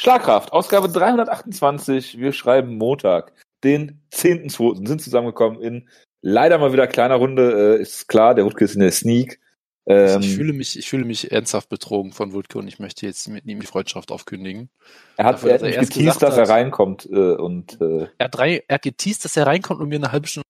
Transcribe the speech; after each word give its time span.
Schlagkraft, 0.00 0.54
Ausgabe 0.54 0.88
328. 0.88 2.18
Wir 2.18 2.32
schreiben 2.32 2.78
Montag, 2.78 3.34
den 3.62 4.00
10.2. 4.14 4.88
sind 4.88 5.02
zusammengekommen 5.02 5.60
in 5.60 5.90
leider 6.22 6.56
mal 6.56 6.72
wieder 6.72 6.86
kleiner 6.86 7.16
Runde. 7.16 7.76
Äh, 7.76 7.82
ist 7.82 8.08
klar, 8.08 8.34
der 8.34 8.46
Wutke 8.46 8.64
ist 8.64 8.72
in 8.72 8.80
der 8.80 8.92
Sneak. 8.92 9.38
Ähm, 9.84 10.22
ich, 10.22 10.34
fühle 10.34 10.54
mich, 10.54 10.78
ich 10.78 10.88
fühle 10.88 11.04
mich 11.04 11.30
ernsthaft 11.30 11.68
betrogen 11.68 12.12
von 12.12 12.32
Wutke 12.32 12.56
und 12.56 12.66
ich 12.66 12.78
möchte 12.78 13.04
jetzt 13.04 13.28
mit 13.28 13.44
ihm 13.44 13.60
die 13.60 13.66
Freundschaft 13.66 14.10
aufkündigen. 14.10 14.70
Er 15.18 15.26
hat, 15.26 15.34
Dafür, 15.34 15.50
er 15.50 15.82
hat 15.82 15.90
geteased, 15.90 16.22
dass 16.22 16.38
er 16.38 16.48
reinkommt 16.48 17.04
äh, 17.04 17.34
und 17.34 17.78
äh, 17.82 18.06
er 18.16 18.24
hat 18.24 18.34
drei, 18.34 18.64
er 18.68 18.76
hat 18.76 18.82
geteased, 18.82 19.26
dass 19.26 19.36
er 19.36 19.46
reinkommt, 19.46 19.82
um 19.82 19.88
mir 19.90 19.96
eine 19.96 20.12
halbe 20.12 20.28
Stunde 20.28 20.48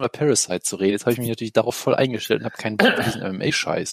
über 0.00 0.08
Parasite 0.08 0.62
zu 0.62 0.74
reden. 0.74 0.94
Jetzt 0.94 1.02
habe 1.02 1.12
ich 1.12 1.20
mich 1.20 1.28
natürlich 1.28 1.52
darauf 1.52 1.76
voll 1.76 1.94
eingestellt 1.94 2.40
und 2.40 2.46
habe 2.46 2.56
keinen 2.56 2.76
Bock 2.76 2.98
auf 2.98 3.04
diesen 3.04 3.36
MMA-Scheiß. 3.36 3.92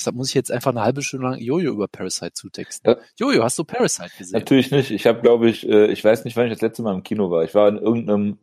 Deshalb 0.00 0.16
muss 0.16 0.28
ich 0.28 0.34
jetzt 0.34 0.50
einfach 0.50 0.70
eine 0.70 0.80
halbe 0.80 1.02
Stunde 1.02 1.28
lang 1.28 1.38
Jojo 1.38 1.72
über 1.72 1.86
Parasite 1.86 2.32
zutexten. 2.32 2.96
Jojo, 3.16 3.42
hast 3.42 3.58
du 3.58 3.64
Parasite 3.64 4.10
gesehen? 4.16 4.38
Natürlich 4.38 4.70
nicht. 4.70 4.90
Ich 4.90 5.06
habe, 5.06 5.20
glaube 5.20 5.50
ich, 5.50 5.68
äh, 5.68 5.88
ich 5.88 6.02
weiß 6.02 6.24
nicht, 6.24 6.36
wann 6.36 6.46
ich 6.46 6.52
das 6.52 6.62
letzte 6.62 6.82
Mal 6.82 6.94
im 6.94 7.02
Kino 7.02 7.30
war. 7.30 7.44
Ich 7.44 7.54
war 7.54 7.68
in 7.68 7.76
irgendeinem 7.76 8.38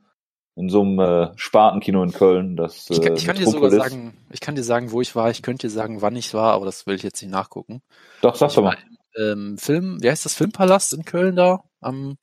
in 0.56 0.70
so 0.70 0.82
einem 0.82 1.00
äh, 1.00 1.32
Spartenkino 1.36 2.04
in 2.04 2.12
Köln. 2.12 2.58
Das, 2.58 2.90
äh, 2.90 2.94
ich, 2.94 3.02
kann, 3.02 3.16
ich 3.16 3.26
kann 3.26 3.38
dir 3.38 3.48
sogar 3.48 3.72
sagen, 3.72 4.16
ich 4.32 4.40
kann 4.40 4.56
dir 4.56 4.64
sagen, 4.64 4.92
wo 4.92 5.02
ich 5.02 5.16
war. 5.16 5.32
Ich 5.32 5.42
könnte 5.42 5.68
dir 5.68 5.72
sagen, 5.72 6.02
wann 6.02 6.16
ich 6.16 6.34
war, 6.34 6.54
aber 6.54 6.66
das 6.66 6.86
will 6.86 6.96
ich 6.96 7.04
jetzt 7.04 7.22
nicht 7.22 7.32
nachgucken. 7.32 7.82
Doch, 8.22 8.36
sag 8.36 8.54
doch 8.54 8.64
mal. 8.64 8.78
ähm, 9.18 9.58
Film, 9.58 9.98
wie 10.02 10.10
heißt 10.10 10.26
das 10.26 10.34
Filmpalast 10.34 10.94
in 10.94 11.06
Köln 11.06 11.36
da? 11.36 11.64
Am, 11.80 12.18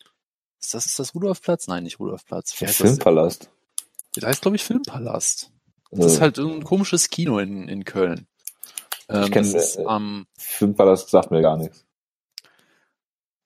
ist 0.60 0.74
das, 0.74 0.86
ist 0.86 0.98
das 0.98 1.14
Rudolfplatz? 1.14 1.68
Nein, 1.68 1.84
nicht 1.84 2.00
Rudolfplatz. 2.00 2.60
Wie 2.60 2.66
heißt 2.66 2.76
Filmpalast. 2.76 3.44
Das? 3.44 3.90
das 4.14 4.24
heißt, 4.24 4.42
glaube 4.42 4.56
ich, 4.56 4.64
Filmpalast. 4.64 5.50
Das 5.92 6.06
ist 6.06 6.20
halt 6.20 6.38
ein 6.38 6.64
komisches 6.64 7.10
Kino 7.10 7.38
in, 7.38 7.68
in 7.68 7.84
Köln. 7.84 8.26
Ähm, 9.08 9.22
ich 9.24 9.30
kenne 9.30 9.62
ähm, 9.88 10.26
Filmpalast 10.38 11.10
sagt 11.10 11.30
mir 11.30 11.42
gar 11.42 11.56
nichts. 11.56 11.84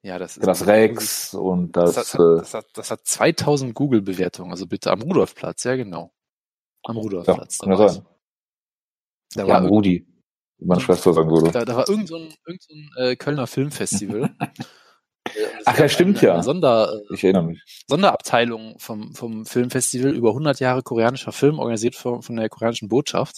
Ja, 0.02 0.18
das 0.18 0.36
ist 0.36 0.46
das 0.46 0.66
Rex 0.66 1.34
und 1.34 1.76
das. 1.76 1.94
Das 1.94 2.14
hat, 2.14 2.20
das 2.20 2.54
hat, 2.54 2.66
das 2.72 2.90
hat 2.90 3.00
2000 3.04 3.74
Google-Bewertungen, 3.74 4.52
also 4.52 4.66
bitte 4.66 4.90
am 4.90 5.02
Rudolfplatz, 5.02 5.64
ja 5.64 5.76
genau. 5.76 6.12
Am 6.84 6.96
Rudolfplatz. 6.96 7.58
Ja, 7.62 7.76
kann 7.76 7.88
sein. 7.88 8.06
Da 9.34 9.44
ja, 9.44 9.48
war 9.48 9.68
Rudi, 9.68 10.06
wie 10.58 10.64
meine 10.64 10.80
Schwester 10.80 11.12
sagen 11.12 11.30
würde. 11.30 11.50
Da, 11.50 11.64
da 11.64 11.76
war 11.76 11.88
irgend 11.88 12.08
so 12.08 12.16
ein, 12.16 12.32
irgend 12.46 12.62
so 12.62 12.74
ein 12.74 12.90
äh, 12.96 13.16
Kölner 13.16 13.46
Filmfestival. 13.46 14.34
Ach 15.66 15.78
ja, 15.78 15.88
stimmt 15.88 16.18
eine, 16.18 16.26
ja. 16.26 16.42
Sonder, 16.42 16.92
äh, 17.10 17.14
ich 17.14 17.24
erinnere 17.24 17.44
mich. 17.44 17.62
Sonderabteilung 17.86 18.78
vom, 18.78 19.14
vom 19.14 19.44
Filmfestival 19.44 20.14
über 20.14 20.30
100 20.30 20.60
Jahre 20.60 20.82
koreanischer 20.82 21.32
Film, 21.32 21.58
organisiert 21.58 21.96
von, 21.96 22.22
von 22.22 22.36
der 22.36 22.48
koreanischen 22.48 22.88
Botschaft, 22.88 23.36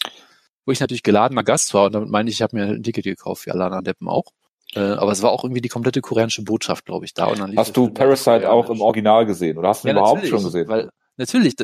wo 0.67 0.73
ich 0.73 0.81
natürlich 0.81 1.03
geladener 1.03 1.45
Gast 1.45 1.75
war 1.75 1.87
und 1.87 1.95
damit 1.95 2.11
meine 2.11 2.29
ich, 2.29 2.37
ich 2.37 2.43
habe 2.43 2.57
mir 2.57 2.67
ein 2.67 2.83
Ticket 2.83 3.05
gekauft, 3.05 3.47
wie 3.47 3.51
alle 3.51 3.65
anderen 3.65 3.85
Deppen 3.85 4.09
auch. 4.09 4.33
Äh, 4.75 4.81
aber 4.81 5.11
es 5.13 5.23
war 5.23 5.31
auch 5.33 5.43
irgendwie 5.43 5.61
die 5.61 5.69
komplette 5.69 6.01
koreanische 6.01 6.43
Botschaft, 6.43 6.85
glaube 6.85 7.05
ich, 7.05 7.15
da. 7.15 7.27
Und 7.27 7.41
dann 7.41 7.57
hast 7.57 7.77
du 7.77 7.91
Parasite 7.91 8.51
auch 8.51 8.71
im 8.71 8.81
Original 8.81 9.27
gesehen 9.27 9.59
oder 9.59 9.69
hast 9.69 9.85
du 9.85 9.89
ihn 9.89 9.97
ja, 9.97 10.01
überhaupt 10.01 10.27
schon 10.27 10.45
gesehen? 10.45 10.69
Weil, 10.69 10.91
natürlich, 11.17 11.57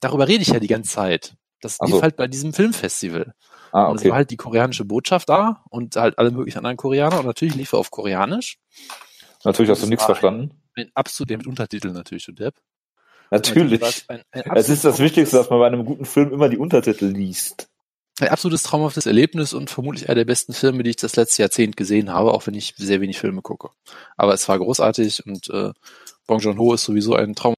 darüber 0.00 0.28
rede 0.28 0.42
ich 0.42 0.48
ja 0.48 0.60
die 0.60 0.68
ganze 0.68 0.90
Zeit. 0.90 1.34
Das 1.60 1.78
lief 1.80 1.96
so. 1.96 2.02
halt 2.02 2.16
bei 2.16 2.28
diesem 2.28 2.52
Filmfestival. 2.52 3.34
Ah, 3.72 3.84
okay. 3.84 3.90
Und 3.90 4.00
es 4.00 4.04
war 4.08 4.16
halt 4.16 4.30
die 4.30 4.36
koreanische 4.36 4.84
Botschaft 4.84 5.28
da 5.28 5.64
und 5.70 5.96
halt 5.96 6.18
alle 6.18 6.30
möglichen 6.30 6.58
anderen 6.58 6.76
Koreaner 6.76 7.20
und 7.20 7.26
natürlich 7.26 7.54
lief 7.54 7.72
er 7.72 7.78
auf 7.78 7.90
Koreanisch. 7.90 8.58
Natürlich 9.44 9.70
hast 9.70 9.82
du 9.82 9.88
nichts 9.88 10.04
verstanden. 10.04 10.52
Ein, 10.76 10.90
absolut 10.94 11.30
mit 11.30 11.46
Untertiteln 11.46 11.94
natürlich, 11.94 12.26
du 12.26 12.32
Depp. 12.32 12.54
Natürlich. 13.30 13.82
Ein, 14.08 14.22
ein 14.30 14.42
es 14.54 14.68
ist 14.68 14.84
das 14.84 14.98
Wichtigste, 14.98 15.36
dass 15.36 15.50
man 15.50 15.58
bei 15.58 15.66
einem 15.66 15.84
guten 15.84 16.04
Film 16.04 16.32
immer 16.32 16.48
die 16.48 16.58
Untertitel 16.58 17.06
liest 17.06 17.71
ein 18.20 18.28
absolutes 18.28 18.62
traumhaftes 18.62 19.06
Erlebnis 19.06 19.54
und 19.54 19.70
vermutlich 19.70 20.08
einer 20.08 20.16
der 20.16 20.24
besten 20.24 20.52
Filme, 20.52 20.82
die 20.82 20.90
ich 20.90 20.96
das 20.96 21.16
letzte 21.16 21.42
Jahrzehnt 21.42 21.76
gesehen 21.76 22.10
habe, 22.10 22.32
auch 22.32 22.46
wenn 22.46 22.54
ich 22.54 22.74
sehr 22.76 23.00
wenig 23.00 23.18
Filme 23.18 23.42
gucke. 23.42 23.70
Aber 24.16 24.34
es 24.34 24.48
war 24.48 24.58
großartig 24.58 25.24
und 25.26 25.48
äh, 25.50 25.72
Bong 26.26 26.40
Joon-ho 26.40 26.74
ist 26.74 26.84
sowieso 26.84 27.14
ein 27.14 27.34
Traum 27.34 27.54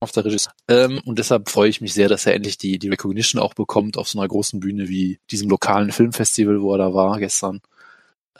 auf 0.00 0.12
der 0.12 0.24
Regisseur. 0.24 0.52
Ähm, 0.68 1.00
und 1.04 1.18
deshalb 1.18 1.48
freue 1.48 1.68
ich 1.68 1.80
mich 1.80 1.94
sehr, 1.94 2.08
dass 2.08 2.26
er 2.26 2.34
endlich 2.34 2.58
die, 2.58 2.78
die 2.78 2.88
Recognition 2.88 3.40
auch 3.40 3.54
bekommt 3.54 3.96
auf 3.98 4.08
so 4.08 4.18
einer 4.18 4.26
großen 4.26 4.58
Bühne 4.58 4.88
wie 4.88 5.20
diesem 5.30 5.48
lokalen 5.48 5.92
Filmfestival, 5.92 6.60
wo 6.60 6.74
er 6.74 6.78
da 6.78 6.94
war 6.94 7.18
gestern, 7.18 7.60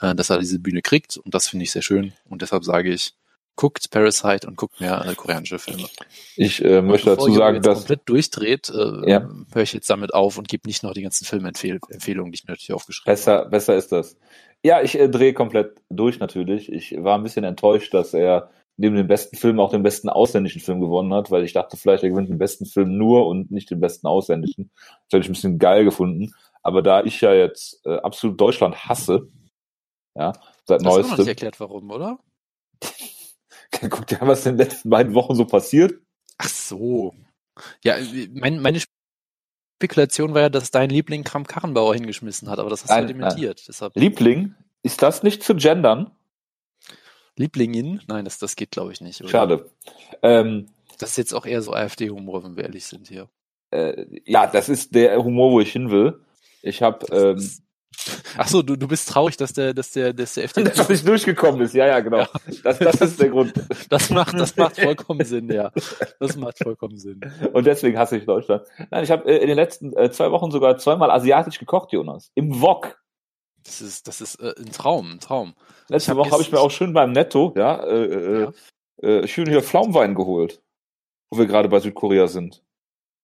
äh, 0.01 0.15
dass 0.15 0.29
er 0.29 0.39
diese 0.39 0.59
Bühne 0.59 0.81
kriegt 0.81 1.17
und 1.17 1.33
das 1.33 1.47
finde 1.47 1.63
ich 1.63 1.71
sehr 1.71 1.81
schön 1.83 2.13
und 2.25 2.41
deshalb 2.41 2.65
sage 2.65 2.91
ich, 2.91 3.13
guckt 3.55 3.89
Parasite 3.91 4.47
und 4.47 4.57
guckt 4.57 4.79
mehr 4.81 5.05
äh, 5.05 5.15
koreanische 5.15 5.59
Filme. 5.59 5.87
Ich 6.35 6.63
äh, 6.63 6.81
möchte 6.81 7.15
dazu 7.15 7.31
sagen, 7.31 7.61
dass 7.61 7.79
komplett 7.79 8.01
durchdreht, 8.05 8.69
äh, 8.69 9.09
ja. 9.09 9.29
höre 9.53 9.63
ich 9.63 9.73
jetzt 9.73 9.89
damit 9.89 10.13
auf 10.13 10.37
und 10.37 10.47
gebe 10.47 10.67
nicht 10.67 10.83
noch 10.83 10.93
die 10.93 11.03
ganzen 11.03 11.25
Filmempfehlungen, 11.25 12.31
die 12.31 12.35
ich 12.35 12.45
natürlich 12.45 12.73
aufgeschrieben 12.73 13.11
besser, 13.11 13.39
habe. 13.39 13.49
Besser 13.49 13.75
ist 13.75 13.91
das. 13.91 14.17
Ja, 14.63 14.81
ich 14.81 14.97
äh, 14.97 15.09
drehe 15.09 15.33
komplett 15.33 15.75
durch 15.89 16.19
natürlich. 16.19 16.71
Ich 16.71 16.95
war 16.97 17.17
ein 17.17 17.23
bisschen 17.23 17.43
enttäuscht, 17.43 17.93
dass 17.93 18.13
er 18.13 18.49
neben 18.77 18.95
dem 18.95 19.07
besten 19.07 19.37
Film 19.37 19.59
auch 19.59 19.69
den 19.69 19.83
besten 19.83 20.09
ausländischen 20.09 20.61
Film 20.61 20.81
gewonnen 20.81 21.13
hat, 21.13 21.29
weil 21.29 21.43
ich 21.43 21.53
dachte 21.53 21.77
vielleicht, 21.77 22.03
er 22.03 22.09
gewinnt 22.09 22.29
den 22.29 22.39
besten 22.39 22.65
Film 22.65 22.97
nur 22.97 23.27
und 23.27 23.51
nicht 23.51 23.69
den 23.69 23.79
besten 23.79 24.07
ausländischen. 24.07 24.71
Das 24.75 25.17
hätte 25.17 25.25
ich 25.25 25.29
ein 25.29 25.33
bisschen 25.33 25.59
geil 25.59 25.83
gefunden. 25.83 26.33
Aber 26.63 26.81
da 26.81 27.03
ich 27.03 27.21
ja 27.21 27.33
jetzt 27.33 27.85
äh, 27.85 27.97
absolut 27.97 28.39
Deutschland 28.39 28.85
hasse, 28.85 29.27
ja, 30.15 30.33
seit 30.65 30.81
neuestem. 30.81 31.03
Hast 31.03 31.05
du 31.05 31.11
noch 31.11 31.17
nicht 31.19 31.27
erklärt, 31.27 31.59
warum, 31.59 31.91
oder? 31.91 32.19
Guck 33.89 34.07
dir 34.07 34.21
an, 34.21 34.27
was 34.27 34.45
in 34.45 34.53
den 34.53 34.65
letzten 34.65 34.89
beiden 34.89 35.13
Wochen 35.13 35.35
so 35.35 35.45
passiert. 35.45 35.99
Ach 36.37 36.49
so. 36.49 37.13
Ja, 37.83 37.97
mein, 38.33 38.59
meine 38.59 38.81
Spekulation 39.77 40.33
war 40.33 40.41
ja, 40.41 40.49
dass 40.49 40.71
dein 40.71 40.89
Liebling 40.89 41.23
Kram 41.23 41.45
Karrenbauer 41.45 41.93
hingeschmissen 41.93 42.49
hat, 42.49 42.59
aber 42.59 42.69
das 42.69 42.83
hast 42.83 42.91
du 42.91 42.95
ja 42.95 43.05
dementiert. 43.05 43.67
Deshalb. 43.67 43.95
Liebling? 43.95 44.55
Ist 44.81 45.01
das 45.01 45.23
nicht 45.23 45.43
zu 45.43 45.55
gendern? 45.55 46.11
Lieblingin? 47.35 48.01
Nein, 48.07 48.25
das, 48.25 48.37
das 48.37 48.55
geht, 48.55 48.71
glaube 48.71 48.91
ich, 48.91 49.01
nicht. 49.01 49.21
Oder? 49.21 49.29
Schade. 49.29 49.69
Ähm, 50.21 50.69
das 50.99 51.11
ist 51.11 51.17
jetzt 51.17 51.33
auch 51.33 51.45
eher 51.45 51.61
so 51.61 51.73
AfD-Humor, 51.73 52.43
wenn 52.43 52.55
wir 52.55 52.63
ehrlich 52.63 52.85
sind 52.85 53.07
hier. 53.07 53.29
Äh, 53.71 54.05
ja, 54.25 54.45
das 54.45 54.69
ist 54.69 54.93
der 54.93 55.23
Humor, 55.23 55.51
wo 55.51 55.59
ich 55.59 55.71
hin 55.71 55.89
will. 55.89 56.21
Ich 56.61 56.81
habe 56.81 57.05
ähm, 57.11 57.49
Ach 58.37 58.47
so, 58.47 58.61
du, 58.61 58.75
du 58.75 58.87
bist 58.87 59.09
traurig, 59.09 59.37
dass 59.37 59.53
der, 59.53 59.73
dass 59.73 59.91
der, 59.91 60.13
dass 60.13 60.33
der 60.33 60.45
FDP 60.45 60.69
dass 60.75 60.89
nicht 60.89 61.07
durchgekommen 61.07 61.61
ist. 61.61 61.73
Ja, 61.73 61.87
ja, 61.87 61.99
genau. 61.99 62.19
Ja. 62.19 62.29
Das, 62.63 62.79
das 62.79 63.01
ist 63.01 63.19
der 63.19 63.29
Grund. 63.29 63.53
Das 63.89 64.09
macht, 64.09 64.33
das 64.39 64.55
macht 64.55 64.79
vollkommen 64.79 65.23
Sinn, 65.25 65.49
ja. 65.51 65.71
Das 66.19 66.35
macht 66.35 66.57
vollkommen 66.57 66.97
Sinn. 66.97 67.21
Und 67.53 67.65
deswegen 67.65 67.97
hasse 67.97 68.17
ich 68.17 68.25
Deutschland. 68.25 68.63
Nein, 68.89 69.03
ich 69.03 69.11
habe 69.11 69.29
äh, 69.29 69.37
in 69.37 69.47
den 69.47 69.55
letzten 69.55 69.95
äh, 69.95 70.09
zwei 70.11 70.31
Wochen 70.31 70.51
sogar 70.51 70.77
zweimal 70.77 71.11
asiatisch 71.11 71.59
gekocht, 71.59 71.91
Jonas. 71.91 72.31
Im 72.33 72.61
Wok. 72.61 72.99
Das 73.63 73.81
ist, 73.81 74.07
das 74.07 74.21
ist 74.21 74.35
äh, 74.35 74.53
ein 74.57 74.71
Traum, 74.71 75.13
ein 75.13 75.19
Traum. 75.19 75.53
Letzte 75.89 76.11
hab 76.11 76.17
Woche 76.17 76.31
habe 76.31 76.41
ich 76.41 76.51
mir 76.51 76.59
auch 76.59 76.71
schön 76.71 76.93
beim 76.93 77.11
Netto, 77.11 77.53
ja, 77.55 77.83
äh, 77.83 78.05
äh, 78.05 78.41
ja. 78.41 78.51
Äh, 79.07 79.27
schön 79.27 79.47
hier 79.47 79.61
Pflaumenwein 79.61 80.15
geholt, 80.15 80.61
wo 81.29 81.37
wir 81.37 81.45
gerade 81.45 81.69
bei 81.69 81.79
Südkorea 81.79 82.27
sind. 82.27 82.63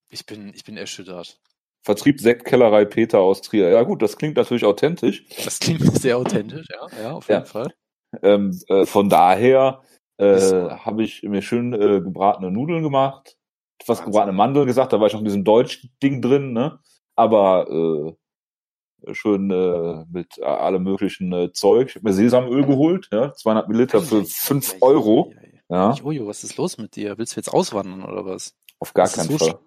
Ich 0.10 0.26
bin, 0.26 0.54
ich 0.54 0.64
bin 0.64 0.78
erschüttert. 0.78 1.40
Vertrieb 1.82 2.20
Sektkellerei 2.20 2.86
Peter 2.86 3.20
aus 3.20 3.42
Trier. 3.42 3.70
Ja 3.70 3.84
gut, 3.84 4.02
das 4.02 4.18
klingt 4.18 4.36
natürlich 4.36 4.66
authentisch. 4.66 5.26
Das 5.44 5.60
klingt 5.60 5.82
sehr 6.00 6.18
authentisch, 6.18 6.68
ja, 6.70 7.02
ja, 7.02 7.12
auf 7.14 7.28
jeden 7.30 7.42
ja. 7.42 7.46
Fall. 7.46 7.74
Ähm, 8.22 8.60
äh, 8.68 8.86
von 8.86 9.10
daher 9.10 9.82
äh, 10.18 10.40
habe 10.70 11.04
ich 11.04 11.24
mir 11.24 11.42
schön 11.42 11.74
äh, 11.74 12.02
gebratene 12.02 12.52
Nudeln 12.52 12.84
gemacht, 12.84 13.38
etwas 13.80 14.04
gebratene 14.04 14.34
Mandeln 14.34 14.66
gesagt, 14.66 14.92
da 14.92 15.00
war 15.00 15.08
ich 15.08 15.14
noch 15.14 15.22
in 15.22 15.26
diesem 15.26 15.44
Deutsch-Ding 15.46 16.22
drin, 16.22 16.52
ne? 16.52 16.80
Aber 17.16 17.70
äh, 17.70 19.14
schön 19.14 19.50
äh, 19.50 20.06
mit 20.12 20.38
äh, 20.38 20.44
allem 20.44 20.84
möglichen 20.84 21.32
äh, 21.32 21.52
Zeug. 21.54 21.90
Ich 21.90 21.96
habe 21.96 22.10
mir 22.10 22.14
Sesamöl 22.14 22.66
geholt, 22.66 23.08
ja, 23.12 23.34
200 23.34 23.70
Milliliter 23.70 24.02
für 24.02 24.26
5 24.26 24.78
Euro. 24.82 25.34
Ja. 25.70 25.94
Jojo, 25.94 26.28
was 26.28 26.44
ist 26.44 26.58
los 26.58 26.78
mit 26.78 26.96
dir? 26.96 27.18
Willst 27.18 27.36
du 27.36 27.40
jetzt 27.40 27.54
auswandern 27.54 28.04
oder 28.04 28.26
was? 28.26 28.56
Auf 28.80 28.94
gar 28.94 29.08
keinen 29.08 29.30
so 29.30 29.38
Fall 29.38 29.60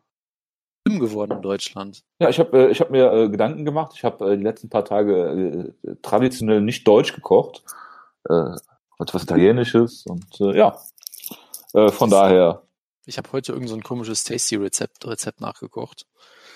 schlimm 0.86 1.00
geworden 1.00 1.32
in 1.32 1.42
Deutschland. 1.42 2.02
Ja, 2.18 2.28
ich 2.28 2.38
habe 2.38 2.68
äh, 2.68 2.70
ich 2.70 2.80
hab 2.80 2.90
mir 2.90 3.12
äh, 3.12 3.28
Gedanken 3.28 3.64
gemacht. 3.64 3.92
Ich 3.96 4.04
habe 4.04 4.32
äh, 4.32 4.36
die 4.36 4.42
letzten 4.42 4.68
paar 4.68 4.84
Tage 4.84 5.72
äh, 5.84 5.94
traditionell 6.02 6.60
nicht 6.60 6.86
deutsch 6.86 7.14
gekocht. 7.14 7.62
Äh, 8.28 8.56
etwas 8.98 9.24
Italienisches 9.24 10.06
und 10.06 10.40
äh, 10.40 10.56
ja, 10.56 10.78
äh, 11.74 11.90
von 11.90 12.10
das 12.10 12.20
daher. 12.20 12.62
Ich 13.04 13.18
habe 13.18 13.32
heute 13.32 13.52
irgend 13.52 13.68
so 13.68 13.74
ein 13.74 13.82
komisches 13.82 14.22
Tasty-Rezept 14.24 15.04
Rezept 15.06 15.40
nachgekocht. 15.40 16.06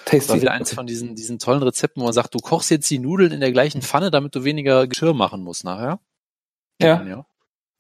Tasty. 0.04 0.18
Das 0.18 0.28
war 0.28 0.40
wieder 0.40 0.52
eins 0.52 0.72
von 0.72 0.86
diesen, 0.86 1.16
diesen 1.16 1.40
tollen 1.40 1.62
Rezepten, 1.62 2.00
wo 2.00 2.04
man 2.04 2.12
sagt, 2.12 2.34
du 2.34 2.38
kochst 2.38 2.70
jetzt 2.70 2.88
die 2.88 3.00
Nudeln 3.00 3.32
in 3.32 3.40
der 3.40 3.50
gleichen 3.50 3.82
Pfanne, 3.82 4.12
damit 4.12 4.36
du 4.36 4.44
weniger 4.44 4.86
Geschirr 4.86 5.14
machen 5.14 5.42
musst 5.42 5.64
nachher. 5.64 5.98
Ja. 6.80 7.02
ja. 7.02 7.26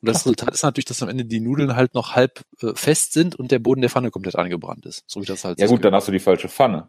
Und 0.02 0.08
das 0.08 0.18
Resultat 0.18 0.54
ist 0.54 0.62
natürlich, 0.62 0.84
dass 0.84 1.02
am 1.02 1.08
Ende 1.08 1.24
die 1.24 1.40
Nudeln 1.40 1.74
halt 1.74 1.94
noch 1.94 2.14
halb 2.14 2.42
äh, 2.60 2.74
fest 2.74 3.12
sind 3.12 3.34
und 3.34 3.50
der 3.50 3.58
Boden 3.58 3.80
der 3.80 3.90
Pfanne 3.90 4.10
komplett 4.10 4.36
angebrannt 4.36 4.86
ist. 4.86 5.04
So 5.06 5.22
wie 5.22 5.26
das 5.26 5.44
halt 5.44 5.58
Ja 5.58 5.66
gut, 5.66 5.84
dann 5.84 5.94
hast 5.94 6.08
du 6.08 6.12
die 6.12 6.18
falsche 6.18 6.48
Pfanne. 6.48 6.88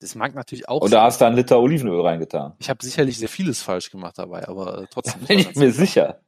Das 0.00 0.14
mag 0.14 0.34
natürlich 0.34 0.68
auch. 0.68 0.80
Oder 0.80 1.02
hast 1.02 1.20
du 1.20 1.26
einen 1.26 1.36
Liter 1.36 1.60
Olivenöl 1.60 2.00
reingetan. 2.00 2.54
Ich 2.58 2.70
habe 2.70 2.82
sicherlich 2.82 3.18
sehr 3.18 3.28
vieles 3.28 3.62
falsch 3.62 3.90
gemacht 3.90 4.18
dabei, 4.18 4.48
aber 4.48 4.82
äh, 4.82 4.86
trotzdem. 4.90 5.20
Bin 5.28 5.38
ich 5.38 5.54
mir 5.54 5.72
sicher. 5.72 6.20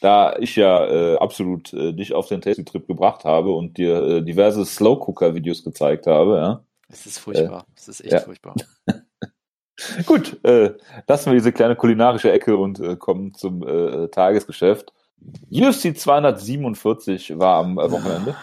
Da 0.00 0.36
ich 0.38 0.54
ja 0.54 0.86
äh, 0.86 1.16
absolut 1.16 1.72
äh, 1.72 1.92
dich 1.92 2.12
auf 2.12 2.28
den 2.28 2.40
Tasting-Trip 2.42 2.86
gebracht 2.86 3.24
habe 3.24 3.52
und 3.52 3.76
dir 3.76 4.02
äh, 4.02 4.22
diverse 4.22 4.64
Slow-Cooker-Videos 4.64 5.64
gezeigt 5.64 6.06
habe, 6.06 6.36
ja. 6.36 6.64
Es 6.88 7.06
ist 7.06 7.18
furchtbar. 7.18 7.66
Äh, 7.68 7.72
es 7.76 7.88
ist 7.88 8.00
echt 8.02 8.12
ja. 8.12 8.20
furchtbar. 8.20 8.54
Gut, 10.06 10.42
äh, 10.44 10.74
lassen 11.06 11.26
wir 11.26 11.34
diese 11.34 11.52
kleine 11.52 11.76
kulinarische 11.76 12.30
Ecke 12.30 12.56
und 12.56 12.80
äh, 12.80 12.96
kommen 12.96 13.34
zum 13.34 13.66
äh, 13.66 14.08
Tagesgeschäft. 14.08 14.92
UFC 15.50 15.96
247 15.96 17.38
war 17.38 17.56
am 17.58 17.78
äh, 17.78 17.90
Wochenende. 17.90 18.36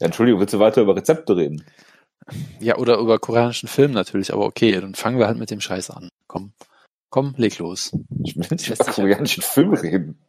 Ja, 0.00 0.06
Entschuldigung, 0.06 0.40
willst 0.40 0.54
du 0.54 0.58
weiter 0.58 0.82
über 0.82 0.96
Rezepte 0.96 1.36
reden? 1.36 1.64
Ja, 2.60 2.76
oder 2.76 2.98
über 2.98 3.18
koreanischen 3.18 3.68
Film 3.68 3.92
natürlich, 3.92 4.32
aber 4.32 4.46
okay, 4.46 4.72
dann 4.80 4.94
fangen 4.94 5.18
wir 5.18 5.26
halt 5.26 5.38
mit 5.38 5.50
dem 5.50 5.60
Scheiß 5.60 5.90
an. 5.90 6.08
Komm, 6.26 6.52
komm, 7.10 7.34
leg 7.36 7.58
los. 7.58 7.92
Ich 8.24 8.36
will 8.36 8.46
nicht 8.50 8.68
über 8.68 8.84
koreanischen 8.84 9.42
Film 9.42 9.74
reden. 9.74 10.24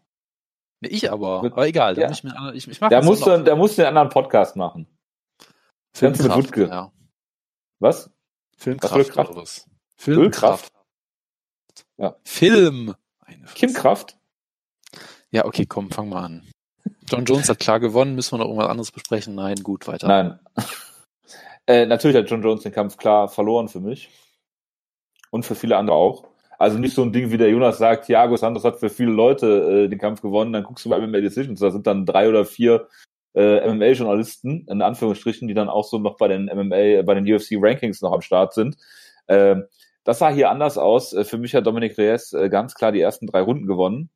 Nee, 0.81 0.89
ich 0.89 1.11
aber, 1.11 1.44
aber 1.44 1.67
egal. 1.67 1.97
Ja. 1.97 2.09
Ich, 2.09 2.23
ich, 2.53 2.67
ich 2.67 2.81
mach 2.81 2.89
Der 2.89 2.99
das 2.99 3.05
muss, 3.05 3.21
auch 3.21 3.27
noch. 3.27 3.33
dann, 3.33 3.45
der 3.45 3.55
muss 3.55 3.75
den 3.75 3.85
anderen 3.85 4.09
Podcast 4.09 4.55
machen. 4.55 4.87
Ganz 5.99 6.17
mit 6.19 6.31
Filmkraft, 6.31 6.47
Wutke. 6.47 6.67
ja. 6.67 6.91
Was? 7.79 8.09
Filmkraft. 8.57 8.95
Was 8.95 9.05
für 9.07 9.13
Kraft? 9.13 9.29
oder 9.31 9.41
was? 9.41 9.69
Ölkraft. 10.07 10.71
Ja. 11.97 12.15
Film. 12.23 12.95
Kim 13.53 13.73
Kraft? 13.73 14.17
Ja, 15.31 15.45
okay, 15.45 15.66
komm, 15.66 15.92
fang 15.92 16.10
mal 16.10 16.25
an. 16.25 16.44
John 17.10 17.25
Jones 17.25 17.50
hat 17.50 17.60
klar 17.60 17.80
gewonnen, 17.80 18.16
müssen 18.16 18.33
wir 18.33 18.39
noch 18.39 18.45
irgendwas 18.45 18.69
anderes 18.69 18.92
besprechen? 18.92 19.36
Nein, 19.36 19.56
gut, 19.63 19.88
weiter. 19.88 20.07
Nein. 20.07 20.39
äh, 21.68 21.86
natürlich 21.86 22.18
hat 22.18 22.30
John 22.30 22.42
Jones 22.42 22.63
den 22.63 22.72
Kampf 22.72 22.98
klar 22.98 23.28
verloren 23.28 23.69
für 23.69 23.80
mich. 23.80 24.10
Und 25.30 25.45
für 25.45 25.56
viele 25.56 25.78
andere 25.78 25.95
auch. 25.95 26.25
Also 26.60 26.78
nicht 26.78 26.94
so 26.94 27.01
ein 27.01 27.13
Ding, 27.13 27.31
wie 27.31 27.38
der 27.38 27.50
Jonas 27.50 27.78
sagt, 27.78 28.06
Thiago 28.06 28.36
Santos 28.36 28.63
hat 28.63 28.80
für 28.80 28.89
viele 28.89 29.12
Leute 29.12 29.86
äh, 29.86 29.89
den 29.89 29.98
Kampf 29.98 30.22
gewonnen, 30.22 30.54
dann 30.54 30.63
guckst 30.63 30.86
du 30.86 30.89
bei 30.89 31.00
MMA 31.00 31.22
Decisions, 31.22 31.60
da 31.60 31.72
sind 31.72 31.88
dann 31.88 32.06
drei 32.06 32.30
oder 32.30 32.45
vier 32.45 32.88
äh, 33.33 33.68
MMA-Journalisten, 33.68 34.68
in 34.69 34.81
Anführungsstrichen, 34.81 35.48
die 35.48 35.54
dann 35.54 35.69
auch 35.69 35.86
so 35.86 35.98
noch 35.98 36.18
bei 36.18 36.28
den 36.28 36.45
MMA, 36.45 37.01
bei 37.04 37.16
den 37.16 37.25
UFC-Rankings 37.25 38.01
noch 38.01 38.12
am 38.12 38.22
Start 38.22 38.54
sind. 38.54 38.75
Ähm, 39.28 39.63
das 40.04 40.19
sah 40.19 40.30
hier 40.30 40.50
anders 40.50 40.78
aus. 40.78 41.13
Äh, 41.13 41.24
Für 41.24 41.38
mich 41.38 41.56
hat 41.56 41.66
Dominic 41.66 41.98
Reyes 41.98 42.33
äh, 42.33 42.50
ganz 42.50 42.75
klar 42.75 42.92
die 42.92 43.01
ersten 43.01 43.28
drei 43.28 43.42
Runden 43.42 43.68
gewonnen. 43.68 44.10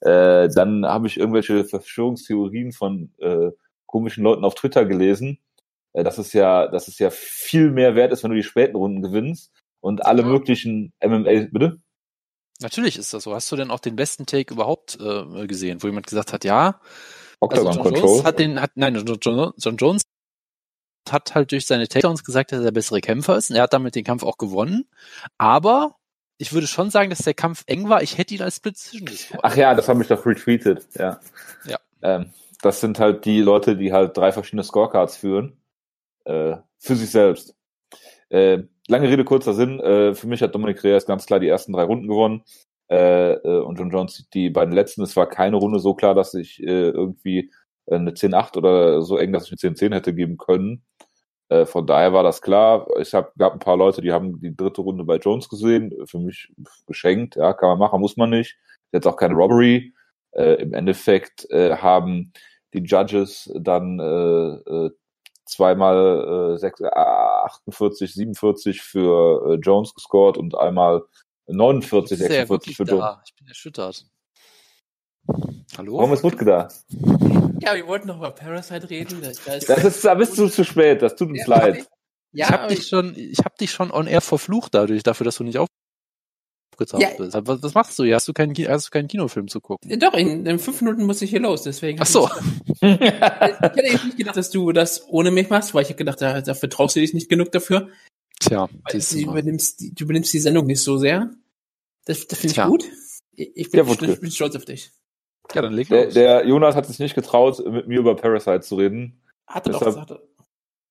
Äh, 0.00 0.48
dann 0.48 0.84
habe 0.86 1.06
ich 1.06 1.18
irgendwelche 1.18 1.64
Verschwörungstheorien 1.64 2.72
von 2.72 3.12
äh, 3.18 3.50
komischen 3.86 4.24
Leuten 4.24 4.44
auf 4.44 4.54
Twitter 4.54 4.84
gelesen, 4.84 5.38
äh, 5.92 6.04
dass 6.04 6.18
es 6.18 6.32
ja, 6.32 6.68
dass 6.68 6.88
es 6.88 6.98
ja 6.98 7.10
viel 7.10 7.70
mehr 7.70 7.94
wert 7.94 8.12
ist, 8.12 8.22
wenn 8.22 8.30
du 8.30 8.36
die 8.36 8.42
späten 8.42 8.76
Runden 8.76 9.02
gewinnst 9.02 9.52
und 9.80 10.04
alle 10.04 10.22
Ja. 10.22 10.28
möglichen 10.28 10.92
MMA, 11.00 11.48
bitte? 11.50 11.80
Natürlich 12.60 12.98
ist 12.98 13.14
das 13.14 13.22
so. 13.22 13.34
Hast 13.34 13.50
du 13.52 13.56
denn 13.56 13.70
auch 13.70 13.78
den 13.80 13.94
besten 13.96 14.26
Take 14.26 14.52
überhaupt 14.52 14.98
äh, 15.00 15.46
gesehen, 15.46 15.82
wo 15.82 15.86
jemand 15.86 16.06
gesagt 16.06 16.32
hat, 16.32 16.44
ja, 16.44 16.80
also 17.40 17.68
Octagon 17.68 17.72
John 17.72 17.82
Control. 17.84 18.02
Jones 18.02 18.24
hat 18.24 18.38
den, 18.40 18.60
hat, 18.60 18.72
nein, 18.74 18.94
John, 18.96 19.18
John, 19.22 19.52
John 19.56 19.76
Jones 19.76 20.02
hat 21.08 21.34
halt 21.34 21.52
durch 21.52 21.66
seine 21.66 21.88
Takedowns 21.88 22.24
gesagt, 22.24 22.52
dass 22.52 22.58
er 22.58 22.64
der 22.64 22.72
bessere 22.72 23.00
Kämpfer 23.00 23.36
ist. 23.36 23.50
Und 23.50 23.56
er 23.56 23.62
hat 23.62 23.72
damit 23.72 23.94
den 23.94 24.04
Kampf 24.04 24.24
auch 24.24 24.38
gewonnen. 24.38 24.88
Aber 25.38 25.94
ich 26.38 26.52
würde 26.52 26.66
schon 26.66 26.90
sagen, 26.90 27.10
dass 27.10 27.18
der 27.18 27.34
Kampf 27.34 27.64
eng 27.66 27.88
war. 27.88 28.02
Ich 28.02 28.16
hätte 28.16 28.34
ihn 28.34 28.42
als 28.42 28.56
Split 28.56 28.76
Decision. 28.76 29.40
Ach 29.42 29.56
ja, 29.56 29.74
das 29.74 29.88
habe 29.88 30.02
ich 30.02 30.08
doch 30.08 30.24
retweetet, 30.24 30.86
ja. 30.94 31.20
Ja. 31.64 31.78
Ähm, 32.02 32.32
das 32.62 32.80
sind 32.80 32.98
halt 32.98 33.24
die 33.24 33.40
Leute, 33.40 33.76
die 33.76 33.92
halt 33.92 34.16
drei 34.16 34.32
verschiedene 34.32 34.62
Scorecards 34.62 35.16
führen. 35.16 35.60
Äh, 36.24 36.56
für 36.78 36.94
sich 36.94 37.10
selbst. 37.10 37.56
Äh, 38.28 38.62
lange 38.86 39.08
Rede, 39.08 39.24
kurzer 39.24 39.54
Sinn. 39.54 39.80
Äh, 39.80 40.14
für 40.14 40.28
mich 40.28 40.42
hat 40.42 40.54
Dominik 40.54 40.82
Reyes 40.84 41.06
ganz 41.06 41.26
klar 41.26 41.40
die 41.40 41.48
ersten 41.48 41.72
drei 41.72 41.82
Runden 41.82 42.06
gewonnen. 42.06 42.44
Äh, 42.88 43.32
äh, 43.32 43.60
und 43.60 43.78
John 43.78 43.90
Jones 43.90 44.28
die 44.32 44.50
beiden 44.50 44.72
letzten. 44.72 45.02
Es 45.02 45.16
war 45.16 45.28
keine 45.28 45.56
Runde 45.56 45.80
so 45.80 45.94
klar, 45.94 46.14
dass 46.14 46.34
ich 46.34 46.62
äh, 46.62 46.90
irgendwie 46.90 47.50
eine 47.90 48.12
10-8 48.12 48.56
oder 48.56 49.02
so 49.02 49.16
eng, 49.16 49.32
dass 49.32 49.50
ich 49.50 49.64
eine 49.64 49.74
10-10 49.74 49.94
hätte 49.94 50.14
geben 50.14 50.36
können. 50.36 50.84
Äh, 51.48 51.66
von 51.66 51.86
daher 51.86 52.12
war 52.12 52.22
das 52.22 52.42
klar. 52.42 52.86
Ich 53.00 53.14
hab, 53.14 53.34
gab 53.36 53.52
ein 53.54 53.58
paar 53.58 53.76
Leute, 53.76 54.02
die 54.02 54.12
haben 54.12 54.40
die 54.40 54.54
dritte 54.54 54.82
Runde 54.82 55.04
bei 55.04 55.16
Jones 55.16 55.48
gesehen. 55.48 55.94
Für 56.06 56.18
mich 56.18 56.52
geschenkt, 56.86 57.36
ja, 57.36 57.52
kann 57.52 57.70
man 57.70 57.78
machen, 57.78 58.00
muss 58.00 58.16
man 58.16 58.30
nicht. 58.30 58.56
Jetzt 58.92 59.06
auch 59.06 59.16
keine 59.16 59.34
Robbery. 59.34 59.92
Äh, 60.32 60.54
Im 60.62 60.74
Endeffekt 60.74 61.50
äh, 61.50 61.76
haben 61.76 62.32
die 62.74 62.82
Judges 62.82 63.50
dann 63.58 63.98
äh, 63.98 64.70
äh, 64.70 64.90
zweimal 65.46 66.54
äh, 66.54 66.58
sechs- 66.58 66.80
äh, 66.80 66.88
48, 66.88 68.12
47 68.12 68.82
für 68.82 69.52
äh, 69.52 69.54
Jones 69.54 69.94
gescored 69.94 70.36
und 70.36 70.54
einmal 70.54 71.02
49, 71.46 72.20
Ist 72.20 72.28
er 72.28 72.36
ja 72.36 72.46
46 72.46 72.50
wirklich 72.50 72.76
für 72.76 72.84
Jones. 72.84 73.16
Ich 73.26 73.34
bin 73.34 73.48
erschüttert. 73.48 74.06
Hallo? 75.76 75.98
Warum 75.98 76.12
ist 76.12 76.24
Wutke 76.24 76.44
da? 76.44 76.68
Ja, 77.60 77.74
wir 77.74 77.86
wollten 77.86 78.08
noch 78.08 78.16
über 78.18 78.30
Parasite 78.30 78.88
reden. 78.90 79.22
Ich 79.22 79.38
Das 79.66 79.84
ist, 79.84 80.04
da 80.04 80.14
bist 80.14 80.36
du 80.38 80.48
zu 80.48 80.64
spät, 80.64 81.02
das 81.02 81.16
tut 81.16 81.28
uns 81.30 81.40
Ja, 81.40 81.46
leid. 81.46 81.76
ich- 81.78 81.84
ich 82.32 82.40
ja, 82.40 82.50
habe 82.50 82.64
aber 82.64 82.74
dich 82.74 82.86
schon, 82.86 83.14
ich 83.16 83.38
habe 83.38 83.54
dich 83.58 83.70
schon 83.70 83.90
on 83.90 84.06
air 84.06 84.20
verflucht 84.20 84.74
dadurch, 84.74 85.02
dafür, 85.02 85.24
dass 85.24 85.36
du 85.36 85.44
nicht 85.44 85.58
aufgetaucht 85.58 87.02
Ja. 87.02 87.08
bist. 87.16 87.34
Was, 87.46 87.62
was 87.62 87.74
machst 87.74 87.98
du 87.98 88.04
hier? 88.04 88.16
Hast 88.16 88.28
du 88.28 88.32
keinen, 88.34 88.54
hast 88.68 88.86
du 88.86 88.90
keinen 88.90 89.08
Kinofilm 89.08 89.48
zu 89.48 89.60
gucken? 89.60 89.98
Doch, 89.98 90.12
in, 90.14 90.44
in 90.44 90.58
fünf 90.58 90.80
Minuten 90.82 91.04
muss 91.04 91.22
ich 91.22 91.30
hier 91.30 91.40
los, 91.40 91.62
deswegen. 91.62 91.98
Ach 92.02 92.06
so. 92.06 92.28
Ich 92.80 92.90
hätte 92.90 93.82
jetzt 93.82 94.04
nicht 94.04 94.16
gedacht, 94.18 94.36
dass 94.36 94.50
du 94.50 94.72
das 94.72 95.06
ohne 95.08 95.30
mich 95.30 95.48
machst, 95.48 95.72
weil 95.74 95.82
ich 95.82 95.88
hätte 95.88 95.98
gedacht, 95.98 96.20
da, 96.20 96.40
dafür 96.42 96.68
traust 96.68 96.96
du 96.96 97.00
dich 97.00 97.14
nicht 97.14 97.28
genug 97.30 97.50
dafür. 97.52 97.88
Tja, 98.40 98.68
Du 98.92 98.98
übernimmst, 99.18 99.80
die, 99.80 99.94
du 99.94 100.04
übernimmst 100.04 100.32
die 100.32 100.38
Sendung 100.38 100.66
nicht 100.66 100.80
so 100.82 100.98
sehr. 100.98 101.30
Das, 102.04 102.26
das 102.28 102.38
finde 102.38 102.54
ich 102.60 102.66
gut. 102.66 102.84
Ich, 103.34 103.50
ich, 103.56 103.70
bin, 103.70 103.86
Ja, 103.86 103.92
ich, 103.92 104.20
bin 104.20 104.30
stolz 104.30 104.54
auf 104.54 104.64
dich. 104.64 104.92
Ja, 105.54 105.62
dann 105.62 105.72
leg 105.72 105.88
Der, 105.88 106.04
los. 106.04 106.14
der 106.14 106.46
Jonas 106.46 106.74
hat 106.76 106.86
sich 106.86 106.98
nicht 106.98 107.14
getraut, 107.14 107.58
mit 107.66 107.88
mir 107.88 107.98
über 107.98 108.14
Parasite 108.16 108.60
zu 108.60 108.76
reden. 108.76 109.20
Hat 109.46 109.66
er 109.66 109.72
doch 109.72 109.78
Deshalb- 109.80 110.06
gesagt. 110.08 110.22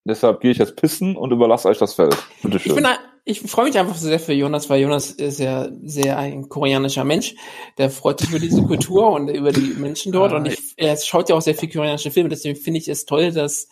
Deshalb 0.04 0.40
gehe 0.40 0.50
ich 0.52 0.58
jetzt 0.58 0.76
pissen 0.76 1.16
und 1.16 1.32
überlasse 1.32 1.68
euch 1.68 1.76
das 1.78 1.92
Feld. 1.94 2.16
Bitteschön. 2.42 2.70
Ich, 2.70 2.76
bin, 2.76 2.86
ein- 2.86 2.96
ich 3.26 3.40
freue 3.42 3.66
mich 3.66 3.78
einfach 3.78 3.94
sehr 3.96 4.18
für 4.18 4.32
Jonas, 4.32 4.70
weil 4.70 4.80
Jonas 4.80 5.10
ist 5.10 5.38
ja 5.38 5.68
sehr 5.82 6.16
ein 6.18 6.48
koreanischer 6.48 7.04
Mensch. 7.04 7.34
Der 7.76 7.90
freut 7.90 8.20
sich 8.20 8.30
über 8.30 8.38
diese 8.38 8.62
Kultur 8.62 9.10
und 9.12 9.28
über 9.28 9.52
die 9.52 9.74
Menschen 9.78 10.12
dort. 10.12 10.32
Ah, 10.32 10.36
und 10.38 10.46
ich, 10.46 10.58
er 10.78 10.96
schaut 10.96 11.28
ja 11.28 11.36
auch 11.36 11.42
sehr 11.42 11.54
viel 11.54 11.70
koreanische 11.70 12.10
Filme. 12.10 12.30
Deswegen 12.30 12.56
finde 12.56 12.78
ich 12.80 12.88
es 12.88 13.04
toll, 13.04 13.32
dass 13.32 13.68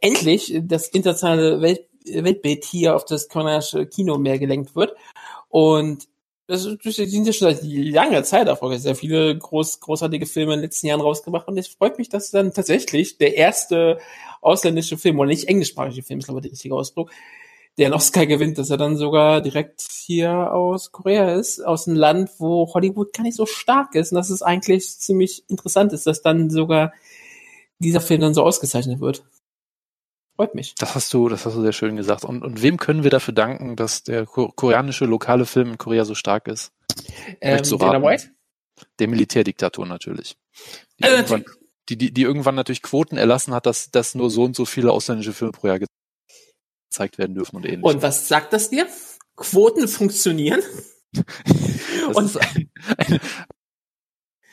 endlich 0.00 0.58
das 0.62 0.88
internationale 0.88 1.60
Welt, 1.60 1.82
Weltbild 2.04 2.64
hier 2.64 2.96
auf 2.96 3.04
das 3.04 3.28
koreanische 3.28 3.86
Kino 3.86 4.18
mehr 4.18 4.40
gelenkt 4.40 4.74
wird. 4.74 4.92
Und 5.50 6.08
das, 6.46 6.68
das 6.82 6.94
sind 6.94 7.26
ja 7.26 7.32
schon 7.32 7.54
seit 7.54 7.64
langer 7.64 8.22
Zeit 8.22 8.46
erfolgreich. 8.46 8.82
Sehr 8.82 8.94
viele 8.94 9.36
groß, 9.36 9.80
großartige 9.80 10.26
Filme 10.26 10.54
in 10.54 10.60
den 10.60 10.64
letzten 10.64 10.86
Jahren 10.86 11.00
rausgebracht. 11.00 11.48
Und 11.48 11.58
es 11.58 11.66
freut 11.66 11.98
mich, 11.98 12.08
dass 12.08 12.30
dann 12.30 12.52
tatsächlich 12.52 13.18
der 13.18 13.36
erste 13.36 13.98
ausländische 14.40 14.96
Film, 14.96 15.18
oder 15.18 15.28
nicht 15.28 15.48
englischsprachige 15.48 16.02
Film, 16.04 16.20
ist 16.20 16.26
glaube 16.26 16.40
ich 16.40 16.44
der 16.44 16.52
richtige 16.52 16.74
Ausdruck, 16.74 17.10
der 17.78 17.86
einen 17.86 17.94
Oscar 17.94 18.26
gewinnt, 18.26 18.58
dass 18.58 18.70
er 18.70 18.76
dann 18.76 18.96
sogar 18.96 19.40
direkt 19.40 19.86
hier 20.06 20.52
aus 20.52 20.92
Korea 20.92 21.34
ist, 21.34 21.60
aus 21.60 21.88
einem 21.88 21.96
Land, 21.96 22.30
wo 22.38 22.72
Hollywood 22.72 23.12
gar 23.12 23.24
nicht 23.24 23.36
so 23.36 23.44
stark 23.44 23.96
ist. 23.96 24.12
Und 24.12 24.16
dass 24.16 24.30
es 24.30 24.42
eigentlich 24.42 24.98
ziemlich 24.98 25.42
interessant 25.48 25.92
ist, 25.92 26.06
dass 26.06 26.22
dann 26.22 26.48
sogar 26.48 26.92
dieser 27.80 28.00
Film 28.00 28.20
dann 28.20 28.34
so 28.34 28.44
ausgezeichnet 28.44 29.00
wird. 29.00 29.24
Freut 30.36 30.54
mich. 30.54 30.74
Das 30.76 30.94
hast 30.94 31.12
du, 31.14 31.28
das 31.28 31.46
hast 31.46 31.56
du 31.56 31.62
sehr 31.62 31.72
schön 31.72 31.96
gesagt. 31.96 32.24
Und, 32.24 32.42
und 32.42 32.62
wem 32.62 32.76
können 32.76 33.02
wir 33.02 33.10
dafür 33.10 33.32
danken, 33.34 33.74
dass 33.74 34.02
der 34.02 34.26
ko 34.26 34.52
koreanische 34.54 35.06
lokale 35.06 35.46
Film 35.46 35.70
in 35.72 35.78
Korea 35.78 36.04
so 36.04 36.14
stark 36.14 36.46
ist? 36.48 36.72
Ähm, 37.40 37.62
Dana? 37.78 38.02
White? 38.02 38.30
Der 38.98 39.08
Militärdiktatur 39.08 39.86
natürlich. 39.86 40.36
Die, 41.00 41.04
Äh, 41.04 41.10
irgendwann, 41.16 41.44
die, 41.88 41.96
die, 41.96 42.12
die 42.12 42.22
irgendwann 42.22 42.54
natürlich 42.54 42.82
Quoten 42.82 43.16
erlassen 43.16 43.54
hat, 43.54 43.64
dass, 43.66 43.90
dass 43.90 44.14
nur 44.14 44.30
so 44.30 44.44
und 44.44 44.54
so 44.54 44.66
viele 44.66 44.92
ausländische 44.92 45.32
Filme 45.32 45.52
pro 45.52 45.68
Jahr 45.68 45.78
ge- 45.78 45.86
gezeigt 46.90 47.16
werden 47.18 47.34
dürfen 47.34 47.56
und 47.56 47.64
ähnliches. 47.64 47.94
Und 47.94 48.02
was 48.02 48.28
sagt 48.28 48.52
das 48.52 48.68
dir? 48.68 48.86
Quoten 49.36 49.88
funktionieren. 49.88 50.60
das 51.14 52.16
und- 52.16 52.24
ist 52.26 52.36
ein, 52.36 52.70
eine, 52.98 53.20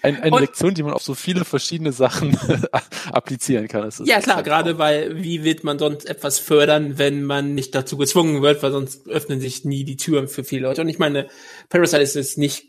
ein, 0.04 0.22
eine 0.22 0.36
Und- 0.36 0.42
Lektion, 0.42 0.74
die 0.74 0.84
man 0.84 0.94
auf 0.94 1.02
so 1.02 1.16
viele 1.16 1.46
verschiedene 1.46 1.92
Sachen 1.94 2.38
applizieren 3.12 3.68
kann. 3.68 3.90
Ja 4.06 4.20
klar, 4.20 4.38
ist 4.40 4.44
gerade 4.46 4.78
weil 4.78 5.24
wie 5.24 5.44
wird 5.44 5.64
man 5.64 5.80
sonst 5.80 6.06
etwas 6.06 6.40
fördern, 6.40 6.98
wenn 6.98 7.24
man 7.24 7.56
nicht 7.56 7.74
dazu 7.74 7.98
gezwungen 7.98 8.42
wird, 8.42 8.62
weil 8.62 8.72
sonst 8.72 9.08
öffnen 9.08 9.40
sich 9.40 9.66
nie 9.66 9.84
die 9.86 9.98
Türen 9.98 10.28
für 10.28 10.44
viele 10.44 10.68
Leute. 10.68 10.82
Und 10.82 10.90
ich 10.90 11.00
meine, 11.00 11.28
Parasite 11.70 12.02
ist 12.02 12.16
jetzt 12.16 12.38
nicht, 12.38 12.66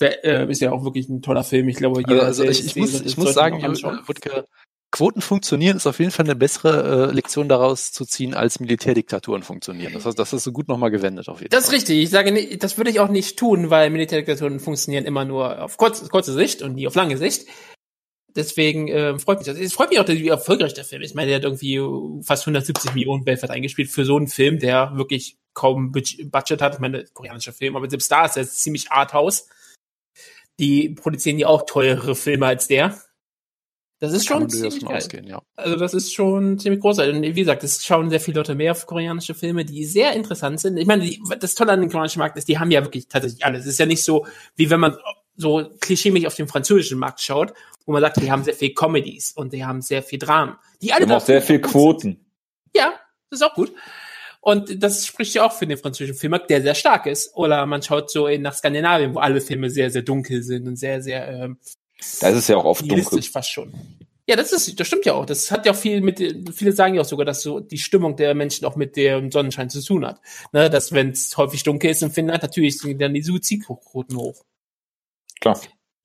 äh, 0.00 0.50
ist 0.50 0.60
ja 0.60 0.70
auch 0.72 0.84
wirklich 0.84 1.08
ein 1.08 1.22
toller 1.22 1.44
Film. 1.44 1.68
Ich 1.68 1.76
glaube, 1.76 2.02
Also, 2.06 2.20
also 2.22 2.42
der 2.42 2.52
ich, 2.52 2.64
ich 2.64 2.76
muss, 2.76 3.00
ich 3.00 3.16
muss 3.16 3.34
sagen. 3.34 3.62
Wutke, 4.06 4.44
Quoten 4.92 5.20
funktionieren 5.20 5.76
ist 5.76 5.86
auf 5.86 6.00
jeden 6.00 6.10
Fall 6.10 6.24
eine 6.26 6.34
bessere 6.34 7.10
äh, 7.10 7.12
Lektion 7.14 7.48
daraus 7.48 7.92
zu 7.92 8.04
ziehen, 8.04 8.34
als 8.34 8.58
Militärdiktaturen 8.58 9.42
funktionieren. 9.44 9.92
Das, 9.92 10.04
hast- 10.04 10.18
das 10.18 10.32
hast 10.32 10.44
du 10.46 10.52
gut 10.52 10.66
nochmal 10.66 10.90
gewendet 10.90 11.28
auf 11.28 11.38
jeden 11.40 11.50
Das 11.50 11.60
ist 11.60 11.66
Fall. 11.66 11.76
richtig. 11.76 11.98
Ich 12.02 12.10
sage, 12.10 12.32
nicht, 12.32 12.62
das 12.62 12.76
würde 12.76 12.90
ich 12.90 12.98
auch 12.98 13.08
nicht 13.08 13.38
tun, 13.38 13.70
weil 13.70 13.90
Militärdiktaturen 13.90 14.58
funktionieren 14.58 15.04
immer 15.04 15.24
nur 15.24 15.62
auf 15.62 15.76
kurz, 15.76 16.08
kurze 16.08 16.32
Sicht 16.32 16.62
und 16.62 16.74
nie 16.74 16.88
auf 16.88 16.96
lange 16.96 17.16
Sicht. 17.18 17.46
Deswegen 18.34 18.88
äh, 18.88 19.18
freut 19.18 19.38
mich 19.38 19.46
das. 19.46 19.58
Es 19.58 19.72
freut 19.72 19.90
mich 19.90 19.98
auch, 20.00 20.04
dass 20.04 20.16
wie 20.16 20.28
erfolgreich 20.28 20.74
der 20.74 20.84
Film 20.84 21.02
ist. 21.02 21.10
Ich 21.10 21.14
meine, 21.16 21.28
der 21.28 21.36
hat 21.36 21.44
irgendwie 21.44 21.80
fast 22.24 22.42
170 22.42 22.94
Millionen 22.94 23.26
weltweit 23.26 23.50
eingespielt 23.50 23.90
für 23.90 24.04
so 24.04 24.16
einen 24.16 24.28
Film, 24.28 24.58
der 24.60 24.92
wirklich 24.96 25.36
kaum 25.54 25.90
Budget 25.92 26.30
Budget 26.30 26.62
hat. 26.62 26.74
Ich 26.74 26.80
meine, 26.80 27.04
koreanischer 27.12 27.52
Film, 27.52 27.74
aber 27.76 27.90
selbst 27.90 28.10
da 28.10 28.24
ist 28.26 28.36
er 28.36 28.46
ziemlich 28.46 28.90
Arthouse. 28.92 29.48
Die 30.60 30.90
produzieren 30.90 31.38
ja 31.38 31.46
auch 31.48 31.62
teurere 31.66 32.14
Filme 32.14 32.46
als 32.46 32.68
der. 32.68 33.00
Das 34.00 34.14
ist 34.14 34.26
schon 34.26 34.48
ziemlich 34.48 34.86
ausgehen, 34.86 35.26
ja. 35.26 35.42
Also 35.56 35.76
das 35.76 35.92
ist 35.92 36.14
schon 36.14 36.58
ziemlich 36.58 36.80
großartig. 36.80 37.14
Und 37.14 37.22
wie 37.22 37.40
gesagt, 37.40 37.62
es 37.62 37.84
schauen 37.84 38.08
sehr 38.08 38.18
viele 38.18 38.38
Leute 38.38 38.54
mehr 38.54 38.72
auf 38.72 38.86
koreanische 38.86 39.34
Filme, 39.34 39.66
die 39.66 39.84
sehr 39.84 40.14
interessant 40.14 40.58
sind. 40.58 40.78
Ich 40.78 40.86
meine, 40.86 41.04
die, 41.04 41.22
das 41.38 41.54
Tolle 41.54 41.72
an 41.72 41.82
dem 41.82 41.90
koreanischen 41.90 42.20
Markt 42.20 42.38
ist, 42.38 42.48
die 42.48 42.58
haben 42.58 42.70
ja 42.70 42.82
wirklich 42.82 43.08
tatsächlich 43.08 43.44
alles. 43.44 43.60
Es 43.60 43.72
ist 43.72 43.78
ja 43.78 43.84
nicht 43.84 44.02
so, 44.02 44.26
wie 44.56 44.70
wenn 44.70 44.80
man 44.80 44.96
so 45.36 45.68
klischeemäßig 45.80 46.26
auf 46.26 46.34
den 46.34 46.48
französischen 46.48 46.98
Markt 46.98 47.20
schaut, 47.20 47.52
wo 47.84 47.92
man 47.92 48.00
sagt, 48.00 48.22
die 48.22 48.32
haben 48.32 48.42
sehr 48.42 48.54
viel 48.54 48.72
Comedies 48.72 49.32
und 49.32 49.52
die 49.52 49.66
haben 49.66 49.82
sehr 49.82 50.02
viel 50.02 50.18
Dramen. 50.18 50.56
Die 50.80 50.92
alle 50.94 51.04
Die 51.04 51.12
haben 51.12 51.18
auch 51.18 51.24
sehr 51.24 51.42
viel 51.42 51.60
Quoten. 51.60 52.24
Ja, 52.74 52.94
das 53.28 53.40
ist 53.40 53.46
auch 53.46 53.54
gut. 53.54 53.70
Und 54.40 54.82
das 54.82 55.06
spricht 55.06 55.34
ja 55.34 55.44
auch 55.44 55.52
für 55.52 55.66
den 55.66 55.76
französischen 55.76 56.18
Filmmarkt, 56.18 56.48
der 56.48 56.62
sehr 56.62 56.74
stark 56.74 57.04
ist. 57.04 57.36
Oder 57.36 57.66
man 57.66 57.82
schaut 57.82 58.10
so 58.10 58.26
in, 58.26 58.40
nach 58.40 58.54
Skandinavien, 58.54 59.14
wo 59.14 59.18
alle 59.18 59.42
Filme 59.42 59.68
sehr, 59.68 59.90
sehr 59.90 60.00
dunkel 60.00 60.42
sind 60.42 60.66
und 60.66 60.76
sehr, 60.76 61.02
sehr 61.02 61.28
ähm, 61.28 61.58
Da 62.20 62.28
ist 62.28 62.36
es 62.36 62.48
ja 62.48 62.56
auch 62.56 62.64
oft 62.64 62.90
dunkel. 62.90 63.22
fast 63.22 63.50
schon. 63.50 63.72
Ja, 64.28 64.36
das 64.36 64.52
ist, 64.52 64.78
das 64.78 64.86
stimmt 64.86 65.06
ja 65.06 65.14
auch. 65.14 65.26
Das 65.26 65.50
hat 65.50 65.66
ja 65.66 65.72
auch 65.72 65.76
viel 65.76 66.00
mit, 66.02 66.18
viele 66.54 66.72
sagen 66.72 66.94
ja 66.94 67.00
auch 67.00 67.04
sogar, 67.06 67.26
dass 67.26 67.42
so 67.42 67.58
die 67.58 67.78
Stimmung 67.78 68.14
der 68.16 68.34
Menschen 68.34 68.64
auch 68.64 68.76
mit 68.76 68.96
dem 68.96 69.32
Sonnenschein 69.32 69.70
zu 69.70 69.82
tun 69.84 70.06
hat. 70.06 70.20
Ne, 70.52 70.70
dass 70.70 70.92
wenn 70.92 71.10
es 71.10 71.36
häufig 71.36 71.64
dunkel 71.64 71.90
ist 71.90 72.02
in 72.02 72.10
Finnland, 72.12 72.42
natürlich 72.42 72.78
sind 72.78 73.00
dann 73.00 73.12
die 73.14 73.22
Suizidquoten 73.22 74.16
hoch. 74.16 74.44
Klar. 75.40 75.60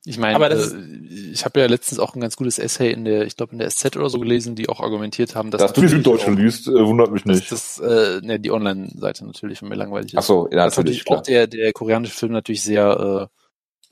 Ich 0.07 0.19
meine, 0.19 0.43
äh, 0.49 1.31
ich 1.31 1.45
habe 1.45 1.59
ja 1.59 1.65
letztens 1.65 1.97
auch 1.99 2.13
ein 2.15 2.21
ganz 2.21 2.35
gutes 2.35 2.59
Essay 2.59 2.91
in 2.91 3.05
der, 3.05 3.25
ich 3.25 3.37
glaube 3.37 3.53
in 3.53 3.57
der 3.59 3.69
SZ 3.71 3.95
oder 3.97 4.09
so 4.09 4.19
gelesen, 4.19 4.53
die 4.55 4.69
auch 4.69 4.79
argumentiert 4.79 5.35
haben, 5.35 5.49
dass 5.49 5.61
Dass 5.61 5.73
du 5.73 5.81
die 5.81 5.87
natürlich 5.87 6.03
Süddeutsche 6.05 6.31
auch- 6.31 6.35
liest, 6.37 6.67
äh, 6.67 6.85
wundert 6.85 7.11
mich 7.11 7.23
dass 7.23 7.35
nicht. 7.37 7.51
das, 7.51 7.79
äh, 7.79 8.21
ne, 8.21 8.39
die 8.39 8.51
Online-Seite 8.51 9.25
natürlich 9.25 9.59
von 9.59 9.69
mir 9.69 9.75
langweilig 9.75 10.13
ist. 10.13 10.19
Ach 10.19 10.23
so, 10.23 10.47
ja, 10.51 10.65
dass 10.65 10.77
natürlich, 10.77 10.99
natürlich 10.99 11.05
klar. 11.05 11.19
auch 11.19 11.23
der, 11.23 11.47
der 11.47 11.73
koreanische 11.73 12.13
Film 12.13 12.33
natürlich 12.33 12.61
sehr 12.61 13.29
äh, 13.31 13.44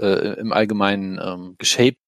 äh, 0.03 0.39
im 0.39 0.51
Allgemeinen 0.53 1.19
ähm, 1.23 1.55
geshaped 1.57 1.99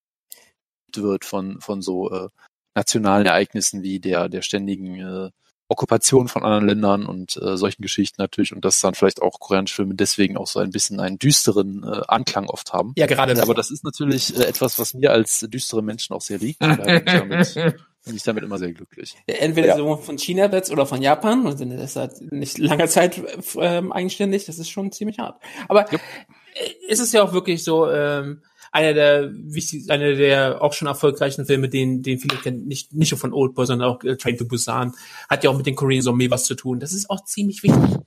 wird 0.95 1.25
von, 1.25 1.59
von 1.61 1.81
so 1.81 2.11
äh, 2.11 2.29
nationalen 2.75 3.25
Ereignissen 3.25 3.83
wie 3.83 3.99
der, 3.99 4.29
der 4.29 4.41
ständigen 4.41 4.99
äh, 4.99 5.29
Okkupation 5.67 6.27
von 6.27 6.43
anderen 6.43 6.67
Ländern 6.67 7.05
und 7.07 7.37
äh, 7.41 7.57
solchen 7.57 7.81
Geschichten 7.81 8.21
natürlich 8.21 8.53
und 8.53 8.63
dass 8.63 8.81
dann 8.81 8.93
vielleicht 8.93 9.21
auch 9.21 9.39
koreanische 9.39 9.75
Filme 9.77 9.95
deswegen 9.95 10.37
auch 10.37 10.45
so 10.45 10.59
ein 10.59 10.69
bisschen 10.69 10.99
einen 10.99 11.17
düsteren 11.17 11.83
äh, 11.83 12.01
Anklang 12.07 12.47
oft 12.47 12.71
haben. 12.71 12.93
Ja, 12.97 13.07
gerade 13.07 13.41
Aber 13.41 13.55
das 13.55 13.71
ist 13.71 13.83
natürlich 13.83 14.37
äh, 14.37 14.43
etwas, 14.43 14.77
was 14.77 14.93
mir 14.93 15.11
als 15.11 15.39
düstere 15.39 15.81
Menschen 15.81 16.15
auch 16.15 16.21
sehr 16.21 16.37
liegt. 16.37 16.59
Bin 16.59 16.71
ich 16.71 16.77
damit, 16.77 17.55
bin 18.05 18.15
ich 18.15 18.23
damit 18.23 18.43
immer 18.43 18.59
sehr 18.59 18.73
glücklich. 18.73 19.15
Entweder 19.25 19.69
Ja. 19.69 19.77
so 19.77 19.95
von 19.97 20.19
China 20.19 20.51
jetzt 20.51 20.71
oder 20.71 20.85
von 20.85 21.01
Japan 21.01 21.47
und 21.47 21.57
sind 21.57 21.75
das 21.75 21.95
halt 21.95 22.31
nicht 22.31 22.59
lange 22.59 22.87
Zeit 22.87 23.19
ähm, 23.57 23.91
eigenständig, 23.91 24.45
das 24.45 24.59
ist 24.59 24.69
schon 24.69 24.91
ziemlich 24.91 25.17
hart. 25.17 25.41
Aber 25.67 25.91
Jupp. 25.91 26.01
Ist 26.88 27.00
es 27.00 27.12
ja 27.12 27.24
auch 27.24 27.33
wirklich 27.33 27.63
so, 27.63 27.89
ähm, 27.89 28.41
einer 28.75 28.93
der 28.93 29.31
wichtig, 29.31 29.89
einer 29.89 30.15
der 30.15 30.62
auch 30.62 30.74
schon 30.74 30.89
erfolgreichen 30.89 31.45
Filme, 31.45 31.69
den, 31.69 32.03
den 32.03 32.19
viele 32.19 32.35
kennen, 32.38 32.67
nicht, 32.67 32.93
nicht 32.93 33.09
nur 33.12 33.17
von 33.19 33.31
Oldboy, 33.31 33.65
sondern 33.65 33.89
auch 33.89 34.03
äh, 34.03 34.17
Train 34.17 34.38
to 34.38 34.45
Busan, 34.45 34.93
hat 35.29 35.45
ja 35.45 35.50
auch 35.50 35.55
mit 35.55 35.65
den 35.65 35.75
Korean 35.75 36.01
Zombie 36.01 36.29
was 36.29 36.43
zu 36.43 36.55
tun. 36.55 36.81
Das 36.81 36.91
ist 36.91 37.09
auch 37.09 37.24
ziemlich 37.24 37.63
wichtig. 37.63 37.97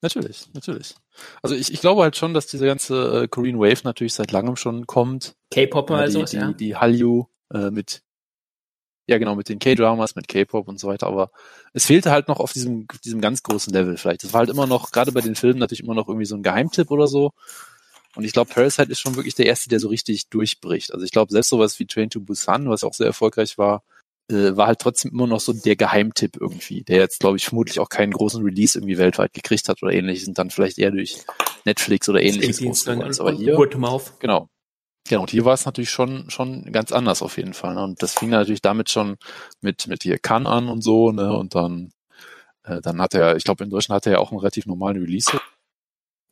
Natürlich, 0.00 0.46
natürlich. 0.54 0.94
Also 1.42 1.54
ich, 1.54 1.70
ich 1.70 1.80
glaube 1.80 2.02
halt 2.02 2.16
schon, 2.16 2.32
dass 2.32 2.46
diese 2.46 2.64
ganze 2.64 3.24
äh, 3.24 3.28
Korean 3.28 3.58
Wave 3.58 3.82
natürlich 3.84 4.14
seit 4.14 4.32
langem 4.32 4.56
schon 4.56 4.86
kommt. 4.86 5.34
K-Pop 5.50 5.90
Ja, 5.90 5.96
oder 5.96 6.06
die, 6.06 6.12
sowas, 6.12 6.30
die, 6.30 6.36
ja. 6.36 6.52
die 6.52 6.76
Hallyu 6.76 7.26
äh, 7.52 7.70
mit 7.70 8.02
ja 9.06 9.18
genau 9.18 9.34
mit 9.34 9.48
den 9.48 9.58
K-Dramas, 9.58 10.14
mit 10.14 10.28
K-Pop 10.28 10.68
und 10.68 10.80
so 10.80 10.88
weiter, 10.88 11.06
aber 11.06 11.30
es 11.72 11.86
fehlte 11.86 12.10
halt 12.10 12.28
noch 12.28 12.40
auf 12.40 12.52
diesem 12.52 12.86
diesem 13.04 13.20
ganz 13.20 13.42
großen 13.42 13.72
Level 13.72 13.96
vielleicht. 13.96 14.24
Das 14.24 14.32
war 14.32 14.40
halt 14.40 14.50
immer 14.50 14.66
noch 14.66 14.92
gerade 14.92 15.12
bei 15.12 15.20
den 15.20 15.34
Filmen 15.34 15.58
natürlich 15.58 15.82
immer 15.82 15.94
noch 15.94 16.08
irgendwie 16.08 16.26
so 16.26 16.36
ein 16.36 16.42
Geheimtipp 16.42 16.90
oder 16.90 17.06
so. 17.06 17.32
Und 18.16 18.24
ich 18.24 18.32
glaube, 18.32 18.52
Parasite 18.52 18.90
ist 18.90 19.00
schon 19.00 19.16
wirklich 19.16 19.34
der 19.34 19.46
erste, 19.46 19.68
der 19.68 19.80
so 19.80 19.88
richtig 19.88 20.28
durchbricht. 20.28 20.94
Also 20.94 21.04
ich 21.04 21.10
glaube, 21.10 21.32
selbst 21.32 21.48
sowas 21.48 21.78
wie 21.78 21.86
Train 21.86 22.10
to 22.10 22.20
Busan, 22.20 22.68
was 22.70 22.84
auch 22.84 22.94
sehr 22.94 23.08
erfolgreich 23.08 23.58
war, 23.58 23.82
äh, 24.30 24.56
war 24.56 24.68
halt 24.68 24.78
trotzdem 24.78 25.10
immer 25.10 25.26
noch 25.26 25.40
so 25.40 25.52
der 25.52 25.76
Geheimtipp 25.76 26.36
irgendwie, 26.40 26.82
der 26.82 26.98
jetzt, 26.98 27.20
glaube 27.20 27.36
ich, 27.36 27.44
vermutlich 27.44 27.80
auch 27.80 27.88
keinen 27.88 28.12
großen 28.12 28.42
Release 28.42 28.78
irgendwie 28.78 28.98
weltweit 28.98 29.32
gekriegt 29.32 29.68
hat 29.68 29.82
oder 29.82 29.92
ähnliches 29.92 30.28
und 30.28 30.38
dann 30.38 30.50
vielleicht 30.50 30.78
eher 30.78 30.92
durch 30.92 31.18
Netflix 31.64 32.08
oder 32.08 32.22
ähnliches 32.22 32.58
groß 32.58 32.84
geworden. 32.84 33.14
Aber 33.18 33.32
hier, 33.32 33.56
Word 33.58 33.72
to 33.72 33.78
Mouth. 33.78 34.12
Genau. 34.20 34.48
Genau, 35.06 35.22
und 35.22 35.30
hier 35.30 35.44
war 35.44 35.52
es 35.52 35.66
natürlich 35.66 35.90
schon, 35.90 36.30
schon 36.30 36.72
ganz 36.72 36.90
anders 36.90 37.20
auf 37.20 37.36
jeden 37.36 37.52
Fall. 37.52 37.74
Ne? 37.74 37.84
Und 37.84 38.02
das 38.02 38.14
fing 38.14 38.30
natürlich 38.30 38.62
damit 38.62 38.88
schon 38.88 39.16
mit, 39.60 39.86
mit 39.86 40.02
hier 40.02 40.18
Cannes 40.18 40.48
an 40.48 40.68
und 40.68 40.82
so, 40.82 41.12
ne? 41.12 41.36
Und 41.36 41.54
dann, 41.54 41.92
äh, 42.64 42.80
dann 42.80 43.00
hat 43.02 43.12
er, 43.14 43.36
ich 43.36 43.44
glaube, 43.44 43.64
in 43.64 43.70
Deutschland 43.70 43.96
hat 43.96 44.06
er 44.06 44.12
ja 44.12 44.18
auch 44.18 44.30
einen 44.30 44.40
relativ 44.40 44.64
normalen 44.64 44.96
Release. 44.96 45.30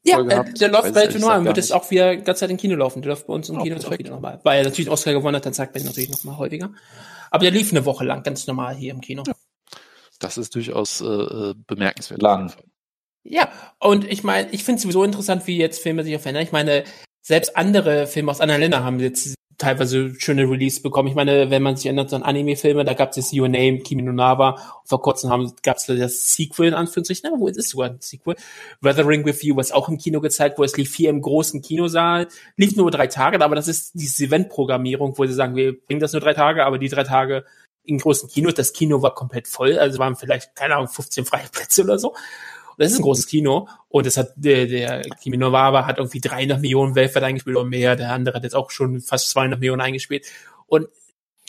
Ja, 0.04 0.20
äh, 0.20 0.52
der 0.54 0.68
läuft 0.68 0.94
bei 0.94 1.06
gar 1.06 1.44
wird 1.44 1.58
es 1.58 1.70
auch 1.70 1.90
wieder 1.90 2.16
ganz 2.16 2.40
Zeit 2.40 2.50
im 2.50 2.56
Kino 2.56 2.74
laufen. 2.74 3.02
Der 3.02 3.10
läuft 3.10 3.26
bei 3.26 3.34
uns 3.34 3.48
im 3.48 3.56
Oh, 3.58 3.62
Kino 3.62 3.74
jetzt 3.74 3.84
auch 3.84 3.90
perfekt. 3.90 4.06
wieder 4.06 4.14
nochmal. 4.14 4.40
Weil 4.42 4.58
er 4.58 4.64
natürlich 4.64 4.90
Oscar 4.90 5.12
gewonnen 5.12 5.36
hat, 5.36 5.46
dann 5.46 5.52
zeigt 5.52 5.74
man 5.74 5.82
ihn 5.82 5.86
natürlich 5.86 6.10
nochmal 6.10 6.38
häufiger. 6.38 6.72
Aber 7.30 7.42
der 7.42 7.52
lief 7.52 7.70
eine 7.70 7.84
Woche 7.84 8.04
lang 8.04 8.22
ganz 8.22 8.46
normal 8.46 8.74
hier 8.74 8.92
im 8.92 9.00
Kino. 9.00 9.22
Das 10.18 10.38
ist 10.38 10.54
durchaus 10.54 11.00
äh, 11.00 11.04
äh, 11.04 11.54
bemerkenswert. 11.66 12.20
Lang. 12.20 12.46
auf 12.46 12.56
jeden 12.56 12.62
Fall. 12.62 12.72
Ja, 13.24 13.52
und 13.78 14.04
ich 14.04 14.24
meine, 14.24 14.50
ich 14.50 14.64
finde 14.64 14.76
es 14.78 14.82
sowieso 14.82 15.04
interessant, 15.04 15.46
wie 15.46 15.56
jetzt 15.56 15.80
Filme 15.80 16.02
sich 16.02 16.18
verändern. 16.20 16.42
Ich 16.42 16.50
meine, 16.50 16.84
selbst 17.22 17.56
andere 17.56 18.06
Filme 18.06 18.30
aus 18.30 18.40
anderen 18.40 18.60
Ländern 18.60 18.84
haben 18.84 19.00
jetzt 19.00 19.34
teilweise 19.58 20.18
schöne 20.18 20.42
Release 20.42 20.82
bekommen. 20.82 21.08
Ich 21.08 21.14
meine, 21.14 21.50
wenn 21.50 21.62
man 21.62 21.76
sich 21.76 21.86
erinnert 21.86 22.12
an 22.12 22.24
Anime-Filme, 22.24 22.84
da 22.84 22.94
gab 22.94 23.10
es 23.10 23.16
jetzt 23.16 23.32
Your 23.32 23.48
Name, 23.48 23.78
Kimi 23.78 24.02
no 24.02 24.12
Nawa. 24.12 24.58
Vor 24.84 25.00
kurzem 25.00 25.30
gab 25.62 25.76
es 25.76 25.86
das 25.86 26.34
Sequel, 26.34 26.68
in 26.68 26.74
Anführungsstrichen, 26.74 27.30
aber 27.30 27.38
wo 27.38 27.46
ist 27.46 27.58
es 27.58 27.70
sogar 27.70 27.90
ein 27.90 28.00
Sequel? 28.00 28.34
Weathering 28.80 29.24
with 29.24 29.42
You, 29.42 29.56
was 29.56 29.70
auch 29.70 29.88
im 29.88 29.98
Kino 29.98 30.20
gezeigt 30.20 30.58
wurde. 30.58 30.66
Es 30.66 30.76
lief 30.76 30.94
hier 30.94 31.10
im 31.10 31.20
großen 31.20 31.62
Kinosaal. 31.62 32.26
Lief 32.56 32.74
nur 32.74 32.90
drei 32.90 33.06
Tage, 33.06 33.42
aber 33.42 33.54
das 33.54 33.68
ist 33.68 33.92
diese 33.94 34.24
Event-Programmierung, 34.24 35.16
wo 35.16 35.24
sie 35.26 35.32
sagen, 35.32 35.54
wir 35.54 35.80
bringen 35.80 36.00
das 36.00 36.12
nur 36.12 36.20
drei 36.20 36.34
Tage, 36.34 36.66
aber 36.66 36.78
die 36.78 36.88
drei 36.88 37.04
Tage 37.04 37.44
in 37.84 37.98
großen 37.98 38.28
Kinos. 38.28 38.54
Das 38.54 38.72
Kino 38.72 39.00
war 39.02 39.14
komplett 39.14 39.46
voll, 39.46 39.78
also 39.78 39.98
waren 40.00 40.16
vielleicht, 40.16 40.56
keine 40.56 40.74
Ahnung, 40.74 40.88
15 40.88 41.24
freie 41.24 41.48
Plätze 41.52 41.84
oder 41.84 42.00
so. 42.00 42.14
Und 42.72 42.78
das 42.78 42.92
ist 42.92 42.98
ein 42.98 43.02
großes 43.02 43.26
Kino. 43.26 43.68
Und 43.88 44.06
das 44.06 44.16
hat 44.16 44.32
der, 44.36 44.66
der 44.66 45.02
Kimi 45.22 45.36
no 45.36 45.50
Nawa 45.50 45.86
hat 45.86 45.98
irgendwie 45.98 46.20
300 46.20 46.60
Millionen 46.60 46.94
weltweit 46.94 47.22
eingespielt 47.22 47.56
oder 47.56 47.68
mehr. 47.68 47.96
Der 47.96 48.12
andere 48.12 48.36
hat 48.36 48.44
jetzt 48.44 48.54
auch 48.54 48.70
schon 48.70 49.00
fast 49.00 49.30
200 49.30 49.60
Millionen 49.60 49.80
eingespielt. 49.80 50.26
Und 50.66 50.88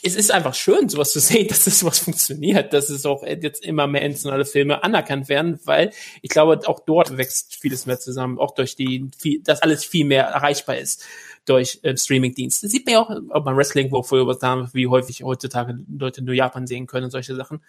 es 0.06 0.16
ist 0.16 0.30
einfach 0.30 0.54
schön, 0.54 0.88
sowas 0.88 1.12
zu 1.12 1.20
sehen, 1.20 1.48
dass 1.48 1.64
das 1.64 1.80
sowas 1.80 1.98
funktioniert, 1.98 2.72
dass 2.72 2.90
es 2.90 3.06
auch 3.06 3.24
jetzt 3.24 3.64
immer 3.64 3.86
mehr 3.86 4.02
internationale 4.02 4.44
Filme 4.44 4.84
anerkannt 4.84 5.28
werden, 5.28 5.58
weil 5.64 5.90
ich 6.20 6.30
glaube, 6.30 6.60
auch 6.66 6.80
dort 6.80 7.16
wächst 7.16 7.56
vieles 7.56 7.86
mehr 7.86 7.98
zusammen, 7.98 8.38
auch 8.38 8.54
durch 8.54 8.76
die, 8.76 9.08
viel, 9.18 9.42
dass 9.42 9.62
alles 9.62 9.84
viel 9.84 10.04
mehr 10.04 10.24
erreichbar 10.24 10.76
ist 10.76 11.04
durch 11.46 11.80
äh, 11.82 11.96
Streaming-Dienste. 11.96 12.68
Sieht 12.68 12.86
man 12.86 12.92
ja 12.92 13.00
auch, 13.00 13.10
auch 13.30 13.44
beim 13.44 13.56
Wrestling, 13.56 13.90
wo 13.90 14.02
früher 14.02 14.26
was 14.26 14.38
da, 14.38 14.68
wie 14.72 14.86
häufig 14.86 15.22
heutzutage 15.22 15.78
Leute 15.88 16.22
nur 16.22 16.34
Japan 16.34 16.66
sehen 16.66 16.86
können 16.86 17.04
und 17.04 17.10
solche 17.10 17.34
Sachen. 17.34 17.62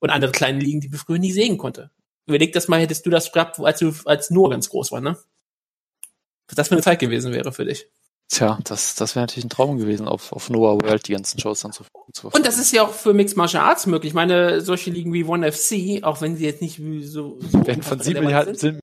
Und 0.00 0.10
andere 0.10 0.32
kleine 0.32 0.58
Ligen, 0.58 0.80
die 0.80 0.90
wir 0.90 0.98
früher 0.98 1.18
nie 1.18 1.32
sehen 1.32 1.58
konnte. 1.58 1.90
Überleg 2.26 2.52
das 2.52 2.68
mal, 2.68 2.80
hättest 2.80 3.04
du 3.06 3.10
das 3.10 3.32
gehabt, 3.32 3.58
als 3.58 3.80
du 3.80 3.92
als 4.04 4.30
nur 4.30 4.50
ganz 4.50 4.68
groß 4.68 4.92
war, 4.92 5.00
ne? 5.00 5.16
Was 6.48 6.56
das 6.56 6.68
für 6.68 6.74
eine 6.74 6.82
Zeit 6.82 6.98
gewesen 6.98 7.32
wäre 7.32 7.52
für 7.52 7.64
dich. 7.64 7.86
Tja, 8.28 8.58
das, 8.64 8.94
das 8.94 9.14
wäre 9.14 9.24
natürlich 9.24 9.44
ein 9.44 9.50
Traum 9.50 9.76
gewesen, 9.76 10.08
auf, 10.08 10.32
auf 10.32 10.48
Noah 10.48 10.80
World 10.80 11.06
die 11.06 11.12
ganzen 11.12 11.38
Shows 11.38 11.60
dann 11.60 11.72
zu, 11.72 11.84
zu 12.14 12.28
Und 12.28 12.46
das 12.46 12.58
ist 12.58 12.72
ja 12.72 12.82
auch 12.82 12.92
für 12.92 13.12
Mixed 13.12 13.36
Martial 13.36 13.62
Arts 13.62 13.86
möglich. 13.86 14.10
Ich 14.12 14.14
meine, 14.14 14.62
solche 14.62 14.90
Ligen 14.90 15.12
wie 15.12 15.24
One 15.24 15.50
FC, 15.52 16.02
auch 16.02 16.22
wenn 16.22 16.36
sie 16.36 16.46
jetzt 16.46 16.62
nicht 16.62 16.82
wie 16.82 17.04
so, 17.04 17.38
so 17.40 17.66
werden 17.66 17.82
von 17.82 18.00
sieben 18.00 18.20
relevant 18.20 18.24
Milliarden 18.24 18.54
sind. 18.54 18.80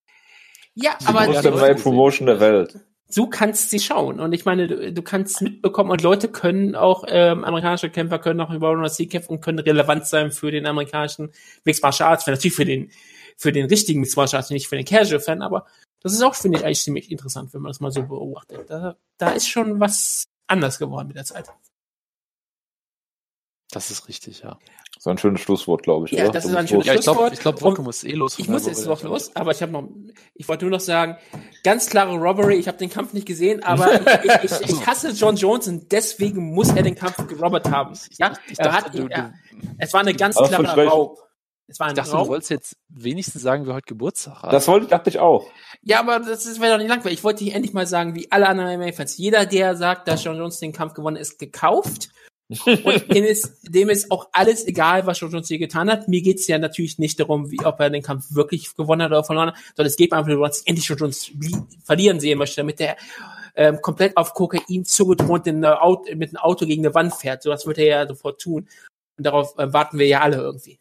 Ja, 0.75 0.91
Die 1.01 1.08
aber 1.08 1.25
größte 1.25 1.50
Ja, 1.50 1.58
freie 1.58 1.75
Promotion 1.75 2.27
der 2.27 2.39
Welt. 2.39 2.79
du 3.13 3.25
kannst 3.27 3.72
sie 3.72 3.79
schauen. 3.79 4.19
Und 4.19 4.34
ich 4.34 4.46
meine, 4.46 4.67
du, 4.67 4.93
du 4.93 5.01
kannst 5.01 5.41
mitbekommen 5.41 5.89
und 5.89 6.03
Leute 6.03 6.27
können 6.27 6.75
auch, 6.75 7.03
ähm, 7.08 7.43
amerikanische 7.43 7.89
Kämpfer 7.89 8.19
können 8.19 8.41
auch 8.41 8.51
über 8.51 8.69
One 8.69 8.88
FC 8.88 9.10
kämpfen 9.10 9.31
und 9.31 9.41
können 9.41 9.58
relevant 9.60 10.05
sein 10.05 10.31
für 10.31 10.51
den 10.51 10.67
amerikanischen 10.67 11.31
Mixed 11.65 11.81
Martial 11.81 12.10
Arts, 12.10 12.27
natürlich 12.27 12.53
für 12.53 12.65
den, 12.65 12.91
für 13.39 13.53
den 13.53 13.65
richtigen 13.67 14.01
Mixed 14.01 14.17
Martial 14.17 14.39
Arts, 14.39 14.50
nicht 14.50 14.67
für 14.67 14.75
den 14.75 14.86
Casual-Fan, 14.86 15.41
aber 15.41 15.65
das 16.01 16.13
ist 16.13 16.22
auch, 16.22 16.36
finde 16.36 16.60
ich, 16.60 16.65
eigentlich 16.65 16.84
ziemlich 16.84 17.10
interessant, 17.10 17.53
wenn 17.53 17.62
man 17.62 17.69
das 17.69 17.79
mal 17.79 17.91
so 17.91 18.03
beobachtet. 18.03 18.69
Da, 18.69 18.98
da 19.17 19.29
ist 19.31 19.48
schon 19.48 19.79
was 19.79 20.25
anders 20.48 20.77
geworden 20.77 21.08
mit 21.08 21.17
der 21.17 21.25
Zeit. 21.25 21.50
Das 23.72 23.91
ist 23.91 24.08
richtig, 24.08 24.41
ja. 24.41 24.58
So 24.98 25.12
ein 25.12 25.17
schönes 25.17 25.41
Schlusswort, 25.41 25.84
glaube 25.84 26.08
ich. 26.08 26.12
Ja, 26.12 26.24
oder? 26.24 26.34
das 26.34 26.46
ist 26.46 26.55
ein 26.55 26.67
schönes. 26.67 26.86
Ja, 26.86 26.96
ich 26.96 27.01
glaube, 27.01 27.19
Schlusswort. 27.19 27.34
ich 27.34 27.39
glaube, 27.39 27.62
Wonka 27.62 27.81
muss 27.81 28.03
eh 28.03 28.12
los. 28.12 28.39
Ich 28.39 28.50
muss 28.50 28.65
jetzt 28.65 28.86
noch 28.86 29.03
los, 29.03 29.34
aber 29.36 29.51
ich 29.51 29.62
habe 29.62 29.72
noch, 29.72 29.88
ich 30.34 30.48
wollte 30.48 30.65
nur 30.65 30.72
noch 30.72 30.79
sagen, 30.81 31.17
ganz 31.63 31.89
klare 31.89 32.17
Robbery. 32.17 32.55
Ich 32.55 32.67
habe 32.67 32.77
den 32.77 32.89
Kampf 32.89 33.13
nicht 33.13 33.27
gesehen, 33.27 33.63
aber 33.63 33.93
ich, 34.24 34.51
ich, 34.51 34.62
ich 34.62 34.88
hasse 34.88 35.12
John 35.12 35.36
Jones 35.36 35.67
und 35.67 35.91
deswegen 35.91 36.53
muss 36.53 36.69
er 36.74 36.84
den 36.84 36.96
Kampf 36.96 37.25
gerobbert 37.27 37.69
haben. 37.69 37.98
Ja, 38.17 38.34
Ich 38.50 38.60
er 38.60 38.65
dachte, 38.65 38.86
hat, 38.86 38.96
du, 38.96 39.08
er, 39.08 39.34
du, 39.51 39.67
es 39.77 39.93
war 39.93 40.01
eine 40.01 40.13
ganz 40.13 40.36
klare. 40.36 40.88
Raub. 40.88 41.28
Es 41.69 41.79
war 41.79 41.88
ein 41.88 41.91
ich 41.91 41.97
dachte, 41.97 42.09
du 42.11 42.17
Raub. 42.17 42.27
wolltest 42.29 42.49
jetzt 42.49 42.75
wenigstens 42.89 43.41
sagen, 43.43 43.65
wir 43.67 43.75
heute 43.75 43.85
Geburtstag 43.85 44.41
haben. 44.41 44.51
Das 44.51 44.67
wollte, 44.67 44.88
dachte 44.88 45.09
ich 45.09 45.19
auch. 45.19 45.47
Ja, 45.83 45.99
aber 45.99 46.19
das 46.19 46.45
ist- 46.47 46.59
wäre 46.59 46.71
doch 46.73 46.79
nicht 46.79 46.89
langweilig. 46.89 47.19
Ich 47.19 47.23
wollte 47.23 47.43
hier 47.43 47.53
endlich 47.55 47.73
mal 47.73 47.85
sagen, 47.85 48.15
wie 48.15 48.31
alle 48.31 48.47
anderen 48.47 48.71
MMA-Fans. 48.79 49.17
Jeder, 49.17 49.45
der 49.45 49.75
sagt, 49.75 50.07
dass 50.07 50.23
John 50.23 50.35
Jones 50.38 50.59
den 50.59 50.73
Kampf 50.73 50.95
gewonnen 50.95 51.17
ist, 51.17 51.38
gekauft. 51.38 52.09
Und 52.65 53.13
dem 53.13 53.23
ist, 53.25 53.59
dem 53.61 53.89
ist 53.89 54.09
auch 54.09 54.29
alles 54.31 54.65
egal, 54.65 55.05
was 55.05 55.19
John 55.19 55.29
Jones 55.29 55.47
hier 55.47 55.59
getan 55.59 55.88
hat. 55.91 56.07
Mir 56.07 56.23
geht's 56.23 56.47
ja 56.47 56.57
natürlich 56.57 56.97
nicht 56.97 57.19
darum, 57.19 57.51
wie, 57.51 57.63
ob 57.63 57.79
er 57.79 57.91
den 57.91 58.01
Kampf 58.01 58.25
wirklich 58.33 58.75
gewonnen 58.75 59.03
hat 59.03 59.11
oder 59.11 59.23
verloren 59.23 59.49
hat, 59.49 59.57
sondern 59.75 59.85
es 59.88 59.95
geht 59.97 60.11
einfach 60.11 60.27
nur, 60.27 60.47
dass 60.47 60.61
ich 60.61 60.67
endlich 60.67 60.88
John 60.88 60.97
Jones 60.97 61.29
verlieren 61.83 62.19
sehen 62.19 62.39
möchte, 62.39 62.55
damit 62.57 62.79
der 62.79 62.97
ähm, 63.55 63.79
komplett 63.83 64.17
auf 64.17 64.33
Kokain 64.33 64.83
zugedroht 64.85 65.45
in 65.45 65.57
eine 65.63 65.79
Auto, 65.83 66.15
mit 66.15 66.29
einem 66.29 66.38
Auto 66.38 66.65
gegen 66.65 66.83
eine 66.83 66.95
Wand 66.95 67.13
fährt. 67.13 67.43
So 67.43 67.51
das 67.51 67.67
wird 67.67 67.77
er 67.77 67.85
ja 67.85 68.07
sofort 68.07 68.41
tun. 68.41 68.67
Und 69.17 69.23
darauf 69.25 69.55
äh, 69.59 69.71
warten 69.71 69.99
wir 69.99 70.07
ja 70.07 70.21
alle 70.21 70.38
irgendwie. 70.38 70.79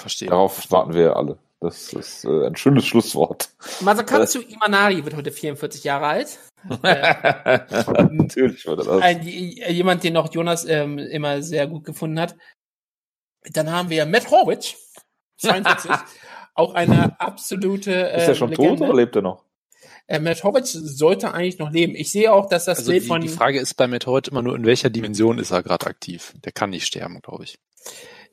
Verstehe. 0.00 0.28
Darauf 0.28 0.70
warten 0.70 0.94
wir 0.94 1.16
alle. 1.16 1.38
Das 1.60 1.92
ist 1.92 2.24
äh, 2.24 2.46
ein 2.46 2.56
schönes 2.56 2.86
Schlusswort. 2.86 3.50
Masakatsu 3.80 4.40
Imanari 4.40 5.04
wird 5.04 5.14
heute 5.14 5.30
44 5.30 5.84
Jahre 5.84 6.06
alt. 6.06 6.38
Natürlich 6.82 8.66
war 8.66 8.76
das. 8.76 8.88
Ein, 8.88 9.22
jemand, 9.22 10.02
den 10.02 10.16
auch 10.16 10.32
Jonas 10.32 10.64
ähm, 10.64 10.98
immer 10.98 11.42
sehr 11.42 11.66
gut 11.66 11.84
gefunden 11.84 12.18
hat. 12.18 12.36
Dann 13.52 13.70
haben 13.70 13.90
wir 13.90 14.06
Matt 14.06 14.30
Horwich, 14.30 14.76
42, 15.38 15.90
auch 16.54 16.74
eine 16.74 17.18
absolute. 17.20 18.10
Äh, 18.10 18.22
ist 18.22 18.28
er 18.28 18.34
schon 18.34 18.50
Legende. 18.50 18.76
tot 18.76 18.88
oder 18.88 18.96
lebt 18.96 19.16
er 19.16 19.22
noch? 19.22 19.44
Äh, 20.06 20.18
Matt 20.18 20.42
Horwich 20.42 20.70
sollte 20.72 21.32
eigentlich 21.32 21.58
noch 21.58 21.70
leben. 21.70 21.94
Ich 21.94 22.10
sehe 22.10 22.32
auch, 22.32 22.48
dass 22.48 22.64
das 22.64 22.78
also 22.78 22.90
Bild 22.90 23.04
die, 23.04 23.08
von. 23.08 23.20
Die 23.20 23.28
Frage 23.28 23.60
ist 23.60 23.74
bei 23.74 23.86
Matt 23.86 24.06
Horwich 24.06 24.28
immer 24.28 24.42
nur, 24.42 24.56
in 24.56 24.64
welcher 24.64 24.90
Dimension 24.90 25.38
ist 25.38 25.50
er 25.50 25.62
gerade 25.62 25.86
aktiv? 25.86 26.34
Der 26.44 26.52
kann 26.52 26.70
nicht 26.70 26.86
sterben, 26.86 27.20
glaube 27.20 27.44
ich. 27.44 27.58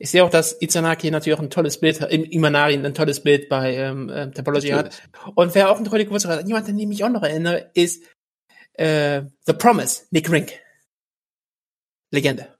Ich 0.00 0.10
sehe 0.10 0.22
auch, 0.22 0.30
dass 0.30 0.60
Izanaki 0.60 1.10
natürlich 1.10 1.36
auch 1.36 1.42
ein 1.42 1.50
tolles 1.50 1.80
Bild, 1.80 2.00
im 2.02 2.24
Imanari 2.24 2.74
ein 2.74 2.94
tolles 2.94 3.20
Bild 3.20 3.48
bei 3.48 3.74
ähm, 3.74 4.08
äh, 4.08 4.30
Topology 4.30 4.68
hat. 4.68 5.02
Und 5.34 5.54
wer 5.56 5.70
auch 5.70 5.78
ein 5.78 5.84
toller 5.84 6.04
Geburtstag 6.04 6.38
hat, 6.38 6.46
jemand, 6.46 6.68
an 6.68 6.76
den 6.76 6.92
ich 6.92 7.02
auch 7.02 7.08
noch 7.08 7.24
erinnere, 7.24 7.70
ist 7.74 8.04
äh, 8.74 9.22
The 9.44 9.54
Promise, 9.54 10.04
Nick 10.10 10.30
Rink. 10.30 10.52
Legende. 12.12 12.56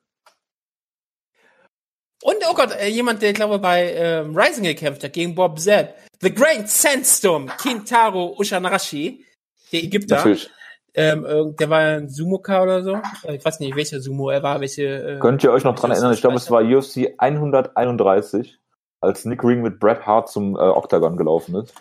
Und, 2.23 2.37
oh 2.51 2.55
Gott, 2.55 2.73
äh, 2.73 2.89
jemand, 2.89 3.23
der, 3.23 3.33
glaube 3.33 3.61
bei 3.61 3.93
ähm, 3.93 4.37
Rising 4.37 4.65
gekämpft 4.65 5.05
hat, 5.05 5.13
gegen 5.13 5.37
Bob 5.37 5.61
Zeb. 5.61 5.95
The 6.21 6.35
Great 6.35 6.69
Sandstorm, 6.69 7.49
Kintaro 7.63 8.35
Ushanarashi, 8.37 9.25
der 9.71 9.85
Ägypter. 9.85 10.17
Natürlich. 10.17 10.51
Ähm, 10.99 11.55
der 11.57 11.71
war 11.71 11.79
ein 11.79 12.09
Sumoka 12.09 12.61
oder 12.61 12.83
so. 12.83 12.95
Äh, 13.23 13.37
ich 13.37 13.45
weiß 13.45 13.61
nicht, 13.61 13.77
welcher 13.77 14.01
Sumo 14.01 14.31
er 14.31 14.43
war, 14.43 14.61
welche. 14.61 14.83
Äh, 14.83 15.19
Könnt 15.21 15.45
ihr 15.45 15.53
euch 15.53 15.63
noch 15.63 15.77
dran 15.77 15.93
erinnern? 15.93 16.13
Ich 16.13 16.21
glaube, 16.21 16.35
es 16.35 16.51
war 16.51 16.61
UFC 16.61 17.15
131, 17.19 18.59
als 19.01 19.25
Nick 19.25 19.45
Ring 19.45 19.63
mit 19.63 19.79
Bret 19.79 20.07
Hart 20.07 20.29
zum 20.29 20.57
äh, 20.57 20.59
Octagon 20.59 21.17
gelaufen 21.17 21.55
ist. 21.55 21.73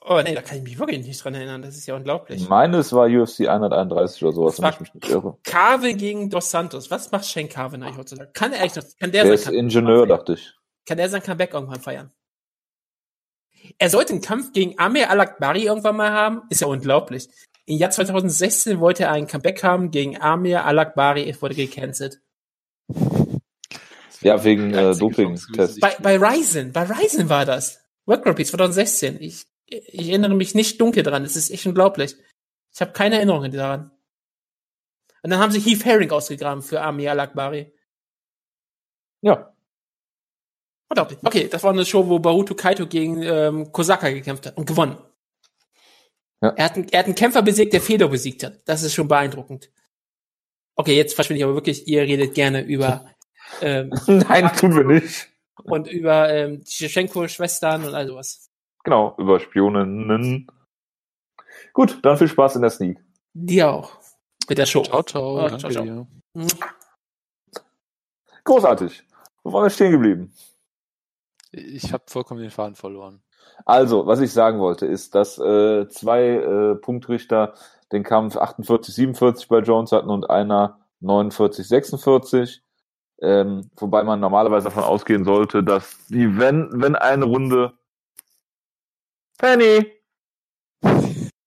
Oh 0.00 0.22
nee, 0.24 0.34
da 0.34 0.40
kann 0.40 0.56
ich 0.56 0.62
mich 0.62 0.78
wirklich 0.78 1.06
nicht 1.06 1.22
dran 1.22 1.34
erinnern. 1.34 1.60
Das 1.60 1.76
ist 1.76 1.86
ja 1.86 1.94
unglaublich. 1.94 2.40
Ich 2.40 2.48
meine, 2.48 2.78
es 2.78 2.94
war 2.94 3.06
UFC 3.06 3.48
131 3.48 4.24
oder 4.24 4.32
sowas, 4.32 4.62
wenn 4.62 4.70
ich 4.70 4.80
mich 4.80 4.94
nicht 4.94 5.10
irre. 5.10 5.36
Carve 5.44 5.92
gegen 5.92 6.30
Dos 6.30 6.50
Santos. 6.50 6.90
Was 6.90 7.12
macht 7.12 7.26
Shane 7.26 7.50
Carve 7.50 7.76
eigentlich 7.76 7.98
heutzutage? 7.98 8.30
Kann 8.32 8.54
er 8.54 8.62
eigentlich 8.62 8.76
noch, 8.76 8.84
kann 8.98 9.12
der, 9.12 9.24
der 9.24 9.34
ist 9.34 9.46
Ingenieur, 9.46 10.06
dachte 10.06 10.32
ich. 10.32 10.54
Kann 10.86 10.96
der 10.96 11.10
sein 11.10 11.22
Comeback 11.22 11.52
irgendwann 11.52 11.80
feiern? 11.80 12.10
Er 13.78 13.90
sollte 13.90 14.14
einen 14.14 14.22
Kampf 14.22 14.52
gegen 14.52 14.78
Amir 14.78 15.10
Al-Akbari 15.10 15.64
irgendwann 15.64 15.96
mal 15.96 16.10
haben. 16.10 16.42
Ist 16.48 16.62
ja 16.62 16.68
unglaublich. 16.68 17.28
Im 17.68 17.76
Jahr 17.76 17.90
2016 17.90 18.80
wollte 18.80 19.04
er 19.04 19.12
ein 19.12 19.26
Comeback 19.26 19.62
haben 19.62 19.90
gegen 19.90 20.18
Amir 20.18 20.64
Al-Akbari. 20.64 21.28
Es 21.28 21.42
wurde 21.42 21.54
gecancelt. 21.54 22.18
Ja, 24.22 24.42
wegen 24.42 24.72
äh, 24.72 24.96
Doping-Test. 24.96 25.78
Bei, 25.78 25.94
bei 26.00 26.16
Ryzen, 26.16 26.72
bei 26.72 26.84
Ryzen 26.84 27.28
war 27.28 27.44
das. 27.44 27.84
World 28.06 28.24
Grand 28.24 28.46
2016. 28.46 29.20
Ich 29.20 29.44
ich 29.66 30.08
erinnere 30.08 30.34
mich 30.34 30.54
nicht 30.54 30.80
dunkel 30.80 31.02
dran. 31.02 31.26
Es 31.26 31.36
ist 31.36 31.50
echt 31.50 31.66
unglaublich. 31.66 32.16
Ich 32.72 32.80
habe 32.80 32.92
keine 32.92 33.16
Erinnerungen 33.16 33.52
daran. 33.52 33.90
Und 35.22 35.28
dann 35.28 35.38
haben 35.38 35.52
sie 35.52 35.60
Heath 35.60 35.84
Herring 35.84 36.10
ausgegraben 36.10 36.62
für 36.62 36.80
Amir 36.80 37.10
Al-Akbari. 37.10 37.70
Ja. 39.20 39.54
Unglaublich. 40.88 41.18
Okay, 41.22 41.48
das 41.48 41.62
war 41.62 41.72
eine 41.72 41.84
Show, 41.84 42.08
wo 42.08 42.18
Baruto 42.18 42.54
Kaito 42.54 42.86
gegen 42.86 43.22
ähm, 43.22 43.72
Kosaka 43.72 44.08
gekämpft 44.08 44.46
hat 44.46 44.56
und 44.56 44.64
gewonnen. 44.64 44.96
Ja. 46.40 46.50
Er, 46.50 46.64
hat 46.64 46.76
einen, 46.76 46.88
er 46.88 47.00
hat 47.00 47.06
einen 47.06 47.14
Kämpfer 47.14 47.42
besiegt, 47.42 47.72
der 47.72 47.80
Fedor 47.80 48.10
besiegt 48.10 48.44
hat. 48.44 48.60
Das 48.64 48.82
ist 48.82 48.94
schon 48.94 49.08
beeindruckend. 49.08 49.70
Okay, 50.76 50.96
jetzt 50.96 51.14
verschwinde 51.14 51.38
ich 51.38 51.44
aber 51.44 51.54
wirklich, 51.54 51.88
ihr 51.88 52.02
redet 52.02 52.34
gerne 52.34 52.62
über 52.62 53.10
ähm, 53.60 53.92
Nein, 54.06 54.50
tun 54.56 54.76
wir 54.76 54.84
nicht. 54.84 55.28
Und 55.64 55.88
über 55.88 56.32
ähm, 56.32 56.62
die 56.62 56.70
Shevchenko-Schwestern 56.70 57.84
und 57.84 57.94
all 57.94 58.06
sowas. 58.06 58.48
Genau, 58.84 59.16
über 59.18 59.40
Spioninnen. 59.40 60.46
Gut, 61.72 61.98
dann 62.02 62.16
viel 62.16 62.28
Spaß 62.28 62.56
in 62.56 62.62
der 62.62 62.70
Sneak. 62.70 62.98
Dir 63.34 63.70
auch. 63.70 63.98
Mit 64.48 64.58
der 64.58 64.66
Show. 64.66 64.82
Ciao, 64.82 65.02
ciao. 65.02 65.44
Oh, 65.44 65.56
ciao, 65.56 65.70
ciao. 65.70 65.84
Mhm. 65.84 66.46
Großartig. 68.44 69.04
Wo 69.42 69.52
waren 69.52 69.64
wir 69.64 69.70
stehen 69.70 69.92
geblieben? 69.92 70.32
Ich 71.50 71.92
habe 71.92 72.04
vollkommen 72.06 72.40
den 72.40 72.50
Faden 72.50 72.76
verloren. 72.76 73.22
Also, 73.64 74.06
was 74.06 74.20
ich 74.20 74.32
sagen 74.32 74.60
wollte, 74.60 74.86
ist, 74.86 75.14
dass 75.14 75.38
äh, 75.38 75.88
zwei 75.88 76.22
äh, 76.28 76.74
Punktrichter 76.76 77.54
den 77.92 78.02
Kampf 78.02 78.36
48-47 78.36 79.48
bei 79.48 79.60
Jones 79.60 79.92
hatten 79.92 80.10
und 80.10 80.30
einer 80.30 80.78
49-46. 81.02 82.60
Ähm, 83.20 83.70
wobei 83.76 84.04
man 84.04 84.20
normalerweise 84.20 84.66
davon 84.66 84.84
ausgehen 84.84 85.24
sollte, 85.24 85.64
dass 85.64 86.06
die, 86.06 86.38
wenn, 86.38 86.70
wenn 86.72 86.94
eine 86.94 87.24
Runde 87.24 87.72
Penny! 89.38 89.92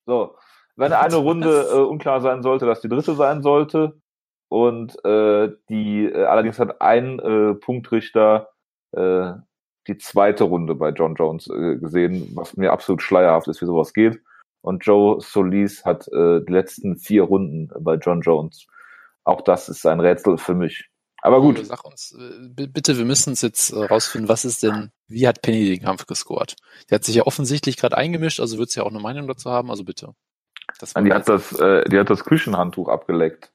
So, 0.05 0.35
wenn 0.75 0.93
eine 0.93 1.15
Runde 1.17 1.67
äh, 1.73 1.77
unklar 1.77 2.21
sein 2.21 2.41
sollte, 2.41 2.65
dass 2.65 2.81
die 2.81 2.89
dritte 2.89 3.15
sein 3.15 3.43
sollte. 3.43 4.01
Und 4.47 5.03
äh, 5.05 5.51
die 5.69 6.05
äh, 6.05 6.25
allerdings 6.25 6.59
hat 6.59 6.81
ein 6.81 7.19
äh, 7.19 7.53
Punktrichter 7.55 8.49
äh, 8.91 9.33
die 9.87 9.97
zweite 9.97 10.43
Runde 10.43 10.75
bei 10.75 10.89
John 10.89 11.15
Jones 11.15 11.47
äh, 11.47 11.77
gesehen, 11.77 12.31
was 12.35 12.55
mir 12.55 12.71
absolut 12.71 13.01
schleierhaft 13.01 13.47
ist, 13.47 13.61
wie 13.61 13.65
sowas 13.65 13.93
geht. 13.93 14.21
Und 14.61 14.85
Joe 14.85 15.19
Solis 15.19 15.85
hat 15.85 16.07
äh, 16.09 16.41
die 16.41 16.51
letzten 16.51 16.97
vier 16.97 17.23
Runden 17.23 17.71
bei 17.79 17.95
John 17.95 18.21
Jones. 18.21 18.67
Auch 19.23 19.41
das 19.41 19.69
ist 19.69 19.85
ein 19.85 19.99
Rätsel 19.99 20.37
für 20.37 20.53
mich. 20.53 20.89
Aber 21.21 21.41
gut. 21.41 21.57
Also 21.57 21.69
sag 21.69 21.85
uns, 21.85 22.17
äh, 22.17 22.67
bitte, 22.67 22.97
wir 22.97 23.05
müssen 23.05 23.31
uns 23.31 23.41
jetzt 23.41 23.71
äh, 23.71 23.83
rausfinden, 23.85 24.27
was 24.29 24.45
ist 24.45 24.63
denn, 24.63 24.91
wie 25.07 25.27
hat 25.27 25.41
Penny 25.41 25.65
den 25.65 25.81
Kampf 25.81 26.07
gescored? 26.07 26.55
Der 26.89 26.95
hat 26.95 27.03
sich 27.03 27.15
ja 27.15 27.23
offensichtlich 27.23 27.77
gerade 27.77 27.97
eingemischt, 27.97 28.39
also 28.39 28.57
wird 28.57 28.69
es 28.69 28.75
ja 28.75 28.83
auch 28.83 28.89
eine 28.89 28.99
Meinung 28.99 29.27
dazu 29.27 29.49
haben, 29.49 29.69
also 29.69 29.83
bitte. 29.83 30.13
Die 30.81 31.13
hat 31.13 31.27
das, 31.27 31.51
äh, 31.59 31.87
die 31.89 31.99
hat 31.99 32.09
das 32.09 32.23
Küchenhandtuch 32.23 32.87
abgeleckt, 32.87 33.51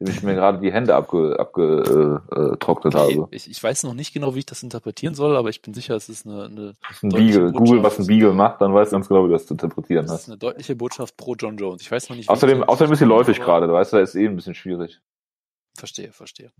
dem 0.00 0.08
ich 0.08 0.22
mir 0.22 0.34
gerade 0.34 0.58
die 0.58 0.72
Hände 0.72 0.94
abgetrocknet 0.94 1.40
abge, 1.40 2.22
äh, 2.34 3.06
okay, 3.06 3.20
habe. 3.20 3.28
Ich, 3.30 3.50
ich 3.50 3.62
weiß 3.62 3.84
noch 3.84 3.94
nicht 3.94 4.12
genau, 4.12 4.34
wie 4.34 4.40
ich 4.40 4.46
das 4.46 4.62
interpretieren 4.62 5.14
soll, 5.14 5.36
aber 5.36 5.48
ich 5.48 5.62
bin 5.62 5.74
sicher, 5.74 5.94
es 5.94 6.08
ist 6.08 6.26
eine, 6.26 6.44
eine 6.44 6.74
ein 7.02 7.08
Beagle. 7.10 7.52
Google, 7.52 7.82
was 7.82 7.98
ein 7.98 8.06
Beagle 8.06 8.32
macht, 8.32 8.60
dann 8.60 8.74
weißt 8.74 8.92
du 8.92 8.96
ganz 8.96 9.08
genau, 9.08 9.24
wie 9.24 9.28
du 9.28 9.34
das 9.34 9.46
zu 9.46 9.54
interpretieren 9.54 10.04
hast. 10.04 10.12
Das 10.12 10.22
ist 10.22 10.28
eine 10.28 10.38
deutliche 10.38 10.74
Botschaft 10.74 11.16
pro 11.16 11.34
John 11.34 11.56
Jones. 11.56 11.82
Ich 11.82 11.90
weiß 11.90 12.08
noch 12.08 12.16
nicht. 12.16 12.28
Außerdem, 12.28 12.64
außerdem 12.64 12.92
ist 12.92 12.98
sie 12.98 13.04
läufig 13.04 13.40
gerade, 13.40 13.66
du 13.66 13.72
weißt, 13.72 13.92
da 13.92 14.00
ist 14.00 14.14
eh 14.14 14.26
ein 14.26 14.36
bisschen 14.36 14.54
schwierig. 14.54 15.00
Verstehe, 15.76 16.12
verstehe. 16.12 16.50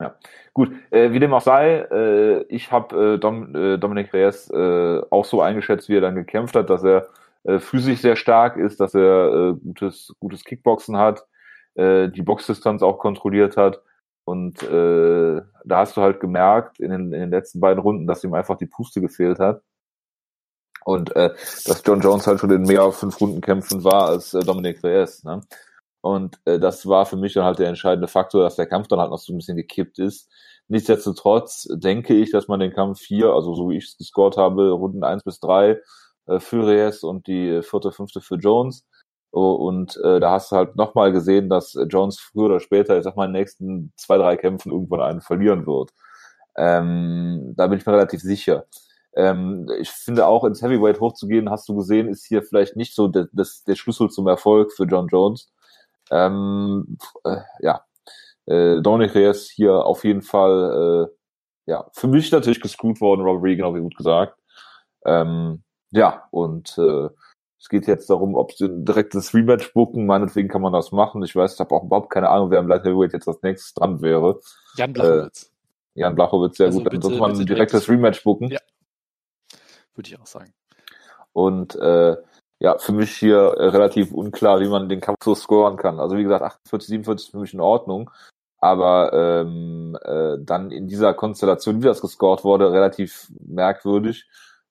Ja, 0.00 0.14
gut. 0.52 0.70
Äh, 0.90 1.12
wie 1.12 1.18
dem 1.18 1.34
auch 1.34 1.40
sei, 1.40 1.80
äh, 1.90 2.42
ich 2.44 2.70
habe 2.70 3.14
äh, 3.14 3.18
Dom, 3.18 3.54
äh, 3.54 3.78
Dominik 3.78 4.12
Reyes 4.12 4.48
äh, 4.50 5.00
auch 5.10 5.24
so 5.24 5.42
eingeschätzt, 5.42 5.88
wie 5.88 5.96
er 5.96 6.00
dann 6.00 6.14
gekämpft 6.14 6.54
hat, 6.54 6.70
dass 6.70 6.84
er 6.84 7.08
äh, 7.44 7.58
physisch 7.58 8.00
sehr 8.00 8.14
stark 8.14 8.56
ist, 8.56 8.80
dass 8.80 8.94
er 8.94 9.32
äh, 9.32 9.54
gutes, 9.54 10.14
gutes 10.20 10.44
Kickboxen 10.44 10.96
hat, 10.96 11.26
äh, 11.78 12.08
die 12.08 12.22
Boxdistanz 12.22 12.82
auch 12.82 12.98
kontrolliert 12.98 13.56
hat. 13.56 13.80
Und 14.24 14.62
äh, 14.62 15.40
da 15.64 15.78
hast 15.78 15.96
du 15.96 16.02
halt 16.02 16.20
gemerkt 16.20 16.80
in 16.80 16.90
den, 16.90 17.12
in 17.12 17.20
den 17.20 17.30
letzten 17.30 17.60
beiden 17.60 17.80
Runden, 17.80 18.06
dass 18.06 18.24
ihm 18.24 18.34
einfach 18.34 18.58
die 18.58 18.66
Puste 18.66 19.00
gefehlt 19.00 19.38
hat. 19.38 19.62
Und 20.84 21.14
äh, 21.16 21.30
dass 21.64 21.82
John 21.84 22.00
Jones 22.00 22.26
halt 22.26 22.40
schon 22.40 22.50
in 22.50 22.62
mehr 22.62 22.90
fünf 22.92 23.20
Runden 23.20 23.40
kämpfen 23.40 23.84
war 23.84 24.08
als 24.08 24.34
äh, 24.34 24.40
Dominik 24.40 24.82
Reyes. 24.82 25.24
Ne? 25.24 25.40
Und 26.00 26.38
äh, 26.44 26.58
das 26.58 26.86
war 26.86 27.06
für 27.06 27.16
mich 27.16 27.34
dann 27.34 27.44
halt 27.44 27.58
der 27.58 27.68
entscheidende 27.68 28.08
Faktor, 28.08 28.42
dass 28.42 28.56
der 28.56 28.66
Kampf 28.66 28.88
dann 28.88 29.00
halt 29.00 29.10
noch 29.10 29.18
so 29.18 29.32
ein 29.32 29.38
bisschen 29.38 29.56
gekippt 29.56 29.98
ist. 29.98 30.30
Nichtsdestotrotz 30.68 31.68
denke 31.72 32.14
ich, 32.14 32.30
dass 32.30 32.48
man 32.48 32.60
den 32.60 32.72
Kampf 32.72 33.00
vier, 33.00 33.32
also 33.32 33.54
so 33.54 33.70
wie 33.70 33.78
ich 33.78 33.84
es 33.84 33.96
gescored 33.96 34.36
habe, 34.36 34.70
Runden 34.70 35.04
eins 35.04 35.24
bis 35.24 35.40
drei 35.40 35.80
äh, 36.26 36.38
für 36.40 36.66
Reyes 36.66 37.02
und 37.02 37.26
die 37.26 37.62
vierte, 37.62 37.92
fünfte 37.92 38.20
für 38.20 38.36
Jones. 38.36 38.86
Und 39.30 39.96
äh, 40.04 40.20
da 40.20 40.32
hast 40.32 40.52
du 40.52 40.56
halt 40.56 40.76
nochmal 40.76 41.12
gesehen, 41.12 41.48
dass 41.50 41.76
Jones 41.88 42.18
früher 42.18 42.46
oder 42.46 42.60
später, 42.60 42.96
ich 42.96 43.04
sag 43.04 43.16
mal, 43.16 43.26
in 43.26 43.32
den 43.32 43.40
nächsten 43.40 43.92
zwei, 43.96 44.16
drei 44.16 44.36
Kämpfen 44.36 44.72
irgendwann 44.72 45.00
einen 45.00 45.20
verlieren 45.20 45.66
wird. 45.66 45.92
Ähm, 46.56 47.54
da 47.56 47.66
bin 47.66 47.78
ich 47.78 47.86
mir 47.86 47.92
relativ 47.92 48.20
sicher. 48.20 48.66
Ähm, 49.14 49.68
ich 49.80 49.90
finde 49.90 50.26
auch 50.26 50.44
ins 50.44 50.62
Heavyweight 50.62 51.00
hochzugehen, 51.00 51.50
hast 51.50 51.68
du 51.68 51.76
gesehen, 51.76 52.08
ist 52.08 52.26
hier 52.26 52.42
vielleicht 52.42 52.76
nicht 52.76 52.94
so 52.94 53.08
der, 53.08 53.28
das, 53.32 53.64
der 53.64 53.74
Schlüssel 53.74 54.10
zum 54.10 54.28
Erfolg 54.28 54.72
für 54.72 54.84
John 54.84 55.08
Jones. 55.08 55.52
Ähm, 56.10 56.98
äh, 57.24 57.38
ja, 57.60 57.84
äh, 58.46 58.80
Dominic 58.80 59.14
Reyes 59.14 59.50
hier 59.50 59.84
auf 59.84 60.04
jeden 60.04 60.22
Fall, 60.22 61.08
äh, 61.66 61.70
ja, 61.70 61.86
für 61.92 62.08
mich 62.08 62.32
natürlich 62.32 62.60
gescrewt 62.60 63.00
worden, 63.00 63.22
Robert 63.22 63.44
Regan, 63.44 63.74
wie 63.74 63.80
gut 63.80 63.96
gesagt. 63.96 64.38
Ähm, 65.04 65.62
ja, 65.90 66.24
und 66.30 66.76
äh, 66.78 67.08
es 67.60 67.68
geht 67.68 67.86
jetzt 67.86 68.08
darum, 68.08 68.36
ob 68.36 68.52
sie 68.52 68.68
direkt 68.70 69.14
das 69.14 69.34
Rematch 69.34 69.72
bucken. 69.72 70.06
Meinetwegen 70.06 70.48
kann 70.48 70.62
man 70.62 70.72
das 70.72 70.92
machen. 70.92 71.22
Ich 71.24 71.34
weiß, 71.34 71.54
ich 71.54 71.60
habe 71.60 71.74
auch 71.74 71.84
überhaupt 71.84 72.10
keine 72.10 72.30
Ahnung, 72.30 72.50
wer 72.50 72.60
im 72.60 72.68
Light 72.68 72.84
Heavyweight 72.84 73.12
jetzt 73.12 73.26
als 73.26 73.42
nächstes 73.42 73.74
dran 73.74 74.00
wäre. 74.00 74.40
Jan 74.76 74.92
Blachowitz. 74.92 75.44
Äh, 75.44 76.00
Jan 76.00 76.14
Blachowitz, 76.14 76.56
sehr 76.56 76.66
also 76.66 76.78
gut. 76.78 76.92
Dann 76.92 77.02
sollte 77.02 77.18
man 77.18 77.32
direkt, 77.32 77.50
direkt 77.50 77.74
das 77.74 77.88
Rematch 77.88 78.22
bucken. 78.22 78.48
Ja. 78.50 78.60
Würde 79.94 80.08
ich 80.08 80.20
auch 80.20 80.26
sagen. 80.26 80.52
Und 81.32 81.74
äh, 81.74 82.16
ja, 82.60 82.78
für 82.78 82.92
mich 82.92 83.16
hier 83.16 83.38
äh, 83.38 83.68
relativ 83.68 84.12
unklar, 84.12 84.60
wie 84.60 84.68
man 84.68 84.88
den 84.88 85.00
Kampf 85.00 85.18
so 85.22 85.34
scoren 85.34 85.76
kann. 85.76 85.98
Also 85.98 86.16
wie 86.16 86.22
gesagt, 86.22 86.42
48, 86.42 86.88
47 86.88 87.26
ist 87.26 87.30
für 87.32 87.38
mich 87.38 87.54
in 87.54 87.60
Ordnung. 87.60 88.10
Aber 88.60 89.12
ähm, 89.12 89.96
äh, 90.02 90.36
dann 90.40 90.70
in 90.70 90.88
dieser 90.88 91.14
Konstellation, 91.14 91.80
wie 91.80 91.86
das 91.86 92.00
gescored 92.00 92.44
wurde, 92.44 92.72
relativ 92.72 93.28
merkwürdig. 93.40 94.28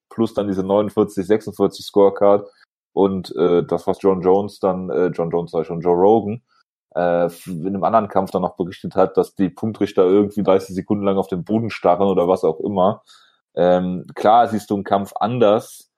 Plus 0.10 0.34
dann 0.34 0.48
diese 0.48 0.64
49, 0.64 1.26
46 1.26 1.86
Scorecard. 1.86 2.50
Und 2.98 3.32
äh, 3.36 3.64
das, 3.64 3.86
was 3.86 4.02
John 4.02 4.22
Jones 4.22 4.60
dann, 4.60 4.90
äh, 4.90 5.08
John 5.10 5.30
Jones 5.30 5.52
sei 5.52 5.64
schon, 5.64 5.82
Joe 5.82 5.94
Rogan, 5.96 6.42
äh, 6.96 7.30
in 7.46 7.68
einem 7.68 7.84
anderen 7.84 8.08
Kampf 8.08 8.32
dann 8.32 8.42
noch 8.42 8.56
berichtet 8.56 8.96
hat, 8.96 9.18
dass 9.18 9.36
die 9.36 9.50
Punktrichter 9.50 10.04
irgendwie 10.04 10.42
30 10.42 10.74
Sekunden 10.74 11.06
lang 11.06 11.18
auf 11.18 11.28
den 11.28 11.44
Boden 11.44 11.70
starren 11.70 12.08
oder 12.08 12.28
was 12.28 12.44
auch 12.44 12.60
immer. 12.60 13.04
Ähm, 13.56 14.08
klar 14.16 14.48
siehst 14.48 14.72
du 14.72 14.74
einen 14.74 14.84
Kampf 14.84 15.14
anders, 15.20 15.92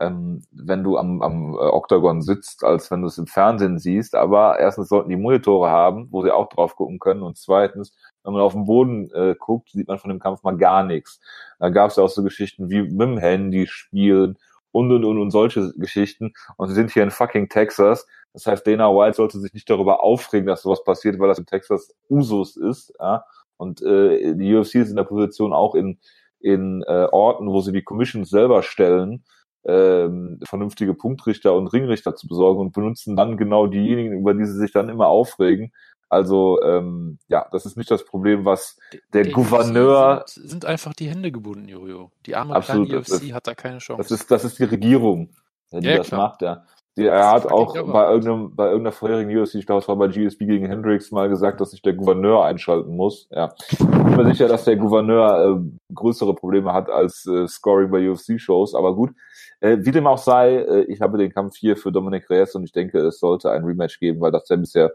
ähm, 0.00 0.42
wenn 0.50 0.82
du 0.82 0.98
am, 0.98 1.22
am 1.22 1.54
äh, 1.54 1.58
Octagon 1.58 2.20
sitzt, 2.20 2.64
als 2.64 2.90
wenn 2.90 3.02
du 3.02 3.06
es 3.06 3.18
im 3.18 3.28
Fernsehen 3.28 3.78
siehst. 3.78 4.16
Aber 4.16 4.58
erstens 4.58 4.88
sollten 4.88 5.10
die 5.10 5.16
Monitore 5.16 5.70
haben, 5.70 6.08
wo 6.10 6.22
sie 6.24 6.32
auch 6.32 6.48
drauf 6.48 6.74
gucken 6.74 6.98
können. 6.98 7.22
Und 7.22 7.38
zweitens, 7.38 7.94
wenn 8.24 8.32
man 8.32 8.42
auf 8.42 8.54
den 8.54 8.64
Boden 8.64 9.08
äh, 9.12 9.36
guckt, 9.38 9.70
sieht 9.70 9.86
man 9.86 10.00
von 10.00 10.10
dem 10.10 10.18
Kampf 10.18 10.42
mal 10.42 10.56
gar 10.56 10.82
nichts. 10.82 11.20
Da 11.60 11.68
gab 11.68 11.90
es 11.90 11.96
ja 11.96 12.02
auch 12.02 12.08
so 12.08 12.24
Geschichten 12.24 12.70
wie 12.70 12.82
mit 12.82 13.02
dem 13.02 13.18
Handy 13.18 13.68
spielen 13.68 14.36
und 14.72 14.92
und 14.92 15.04
und 15.04 15.18
und 15.18 15.30
solche 15.30 15.72
Geschichten. 15.76 16.32
Und 16.56 16.68
sie 16.68 16.74
sind 16.74 16.90
hier 16.90 17.02
in 17.02 17.10
fucking 17.10 17.48
Texas. 17.48 18.06
Das 18.32 18.46
heißt, 18.46 18.66
Dana 18.66 18.88
White 18.88 19.16
sollte 19.16 19.38
sich 19.40 19.52
nicht 19.52 19.68
darüber 19.68 20.02
aufregen, 20.02 20.46
dass 20.46 20.62
sowas 20.62 20.84
passiert, 20.84 21.18
weil 21.18 21.28
das 21.28 21.38
in 21.38 21.46
Texas 21.46 21.94
Usus 22.08 22.56
ist. 22.56 22.92
Ja? 23.00 23.24
Und 23.56 23.82
äh, 23.82 24.34
die 24.34 24.54
UFC 24.54 24.76
ist 24.76 24.90
in 24.90 24.96
der 24.96 25.04
Position 25.04 25.52
auch 25.52 25.74
in 25.74 25.98
in 26.40 26.82
äh, 26.86 27.06
Orten, 27.12 27.48
wo 27.48 27.60
sie 27.60 27.72
die 27.72 27.84
Commissions 27.84 28.30
selber 28.30 28.62
stellen, 28.62 29.24
ähm, 29.64 30.40
vernünftige 30.42 30.94
Punktrichter 30.94 31.54
und 31.54 31.68
Ringrichter 31.68 32.16
zu 32.16 32.26
besorgen 32.26 32.60
und 32.60 32.72
benutzen 32.72 33.14
dann 33.14 33.36
genau 33.36 33.66
diejenigen, 33.66 34.18
über 34.18 34.32
die 34.32 34.46
sie 34.46 34.58
sich 34.58 34.72
dann 34.72 34.88
immer 34.88 35.08
aufregen. 35.08 35.72
Also 36.10 36.60
ähm, 36.62 37.18
ja, 37.28 37.46
das 37.52 37.66
ist 37.66 37.76
nicht 37.76 37.90
das 37.90 38.04
Problem, 38.04 38.44
was 38.44 38.76
der, 39.14 39.22
der 39.22 39.32
Gouverneur 39.32 40.24
sind, 40.26 40.50
sind, 40.50 40.64
einfach 40.64 40.92
die 40.92 41.08
Hände 41.08 41.30
gebunden, 41.30 41.68
Jojo. 41.68 42.10
Die 42.26 42.34
arme 42.34 42.56
absolut, 42.56 42.88
kleine 42.88 43.00
UFC 43.00 43.28
das, 43.28 43.32
hat 43.32 43.46
da 43.46 43.54
keine 43.54 43.78
Chance. 43.78 44.02
Das 44.02 44.10
ist 44.10 44.28
das 44.28 44.44
ist 44.44 44.58
die 44.58 44.64
Regierung, 44.64 45.30
die 45.70 45.86
ja, 45.86 45.98
das 45.98 46.08
klar. 46.08 46.20
macht. 46.20 46.42
Ja. 46.42 46.64
Die, 46.96 47.06
er 47.06 47.30
hat 47.30 47.46
auch 47.46 47.74
bei 47.74 48.10
irgendeinem 48.10 48.56
bei 48.56 48.66
irgendeiner 48.66 48.90
vorherigen 48.90 49.38
UFC, 49.38 49.54
ich 49.54 49.66
glaube, 49.66 49.82
es 49.82 49.86
war 49.86 49.94
bei 49.94 50.08
GSP 50.08 50.46
gegen 50.46 50.66
Hendricks 50.66 51.12
mal 51.12 51.28
gesagt, 51.28 51.60
dass 51.60 51.70
sich 51.70 51.80
der 51.80 51.92
Gouverneur 51.92 52.44
einschalten 52.44 52.96
muss. 52.96 53.28
Ja, 53.30 53.54
ich 53.70 53.78
bin 53.78 54.16
mir 54.16 54.26
sicher, 54.26 54.48
dass 54.48 54.64
der 54.64 54.76
Gouverneur 54.76 55.60
äh, 55.60 55.94
größere 55.94 56.34
Probleme 56.34 56.72
hat 56.72 56.90
als 56.90 57.24
äh, 57.26 57.46
Scoring 57.46 57.92
bei 57.92 58.10
UFC-Shows, 58.10 58.74
aber 58.74 58.96
gut. 58.96 59.12
Äh, 59.60 59.78
wie 59.82 59.92
dem 59.92 60.08
auch 60.08 60.18
sei, 60.18 60.56
äh, 60.56 60.82
ich 60.88 61.00
habe 61.00 61.18
den 61.18 61.32
Kampf 61.32 61.56
hier 61.56 61.76
für 61.76 61.92
Dominic 61.92 62.28
Reyes 62.28 62.56
und 62.56 62.64
ich 62.64 62.72
denke, 62.72 62.98
es 62.98 63.20
sollte 63.20 63.52
ein 63.52 63.64
Rematch 63.64 64.00
geben, 64.00 64.20
weil 64.20 64.32
das 64.32 64.46
der 64.46 64.56
bisher 64.56 64.90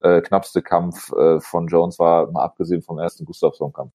äh, 0.00 0.20
knappste 0.20 0.62
Kampf 0.62 1.12
äh, 1.12 1.40
von 1.40 1.68
Jones 1.68 1.98
war, 1.98 2.30
mal 2.30 2.44
abgesehen 2.44 2.82
vom 2.82 2.98
ersten 2.98 3.24
Gustafsson-Kampf. 3.24 3.92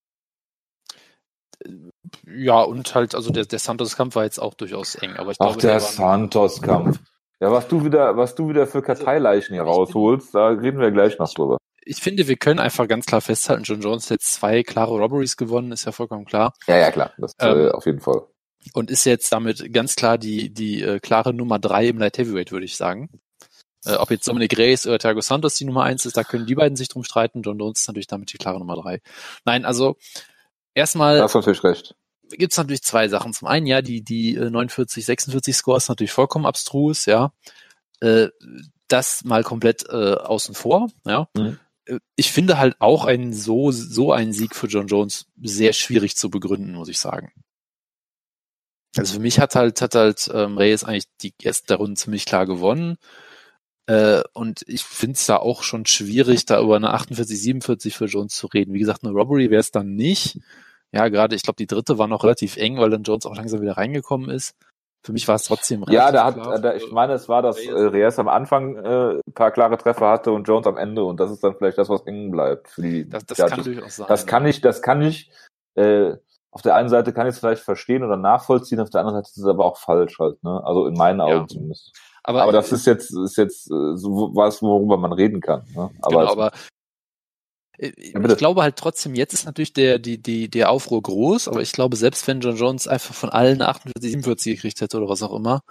Ja, 2.27 2.61
und 2.61 2.93
halt, 2.95 3.15
also 3.15 3.31
der, 3.31 3.45
der 3.45 3.59
Santos-Kampf 3.59 4.15
war 4.15 4.23
jetzt 4.23 4.39
auch 4.39 4.53
durchaus 4.53 4.95
eng, 4.95 5.15
aber 5.15 5.31
ich 5.31 5.37
Ach, 5.39 5.47
glaube, 5.47 5.61
der 5.61 5.79
Santos-Kampf. 5.79 6.99
Ja, 7.39 7.51
was 7.51 7.67
du 7.67 7.83
wieder, 7.83 8.15
was 8.17 8.35
du 8.35 8.49
wieder 8.49 8.65
für 8.67 8.81
Karteileichen 8.81 9.53
hier 9.53 9.63
rausholst, 9.63 10.33
da 10.33 10.47
reden 10.47 10.79
wir 10.79 10.91
gleich 10.91 11.17
noch 11.19 11.33
drüber. 11.33 11.57
Ich 11.83 11.97
finde, 11.97 12.27
wir 12.27 12.37
können 12.37 12.59
einfach 12.59 12.87
ganz 12.87 13.05
klar 13.05 13.21
festhalten, 13.21 13.63
John 13.63 13.81
Jones 13.81 14.09
hat 14.09 14.21
zwei 14.21 14.63
klare 14.63 14.97
Robberies 14.97 15.37
gewonnen, 15.37 15.71
ist 15.71 15.85
ja 15.85 15.91
vollkommen 15.91 16.25
klar. 16.25 16.53
Ja, 16.67 16.77
ja, 16.77 16.91
klar, 16.91 17.11
das 17.17 17.33
ähm, 17.39 17.67
äh, 17.67 17.69
auf 17.71 17.85
jeden 17.85 17.99
Fall. 17.99 18.23
Und 18.73 18.89
ist 18.89 19.05
jetzt 19.05 19.31
damit 19.31 19.71
ganz 19.73 19.95
klar 19.95 20.17
die, 20.17 20.51
die 20.51 20.81
äh, 20.81 20.99
klare 20.99 21.33
Nummer 21.33 21.59
drei 21.59 21.87
im 21.87 21.99
Light 21.99 22.17
Heavyweight, 22.17 22.51
würde 22.51 22.65
ich 22.65 22.77
sagen. 22.77 23.09
Äh, 23.85 23.95
ob 23.95 24.11
jetzt 24.11 24.27
Dominic 24.27 24.57
Reyes 24.57 24.87
oder 24.87 24.99
Thiago 24.99 25.21
Santos 25.21 25.55
die 25.55 25.65
Nummer 25.65 25.83
eins 25.83 26.05
ist, 26.05 26.17
da 26.17 26.23
können 26.23 26.45
die 26.45 26.55
beiden 26.55 26.75
sich 26.75 26.87
drum 26.87 27.03
streiten. 27.03 27.41
John 27.41 27.59
Jones 27.59 27.81
ist 27.81 27.87
natürlich 27.87 28.07
damit 28.07 28.31
die 28.33 28.37
klare 28.37 28.59
Nummer 28.59 28.75
drei. 28.75 29.01
Nein, 29.45 29.65
also 29.65 29.97
erstmal. 30.73 31.21
Hast 31.21 31.35
du 31.35 31.39
natürlich 31.39 31.63
recht 31.63 31.95
gibt's 32.29 32.57
natürlich 32.57 32.83
zwei 32.83 33.07
Sachen. 33.07 33.33
Zum 33.33 33.47
einen, 33.47 33.67
ja, 33.67 33.81
die, 33.81 34.01
die 34.01 34.35
49, 34.35 35.05
46 35.05 35.55
Score 35.55 35.77
ist 35.77 35.89
natürlich 35.89 36.11
vollkommen 36.11 36.45
abstrus, 36.45 37.05
ja. 37.05 37.33
Äh, 38.01 38.29
das 38.87 39.23
mal 39.23 39.43
komplett 39.43 39.87
äh, 39.89 40.13
außen 40.13 40.55
vor, 40.55 40.89
ja. 41.05 41.27
Mhm. 41.35 41.59
Äh, 41.85 41.99
ich 42.15 42.31
finde 42.31 42.57
halt 42.57 42.75
auch 42.79 43.05
einen 43.05 43.33
so, 43.33 43.71
so 43.71 44.11
einen 44.11 44.33
Sieg 44.33 44.55
für 44.55 44.67
John 44.67 44.87
Jones 44.87 45.27
sehr 45.41 45.73
schwierig 45.73 46.15
zu 46.15 46.29
begründen, 46.29 46.73
muss 46.73 46.89
ich 46.89 46.99
sagen. 46.99 47.31
Also 48.97 49.15
für 49.15 49.19
mich 49.19 49.39
hat 49.39 49.55
halt, 49.55 49.81
hat 49.81 49.95
halt 49.95 50.29
ähm, 50.33 50.57
Reyes 50.57 50.83
eigentlich 50.83 51.07
die 51.21 51.33
erste 51.41 51.75
Runde 51.75 51.95
ziemlich 51.95 52.25
klar 52.25 52.45
gewonnen. 52.45 52.97
Äh, 53.87 54.23
und 54.33 54.63
ich 54.67 54.83
finde 54.83 55.13
es 55.13 55.25
da 55.25 55.37
auch 55.37 55.61
schon 55.63 55.85
schwierig, 55.85 56.45
da 56.45 56.61
über 56.61 56.75
eine 56.75 56.91
48, 56.91 57.39
47 57.41 57.95
für 57.95 58.05
Jones 58.05 58.35
zu 58.35 58.47
reden. 58.47 58.73
Wie 58.73 58.79
gesagt, 58.79 59.03
eine 59.03 59.13
Robbery 59.13 59.51
wäre 59.51 59.59
es 59.59 59.71
dann 59.71 59.95
nicht. 59.95 60.39
Ja, 60.91 61.09
gerade, 61.09 61.35
ich 61.35 61.43
glaube, 61.43 61.57
die 61.57 61.67
dritte 61.67 61.97
war 61.97 62.07
noch 62.07 62.23
relativ 62.23 62.57
eng, 62.57 62.77
weil 62.77 62.89
dann 62.89 63.03
Jones 63.03 63.25
auch 63.25 63.35
langsam 63.35 63.61
wieder 63.61 63.77
reingekommen 63.77 64.29
ist. 64.29 64.55
Für 65.05 65.13
mich 65.13 65.27
war 65.27 65.35
es 65.35 65.43
trotzdem 65.43 65.85
Ja, 65.89 66.11
da 66.11 66.23
hat, 66.23 66.33
klar, 66.33 66.59
da, 66.59 66.73
ich 66.73 66.91
meine, 66.91 67.13
es 67.13 67.29
war, 67.29 67.43
dass 67.43 67.59
äh, 67.59 67.71
Reyes 67.71 68.17
am 68.17 68.27
Anfang 68.27 68.75
äh, 68.75 69.19
ein 69.27 69.33
paar 69.35 69.51
klare 69.51 69.77
Treffer 69.77 70.09
hatte 70.09 70.31
und 70.31 70.47
Jones 70.47 70.65
am 70.65 70.77
Ende 70.77 71.03
und 71.03 71.19
das 71.19 71.29
ist 71.29 71.43
dann 71.43 71.55
vielleicht 71.55 71.77
das, 71.77 71.89
was 71.89 72.03
hängen 72.05 72.31
bleibt. 72.31 72.69
Für 72.69 72.81
die, 72.81 73.07
das 73.07 73.23
das 73.25 73.37
kann 73.37 73.63
durchaus 73.63 73.97
sein. 73.97 74.07
Das 74.09 74.25
kann 74.25 74.47
ich, 74.47 74.61
das 74.61 74.81
kann 74.81 75.03
ich, 75.03 75.29
äh, 75.75 76.13
auf 76.49 76.63
der 76.63 76.73
einen 76.73 76.89
Seite 76.89 77.13
kann 77.13 77.27
ich 77.27 77.35
es 77.35 77.39
vielleicht 77.39 77.61
verstehen 77.61 78.03
oder 78.03 78.17
nachvollziehen, 78.17 78.79
auf 78.79 78.89
der 78.89 79.01
anderen 79.01 79.17
Seite 79.19 79.29
ist 79.29 79.37
es 79.37 79.45
aber 79.45 79.65
auch 79.65 79.77
falsch 79.77 80.17
halt, 80.17 80.43
ne? 80.43 80.59
Also 80.63 80.87
in 80.87 80.95
meinen 80.95 81.21
Augen 81.21 81.41
ja. 81.41 81.47
zumindest. 81.47 81.91
Aber, 82.27 82.41
aber 82.41 82.51
das 82.51 82.71
ist 82.71 82.87
jetzt, 82.87 83.11
ist 83.11 83.37
jetzt 83.37 83.69
äh, 83.69 83.95
so 83.95 84.31
was, 84.33 84.63
worüber 84.63 84.97
man 84.97 85.13
reden 85.13 85.41
kann. 85.41 85.61
Ne? 85.75 85.91
Aber, 86.01 86.19
genau, 86.21 86.31
aber 86.31 86.51
äh, 87.77 87.91
ich 87.97 88.13
glaube 88.37 88.63
halt 88.63 88.77
trotzdem, 88.77 89.13
jetzt 89.13 89.33
ist 89.33 89.45
natürlich 89.45 89.73
der, 89.73 89.99
die, 89.99 90.17
die, 90.17 90.49
der 90.49 90.71
Aufruhr 90.71 91.03
groß, 91.03 91.47
aber 91.47 91.61
ich 91.61 91.71
glaube, 91.71 91.95
selbst 91.95 92.27
wenn 92.27 92.39
John 92.39 92.55
Jones 92.55 92.87
einfach 92.87 93.13
von 93.13 93.29
allen 93.29 93.61
48, 93.61 94.11
47 94.11 94.55
gekriegt 94.55 94.81
hätte 94.81 94.97
oder 94.97 95.07
was 95.07 95.21
auch 95.21 95.35
immer, 95.35 95.61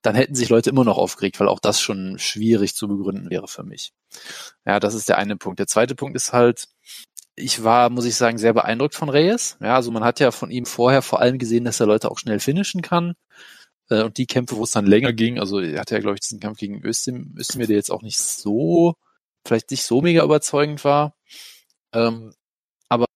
dann 0.00 0.14
hätten 0.14 0.34
sich 0.34 0.48
Leute 0.48 0.70
immer 0.70 0.84
noch 0.84 0.96
aufgeregt, 0.96 1.38
weil 1.38 1.48
auch 1.48 1.60
das 1.60 1.82
schon 1.82 2.18
schwierig 2.18 2.74
zu 2.74 2.88
begründen 2.88 3.28
wäre 3.28 3.46
für 3.46 3.62
mich. 3.62 3.92
Ja, 4.64 4.80
das 4.80 4.94
ist 4.94 5.10
der 5.10 5.18
eine 5.18 5.36
Punkt. 5.36 5.58
Der 5.58 5.66
zweite 5.66 5.94
Punkt 5.94 6.16
ist 6.16 6.32
halt, 6.32 6.68
ich 7.36 7.62
war, 7.62 7.90
muss 7.90 8.06
ich 8.06 8.16
sagen, 8.16 8.38
sehr 8.38 8.54
beeindruckt 8.54 8.94
von 8.94 9.10
Reyes. 9.10 9.58
Ja, 9.60 9.74
also 9.74 9.90
man 9.90 10.04
hat 10.04 10.18
ja 10.18 10.30
von 10.30 10.50
ihm 10.50 10.64
vorher 10.64 11.02
vor 11.02 11.20
allem 11.20 11.36
gesehen, 11.36 11.64
dass 11.64 11.80
er 11.80 11.86
Leute 11.86 12.10
auch 12.10 12.18
schnell 12.18 12.40
finishen 12.40 12.80
kann. 12.80 13.16
Äh, 13.90 14.04
und 14.04 14.16
die 14.16 14.26
Kämpfe, 14.26 14.56
wo 14.56 14.64
es 14.64 14.70
dann 14.70 14.86
länger 14.86 15.12
ging, 15.12 15.38
also 15.38 15.60
er 15.60 15.80
hatte 15.80 15.94
ja, 15.94 16.00
glaube 16.00 16.14
ich, 16.14 16.20
diesen 16.20 16.40
Kampf 16.40 16.58
gegen 16.58 16.82
Östim, 16.82 17.34
Östimir, 17.36 17.66
der 17.66 17.76
jetzt 17.76 17.90
auch 17.90 18.02
nicht 18.02 18.18
so, 18.18 18.94
vielleicht 19.46 19.70
nicht 19.70 19.82
so 19.82 20.00
mega 20.00 20.24
überzeugend 20.24 20.84
war. 20.84 21.14
Ähm, 21.92 22.32
aber 22.88 23.06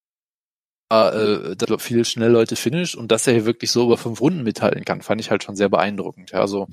äh, 1.14 1.56
da 1.56 1.78
viele 1.78 2.04
schnell 2.04 2.30
Leute 2.30 2.56
finish 2.56 2.94
und 2.94 3.10
dass 3.10 3.26
er 3.26 3.32
hier 3.32 3.46
wirklich 3.46 3.70
so 3.70 3.84
über 3.84 3.96
fünf 3.96 4.20
Runden 4.20 4.42
mithalten 4.42 4.84
kann, 4.84 5.02
fand 5.02 5.20
ich 5.20 5.30
halt 5.30 5.42
schon 5.42 5.56
sehr 5.56 5.68
beeindruckend. 5.68 6.32
Ja, 6.32 6.46
so. 6.46 6.68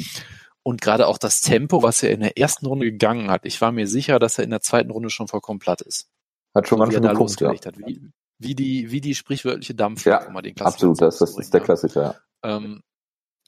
Und 0.64 0.82
gerade 0.82 1.08
auch 1.08 1.18
das 1.18 1.42
Tempo, 1.42 1.82
was 1.82 2.04
er 2.04 2.12
in 2.12 2.20
der 2.20 2.38
ersten 2.38 2.68
Runde 2.68 2.86
gegangen 2.86 3.32
hat. 3.32 3.46
Ich 3.46 3.62
war 3.62 3.72
mir 3.72 3.88
sicher, 3.88 4.20
dass 4.20 4.38
er 4.38 4.44
in 4.44 4.52
der 4.52 4.62
zweiten 4.62 4.92
Runde 4.92 5.10
schon 5.10 5.28
vollkommen 5.28 5.60
platt 5.60 5.82
ist. 5.82 6.08
Hat 6.54 6.68
schon 6.68 6.80
ganz 6.80 6.94
schön 6.94 7.02
geguckt, 7.02 7.42
ja. 7.42 7.50
Hat, 7.50 7.78
wie, 7.78 8.12
wie, 8.38 8.56
die, 8.56 8.92
wie 8.92 9.02
die 9.02 9.16
sprichwörtliche 9.16 9.74
Dampf. 9.74 10.06
Ja, 10.06 10.28
um 10.28 10.40
den 10.42 10.60
absolut, 10.60 11.02
das, 11.02 11.18
das 11.18 11.38
ist 11.38 11.54
der 11.54 11.62
Klassiker, 11.62 12.20
ja. 12.44 12.58
Ähm, 12.58 12.84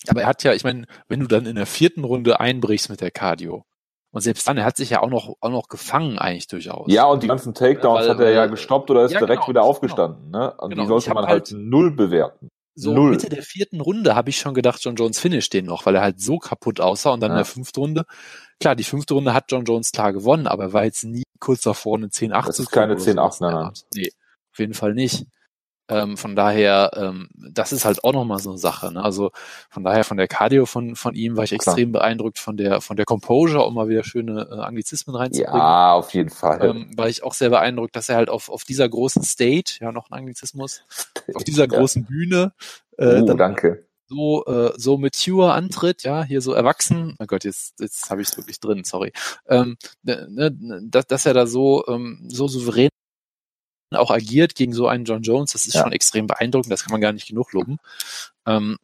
aber 0.08 0.22
er 0.22 0.28
hat 0.28 0.44
ja, 0.44 0.54
ich 0.54 0.64
meine, 0.64 0.86
wenn 1.08 1.20
du 1.20 1.28
dann 1.28 1.46
in 1.46 1.56
der 1.56 1.66
vierten 1.66 2.04
Runde 2.04 2.40
einbrichst 2.40 2.90
mit 2.90 3.02
der 3.02 3.12
Cardio, 3.12 3.66
und 4.14 4.22
selbst 4.22 4.48
dann, 4.48 4.58
er 4.58 4.66
hat 4.66 4.78
sich 4.78 4.92
ja 4.92 5.02
auch 5.02 5.10
noch, 5.10 5.36
auch 5.42 5.50
noch 5.50 5.68
gefangen 5.70 6.20
eigentlich 6.20 6.48
durchaus. 6.48 6.86
Ja, 6.88 7.06
und 7.06 7.24
die 7.24 7.28
ganzen 7.28 7.56
Takedowns 7.56 8.02
Weil, 8.02 8.10
hat 8.10 8.20
er 8.20 8.32
ja 8.32 8.46
gestoppt 8.46 8.92
oder 8.92 9.06
ist 9.06 9.14
ja, 9.14 9.20
direkt 9.20 9.42
genau, 9.42 9.50
wieder 9.50 9.64
aufgestanden. 9.64 10.32
Genau. 10.32 10.38
Ne? 10.38 10.54
Und 10.54 10.70
genau. 10.70 10.84
die 10.84 10.88
sollte 10.88 11.14
man 11.16 11.26
halt, 11.26 11.50
halt 11.50 11.60
null 11.60 11.90
bewerten. 11.90 12.50
So 12.76 12.94
null. 12.94 13.10
Mitte 13.10 13.30
der 13.30 13.42
vierten 13.42 13.82
Runde 13.82 14.14
habe 14.16 14.30
ich 14.30 14.38
schon 14.38 14.54
gedacht, 14.54 14.84
John 14.84 14.96
Jones 14.96 15.20
finisht 15.20 15.54
den 15.54 15.66
noch, 15.66 15.88
weil 15.88 15.96
er 15.96 16.02
halt 16.02 16.22
so 16.22 16.38
kaputt 16.38 16.80
aussah. 16.80 17.12
Und 17.12 17.22
dann 17.22 17.32
ja. 17.32 17.38
in 17.38 17.40
der 17.40 17.46
fünften 17.46 17.80
Runde, 17.80 18.06
klar, 18.60 18.76
die 18.76 18.84
fünfte 18.84 19.16
Runde 19.16 19.34
hat 19.34 19.46
John 19.50 19.66
Jones 19.66 19.92
klar 19.92 20.14
gewonnen, 20.14 20.46
aber 20.46 20.64
er 20.66 20.74
war 20.74 20.84
jetzt 20.84 21.04
nie 21.04 21.24
kurz 21.40 21.62
davor, 21.62 21.98
eine 21.98 22.08
10-8 22.08 22.42
zu 22.42 22.48
Das 22.48 22.60
ist 22.60 22.72
keine 22.72 22.96
10-8, 22.96 23.38
nein, 23.42 23.54
nein. 23.54 23.72
Nee, 23.96 24.12
auf 24.52 24.60
jeden 24.60 24.76
Fall 24.76 24.94
nicht. 24.94 25.26
Ähm, 25.90 26.16
von 26.16 26.36
daher, 26.36 26.92
ähm, 26.96 27.30
das 27.36 27.74
ist 27.74 27.84
halt 27.84 28.04
auch 28.04 28.14
nochmal 28.14 28.40
so 28.40 28.52
eine 28.52 28.58
Sache. 28.58 28.92
Ne? 28.94 29.04
Also 29.04 29.32
von 29.70 29.84
daher 29.84 30.04
von 30.04 30.18
der 30.18 30.28
Cardio 30.28 30.66
von, 30.66 30.96
von 30.96 31.14
ihm 31.14 31.36
war 31.36 31.44
ich 31.44 31.52
extrem 31.52 31.92
Klar. 31.92 32.04
beeindruckt, 32.04 32.40
von 32.40 32.56
der 32.56 32.80
von 32.80 32.96
der 32.96 33.06
Composure, 33.06 33.66
um 33.66 33.74
mal 33.74 33.90
wieder 33.90 34.04
schöne 34.04 34.48
äh, 34.50 34.60
Anglizismen 34.60 35.16
reinzubringen. 35.16 35.60
Ja, 35.60 35.94
auf 35.94 36.14
jeden 36.14 36.30
Fall. 36.30 36.64
Ähm, 36.66 36.92
war 36.96 37.10
ich 37.10 37.24
auch 37.24 37.34
sehr 37.34 37.50
beeindruckt, 37.50 37.96
dass 37.96 38.08
er 38.08 38.16
halt 38.16 38.30
auf, 38.30 38.50
auf 38.50 38.64
dieser 38.64 38.88
großen 38.88 39.24
Stage, 39.24 39.80
ja 39.82 39.92
noch 39.92 40.10
ein 40.10 40.14
Anglizismus, 40.14 40.84
auf 41.34 41.44
dieser 41.44 41.68
großen 41.68 42.06
Bühne 42.06 42.54
äh, 42.98 43.22
uh, 43.22 43.34
danke 43.34 43.86
so 44.14 44.46
äh, 44.46 44.74
so 44.78 44.98
mature 44.98 45.54
antritt, 45.54 46.04
ja, 46.04 46.24
hier 46.24 46.42
so 46.42 46.54
erwachsen. 46.54 47.16
Oh 47.20 47.26
Gott, 47.26 47.44
jetzt 47.44 47.80
jetzt 47.80 48.10
habe 48.10 48.22
ich 48.22 48.30
es 48.30 48.38
wirklich 48.38 48.60
drin, 48.60 48.84
sorry. 48.84 49.12
Ähm, 49.48 49.78
ne, 50.04 50.28
ne, 50.30 50.82
dass, 50.84 51.08
dass 51.08 51.26
er 51.26 51.34
da 51.34 51.48
so 51.48 51.86
ähm, 51.88 52.28
so 52.28 52.48
souverän 52.48 52.90
auch 53.96 54.12
agiert 54.12 54.56
gegen 54.56 54.74
so 54.74 54.88
einen 54.88 55.06
John 55.06 55.22
Jones, 55.22 55.54
das 55.54 55.66
ist 55.66 55.76
ja. 55.76 55.84
schon 55.84 55.92
extrem 55.92 56.28
beeindruckend, 56.28 56.72
das 56.72 56.84
kann 56.84 56.92
man 56.92 57.02
gar 57.02 57.14
nicht 57.14 57.28
genug 57.28 57.54
loben. 57.54 57.78
Ähm, 58.46 58.78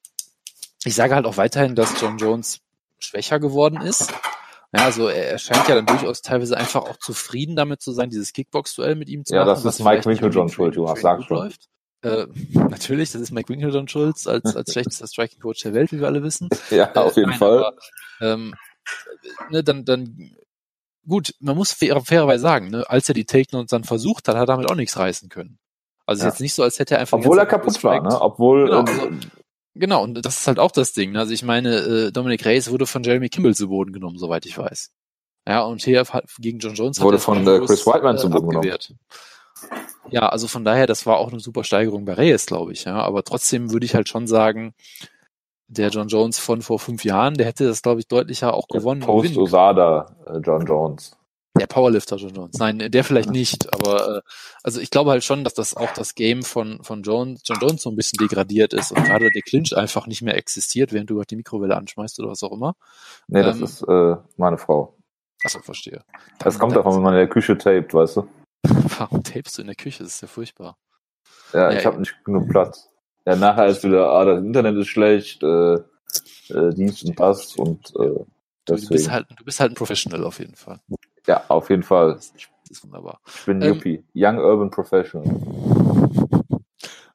ich 0.83 0.95
sage 0.95 1.15
halt 1.15 1.25
auch 1.25 1.37
weiterhin, 1.37 1.75
dass 1.75 1.99
John 1.99 2.17
Jones 2.17 2.61
schwächer 2.99 3.39
geworden 3.39 3.81
ist. 3.81 4.11
Ja, 4.71 4.85
also 4.85 5.07
er, 5.07 5.39
scheint 5.39 5.67
ja 5.67 5.75
dann 5.75 5.87
durchaus 5.87 6.21
teilweise 6.21 6.55
einfach 6.55 6.83
auch 6.83 6.97
zufrieden 6.97 7.55
damit 7.55 7.81
zu 7.81 7.91
sein, 7.91 8.09
dieses 8.09 8.33
Kickbox-Duell 8.33 8.95
mit 8.95 9.09
ihm 9.09 9.25
zu 9.25 9.33
ja, 9.33 9.45
machen. 9.45 9.57
Ja, 9.57 9.63
das 9.63 9.79
ist 9.79 9.83
Mike 9.83 10.05
Winkeljohn 10.05 10.49
schuld, 10.49 10.75
du 10.75 10.87
hast 10.87 11.01
sagst 11.01 11.27
schon. 11.27 11.37
Läuft. 11.37 11.69
Äh, 12.01 12.27
natürlich, 12.53 13.11
das 13.11 13.21
ist 13.21 13.31
Mike 13.31 13.49
Winkleton 13.49 13.87
schuld 13.87 14.15
als, 14.25 14.55
als 14.55 14.71
schlechtester 14.71 15.07
Striking 15.07 15.39
Coach 15.39 15.63
der 15.63 15.73
Welt, 15.73 15.91
wie 15.91 15.99
wir 15.99 16.07
alle 16.07 16.23
wissen. 16.23 16.49
Ja, 16.69 16.93
auf 16.93 17.17
jeden 17.17 17.31
Nein, 17.31 17.39
Fall. 17.39 17.65
Aber, 17.65 17.75
ähm, 18.21 18.53
ne, 19.49 19.63
dann, 19.63 19.83
dann, 19.85 20.35
gut, 21.09 21.33
man 21.41 21.57
muss 21.57 21.73
fair, 21.73 21.99
fairerweise 22.01 22.41
sagen, 22.41 22.69
ne, 22.69 22.89
als 22.89 23.09
er 23.09 23.15
die 23.15 23.25
Takedowns 23.25 23.71
dann 23.71 23.83
versucht 23.83 24.27
hat, 24.29 24.35
hat 24.35 24.43
er 24.43 24.45
damit 24.45 24.69
auch 24.71 24.75
nichts 24.75 24.95
reißen 24.97 25.27
können. 25.27 25.59
Also 26.05 26.19
es 26.19 26.23
Ja. 26.23 26.27
ist 26.29 26.33
jetzt 26.35 26.41
nicht 26.41 26.53
so, 26.53 26.63
als 26.63 26.79
hätte 26.79 26.95
er 26.95 27.01
einfach. 27.01 27.17
Obwohl 27.17 27.37
er 27.37 27.45
kaputt 27.45 27.83
war, 27.83 27.95
gestrikt. 27.99 28.13
ne? 28.13 28.21
Obwohl, 28.21 28.65
Genau, 28.65 28.77
äh, 28.85 28.89
also- 28.89 29.09
Genau, 29.75 30.03
und 30.03 30.25
das 30.25 30.39
ist 30.39 30.47
halt 30.47 30.59
auch 30.59 30.71
das 30.71 30.93
Ding. 30.93 31.11
ne? 31.11 31.19
Also 31.19 31.33
ich 31.33 31.43
meine, 31.43 31.75
äh, 31.77 32.11
Dominic 32.11 32.45
Reyes 32.45 32.71
wurde 32.71 32.85
von 32.87 33.03
Jeremy 33.03 33.29
Kimball 33.29 33.53
zu 33.55 33.67
Boden 33.69 33.93
genommen, 33.93 34.17
soweit 34.17 34.45
ich 34.45 34.57
weiß. 34.57 34.91
Ja, 35.47 35.61
und 35.61 35.81
TF 35.81 36.11
hat 36.13 36.25
gegen 36.39 36.59
John 36.59 36.73
Jones 36.75 36.99
Wurde 37.01 37.19
von, 37.19 37.47
äh, 37.47 37.59
Chris 37.65 37.85
Weidman 37.87 38.17
zu 38.17 38.29
Boden 38.29 38.49
genommen. 38.49 38.77
Ja, 40.11 40.29
also 40.29 40.47
von 40.47 40.65
daher, 40.65 40.87
das 40.87 41.05
war 41.05 41.17
auch 41.17 41.29
eine 41.31 41.39
super 41.39 41.63
Steigerung 41.63 42.05
bei 42.05 42.13
Reyes, 42.13 42.45
glaube 42.47 42.71
ich. 42.73 42.85
Ja, 42.85 42.95
aber 43.01 43.23
trotzdem 43.23 43.71
würde 43.71 43.85
ich 43.85 43.93
halt 43.95 44.09
schon 44.09 44.25
sagen, 44.27 44.73
der 45.69 45.89
John 45.89 46.07
Jones 46.07 46.37
von 46.39 46.61
vor 46.61 46.79
fünf 46.79 47.03
Jahren, 47.05 47.35
der 47.35 47.45
hätte 47.47 47.67
das, 47.67 47.81
glaube 47.81 47.99
ich, 48.01 48.07
deutlicher 48.07 48.53
auch 48.53 48.67
gewonnen. 48.67 49.01
Post-Osada 49.01 50.15
äh, 50.25 50.37
John 50.39 50.65
Jones. 50.65 51.15
Der 51.57 51.67
Powerlifter 51.67 52.15
John 52.17 52.33
Jones. 52.33 52.57
Nein, 52.57 52.77
der 52.91 53.03
vielleicht 53.03 53.31
nicht, 53.31 53.73
aber 53.73 54.17
äh, 54.17 54.21
also 54.63 54.79
ich 54.79 54.91
glaube 54.91 55.09
halt 55.11 55.23
schon, 55.23 55.43
dass 55.43 55.53
das 55.53 55.75
auch 55.75 55.91
das 55.93 56.15
Game 56.15 56.43
von, 56.43 56.83
von 56.83 57.01
Jones, 57.03 57.41
John 57.43 57.57
Jones 57.59 57.81
so 57.81 57.89
ein 57.89 57.95
bisschen 57.95 58.17
degradiert 58.17 58.73
ist 58.73 58.91
und 58.91 59.03
gerade 59.03 59.29
der 59.29 59.41
Clinch 59.41 59.75
einfach 59.75 60.05
nicht 60.07 60.21
mehr 60.21 60.37
existiert, 60.37 60.93
während 60.93 61.09
du 61.09 61.15
gerade 61.15 61.27
die 61.27 61.35
Mikrowelle 61.35 61.75
anschmeißt 61.75 62.19
oder 62.19 62.29
was 62.29 62.43
auch 62.43 62.51
immer. 62.51 62.75
Nee, 63.27 63.41
das 63.43 63.57
Ähm, 63.57 63.63
ist 63.63 63.81
äh, 63.83 64.15
meine 64.37 64.57
Frau. 64.57 64.95
Achso, 65.43 65.59
verstehe. 65.59 66.03
Das 66.37 66.53
Dann- 66.53 66.59
kommt 66.61 66.71
dann- 66.75 66.83
davon, 66.83 66.95
wenn 66.97 67.03
man 67.03 67.13
in 67.13 67.19
der 67.19 67.29
Küche 67.29 67.57
tapet, 67.57 67.93
weißt 67.93 68.17
du? 68.17 68.27
Warum 68.99 69.23
tapest 69.23 69.57
du 69.57 69.61
in 69.61 69.67
der 69.67 69.75
Küche? 69.75 70.03
Das 70.03 70.13
ist 70.15 70.21
ja 70.21 70.27
furchtbar. 70.27 70.77
Ja, 71.53 71.71
Ja, 71.71 71.79
ich 71.79 71.85
habe 71.85 71.99
nicht 71.99 72.15
genug 72.23 72.47
Platz. 72.49 72.89
Ja, 73.29 73.35
nachher 73.35 73.67
ist 73.67 73.83
wieder, 73.83 74.09
ah, 74.09 74.25
das 74.25 74.39
Internet 74.43 74.75
ist 74.77 74.87
schlecht, 74.87 75.43
äh, 75.43 75.73
äh, 75.75 76.73
Dienst 76.73 77.03
und 77.05 77.19
das 77.19 77.55
und 77.55 77.89
äh, 77.95 78.25
Du, 78.65 78.75
du, 78.75 78.81
bist 78.81 78.91
deswegen. 78.91 79.11
halt, 79.11 79.27
du 79.35 79.43
bist 79.45 79.59
halt 79.59 79.71
ein 79.71 79.75
Professional 79.75 80.23
auf 80.23 80.39
jeden 80.39 80.55
Fall. 80.55 80.79
Ja, 81.27 81.43
auf 81.47 81.69
jeden 81.69 81.83
Fall. 81.83 82.13
Das, 82.15 82.33
das 82.33 82.47
ist 82.71 82.83
wunderbar. 82.83 83.19
Ich 83.27 83.45
bin 83.45 83.61
Ähm, 83.61 83.73
Yuppie. 83.75 84.03
Young 84.15 84.37
Urban 84.37 84.69
Professional. 84.71 85.27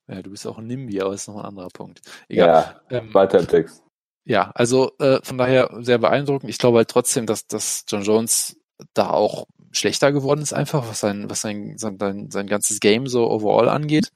Ja, 0.09 0.22
du 0.22 0.31
bist 0.31 0.46
auch 0.46 0.59
ein 0.59 0.66
NIMBY, 0.66 1.00
aber 1.00 1.11
das 1.12 1.22
ist 1.22 1.29
noch 1.29 1.38
ein 1.38 1.44
anderer 1.46 1.68
Punkt. 1.68 2.00
Egal. 2.29 2.77
Ja, 2.90 2.98
Ähm, 2.98 3.12
weiter 3.14 3.38
im 3.40 3.48
Text. 3.48 3.83
Ja, 4.24 4.50
also 4.55 4.92
äh, 5.00 5.18
von 5.22 5.37
daher 5.38 5.70
sehr 5.81 5.98
beeindruckend. 5.98 6.48
Ich 6.50 6.59
glaube 6.59 6.79
halt 6.79 6.88
trotzdem, 6.90 7.27
dass, 7.27 7.46
dass 7.46 7.85
John 7.88 8.03
Jones 8.03 8.57
da 8.94 9.11
auch 9.11 9.46
schlechter 9.72 10.12
geworden 10.12 10.40
ist, 10.42 10.53
einfach, 10.53 10.88
was 10.88 11.00
sein, 11.00 11.29
was 11.29 11.40
sein, 11.40 11.74
sein, 11.79 11.98
sein, 11.98 12.31
sein 12.31 12.46
ganzes 12.46 12.81
Game 12.81 13.07
so 13.07 13.31
overall 13.31 13.68
angeht. 13.68 14.11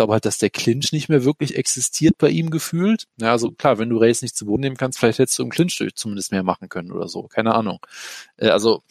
Ich 0.00 0.02
glaube 0.02 0.14
halt, 0.14 0.24
dass 0.24 0.38
der 0.38 0.48
Clinch 0.48 0.92
nicht 0.92 1.10
mehr 1.10 1.24
wirklich 1.24 1.56
existiert 1.56 2.16
bei 2.16 2.30
ihm 2.30 2.48
gefühlt. 2.48 3.06
Ja, 3.20 3.32
also 3.32 3.50
klar, 3.50 3.78
wenn 3.78 3.90
du 3.90 3.98
Race 3.98 4.22
nicht 4.22 4.34
zu 4.34 4.46
Boden 4.46 4.62
nehmen 4.62 4.78
kannst, 4.78 4.98
vielleicht 4.98 5.18
hättest 5.18 5.38
du 5.38 5.42
im 5.42 5.50
Clinch 5.50 5.78
zumindest 5.94 6.32
mehr 6.32 6.42
machen 6.42 6.70
können 6.70 6.90
oder 6.90 7.06
so. 7.06 7.24
Keine 7.24 7.54
Ahnung. 7.54 7.84
Äh, 8.38 8.48
also 8.48 8.82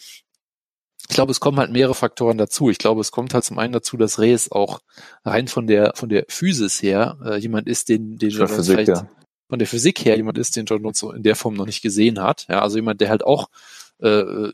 ich 1.10 1.16
glaube, 1.16 1.32
es 1.32 1.40
kommen 1.40 1.58
halt 1.58 1.72
mehrere 1.72 1.96
Faktoren 1.96 2.38
dazu. 2.38 2.70
Ich 2.70 2.78
glaube, 2.78 3.02
es 3.02 3.10
kommt 3.10 3.34
halt 3.34 3.44
zum 3.44 3.58
einen 3.58 3.74
dazu, 3.74 3.98
dass 3.98 4.20
Reyes 4.20 4.52
auch 4.52 4.82
rein 5.26 5.48
von 5.48 5.66
der 5.66 5.94
von 5.96 6.10
der 6.10 6.26
Physis 6.28 6.80
her 6.84 7.18
äh, 7.26 7.38
jemand 7.38 7.68
ist, 7.68 7.90
den, 7.90 8.18
den 8.18 8.30
John 8.30 8.48
Physik, 8.48 8.76
vielleicht 8.76 8.90
ja. 8.90 9.10
von 9.50 9.58
der 9.58 9.68
Physik 9.68 10.06
her 10.06 10.16
jemand 10.16 10.38
ist, 10.38 10.56
den 10.56 10.68
John 10.68 10.84
Jones 10.84 11.00
so 11.00 11.12
in 11.12 11.24
der 11.24 11.36
Form 11.36 11.56
noch 11.56 11.66
nicht 11.66 11.82
gesehen 11.82 12.22
hat. 12.22 12.46
Ja, 12.50 12.62
also 12.62 12.78
jemand, 12.78 13.02
der 13.02 13.10
halt 13.10 13.24
auch 13.24 13.50
äh, 13.98 14.52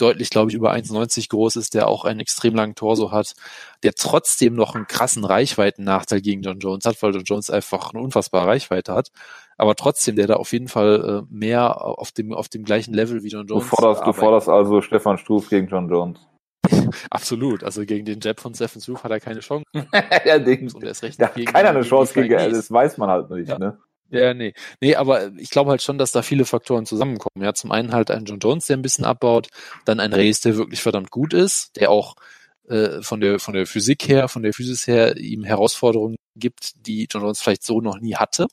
deutlich, 0.00 0.30
glaube 0.30 0.50
ich, 0.50 0.56
über 0.56 0.72
1,90 0.72 1.28
groß 1.30 1.56
ist, 1.56 1.74
der 1.74 1.88
auch 1.88 2.04
einen 2.04 2.20
extrem 2.20 2.54
langen 2.54 2.74
Torso 2.74 3.12
hat, 3.12 3.34
der 3.82 3.94
trotzdem 3.94 4.54
noch 4.54 4.74
einen 4.74 4.86
krassen 4.86 5.24
Reichweitennachteil 5.24 6.20
gegen 6.20 6.42
John 6.42 6.58
Jones 6.58 6.84
hat, 6.84 7.02
weil 7.02 7.12
John 7.12 7.24
Jones 7.24 7.50
einfach 7.50 7.92
eine 7.92 8.02
unfassbare 8.02 8.46
Reichweite 8.46 8.94
hat. 8.94 9.10
Aber 9.56 9.74
trotzdem, 9.74 10.16
der 10.16 10.26
da 10.26 10.34
auf 10.36 10.52
jeden 10.52 10.68
Fall 10.68 11.24
äh, 11.28 11.34
mehr 11.34 11.84
auf 11.84 12.12
dem 12.12 12.32
auf 12.32 12.48
dem 12.48 12.64
gleichen 12.64 12.94
Level 12.94 13.22
wie 13.22 13.28
John 13.28 13.46
Du 13.46 13.54
Jones. 13.54 13.68
forderst, 13.68 14.06
du 14.06 14.12
forderst 14.12 14.48
also 14.48 14.80
Stefan 14.80 15.18
Struff 15.18 15.50
gegen 15.50 15.68
John 15.68 15.88
Jones. 15.90 16.18
Absolut. 17.10 17.64
Also 17.64 17.84
gegen 17.84 18.04
den 18.04 18.20
Jab 18.20 18.40
von 18.40 18.54
Stephen 18.54 18.80
Struve 18.80 19.02
hat 19.02 19.10
er 19.10 19.20
keine 19.20 19.40
Chance. 19.40 19.64
ja, 20.24 20.38
den, 20.38 20.70
Und 20.72 20.82
er 20.82 20.90
ist 20.92 21.02
recht 21.02 21.20
hat 21.20 21.34
keiner 21.46 21.70
eine 21.70 21.82
Chance 21.82 22.14
gegen, 22.14 22.34
das 22.36 22.70
weiß 22.70 22.98
man 22.98 23.10
halt 23.10 23.30
nicht, 23.30 23.48
Ja. 23.48 23.58
ne? 23.58 23.78
Ja, 24.10 24.34
nee. 24.34 24.54
Nee, 24.80 24.96
aber 24.96 25.30
ich 25.36 25.50
glaube 25.50 25.70
halt 25.70 25.82
schon, 25.82 25.98
dass 25.98 26.12
da 26.12 26.22
viele 26.22 26.44
Faktoren 26.44 26.84
zusammenkommen. 26.84 27.44
Ja, 27.44 27.54
zum 27.54 27.70
einen 27.70 27.92
halt 27.92 28.10
ein 28.10 28.24
John 28.24 28.40
Jones, 28.40 28.66
der 28.66 28.76
ein 28.76 28.82
bisschen 28.82 29.04
abbaut, 29.04 29.48
dann 29.84 30.00
ein 30.00 30.12
Reyes, 30.12 30.40
der 30.40 30.56
wirklich 30.56 30.82
verdammt 30.82 31.10
gut 31.10 31.32
ist, 31.32 31.76
der 31.76 31.90
auch 31.90 32.16
äh, 32.68 33.02
von 33.02 33.20
der 33.20 33.38
von 33.38 33.54
der 33.54 33.66
Physik 33.66 34.08
her, 34.08 34.28
von 34.28 34.42
der 34.42 34.52
Physis 34.52 34.86
her 34.86 35.16
ihm 35.16 35.44
Herausforderungen 35.44 36.16
gibt, 36.34 36.86
die 36.86 37.06
John 37.10 37.22
Jones 37.22 37.40
vielleicht 37.40 37.62
so 37.62 37.80
noch 37.80 38.00
nie 38.00 38.16
hatte. 38.16 38.48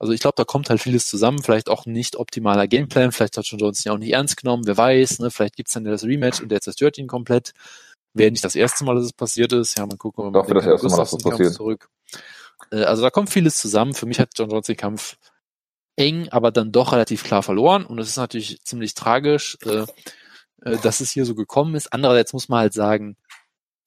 Also 0.00 0.12
ich 0.12 0.20
glaube, 0.20 0.36
da 0.36 0.44
kommt 0.44 0.70
halt 0.70 0.80
vieles 0.80 1.08
zusammen, 1.08 1.42
vielleicht 1.42 1.68
auch 1.68 1.84
nicht 1.84 2.16
optimaler 2.16 2.68
Gameplan, 2.68 3.10
vielleicht 3.10 3.36
hat 3.36 3.46
John 3.46 3.58
Jones 3.58 3.84
ihn 3.84 3.90
auch 3.90 3.98
nicht 3.98 4.12
ernst 4.12 4.36
genommen, 4.36 4.64
wer 4.64 4.76
weiß, 4.76 5.18
ne, 5.18 5.30
vielleicht 5.32 5.56
gibt's 5.56 5.72
dann 5.72 5.84
ja 5.84 5.90
das 5.90 6.04
Rematch 6.04 6.40
und 6.40 6.50
der 6.50 6.60
zerstört 6.60 6.98
ihn 6.98 7.08
komplett. 7.08 7.52
Wäre 8.14 8.30
nicht 8.30 8.44
das 8.44 8.54
erste 8.54 8.84
Mal, 8.84 8.94
dass 8.94 9.04
es 9.04 9.12
passiert 9.12 9.52
ist. 9.52 9.76
Ja, 9.76 9.86
mal 9.86 9.96
gucken, 9.96 10.24
ob 10.24 10.32
Doch, 10.32 10.48
wird 10.48 10.58
das 10.58 10.66
erste 10.66 10.88
Mal, 10.88 10.96
dass 10.96 11.10
das 11.10 11.22
passiert. 11.22 11.52
zurück. 11.52 11.88
Äh, 12.70 12.84
Also 12.84 13.02
da 13.02 13.10
kommt 13.10 13.30
vieles 13.30 13.56
zusammen. 13.56 13.94
Für 13.94 14.06
mich 14.06 14.20
hat 14.20 14.30
John 14.36 14.50
Jones 14.50 14.66
den 14.66 14.76
Kampf 14.76 15.16
eng, 15.96 16.28
aber 16.30 16.50
dann 16.50 16.72
doch 16.72 16.92
relativ 16.92 17.24
klar 17.24 17.42
verloren. 17.42 17.84
Und 17.84 17.98
es 17.98 18.08
ist 18.08 18.16
natürlich 18.16 18.62
ziemlich 18.62 18.94
tragisch, 18.94 19.58
äh, 19.64 19.84
äh, 20.62 20.78
dass 20.78 21.00
es 21.00 21.10
hier 21.10 21.24
so 21.24 21.34
gekommen 21.34 21.74
ist. 21.74 21.92
Andererseits 21.92 22.32
muss 22.32 22.48
man 22.48 22.60
halt 22.60 22.72
sagen, 22.72 23.16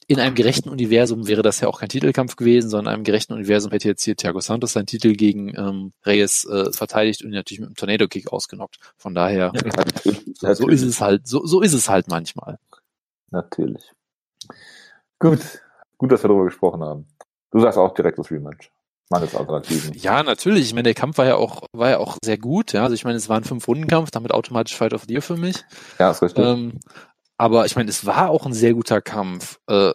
in 0.08 0.20
einem 0.20 0.36
gerechten 0.36 0.68
Universum 0.68 1.28
wäre 1.28 1.42
das 1.42 1.62
ja 1.62 1.70
auch 1.70 1.80
kein 1.80 1.88
Titelkampf 1.88 2.36
gewesen, 2.36 2.70
sondern 2.70 2.92
in 2.92 2.96
einem 2.96 3.04
gerechten 3.06 3.32
Universum 3.32 3.72
hätte 3.72 3.88
jetzt 3.88 4.04
hier 4.04 4.18
Thiago 4.18 4.42
Santos 4.42 4.74
seinen 4.74 4.88
Titel 4.88 5.14
gegen 5.14 5.56
ähm, 5.58 5.94
Reyes 6.06 6.44
äh, 6.44 6.74
verteidigt 6.74 7.22
und 7.22 7.30
ihn 7.30 7.36
natürlich 7.36 7.62
mit 7.62 7.70
einem 7.70 7.76
Tornado-Kick 7.76 8.34
ausgenockt. 8.34 8.78
Von 8.98 9.16
daher, 9.16 9.54
so, 10.04 10.54
so 10.54 10.68
ist 10.68 10.82
es 10.82 11.00
halt, 11.00 11.28
so, 11.28 11.46
so 11.46 11.62
ist 11.62 11.74
es 11.74 11.88
halt 11.88 12.10
manchmal. 12.10 12.60
Natürlich. 13.30 13.84
Gut. 15.18 15.40
Gut, 15.98 16.12
dass 16.12 16.24
wir 16.24 16.28
darüber 16.28 16.46
gesprochen 16.46 16.82
haben. 16.82 17.08
Du 17.52 17.60
sagst 17.60 17.78
auch 17.78 17.94
direkt 17.94 18.18
das 18.18 18.32
Rematch. 18.32 18.72
Mangels 19.10 19.36
Alternativen. 19.36 19.94
Ja, 19.94 20.24
natürlich. 20.24 20.68
Ich 20.68 20.74
meine, 20.74 20.84
der 20.84 20.94
Kampf 20.94 21.18
war 21.18 21.26
ja 21.26 21.36
auch, 21.36 21.64
war 21.74 21.90
ja 21.90 21.98
auch 21.98 22.18
sehr 22.24 22.38
gut. 22.38 22.72
Ja, 22.72 22.84
also 22.84 22.96
ich 22.96 23.04
meine, 23.04 23.18
es 23.18 23.28
war 23.28 23.38
ein 23.38 23.44
Fünf-Runden-Kampf, 23.44 24.10
damit 24.12 24.32
automatisch 24.32 24.76
Fight 24.76 24.94
of 24.94 25.04
the 25.06 25.14
Year 25.14 25.22
für 25.22 25.36
mich. 25.36 25.58
Ja, 26.00 26.12
ist 26.12 26.22
richtig. 26.22 26.44
Ähm, 26.44 26.80
aber 27.38 27.66
ich 27.66 27.76
meine, 27.76 27.90
es 27.90 28.06
war 28.06 28.30
auch 28.30 28.46
ein 28.46 28.54
sehr 28.54 28.74
guter 28.74 29.02
Kampf. 29.02 29.60
Äh, 29.68 29.92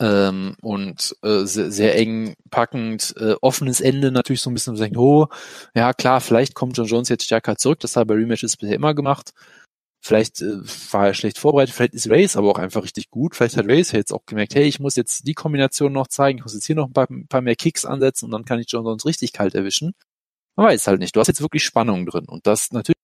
ähm, 0.00 0.56
und 0.60 1.16
äh, 1.22 1.44
sehr, 1.44 1.72
sehr 1.72 1.96
eng 1.96 2.34
packend, 2.50 3.14
äh, 3.18 3.34
offenes 3.40 3.80
Ende 3.80 4.12
natürlich 4.12 4.42
so 4.42 4.50
ein 4.50 4.54
bisschen, 4.54 4.76
denkt, 4.76 4.96
oh, 4.96 5.26
ja 5.74 5.92
klar, 5.92 6.20
vielleicht 6.20 6.54
kommt 6.54 6.76
John 6.76 6.86
Jones 6.86 7.08
jetzt 7.08 7.24
stärker 7.24 7.56
zurück, 7.56 7.80
das 7.80 7.96
hat 7.96 8.02
er 8.02 8.06
bei 8.06 8.14
Rematches 8.14 8.56
bisher 8.56 8.76
immer 8.76 8.94
gemacht. 8.94 9.32
Vielleicht 10.00 10.40
äh, 10.42 10.60
war 10.92 11.08
er 11.08 11.14
schlecht 11.14 11.38
vorbereitet, 11.38 11.74
vielleicht 11.74 11.94
ist 11.94 12.08
Race 12.08 12.36
aber 12.36 12.50
auch 12.50 12.58
einfach 12.58 12.84
richtig 12.84 13.10
gut. 13.10 13.34
Vielleicht 13.34 13.56
hat 13.56 13.68
Race 13.68 13.92
jetzt 13.92 14.12
auch 14.12 14.24
gemerkt, 14.26 14.54
hey, 14.54 14.64
ich 14.64 14.80
muss 14.80 14.96
jetzt 14.96 15.26
die 15.26 15.34
Kombination 15.34 15.92
noch 15.92 16.06
zeigen, 16.06 16.38
ich 16.38 16.44
muss 16.44 16.54
jetzt 16.54 16.66
hier 16.66 16.76
noch 16.76 16.86
ein 16.86 16.92
paar, 16.92 17.10
ein 17.10 17.26
paar 17.26 17.40
mehr 17.40 17.56
Kicks 17.56 17.84
ansetzen 17.84 18.26
und 18.26 18.30
dann 18.30 18.44
kann 18.44 18.60
ich 18.60 18.70
John 18.70 18.84
Jones 18.84 19.06
richtig 19.06 19.32
kalt 19.32 19.54
erwischen. 19.54 19.94
Man 20.56 20.66
weiß 20.66 20.86
halt 20.86 21.00
nicht. 21.00 21.14
Du 21.14 21.20
hast 21.20 21.28
jetzt 21.28 21.40
wirklich 21.40 21.64
Spannung 21.64 22.06
drin 22.06 22.26
und 22.26 22.46
das 22.46 22.72
natürlich 22.72 22.96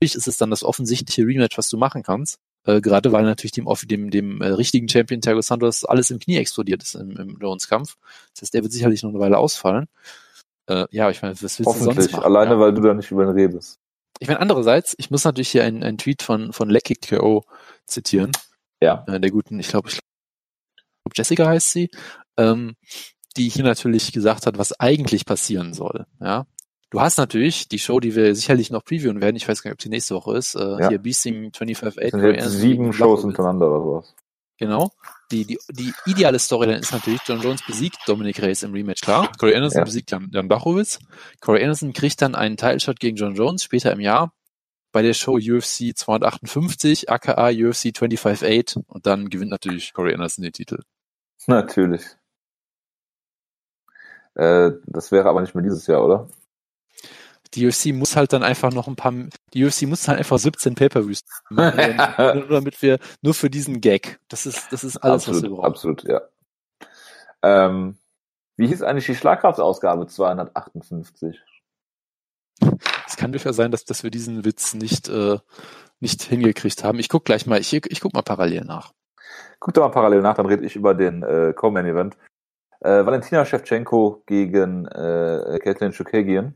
ist 0.00 0.26
es 0.26 0.36
dann 0.36 0.50
das 0.50 0.64
offensichtliche 0.64 1.22
Rematch, 1.26 1.56
was 1.58 1.68
du 1.68 1.76
machen 1.76 2.02
kannst. 2.02 2.38
Äh, 2.64 2.80
gerade 2.80 3.12
weil 3.12 3.24
natürlich 3.24 3.52
dem, 3.52 3.66
dem, 3.88 4.10
dem 4.10 4.40
äh, 4.40 4.48
richtigen 4.48 4.88
Champion 4.88 5.20
Thiago 5.20 5.40
Santos 5.40 5.84
alles 5.84 6.10
im 6.10 6.20
Knie 6.20 6.36
explodiert 6.36 6.82
ist 6.82 6.94
im, 6.94 7.16
im 7.16 7.38
Jones-Kampf. 7.40 7.96
Das 8.34 8.42
heißt, 8.42 8.54
der 8.54 8.62
wird 8.62 8.72
sicherlich 8.72 9.02
noch 9.02 9.10
eine 9.10 9.18
Weile 9.18 9.38
ausfallen. 9.38 9.88
Äh, 10.66 10.86
ja, 10.90 11.10
ich 11.10 11.22
meine, 11.22 11.34
was 11.34 11.42
willst 11.42 11.58
du 11.58 11.64
sonst 11.64 11.86
Hoffentlich. 11.86 12.12
machen? 12.12 12.24
Alleine, 12.24 12.52
ja. 12.52 12.60
weil 12.60 12.72
du 12.72 12.80
da 12.80 12.94
nicht 12.94 13.10
über 13.10 13.24
ihn 13.24 13.30
redest. 13.30 13.80
Ich 14.22 14.28
meine, 14.28 14.40
andererseits, 14.40 14.94
ich 14.98 15.10
muss 15.10 15.24
natürlich 15.24 15.50
hier 15.50 15.64
einen, 15.64 15.82
einen 15.82 15.98
Tweet 15.98 16.22
von, 16.22 16.52
von 16.52 16.70
Lecky 16.70 16.94
KO 16.94 17.44
zitieren. 17.86 18.30
Ja. 18.80 19.04
Äh, 19.08 19.18
der 19.18 19.32
guten, 19.32 19.58
ich 19.58 19.66
glaube, 19.68 19.88
ich 19.88 19.94
glaube, 19.94 21.14
Jessica 21.16 21.46
heißt 21.48 21.72
sie, 21.72 21.90
ähm, 22.36 22.76
die 23.36 23.48
hier 23.48 23.64
natürlich 23.64 24.12
gesagt 24.12 24.46
hat, 24.46 24.58
was 24.58 24.78
eigentlich 24.78 25.26
passieren 25.26 25.74
soll. 25.74 26.06
Ja. 26.20 26.46
Du 26.90 27.00
hast 27.00 27.16
natürlich 27.16 27.68
die 27.68 27.80
Show, 27.80 27.98
die 27.98 28.14
wir 28.14 28.36
sicherlich 28.36 28.70
noch 28.70 28.84
previewen 28.84 29.20
werden, 29.20 29.34
ich 29.34 29.48
weiß 29.48 29.62
gar 29.62 29.70
nicht, 29.70 29.76
ob 29.76 29.82
die 29.82 29.88
nächste 29.88 30.14
Woche 30.14 30.36
ist, 30.36 30.54
äh, 30.54 30.78
Ja. 30.78 30.88
hier 30.90 30.98
Beasting 30.98 31.50
25-8. 31.50 32.10
Das 32.12 32.20
sind 32.20 32.34
jetzt 32.34 32.50
sieben 32.50 32.92
Shows 32.92 33.22
hintereinander 33.22 33.70
oder 33.70 33.82
sowas. 33.82 34.14
Genau. 34.58 34.92
Die, 35.32 35.46
die, 35.46 35.58
die 35.70 35.92
ideale 36.04 36.38
Storyline 36.38 36.78
ist 36.78 36.92
natürlich, 36.92 37.20
John 37.26 37.40
Jones 37.40 37.62
besiegt 37.66 37.96
Dominic 38.06 38.40
Reyes 38.42 38.62
im 38.62 38.72
Rematch, 38.72 39.00
klar. 39.00 39.32
Corey 39.38 39.54
Anderson 39.56 39.78
Ja. 39.78 39.84
besiegt 39.84 40.10
Jan, 40.10 40.28
Jan 40.30 40.46
Blachowicz. 40.46 40.98
Corey 41.40 41.62
Anderson 41.62 41.94
kriegt 41.94 42.20
dann 42.20 42.34
einen 42.34 42.58
Teilshot 42.58 43.00
gegen 43.00 43.16
John 43.16 43.34
Jones 43.34 43.64
später 43.64 43.90
im 43.92 44.00
Jahr 44.00 44.34
bei 44.92 45.00
der 45.00 45.14
Show 45.14 45.36
UFC 45.38 45.96
258, 45.96 47.08
aka 47.08 47.48
UFC 47.48 47.92
25-8 47.96 48.82
und 48.86 49.06
dann 49.06 49.30
gewinnt 49.30 49.50
natürlich 49.50 49.94
Corey 49.94 50.12
Anderson 50.12 50.42
den 50.42 50.52
Titel. 50.52 50.80
Natürlich. 51.46 52.02
Äh, 54.34 54.72
das 54.86 55.12
wäre 55.12 55.28
aber 55.30 55.40
nicht 55.40 55.54
mehr 55.54 55.64
dieses 55.64 55.86
Jahr, 55.86 56.04
oder? 56.04 56.28
Die 57.54 57.66
UFC 57.66 57.86
muss 57.92 58.16
halt 58.16 58.32
dann 58.32 58.42
einfach 58.42 58.72
noch 58.72 58.88
ein 58.88 58.96
paar, 58.96 59.12
die 59.52 59.64
UFC 59.64 59.82
muss 59.82 60.08
halt 60.08 60.18
einfach 60.18 60.38
17 60.38 60.74
Pay-Per-Views 60.74 61.24
machen, 61.50 62.38
nur 62.38 62.48
damit 62.48 62.80
wir, 62.80 62.98
nur 63.20 63.34
für 63.34 63.50
diesen 63.50 63.80
Gag. 63.80 64.20
Das 64.28 64.46
ist, 64.46 64.72
das 64.72 64.84
ist 64.84 64.96
alles, 64.98 65.28
was 65.28 65.42
wir 65.42 65.50
absolut, 65.50 65.56
brauchen. 65.56 65.66
absolut, 65.66 66.04
ja. 66.04 66.20
Ähm, 67.42 67.98
wie 68.56 68.68
hieß 68.68 68.82
eigentlich 68.82 69.06
die 69.06 69.14
Schlagkraftausgabe 69.14 70.06
258? 70.06 71.40
Es 73.06 73.16
kann 73.16 73.32
durchaus 73.32 73.56
sein, 73.56 73.70
dass, 73.70 73.84
dass 73.84 74.02
wir 74.02 74.10
diesen 74.10 74.44
Witz 74.44 74.74
nicht, 74.74 75.08
äh, 75.08 75.38
nicht 76.00 76.22
hingekriegt 76.22 76.84
haben. 76.84 76.98
Ich 76.98 77.08
guck 77.08 77.24
gleich 77.24 77.46
mal, 77.46 77.60
ich, 77.60 77.72
ich 77.72 78.00
guck 78.00 78.14
mal 78.14 78.22
parallel 78.22 78.64
nach. 78.64 78.92
Guck 79.58 79.74
doch 79.74 79.82
mal 79.82 79.90
parallel 79.90 80.22
nach, 80.22 80.34
dann 80.34 80.46
rede 80.46 80.64
ich 80.64 80.76
über 80.76 80.94
den 80.94 81.22
äh, 81.22 81.52
Co-Main-Event. 81.54 82.16
Äh, 82.80 83.06
Valentina 83.06 83.44
Shevchenko 83.44 84.22
gegen 84.26 84.86
äh, 84.86 85.58
Caitlin 85.62 85.92
Chukagian. 85.92 86.54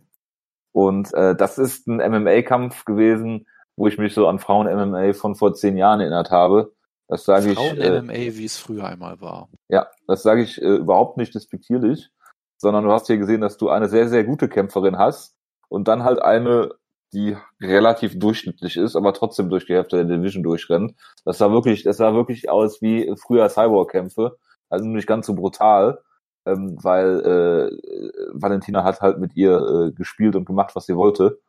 Und 0.77 1.15
äh, 1.15 1.35
das 1.35 1.57
ist 1.57 1.89
ein 1.89 1.97
MMA-Kampf 1.97 2.85
gewesen, 2.85 3.47
wo 3.77 3.87
ich 3.87 3.97
mich 3.97 4.12
so 4.12 4.29
an 4.29 4.39
Frauen-MMA 4.39 5.15
von 5.15 5.35
vor 5.35 5.55
zehn 5.55 5.79
Jahren 5.79 6.01
erinnert 6.01 6.31
habe. 6.31 6.75
Das 7.09 7.25
sage 7.25 7.53
ich. 7.53 7.55
Frauen-MMA, 7.57 8.12
äh, 8.12 8.37
wie 8.37 8.45
es 8.45 8.59
früher 8.59 8.85
einmal 8.85 9.19
war. 9.23 9.49
Ja, 9.71 9.87
das 10.07 10.23
sage 10.23 10.43
ich 10.43 10.61
äh, 10.61 10.77
überhaupt 10.77 11.17
nicht 11.17 11.35
despektierlich, 11.35 12.11
sondern 12.59 12.85
du 12.85 12.93
hast 12.93 13.07
hier 13.07 13.17
gesehen, 13.17 13.41
dass 13.41 13.57
du 13.57 13.71
eine 13.71 13.89
sehr, 13.89 14.11
sehr 14.11 14.25
gute 14.25 14.51
Kämpferin 14.51 14.99
hast 14.99 15.35
und 15.69 15.89
dann 15.89 16.05
halt 16.05 16.21
eine, 16.21 16.75
die 17.15 17.39
relativ 17.59 18.19
durchschnittlich 18.19 18.77
ist, 18.77 18.97
aber 18.97 19.15
trotzdem 19.15 19.49
durch 19.49 19.65
die 19.65 19.73
Hälfte 19.73 20.05
der 20.05 20.19
Division 20.19 20.43
durchrennt. 20.43 20.93
Das 21.25 21.39
sah 21.39 21.51
wirklich, 21.51 21.85
das 21.85 21.97
sah 21.97 22.12
wirklich 22.12 22.51
aus 22.51 22.83
wie 22.83 23.11
früher 23.17 23.49
Cyborg-Kämpfe, 23.49 24.37
also 24.69 24.85
nicht 24.85 25.07
ganz 25.07 25.25
so 25.25 25.35
brutal, 25.35 26.03
ähm, 26.46 26.76
weil 26.82 27.20
äh, 27.20 28.30
Valentina 28.32 28.85
hat 28.85 29.00
halt 29.00 29.18
mit 29.18 29.37
ihr 29.37 29.56
äh, 29.59 29.92
gespielt 29.92 30.37
und 30.37 30.46
gemacht, 30.46 30.74
was 30.74 30.87
sie 30.87 30.96
wollte. 30.96 31.40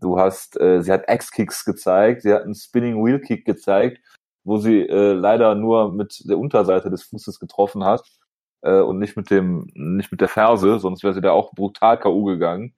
Du 0.00 0.18
hast, 0.18 0.60
äh, 0.60 0.82
sie 0.82 0.92
hat 0.92 1.04
X-Kicks 1.08 1.64
gezeigt, 1.64 2.22
sie 2.22 2.32
hat 2.32 2.44
einen 2.44 2.54
Spinning 2.54 3.04
Wheel 3.04 3.20
Kick 3.20 3.44
gezeigt, 3.44 4.00
wo 4.44 4.58
sie 4.58 4.80
äh, 4.80 5.12
leider 5.12 5.54
nur 5.54 5.92
mit 5.92 6.28
der 6.28 6.38
Unterseite 6.38 6.90
des 6.90 7.04
Fußes 7.04 7.38
getroffen 7.38 7.84
hat 7.84 8.02
äh, 8.62 8.80
und 8.80 8.98
nicht 8.98 9.16
mit 9.16 9.30
dem, 9.30 9.68
nicht 9.74 10.10
mit 10.10 10.20
der 10.20 10.28
Ferse, 10.28 10.78
sonst 10.80 11.02
wäre 11.04 11.14
sie 11.14 11.20
da 11.20 11.32
auch 11.32 11.52
brutal 11.52 11.98
K.O. 11.98 12.24
gegangen. 12.24 12.74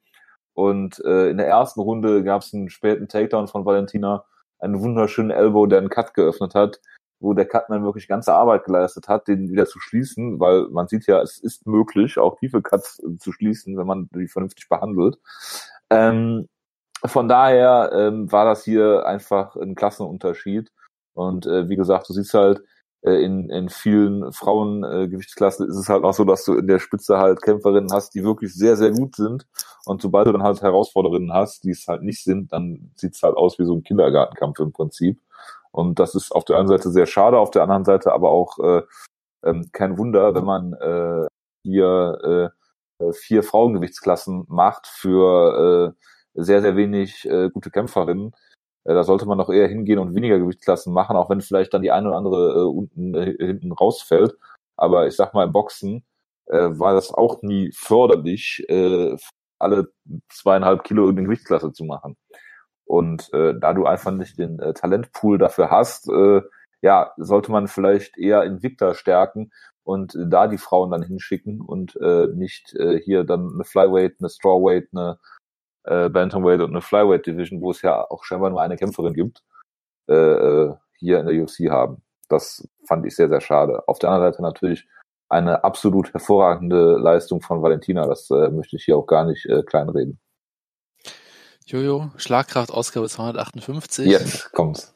Und 0.54 1.02
äh, 1.04 1.30
in 1.30 1.38
der 1.38 1.48
ersten 1.48 1.80
Runde 1.80 2.22
gab 2.24 2.42
es 2.42 2.54
einen 2.54 2.70
späten 2.70 3.08
Takedown 3.08 3.48
von 3.48 3.64
Valentina, 3.64 4.24
einen 4.58 4.80
wunderschönen 4.80 5.30
Elbow, 5.30 5.66
der 5.66 5.78
einen 5.78 5.88
Cut 5.88 6.14
geöffnet 6.14 6.54
hat, 6.54 6.80
wo 7.24 7.32
der 7.32 7.46
Cutman 7.46 7.84
wirklich 7.84 8.06
ganze 8.06 8.34
Arbeit 8.34 8.64
geleistet 8.64 9.08
hat, 9.08 9.26
den 9.28 9.50
wieder 9.50 9.66
zu 9.66 9.80
schließen, 9.80 10.38
weil 10.38 10.68
man 10.68 10.88
sieht 10.88 11.06
ja, 11.06 11.20
es 11.22 11.38
ist 11.38 11.66
möglich, 11.66 12.18
auch 12.18 12.38
tiefe 12.38 12.62
Cuts 12.62 13.02
zu 13.18 13.32
schließen, 13.32 13.76
wenn 13.76 13.86
man 13.86 14.08
die 14.14 14.28
vernünftig 14.28 14.68
behandelt. 14.68 15.18
Ähm, 15.90 16.48
von 17.04 17.28
daher 17.28 17.90
ähm, 17.94 18.30
war 18.30 18.44
das 18.44 18.64
hier 18.64 19.06
einfach 19.06 19.56
ein 19.56 19.74
Klassenunterschied. 19.74 20.70
Und 21.14 21.46
äh, 21.46 21.68
wie 21.68 21.76
gesagt, 21.76 22.08
du 22.08 22.12
siehst 22.12 22.34
halt, 22.34 22.62
äh, 23.02 23.22
in, 23.22 23.50
in 23.50 23.68
vielen 23.68 24.32
Frauengewichtsklassen 24.32 25.66
äh, 25.66 25.68
ist 25.70 25.76
es 25.76 25.88
halt 25.88 26.04
auch 26.04 26.14
so, 26.14 26.24
dass 26.24 26.44
du 26.44 26.54
in 26.54 26.66
der 26.66 26.78
Spitze 26.78 27.18
halt 27.18 27.42
Kämpferinnen 27.42 27.92
hast, 27.92 28.14
die 28.14 28.24
wirklich 28.24 28.54
sehr, 28.54 28.76
sehr 28.76 28.90
gut 28.92 29.16
sind. 29.16 29.46
Und 29.84 30.00
sobald 30.00 30.26
du 30.26 30.32
dann 30.32 30.42
halt 30.42 30.62
Herausforderinnen 30.62 31.32
hast, 31.32 31.64
die 31.64 31.70
es 31.70 31.86
halt 31.86 32.02
nicht 32.02 32.24
sind, 32.24 32.52
dann 32.52 32.92
sieht 32.96 33.14
es 33.14 33.22
halt 33.22 33.36
aus 33.36 33.58
wie 33.58 33.64
so 33.64 33.74
ein 33.74 33.82
Kindergartenkampf 33.82 34.58
im 34.60 34.72
Prinzip. 34.72 35.20
Und 35.74 35.98
das 35.98 36.14
ist 36.14 36.30
auf 36.30 36.44
der 36.44 36.56
einen 36.56 36.68
Seite 36.68 36.90
sehr 36.90 37.06
schade, 37.06 37.38
auf 37.38 37.50
der 37.50 37.62
anderen 37.62 37.84
Seite 37.84 38.12
aber 38.12 38.30
auch 38.30 38.58
äh, 38.60 38.82
ähm, 39.44 39.68
kein 39.72 39.98
Wunder, 39.98 40.32
wenn 40.34 40.44
man 40.44 40.72
äh, 40.74 41.26
hier 41.64 42.52
äh, 43.00 43.12
vier 43.12 43.42
Frauengewichtsklassen 43.42 44.44
macht 44.48 44.86
für 44.86 45.94
äh, 45.96 46.40
sehr, 46.40 46.62
sehr 46.62 46.76
wenig 46.76 47.28
äh, 47.28 47.50
gute 47.50 47.72
Kämpferinnen. 47.72 48.32
Äh, 48.84 48.94
da 48.94 49.02
sollte 49.02 49.26
man 49.26 49.38
doch 49.38 49.50
eher 49.50 49.66
hingehen 49.66 49.98
und 49.98 50.14
weniger 50.14 50.38
Gewichtsklassen 50.38 50.92
machen, 50.92 51.16
auch 51.16 51.28
wenn 51.28 51.40
vielleicht 51.40 51.74
dann 51.74 51.82
die 51.82 51.90
eine 51.90 52.08
oder 52.08 52.18
andere 52.18 52.52
äh, 52.60 52.64
unten 52.64 53.14
äh, 53.16 53.34
hinten 53.38 53.72
rausfällt. 53.72 54.36
Aber 54.76 55.08
ich 55.08 55.16
sag 55.16 55.34
mal, 55.34 55.44
im 55.44 55.52
Boxen 55.52 56.04
äh, 56.46 56.70
war 56.70 56.94
das 56.94 57.12
auch 57.12 57.42
nie 57.42 57.72
förderlich, 57.74 58.64
äh, 58.68 59.16
alle 59.58 59.92
zweieinhalb 60.28 60.84
Kilo 60.84 61.08
in 61.08 61.16
die 61.16 61.24
Gewichtsklasse 61.24 61.72
zu 61.72 61.84
machen. 61.84 62.16
Und 62.84 63.32
äh, 63.32 63.54
da 63.58 63.72
du 63.72 63.86
einfach 63.86 64.12
nicht 64.12 64.38
den 64.38 64.58
äh, 64.58 64.74
Talentpool 64.74 65.38
dafür 65.38 65.70
hast, 65.70 66.08
äh, 66.08 66.42
ja, 66.82 67.12
sollte 67.16 67.50
man 67.50 67.66
vielleicht 67.66 68.18
eher 68.18 68.44
Invicta 68.44 68.94
stärken 68.94 69.52
und 69.84 70.14
äh, 70.14 70.26
da 70.28 70.46
die 70.48 70.58
Frauen 70.58 70.90
dann 70.90 71.02
hinschicken 71.02 71.60
und 71.60 71.96
äh, 71.96 72.26
nicht 72.34 72.74
äh, 72.74 73.00
hier 73.00 73.24
dann 73.24 73.52
eine 73.54 73.64
Flyweight, 73.64 74.16
eine 74.20 74.28
Strawweight, 74.28 74.88
eine 74.92 75.18
äh, 75.84 76.08
Bantamweight 76.08 76.60
und 76.60 76.70
eine 76.70 76.82
Flyweight 76.82 77.26
Division, 77.26 77.60
wo 77.62 77.70
es 77.70 77.82
ja 77.82 78.04
auch 78.10 78.24
scheinbar 78.24 78.50
nur 78.50 78.60
eine 78.60 78.76
Kämpferin 78.76 79.14
gibt, 79.14 79.42
äh, 80.08 80.14
äh 80.14 80.74
hier 80.96 81.20
in 81.20 81.26
der 81.26 81.42
UFC 81.42 81.70
haben. 81.70 82.02
Das 82.28 82.66
fand 82.86 83.04
ich 83.04 83.16
sehr, 83.16 83.28
sehr 83.28 83.40
schade. 83.40 83.86
Auf 83.88 83.98
der 83.98 84.10
anderen 84.10 84.32
Seite 84.32 84.42
natürlich 84.42 84.86
eine 85.28 85.64
absolut 85.64 86.12
hervorragende 86.14 86.96
Leistung 86.96 87.42
von 87.42 87.62
Valentina. 87.62 88.06
Das 88.06 88.30
äh, 88.30 88.48
möchte 88.50 88.76
ich 88.76 88.84
hier 88.84 88.96
auch 88.96 89.06
gar 89.06 89.24
nicht 89.26 89.44
äh, 89.46 89.62
kleinreden. 89.62 90.20
Jojo, 91.66 92.10
Schlagkraft, 92.16 92.70
Ausgabe 92.70 93.08
258. 93.08 94.06
Jetzt 94.06 94.52
kommt's. 94.52 94.94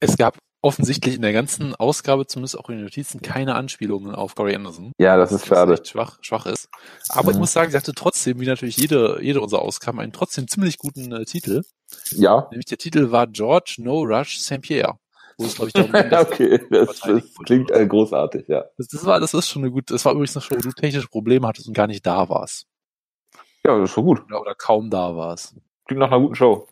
Es 0.00 0.16
gab 0.16 0.36
offensichtlich 0.60 1.16
in 1.16 1.22
der 1.22 1.32
ganzen 1.32 1.74
Ausgabe, 1.74 2.26
zumindest 2.26 2.58
auch 2.58 2.68
in 2.68 2.76
den 2.76 2.84
Notizen, 2.84 3.20
keine 3.20 3.54
Anspielungen 3.54 4.14
auf 4.14 4.34
Corey 4.34 4.54
Anderson. 4.54 4.92
Ja, 4.98 5.16
das 5.16 5.32
ist 5.32 5.46
schade. 5.46 5.82
schwach, 5.84 6.18
schwach 6.22 6.46
ist. 6.46 6.68
Aber 7.08 7.30
mhm. 7.30 7.30
ich 7.30 7.38
muss 7.38 7.52
sagen, 7.52 7.70
sie 7.70 7.76
hatte 7.76 7.94
trotzdem, 7.94 8.40
wie 8.40 8.46
natürlich 8.46 8.76
jede, 8.76 9.18
jede 9.22 9.40
unserer 9.40 9.62
Ausgaben, 9.62 10.00
einen 10.00 10.12
trotzdem 10.12 10.48
ziemlich 10.48 10.78
guten 10.78 11.12
äh, 11.12 11.24
Titel. 11.24 11.62
Ja. 12.10 12.46
Nämlich 12.50 12.66
der 12.66 12.78
Titel 12.78 13.10
war 13.10 13.26
George 13.26 13.76
No 13.78 14.02
Rush 14.02 14.38
St. 14.38 14.60
Pierre. 14.60 14.96
Wo 15.38 15.46
es, 15.46 15.56
glaube 15.56 15.68
ich, 15.68 15.72
darum 15.72 15.92
ging, 15.92 16.12
okay, 16.12 16.60
das, 16.70 17.00
das 17.00 17.22
klingt 17.44 17.70
äh, 17.70 17.86
großartig, 17.86 18.46
ja. 18.48 18.64
Das, 18.76 18.86
das, 18.88 19.04
war, 19.04 19.18
das 19.18 19.34
ist 19.34 19.48
schon 19.48 19.62
eine 19.62 19.72
gute, 19.72 19.94
das 19.94 20.04
war 20.04 20.12
übrigens 20.12 20.34
noch 20.34 20.42
schon, 20.42 20.58
wo 20.58 20.62
du 20.62 20.72
technische 20.72 21.08
Probleme 21.08 21.46
hattest 21.48 21.66
und 21.66 21.74
gar 21.74 21.86
nicht 21.86 22.06
da 22.06 22.28
warst. 22.28 22.66
Ja, 23.64 23.78
das 23.78 23.88
ist 23.88 23.94
schon 23.94 24.04
gut. 24.04 24.22
Oder, 24.26 24.40
oder 24.40 24.54
kaum 24.54 24.90
da 24.90 25.16
warst. 25.16 25.54
Klingt 25.86 26.00
nach 26.00 26.10
einer 26.10 26.20
guten 26.20 26.34
Show. 26.34 26.68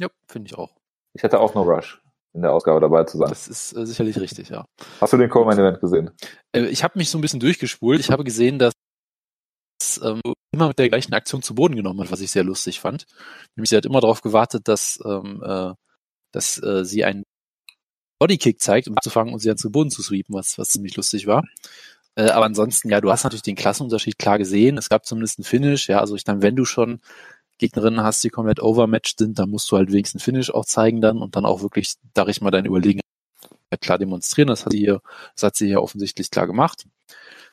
Ja, 0.00 0.08
finde 0.26 0.48
ich 0.48 0.58
auch. 0.58 0.74
Ich 1.14 1.22
hätte 1.22 1.40
auch 1.40 1.54
No 1.54 1.62
Rush 1.62 2.00
in 2.34 2.42
der 2.42 2.52
Ausgabe 2.52 2.80
dabei 2.80 3.04
zu 3.04 3.18
sein. 3.18 3.28
Das 3.28 3.48
ist 3.48 3.76
äh, 3.76 3.86
sicherlich 3.86 4.18
richtig, 4.18 4.48
ja. 4.48 4.64
Hast 5.00 5.12
du 5.12 5.18
den 5.18 5.28
Coleman 5.28 5.58
Event 5.58 5.80
gesehen? 5.80 6.10
Äh, 6.52 6.66
ich 6.66 6.82
habe 6.82 6.98
mich 6.98 7.10
so 7.10 7.18
ein 7.18 7.20
bisschen 7.20 7.40
durchgespult. 7.40 8.00
Ich 8.00 8.10
habe 8.10 8.24
gesehen, 8.24 8.58
dass 8.58 8.72
ähm, 10.02 10.20
immer 10.52 10.68
mit 10.68 10.78
der 10.78 10.88
gleichen 10.88 11.12
Aktion 11.12 11.42
zu 11.42 11.54
Boden 11.54 11.76
genommen 11.76 12.00
hat, 12.00 12.10
was 12.10 12.20
ich 12.20 12.30
sehr 12.30 12.44
lustig 12.44 12.80
fand. 12.80 13.06
Nämlich 13.56 13.70
sie 13.70 13.76
hat 13.76 13.84
immer 13.84 14.00
darauf 14.00 14.22
gewartet, 14.22 14.68
dass, 14.68 14.98
ähm, 15.04 15.42
äh, 15.44 15.72
dass 16.32 16.62
äh, 16.62 16.84
sie 16.84 17.04
einen 17.04 17.24
Bodykick 18.18 18.60
zeigt, 18.60 18.88
um 18.88 18.96
zu 19.02 19.10
fangen 19.10 19.32
und 19.32 19.40
sie 19.40 19.48
dann 19.48 19.58
zu 19.58 19.70
Boden 19.70 19.90
zu 19.90 20.02
sweepen, 20.02 20.34
was, 20.34 20.56
was 20.56 20.68
ziemlich 20.68 20.96
lustig 20.96 21.26
war. 21.26 21.44
Äh, 22.14 22.30
aber 22.30 22.46
ansonsten, 22.46 22.88
ja, 22.88 23.00
du 23.00 23.10
hast 23.10 23.24
natürlich 23.24 23.42
den 23.42 23.56
Klassenunterschied 23.56 24.18
klar 24.18 24.38
gesehen. 24.38 24.78
Es 24.78 24.88
gab 24.88 25.04
zumindest 25.04 25.38
einen 25.38 25.44
Finish, 25.44 25.88
ja, 25.88 25.98
also 25.98 26.14
ich 26.14 26.24
dann, 26.24 26.42
wenn 26.42 26.56
du 26.56 26.64
schon 26.64 27.00
Gegnerinnen 27.62 28.02
hast, 28.02 28.22
die 28.24 28.30
komplett 28.30 28.60
overmatched 28.60 29.18
sind, 29.18 29.38
dann 29.38 29.50
musst 29.50 29.70
du 29.70 29.76
halt 29.76 29.92
wenigstens 29.92 30.22
Finish 30.22 30.50
auch 30.50 30.64
zeigen 30.64 31.00
dann 31.00 31.18
und 31.18 31.36
dann 31.36 31.44
auch 31.44 31.62
wirklich, 31.62 31.94
sag 32.16 32.28
ich 32.28 32.40
mal, 32.40 32.50
deine 32.50 32.68
Überlegenheit 32.68 33.04
klar 33.80 33.98
demonstrieren. 33.98 34.48
Das 34.48 34.66
hat 34.66 34.72
sie 34.72 34.78
hier, 34.78 35.00
das 35.34 35.44
hat 35.44 35.56
sie 35.56 35.66
hier 35.66 35.82
offensichtlich 35.82 36.30
klar 36.30 36.46
gemacht. 36.46 36.86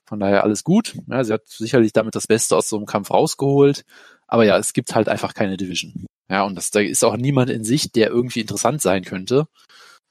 Von 0.06 0.20
daher 0.20 0.44
alles 0.44 0.64
gut. 0.64 0.96
Ja, 1.08 1.24
sie 1.24 1.34
hat 1.34 1.48
sicherlich 1.48 1.94
damit 1.94 2.16
das 2.16 2.26
Beste 2.26 2.58
aus 2.58 2.68
so 2.68 2.78
einem 2.78 2.88
Kampf 2.88 3.12
rausgeholt. 3.12 3.86
Aber 4.28 4.44
ja, 4.44 4.58
es 4.58 4.74
gibt 4.74 4.96
halt 4.96 5.08
einfach 5.08 5.34
keine 5.34 5.56
Division. 5.56 6.06
Ja, 6.30 6.44
und 6.44 6.56
das, 6.56 6.72
da 6.72 6.80
ist 6.80 7.04
auch 7.04 7.16
niemand 7.16 7.50
in 7.50 7.64
sich, 7.64 7.92
der 7.92 8.10
irgendwie 8.10 8.42
interessant 8.42 8.82
sein 8.82 9.04
könnte. 9.04 9.48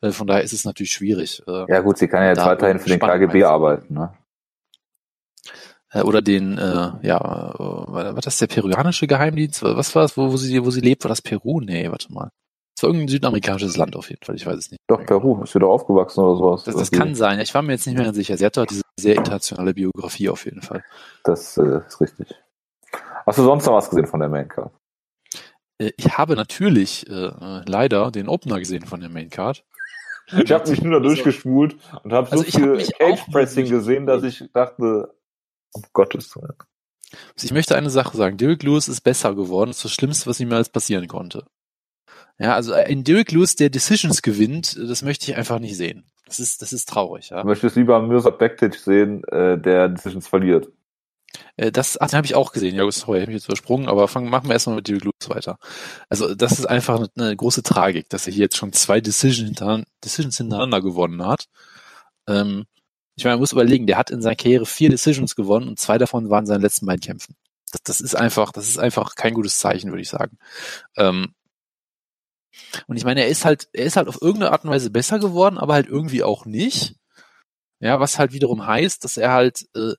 Äh, 0.01 0.11
von 0.11 0.27
daher 0.27 0.43
ist 0.43 0.53
es 0.53 0.65
natürlich 0.65 0.93
schwierig. 0.93 1.43
Äh, 1.47 1.71
ja 1.71 1.81
gut, 1.81 1.99
sie 1.99 2.09
kann 2.09 2.23
ja 2.23 2.29
jetzt 2.29 2.45
weiterhin 2.45 2.79
für 2.79 2.89
den 2.89 3.01
KGB 3.01 3.45
arbeiten. 3.45 3.95
Ne? 3.95 4.13
Äh, 5.93 6.03
oder 6.03 6.23
den, 6.23 6.59
äh, 6.59 6.91
ja, 7.03 7.55
äh, 7.55 7.59
war 7.59 8.15
das 8.15 8.39
der 8.39 8.47
peruanische 8.47 9.07
Geheimdienst? 9.07 9.63
Was 9.63 9.95
war 9.95 10.05
es, 10.05 10.17
wo, 10.17 10.33
wo 10.33 10.37
sie, 10.37 10.65
wo 10.65 10.71
sie 10.71 10.81
lebt? 10.81 11.05
War 11.05 11.09
das 11.09 11.23
Peru? 11.23 11.61
Nee, 11.61 11.91
warte 11.91 12.13
mal. 12.13 12.31
Es 12.77 12.83
war 12.83 12.91
irgendein 12.91 13.09
südamerikanisches 13.09 13.77
Land 13.77 13.97
auf 13.97 14.09
jeden 14.09 14.25
Fall, 14.25 14.37
ich 14.37 14.47
weiß 14.47 14.57
es 14.57 14.71
nicht. 14.71 14.81
Doch, 14.87 15.05
Peru, 15.05 15.43
ist 15.43 15.53
sie 15.53 15.59
da 15.59 15.67
aufgewachsen 15.67 16.21
oder 16.21 16.37
sowas? 16.37 16.65
Das, 16.65 16.77
das 16.77 16.91
kann 16.93 17.17
sein, 17.17 17.41
ich 17.41 17.53
war 17.53 17.63
mir 17.63 17.73
jetzt 17.73 17.87
nicht 17.87 17.97
mehr 17.97 18.05
ganz 18.05 18.17
sicher. 18.17 18.37
Sie 18.37 18.47
hat 18.47 18.57
doch 18.57 18.67
diese 18.67 18.83
sehr 19.01 19.17
internationale 19.17 19.75
Biografie 19.75 20.29
auf 20.29 20.45
jeden 20.45 20.63
Fall. 20.63 20.85
Das 21.25 21.57
äh, 21.59 21.81
ist 21.87 22.01
richtig. 22.01 22.37
Hast 23.27 23.39
du 23.39 23.43
sonst 23.43 23.67
noch 23.67 23.75
was 23.75 23.91
gesehen 23.91 24.07
von 24.07 24.21
der 24.21 24.29
Main 24.29 24.49
Card? 24.49 24.71
Äh, 25.79 25.91
ich 25.97 26.17
habe 26.17 26.37
natürlich 26.37 27.11
äh, 27.11 27.31
leider 27.67 28.11
den 28.11 28.29
Opener 28.29 28.61
gesehen 28.61 28.85
von 28.85 29.01
der 29.01 29.11
Main 29.11 29.31
Card. 29.31 29.65
Ich 30.31 30.53
habe 30.53 30.71
mich 30.71 30.83
nur 30.83 30.93
da 30.93 31.01
durchgespult 31.01 31.77
und 32.05 32.13
habe 32.13 32.29
so 32.29 32.39
also 32.39 32.45
viel 32.45 32.77
Cage 32.99 33.25
Pressing 33.33 33.69
gesehen, 33.69 34.07
dass 34.07 34.23
ich 34.23 34.45
dachte, 34.53 35.15
um 35.73 35.83
Gottes 35.93 36.35
Willen. 36.37 36.55
Ich 37.43 37.53
möchte 37.53 37.77
eine 37.77 37.91
Sache 37.91 38.17
sagen. 38.17 38.37
Derek 38.37 38.63
Lewis 38.63 38.89
ist 38.89 39.01
besser 39.01 39.35
geworden. 39.35 39.71
Das 39.71 39.79
ist 39.79 39.85
das 39.85 39.93
Schlimmste, 39.93 40.27
was 40.29 40.41
ihm 40.41 40.53
alles 40.53 40.69
passieren 40.69 41.09
konnte. 41.09 41.47
Ja, 42.39 42.55
also 42.55 42.73
ein 42.73 43.05
Derek 43.05 43.33
Lewis, 43.33 43.57
der 43.57 43.71
Decisions 43.71 44.23
gewinnt, 44.23 44.79
das 44.79 45.03
möchte 45.03 45.31
ich 45.31 45.37
einfach 45.37 45.59
nicht 45.59 45.77
sehen. 45.77 46.05
Das 46.27 46.39
ist, 46.39 46.63
das 46.63 46.73
ist 46.73 46.89
traurig. 46.89 47.31
Ja. 47.31 47.43
Du 47.43 47.49
möchtest 47.49 47.77
lieber 47.77 48.01
Mirza 48.01 48.31
Bektic 48.31 48.75
sehen, 48.75 49.25
äh, 49.25 49.59
der 49.59 49.89
Decisions 49.89 50.29
verliert. 50.29 50.69
Äh, 51.57 51.73
das 51.73 52.01
ach, 52.01 52.09
den 52.09 52.19
habe 52.19 52.27
ich 52.27 52.35
auch 52.35 52.53
gesehen. 52.53 52.77
Ja, 52.77 52.89
sorry, 52.91 53.21
habe 53.21 53.33
ich 53.33 53.39
jetzt 53.39 53.47
übersprungen, 53.47 53.89
aber 53.89 54.07
fangen, 54.09 54.31
machen 54.31 54.49
wir 54.49 54.53
erstmal 54.53 54.77
mit 54.77 54.89
Derek 54.89 55.05
Lewis 55.05 55.29
weiter. 55.29 55.59
Also 56.09 56.35
das 56.35 56.53
ist 56.53 56.67
einfach 56.67 56.99
eine, 56.99 57.09
eine 57.17 57.37
große 57.37 57.63
Tragik, 57.63 58.09
dass 58.11 58.27
er 58.27 58.33
hier 58.33 58.45
jetzt 58.45 58.57
schon 58.57 58.73
zwei 58.73 59.01
Decisions 59.01 59.49
hintereinander, 59.49 59.87
Decisions 60.05 60.37
hintereinander 60.37 60.83
gewonnen 60.83 61.27
hat. 61.27 61.47
Ähm, 62.29 62.67
Ich 63.19 63.25
meine, 63.25 63.35
man 63.35 63.41
muss 63.41 63.53
überlegen, 63.53 63.89
der 63.89 63.99
hat 63.99 64.11
in 64.11 64.23
seiner 64.23 64.37
Karriere 64.37 64.65
vier 64.65 64.91
Decisions 64.91 65.35
gewonnen 65.35 65.67
und 65.69 65.81
zwei 65.81 65.99
davon 65.99 66.31
waren 66.31 66.47
seine 66.47 66.63
letzten 66.63 66.87
beiden 66.87 67.01
Kämpfen. 67.01 67.35
Das, 67.73 67.83
das 67.83 68.01
ist 68.01 68.15
einfach, 68.15 68.53
das 68.53 68.69
ist 68.69 68.79
einfach 68.79 69.17
kein 69.17 69.35
gutes 69.35 69.59
Zeichen, 69.59 69.91
würde 69.91 70.03
ich 70.03 70.09
sagen. 70.09 70.39
Ähm, 70.97 71.35
und 72.87 72.97
ich 72.97 73.05
meine, 73.05 73.23
er 73.23 73.29
ist 73.29 73.45
halt, 73.45 73.69
er 73.73 73.87
ist 73.87 73.97
halt 73.97 74.07
auf 74.07 74.23
irgendeine 74.23 74.53
Art 74.53 74.65
und 74.65 74.71
Weise 74.71 74.91
besser 74.91 75.19
geworden, 75.19 75.59
aber 75.59 75.75
halt 75.75 75.89
irgendwie 75.89 76.23
auch 76.23 76.47
nicht. 76.47 76.95
Ja, 77.81 77.99
was 77.99 78.21
halt 78.21 78.33
wiederum 78.33 78.65
heißt, 78.65 79.03
dass 79.03 79.17
er 79.17 79.33
halt 79.33 79.67
äh, 79.75 79.95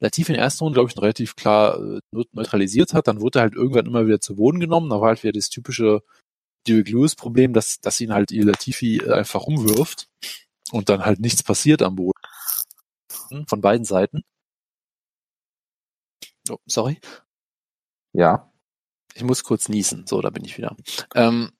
Latif 0.00 0.28
in 0.28 0.34
der 0.34 0.42
ersten 0.42 0.64
Runde, 0.64 0.74
glaube 0.74 0.90
ich, 0.90 1.00
relativ 1.00 1.36
klar 1.36 1.78
äh, 1.78 2.00
neutralisiert 2.32 2.92
hat. 2.92 3.06
Dann 3.06 3.20
wurde 3.20 3.38
er 3.38 3.42
halt 3.42 3.54
irgendwann 3.54 3.86
immer 3.86 4.04
wieder 4.06 4.20
zu 4.20 4.34
Boden 4.34 4.58
genommen. 4.58 4.90
Da 4.90 5.00
war 5.00 5.08
halt 5.10 5.22
wieder 5.22 5.32
das 5.32 5.48
typische 5.48 6.02
Derek 6.66 6.88
Lewis 6.88 7.14
Problem, 7.14 7.52
dass, 7.52 7.78
dass 7.80 8.00
ihn 8.00 8.12
halt 8.12 8.32
Latifi 8.32 9.00
einfach 9.08 9.44
umwirft 9.44 10.08
und 10.72 10.88
dann 10.88 11.04
halt 11.04 11.20
nichts 11.20 11.44
passiert 11.44 11.82
am 11.82 11.94
Boden. 11.94 12.18
Von 13.48 13.60
beiden 13.60 13.84
Seiten. 13.84 14.22
Oh, 16.48 16.58
sorry. 16.66 17.00
Ja. 18.12 18.52
Ich 19.14 19.22
muss 19.22 19.44
kurz 19.44 19.68
niesen. 19.68 20.06
So, 20.06 20.20
da 20.20 20.30
bin 20.30 20.44
ich 20.44 20.56
wieder. 20.58 20.76
Ähm, 21.14 21.52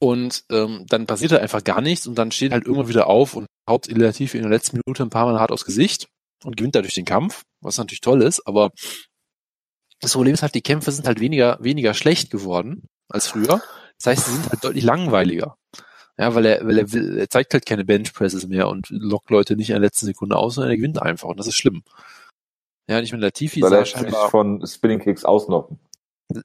und 0.00 0.44
ähm, 0.50 0.86
dann 0.88 1.06
passiert 1.06 1.32
halt 1.32 1.42
einfach 1.42 1.64
gar 1.64 1.80
nichts 1.80 2.06
und 2.06 2.16
dann 2.16 2.30
steht 2.30 2.52
halt 2.52 2.64
irgendwann 2.64 2.88
wieder 2.88 3.08
auf 3.08 3.34
und 3.34 3.46
haut 3.68 3.88
relativ 3.88 4.34
in 4.34 4.42
der 4.42 4.50
letzten 4.50 4.80
Minute 4.84 5.02
ein 5.02 5.10
paar 5.10 5.26
Mal 5.26 5.40
hart 5.40 5.50
aufs 5.50 5.64
Gesicht 5.64 6.08
und 6.44 6.56
gewinnt 6.56 6.76
dadurch 6.76 6.94
den 6.94 7.04
Kampf, 7.04 7.42
was 7.60 7.78
natürlich 7.78 8.00
toll 8.00 8.22
ist, 8.22 8.46
aber 8.46 8.70
das 10.00 10.12
Problem 10.12 10.34
ist 10.34 10.42
halt, 10.42 10.54
die 10.54 10.62
Kämpfe 10.62 10.92
sind 10.92 11.06
halt 11.06 11.20
weniger, 11.20 11.58
weniger 11.60 11.94
schlecht 11.94 12.30
geworden 12.30 12.86
als 13.08 13.26
früher. 13.26 13.60
Das 13.98 14.06
heißt, 14.06 14.26
sie 14.26 14.32
sind 14.34 14.48
halt 14.48 14.62
deutlich 14.62 14.84
langweiliger. 14.84 15.56
Ja, 16.18 16.34
weil 16.34 16.46
er, 16.46 16.66
weil 16.66 16.78
er, 16.78 16.92
will, 16.92 17.18
er 17.18 17.30
zeigt 17.30 17.54
halt 17.54 17.64
keine 17.64 17.84
Benchpresses 17.84 18.48
mehr 18.48 18.68
und 18.68 18.88
lockt 18.90 19.30
Leute 19.30 19.54
nicht 19.54 19.70
in 19.70 19.74
der 19.74 19.82
letzten 19.82 20.06
Sekunde 20.06 20.36
aus, 20.36 20.56
sondern 20.56 20.72
er 20.72 20.76
gewinnt 20.76 21.00
einfach 21.00 21.28
und 21.28 21.38
das 21.38 21.46
ist 21.46 21.56
schlimm. 21.56 21.84
Ja, 22.88 22.98
und 22.98 23.04
ich 23.04 23.12
meine, 23.12 23.24
Latifi 23.24 23.62
Weil 23.62 23.70
sah 23.70 23.78
er 23.78 23.84
scheinbar, 23.84 24.30
von 24.30 24.66
Spinning 24.66 24.98
Kicks 24.98 25.24
ausnocken. 25.24 25.78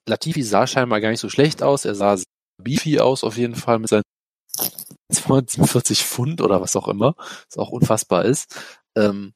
Latifi 0.07 0.43
sah 0.43 0.67
scheinbar 0.67 1.01
gar 1.01 1.09
nicht 1.09 1.21
so 1.21 1.29
schlecht 1.29 1.63
aus. 1.63 1.85
Er 1.85 1.95
sah 1.95 2.17
beefy 2.61 2.99
aus 2.99 3.23
auf 3.23 3.37
jeden 3.37 3.55
Fall 3.55 3.79
mit 3.79 3.89
seinen 3.89 4.03
240 5.11 6.03
Pfund 6.03 6.41
oder 6.41 6.61
was 6.61 6.75
auch 6.75 6.87
immer, 6.87 7.15
was 7.17 7.57
auch 7.57 7.69
unfassbar 7.69 8.25
ist. 8.25 8.55
Ähm, 8.95 9.33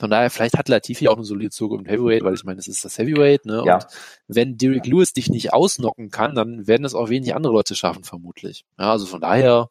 von 0.00 0.10
daher, 0.10 0.30
vielleicht 0.30 0.56
hat 0.58 0.68
Latifi 0.68 1.08
auch 1.08 1.16
eine 1.16 1.24
solide 1.24 1.50
Zukunft 1.50 1.84
im 1.86 1.90
Heavyweight, 1.90 2.24
weil 2.24 2.34
ich 2.34 2.42
meine, 2.44 2.58
es 2.58 2.66
ist 2.68 2.84
das 2.84 2.98
Heavyweight, 2.98 3.44
ne? 3.44 3.62
Ja. 3.66 3.74
Und 3.76 3.86
wenn 4.26 4.56
Derek 4.56 4.86
Lewis 4.86 5.12
dich 5.12 5.28
nicht 5.28 5.52
ausnocken 5.52 6.10
kann, 6.10 6.34
dann 6.34 6.66
werden 6.66 6.84
es 6.84 6.94
auch 6.94 7.10
wenig 7.10 7.34
andere 7.34 7.52
Leute 7.52 7.74
schaffen, 7.74 8.02
vermutlich. 8.02 8.64
Ja, 8.78 8.90
also 8.92 9.06
von 9.06 9.20
daher, 9.20 9.68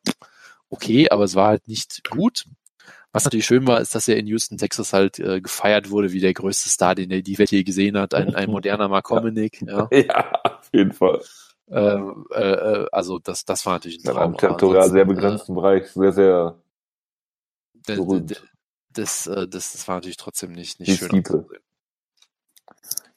okay, 0.70 1.10
aber 1.10 1.24
es 1.24 1.36
war 1.36 1.48
halt 1.48 1.68
nicht 1.68 2.08
gut. 2.10 2.46
Was 3.12 3.26
natürlich 3.26 3.48
schön 3.48 3.66
war, 3.66 3.82
ist, 3.82 3.96
dass 3.96 4.08
er 4.08 4.18
in 4.18 4.28
Houston, 4.28 4.60
Texas 4.60 4.94
halt 4.94 5.18
äh, 5.18 5.42
gefeiert 5.42 5.90
wurde 5.90 6.12
wie 6.12 6.20
der 6.20 6.36
größte 6.36 6.70
Star, 6.70 6.94
den 6.94 7.10
er 7.10 7.24
die 7.24 7.40
Welt 7.40 7.50
je 7.50 7.64
gesehen 7.64 7.98
hat, 7.98 8.14
ein, 8.14 8.36
ein 8.36 8.52
moderner 8.52 8.88
Mark 8.88 9.10
Hominick. 9.10 9.64
Ja. 9.64 9.90
Ja, 9.92 10.32
auf 10.44 10.70
jeden 10.72 10.94
Fall. 10.94 11.20
Ähm, 11.72 12.26
äh, 12.34 12.52
äh, 12.52 12.88
also 12.92 13.18
das, 13.18 13.46
das 13.46 13.66
war 13.66 13.74
natürlich 13.74 13.98
ein 14.04 14.10
In 14.10 14.14
Traum. 14.14 14.18
einem 14.18 14.34
aber 14.34 14.38
territorial 14.38 14.90
sehr 14.92 15.06
begrenzten 15.06 15.56
Bereich 15.56 15.88
sehr, 15.92 16.12
sehr 16.14 16.56
Äh, 17.88 17.96
berühmt. 17.96 18.44
Das, 19.00 19.28
äh, 19.28 19.48
das, 19.48 19.72
das 19.74 19.88
war 19.88 19.96
natürlich 19.96 20.18
trotzdem 20.18 20.52
nicht, 20.52 20.80
Die 20.80 20.84
nicht 20.84 21.00
schön. 21.00 21.10
Skite. 21.10 21.34
anzusehen. 21.34 21.62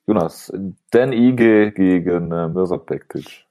Jonas, 0.07 0.53
Dan 0.91 1.13
Ige 1.13 1.73
gegen 1.73 2.33
äh, 2.33 2.49
Mirza 2.49 2.77
Bektic. 2.77 3.47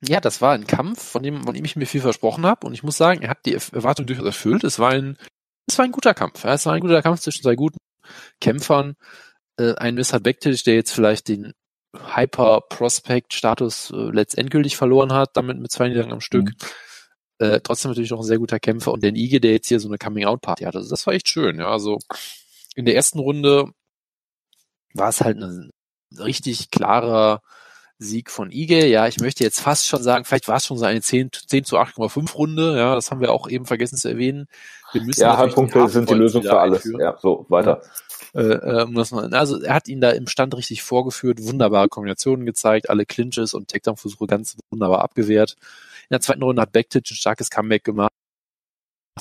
Ja, 0.00 0.20
das 0.20 0.40
war 0.40 0.52
ein 0.52 0.66
Kampf, 0.66 1.02
von 1.02 1.22
dem, 1.24 1.42
von 1.42 1.54
dem 1.54 1.64
ich 1.64 1.74
mir 1.74 1.86
viel 1.86 2.00
versprochen 2.00 2.46
habe. 2.46 2.66
Und 2.66 2.72
ich 2.72 2.84
muss 2.84 2.96
sagen, 2.96 3.22
er 3.22 3.30
hat 3.30 3.44
die 3.46 3.54
Erwartung 3.54 4.06
durchaus 4.06 4.26
erfüllt. 4.26 4.62
Es 4.62 4.78
war 4.78 4.90
ein, 4.90 5.18
es 5.66 5.76
war 5.76 5.84
ein 5.84 5.92
guter 5.92 6.14
Kampf. 6.14 6.44
Ja, 6.44 6.54
es 6.54 6.66
war 6.66 6.74
ein 6.74 6.80
guter 6.80 7.02
Kampf 7.02 7.20
zwischen 7.20 7.42
zwei 7.42 7.56
guten 7.56 7.78
Kämpfern. 8.40 8.94
Äh, 9.58 9.74
ein 9.74 9.96
Mr. 9.96 10.20
Bektic, 10.20 10.62
der 10.64 10.74
jetzt 10.76 10.92
vielleicht 10.92 11.26
den 11.28 11.52
Hyper-Prospect-Status 11.96 13.90
äh, 13.90 13.96
letztendgültig 13.96 14.76
verloren 14.76 15.12
hat, 15.12 15.30
damit 15.36 15.58
mit 15.58 15.72
zwei 15.72 15.88
Niederlagen 15.88 16.12
am 16.12 16.20
Stück. 16.20 16.44
Mhm. 16.50 16.56
Äh, 17.38 17.60
trotzdem 17.60 17.90
natürlich 17.90 18.10
noch 18.10 18.20
ein 18.20 18.26
sehr 18.26 18.38
guter 18.38 18.58
Kämpfer. 18.58 18.92
Und 18.92 19.02
den 19.02 19.16
Ige, 19.16 19.40
der 19.40 19.52
jetzt 19.52 19.68
hier 19.68 19.80
so 19.80 19.88
eine 19.88 19.98
Coming-out-Party 19.98 20.64
hatte. 20.64 20.78
Also 20.78 20.90
das 20.90 21.06
war 21.06 21.14
echt 21.14 21.28
schön. 21.28 21.58
Ja, 21.58 21.68
also 21.70 21.98
in 22.74 22.84
der 22.84 22.94
ersten 22.96 23.18
Runde 23.18 23.70
war 24.94 25.08
es 25.10 25.20
halt 25.20 25.38
ein 25.38 25.70
richtig 26.18 26.70
klarer 26.70 27.42
Sieg 27.98 28.30
von 28.30 28.50
Ige. 28.50 28.86
Ja, 28.86 29.06
ich 29.08 29.18
möchte 29.20 29.44
jetzt 29.44 29.60
fast 29.60 29.86
schon 29.86 30.02
sagen, 30.02 30.24
vielleicht 30.24 30.48
war 30.48 30.56
es 30.56 30.66
schon 30.66 30.78
so 30.78 30.84
eine 30.84 31.00
10, 31.00 31.30
10 31.32 31.64
zu 31.64 31.78
8,5 31.78 32.34
Runde. 32.34 32.76
Ja, 32.78 32.94
das 32.94 33.10
haben 33.10 33.20
wir 33.20 33.32
auch 33.32 33.48
eben 33.48 33.66
vergessen 33.66 33.96
zu 33.96 34.08
erwähnen. 34.08 34.46
Wir 34.92 35.02
müssen 35.02 35.20
Ja, 35.20 35.36
Halbpunkte 35.36 35.88
sind 35.88 36.08
die 36.08 36.14
Lösung 36.14 36.42
für 36.42 36.58
alles. 36.58 36.78
einführen. 36.84 37.00
Ja, 37.00 37.18
so, 37.20 37.44
weiter. 37.48 37.82
Äh, 37.82 37.86
äh, 38.34 38.84
muss 38.86 39.10
man, 39.10 39.32
also 39.32 39.60
er 39.60 39.74
hat 39.74 39.88
ihn 39.88 40.00
da 40.00 40.10
im 40.10 40.26
Stand 40.26 40.56
richtig 40.56 40.82
vorgeführt, 40.82 41.42
wunderbare 41.42 41.88
Kombinationen 41.88 42.46
gezeigt, 42.46 42.90
alle 42.90 43.06
Clinches 43.06 43.54
und 43.54 43.68
Takedown-Versuche 43.68 44.26
ganz 44.26 44.56
wunderbar 44.70 45.02
abgewehrt. 45.02 45.56
In 46.02 46.14
der 46.14 46.20
zweiten 46.20 46.42
Runde 46.42 46.62
hat 46.62 46.72
Bektic 46.72 47.10
ein 47.10 47.14
starkes 47.14 47.50
Comeback 47.50 47.84
gemacht, 47.84 48.12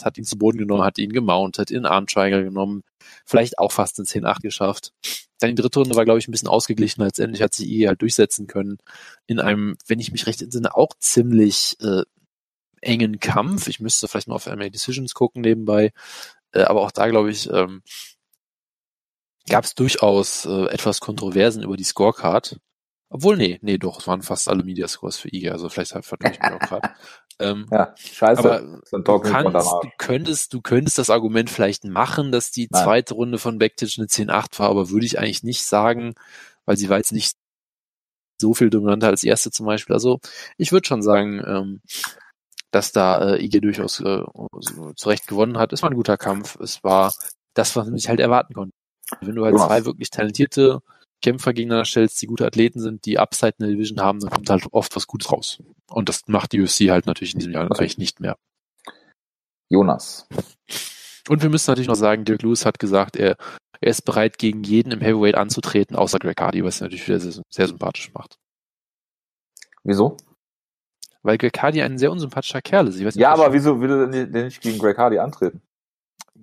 hat 0.01 0.17
ihn 0.17 0.23
zu 0.23 0.37
Boden 0.37 0.57
genommen, 0.57 0.83
hat 0.83 0.99
ihn 0.99 1.11
gemountet, 1.11 1.71
in 1.71 1.77
den 1.77 1.85
Arm 1.85 2.07
Triangle 2.07 2.43
genommen, 2.43 2.83
vielleicht 3.25 3.59
auch 3.59 3.71
fast 3.71 3.99
in 3.99 4.05
10-8 4.05 4.41
geschafft. 4.41 4.91
Dann 5.39 5.55
die 5.55 5.61
dritte 5.61 5.79
Runde 5.79 5.95
war, 5.95 6.05
glaube 6.05 6.19
ich, 6.19 6.27
ein 6.27 6.31
bisschen 6.31 6.47
ausgeglichen. 6.47 7.03
Letztendlich 7.03 7.41
hat 7.43 7.53
sich 7.53 7.69
I 7.69 7.87
halt 7.87 8.01
durchsetzen 8.01 8.47
können. 8.47 8.79
In 9.27 9.39
einem, 9.39 9.77
wenn 9.85 9.99
ich 9.99 10.11
mich 10.11 10.25
recht 10.25 10.41
entsinne, 10.41 10.75
auch 10.75 10.93
ziemlich 10.99 11.77
äh, 11.79 12.03
engen 12.81 13.19
Kampf. 13.19 13.67
Ich 13.67 13.79
müsste 13.79 14.07
vielleicht 14.07 14.27
mal 14.27 14.35
auf 14.35 14.47
MMA 14.47 14.69
Decisions 14.69 15.13
gucken 15.13 15.41
nebenbei. 15.41 15.91
Äh, 16.51 16.63
aber 16.63 16.81
auch 16.81 16.91
da, 16.91 17.07
glaube 17.07 17.29
ich, 17.29 17.49
ähm, 17.51 17.83
gab 19.49 19.65
es 19.65 19.75
durchaus 19.75 20.45
äh, 20.45 20.65
etwas 20.67 20.99
Kontroversen 20.99 21.63
über 21.63 21.77
die 21.77 21.83
Scorecard. 21.83 22.59
Obwohl, 23.09 23.37
nee, 23.37 23.57
nee, 23.61 23.77
doch, 23.77 23.99
es 23.99 24.07
waren 24.07 24.21
fast 24.21 24.49
alle 24.49 24.63
Media 24.63 24.87
Scores 24.87 25.17
für 25.17 25.33
IGA, 25.33 25.53
also 25.53 25.69
vielleicht 25.69 25.91
vertue 25.91 26.31
ich 26.31 26.39
mich 26.39 26.51
auch 26.51 26.59
gerade. 26.59 26.89
Ähm, 27.39 27.67
Ja, 27.71 27.93
scheiße. 27.95 28.39
aber 28.39 28.81
du, 28.91 29.19
kannst, 29.19 29.53
du 29.53 29.89
könntest, 29.99 30.53
du 30.55 30.61
könntest 30.61 30.97
das 30.97 31.11
Argument 31.11 31.51
vielleicht 31.51 31.83
machen, 31.83 32.31
dass 32.31 32.49
die 32.49 32.67
Nein. 32.71 32.83
zweite 32.83 33.13
Runde 33.13 33.37
von 33.37 33.59
Backtisch 33.59 33.99
eine 33.99 34.07
10-8 34.07 34.57
war, 34.57 34.69
aber 34.69 34.89
würde 34.89 35.05
ich 35.05 35.19
eigentlich 35.19 35.43
nicht 35.43 35.63
sagen, 35.63 36.15
weil 36.65 36.77
sie 36.77 36.89
war 36.89 36.97
jetzt 36.97 37.11
nicht 37.11 37.37
so 38.41 38.55
viel 38.55 38.71
dominanter 38.71 39.09
als 39.09 39.21
die 39.21 39.27
erste 39.27 39.51
zum 39.51 39.67
Beispiel. 39.67 39.93
Also 39.93 40.19
ich 40.57 40.71
würde 40.71 40.87
schon 40.87 41.03
sagen, 41.03 41.39
ähm, 41.45 41.81
dass 42.71 42.91
da 42.91 43.35
äh, 43.35 43.43
IG 43.43 43.61
durchaus 43.61 43.99
äh, 43.99 44.23
so 44.59 44.93
zu 44.93 45.09
Recht 45.09 45.27
gewonnen 45.27 45.57
hat. 45.57 45.73
Es 45.73 45.83
war 45.83 45.91
ein 45.91 45.95
guter 45.95 46.17
Kampf. 46.17 46.59
Es 46.59 46.83
war 46.83 47.13
das, 47.53 47.75
was 47.75 47.85
man 47.85 47.97
sich 47.97 48.09
halt 48.09 48.19
erwarten 48.19 48.53
konnte. 48.53 48.75
Wenn 49.21 49.35
du 49.35 49.43
halt 49.43 49.53
Jonas. 49.53 49.67
zwei 49.67 49.85
wirklich 49.85 50.09
talentierte 50.09 50.81
Kämpfer 51.21 51.53
gegeneinander 51.53 51.85
stellst, 51.85 52.21
die 52.21 52.27
gute 52.27 52.45
Athleten 52.45 52.79
sind, 52.79 53.05
die 53.05 53.19
Upside 53.19 53.55
in 53.57 53.65
der 53.65 53.69
Division 53.69 54.01
haben, 54.01 54.19
dann 54.19 54.29
kommt 54.29 54.49
halt 54.49 54.65
oft 54.71 54.95
was 54.95 55.07
Gutes 55.07 55.31
raus. 55.31 55.61
Und 55.89 56.09
das 56.09 56.27
macht 56.27 56.51
die 56.51 56.61
UFC 56.61 56.89
halt 56.89 57.05
natürlich 57.05 57.33
in 57.33 57.39
diesem 57.39 57.53
Jahr 57.53 57.63
eigentlich 57.63 57.97
nicht 57.97 58.19
mehr. 58.19 58.37
Jonas. 59.69 60.27
Und 61.27 61.41
wir 61.41 61.49
müssen 61.49 61.69
natürlich 61.69 61.87
noch 61.87 61.95
sagen, 61.95 62.23
Dirk 62.23 62.41
Lewis 62.41 62.65
hat 62.65 62.79
gesagt, 62.79 63.17
er, 63.17 63.35
er 63.81 63.89
ist 63.89 64.03
bereit, 64.03 64.37
gegen 64.37 64.63
jeden 64.63 64.91
im 64.91 65.01
Heavyweight 65.01 65.35
anzutreten, 65.35 65.95
außer 65.95 66.19
Greg 66.19 66.39
Hardy, 66.39 66.63
was 66.63 66.79
ihn 66.79 66.85
natürlich 66.85 67.07
wieder 67.07 67.19
sehr, 67.19 67.43
sehr 67.49 67.67
sympathisch 67.67 68.13
macht. 68.13 68.37
Wieso? 69.83 70.17
Weil 71.23 71.37
Greg 71.37 71.57
Hardy 71.61 71.81
ein 71.81 71.97
sehr 71.97 72.11
unsympathischer 72.11 72.61
Kerl 72.61 72.87
ist. 72.87 72.99
Nicht, 72.99 73.15
Ja, 73.15 73.33
aber 73.33 73.51
wieso 73.51 73.81
will 73.81 73.91
er 73.91 74.07
denn 74.07 74.45
nicht 74.45 74.61
gegen 74.61 74.77
Greg 74.79 74.97
Hardy 74.97 75.19
antreten? 75.19 75.61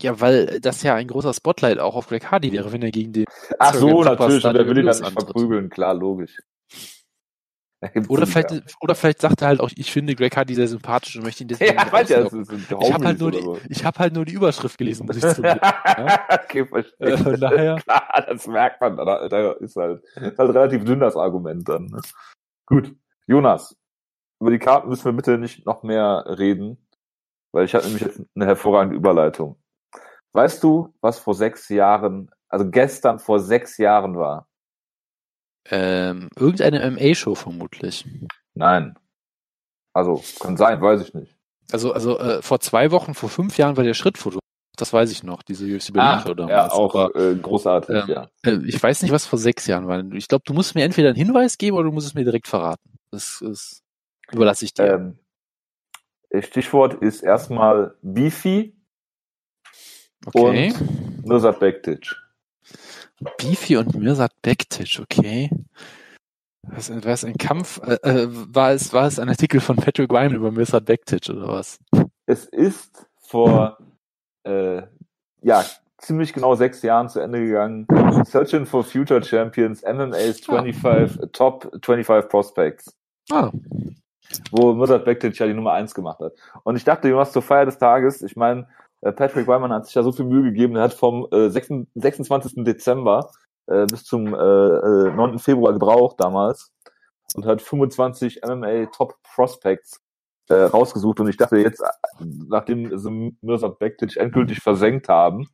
Ja, 0.03 0.20
weil 0.20 0.61
das 0.61 0.82
ja 0.82 0.95
ein 0.95 1.09
großer 1.09 1.32
Spotlight 1.32 1.78
auch 1.78 1.95
auf 1.95 2.09
Greg 2.09 2.30
Hardy 2.30 2.53
wäre, 2.53 2.72
wenn 2.72 2.82
er 2.82 2.90
gegen 2.90 3.12
den 3.12 3.24
Ach 3.59 3.74
so, 3.74 4.03
natürlich. 4.03 4.45
Und 4.45 4.55
der 4.55 4.66
will 4.66 4.78
ihn 4.78 4.86
dann 4.86 4.99
nicht 4.99 5.12
verprügeln. 5.12 5.70
Klar, 5.70 5.95
logisch. 5.95 6.38
Oder 8.09 8.26
vielleicht, 8.26 8.51
oder 8.80 8.95
vielleicht 8.95 9.20
sagt 9.20 9.42
er 9.42 9.49
halt 9.49 9.61
auch, 9.61 9.70
ich 9.76 9.92
finde 9.92 10.14
Greg 10.14 10.34
Hardy 10.34 10.55
sehr 10.55 10.68
sympathisch 10.68 11.16
und 11.16 11.22
möchte 11.24 11.45
ihn 11.45 11.49
deswegen 11.49 11.74
Ja, 11.74 11.84
nicht 11.84 11.92
weiß 11.92 12.09
ja, 12.09 12.22
das 12.22 12.32
ist 12.32 12.51
ein 12.51 12.64
Ich 12.80 12.92
habe 12.95 13.05
halt, 13.05 13.20
nur 13.20 13.30
die- 13.30 13.42
so. 13.42 13.59
ich 13.68 13.84
hab 13.84 13.99
halt 13.99 14.14
nur 14.14 14.24
die 14.24 14.32
Überschrift 14.32 14.78
gelesen, 14.78 15.07
muss 15.07 15.16
ich 15.16 15.22
zugeben. 15.22 15.61
ja? 15.62 16.26
okay, 16.30 16.64
verstehe. 16.66 17.07
Äh, 17.09 17.18
von 17.18 17.38
daher, 17.40 17.76
Klar, 17.76 18.24
das 18.26 18.47
merkt 18.47 18.80
man. 18.80 18.97
Da, 18.97 19.28
da 19.28 19.53
ist 19.53 19.76
halt, 19.76 20.03
ist 20.16 20.38
halt 20.38 20.55
relativ 20.55 20.84
dünn 20.84 21.01
das 21.01 21.14
Argument 21.16 21.68
dann. 21.68 21.86
Ne? 21.86 22.01
Gut. 22.66 22.95
Jonas, 23.26 23.76
über 24.40 24.51
die 24.51 24.59
Karten 24.59 24.88
müssen 24.88 25.05
wir 25.05 25.12
bitte 25.12 25.36
nicht 25.36 25.66
noch 25.66 25.82
mehr 25.82 26.24
reden, 26.26 26.78
weil 27.53 27.66
ich 27.66 27.74
hatte 27.74 27.86
nämlich 27.86 28.03
jetzt 28.03 28.22
eine 28.34 28.47
hervorragende 28.47 28.97
Überleitung. 28.97 29.57
Weißt 30.35 30.62
du, 30.62 30.93
was 31.01 31.18
vor 31.18 31.35
sechs 31.35 31.68
Jahren, 31.68 32.30
also 32.49 32.68
gestern 32.68 33.18
vor 33.18 33.41
sechs 33.41 33.78
Jahren 33.78 34.16
war? 34.16 34.47
ähm, 35.70 36.28
irgendeine 36.37 36.91
MA-Show 36.91 37.35
vermutlich. 37.35 38.05
Nein. 38.55 38.95
Also, 39.93 40.22
kann 40.41 40.57
sein, 40.57 40.80
weiß 40.80 41.03
ich 41.03 41.14
nicht. 41.14 41.37
Also, 41.72 41.93
also 41.93 42.18
äh, 42.18 42.43
vor 42.43 42.61
zwei 42.61 42.91
Wochen, 42.91 43.14
vor 43.14 43.28
fünf 43.28 43.57
Jahren 43.57 43.76
war 43.76 43.85
der 43.85 43.95
Schrittfoto. 43.95 44.41
Das 44.76 44.93
weiß 44.93 45.12
ich 45.12 45.22
noch, 45.22 45.43
diese 45.43 45.64
UFC 45.66 45.93
Berlin 45.93 46.20
Show 46.20 46.35
damals. 46.35 46.51
ja, 46.51 46.72
auch 46.72 46.95
Aber, 46.95 47.14
äh, 47.14 47.37
großartig, 47.37 47.95
ähm, 47.95 48.09
ja. 48.09 48.28
äh, 48.45 48.59
ich 48.66 48.82
weiß 48.82 49.03
nicht, 49.03 49.12
was 49.12 49.24
vor 49.24 49.39
sechs 49.39 49.66
Jahren 49.66 49.87
war. 49.87 50.05
Ich 50.12 50.26
glaube, 50.26 50.43
du 50.45 50.53
musst 50.53 50.74
mir 50.74 50.82
entweder 50.82 51.09
einen 51.09 51.16
Hinweis 51.16 51.59
geben 51.59 51.76
oder 51.76 51.89
du 51.89 51.93
musst 51.93 52.09
es 52.09 52.14
mir 52.14 52.24
direkt 52.24 52.49
verraten. 52.49 52.99
Das 53.12 53.41
ist, 53.41 53.82
überlasse 54.32 54.64
ich 54.64 54.74
dir. 54.74 55.16
Ähm, 56.32 56.43
Stichwort 56.43 56.95
ist 56.95 57.22
erstmal 57.22 57.95
Beefy. 58.03 58.74
Okay. 60.27 60.72
und 60.72 61.27
Mirsad 61.27 61.61
Bektic. 61.61 62.14
Beefy 63.39 63.77
und 63.77 63.95
Mirsad 63.95 64.33
Bektic, 64.43 64.99
okay. 65.01 65.51
Was, 66.62 66.91
war 66.91 67.12
es 67.12 67.25
ein 67.25 67.37
Kampf? 67.37 67.81
Äh, 67.85 67.95
äh, 68.03 68.29
war, 68.31 68.72
es, 68.72 68.93
war 68.93 69.07
es 69.07 69.18
ein 69.18 69.29
Artikel 69.29 69.61
von 69.61 69.77
Patrick 69.77 70.11
Ryan 70.11 70.35
über 70.35 70.51
Mirsad 70.51 70.87
Bektic 70.87 71.29
oder 71.29 71.49
was? 71.49 71.79
Es 72.27 72.47
ist 72.47 73.07
vor 73.18 73.79
äh, 74.45 74.83
ja, 75.43 75.64
ziemlich 75.99 76.33
genau 76.33 76.55
sechs 76.55 76.83
Jahren 76.83 77.09
zu 77.09 77.20
Ende 77.20 77.45
gegangen. 77.45 77.87
Searching 78.25 78.66
for 78.66 78.83
Future 78.83 79.22
Champions, 79.22 79.83
MMA's 79.83 80.41
25, 80.41 81.33
Top 81.33 81.70
25 81.83 82.31
Prospects. 82.31 82.97
Ah, 83.31 83.51
wo 84.51 84.72
Mirsad 84.72 85.05
Bektic 85.05 85.39
ja 85.39 85.47
die 85.47 85.55
Nummer 85.55 85.72
eins 85.72 85.95
gemacht 85.95 86.20
hat. 86.20 86.33
Und 86.62 86.77
ich 86.77 86.85
dachte, 86.85 87.09
Jonas, 87.09 87.33
zur 87.33 87.43
Feier 87.43 87.66
des 87.66 87.79
Tages, 87.79 88.22
ich 88.22 88.37
meine, 88.37 88.62
äh, 88.62 88.64
Patrick 89.12 89.46
Wyman 89.46 89.72
hat 89.72 89.86
sich 89.86 89.94
ja 89.94 90.02
so 90.02 90.12
viel 90.12 90.24
Mühe 90.24 90.44
gegeben, 90.44 90.76
er 90.76 90.84
hat 90.84 90.94
vom 90.94 91.26
äh, 91.30 91.48
26. 91.48 91.90
26. 91.94 92.64
Dezember 92.64 93.30
äh, 93.66 93.86
bis 93.86 94.05
zum 94.05 94.34
äh, 94.34 94.38
äh, 94.38 95.14
9. 95.14 95.38
Februar 95.38 95.72
gebraucht 95.72 96.16
damals 96.18 96.72
und 97.34 97.46
hat 97.46 97.62
25 97.62 98.40
MMA 98.46 98.86
Top 98.86 99.14
Prospects 99.34 100.00
äh, 100.48 100.55
rausgesucht 100.55 101.20
und 101.20 101.28
ich 101.28 101.36
dachte 101.36 101.57
jetzt, 101.57 101.80
äh, 101.80 102.24
nachdem 102.48 102.96
sie 102.98 103.36
Mirsad 103.40 103.78
Bektic 103.78 104.16
endgültig 104.16 104.61
versenkt 104.61 105.09
haben 105.09 105.48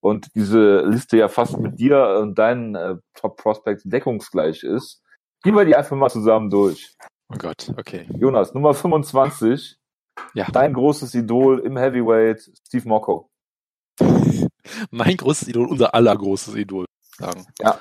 und 0.00 0.34
diese 0.34 0.82
Liste 0.82 1.16
ja 1.16 1.28
fast 1.28 1.58
mit 1.58 1.78
dir 1.78 2.18
und 2.20 2.38
deinen 2.38 2.74
äh, 2.74 2.96
Top 3.14 3.36
Prospects 3.36 3.82
deckungsgleich 3.84 4.62
ist, 4.62 5.02
gehen 5.42 5.56
wir 5.56 5.64
die 5.64 5.76
einfach 5.76 5.96
mal 5.96 6.10
zusammen 6.10 6.50
durch. 6.50 6.94
oh 7.32 7.36
Gott, 7.38 7.72
okay. 7.76 8.06
Jonas, 8.16 8.54
Nummer 8.54 8.74
25, 8.74 9.77
Ja, 10.34 10.46
dein 10.52 10.72
großes 10.74 11.14
Idol 11.14 11.60
im 11.60 11.76
Heavyweight, 11.76 12.50
Steve 12.66 12.88
Mocco. 12.88 13.30
mein 14.90 15.16
großes 15.16 15.48
Idol, 15.48 15.66
unser 15.66 15.94
allergroßes 15.94 16.54
Idol, 16.54 16.84
sagen. 17.18 17.46
Ja. 17.60 17.78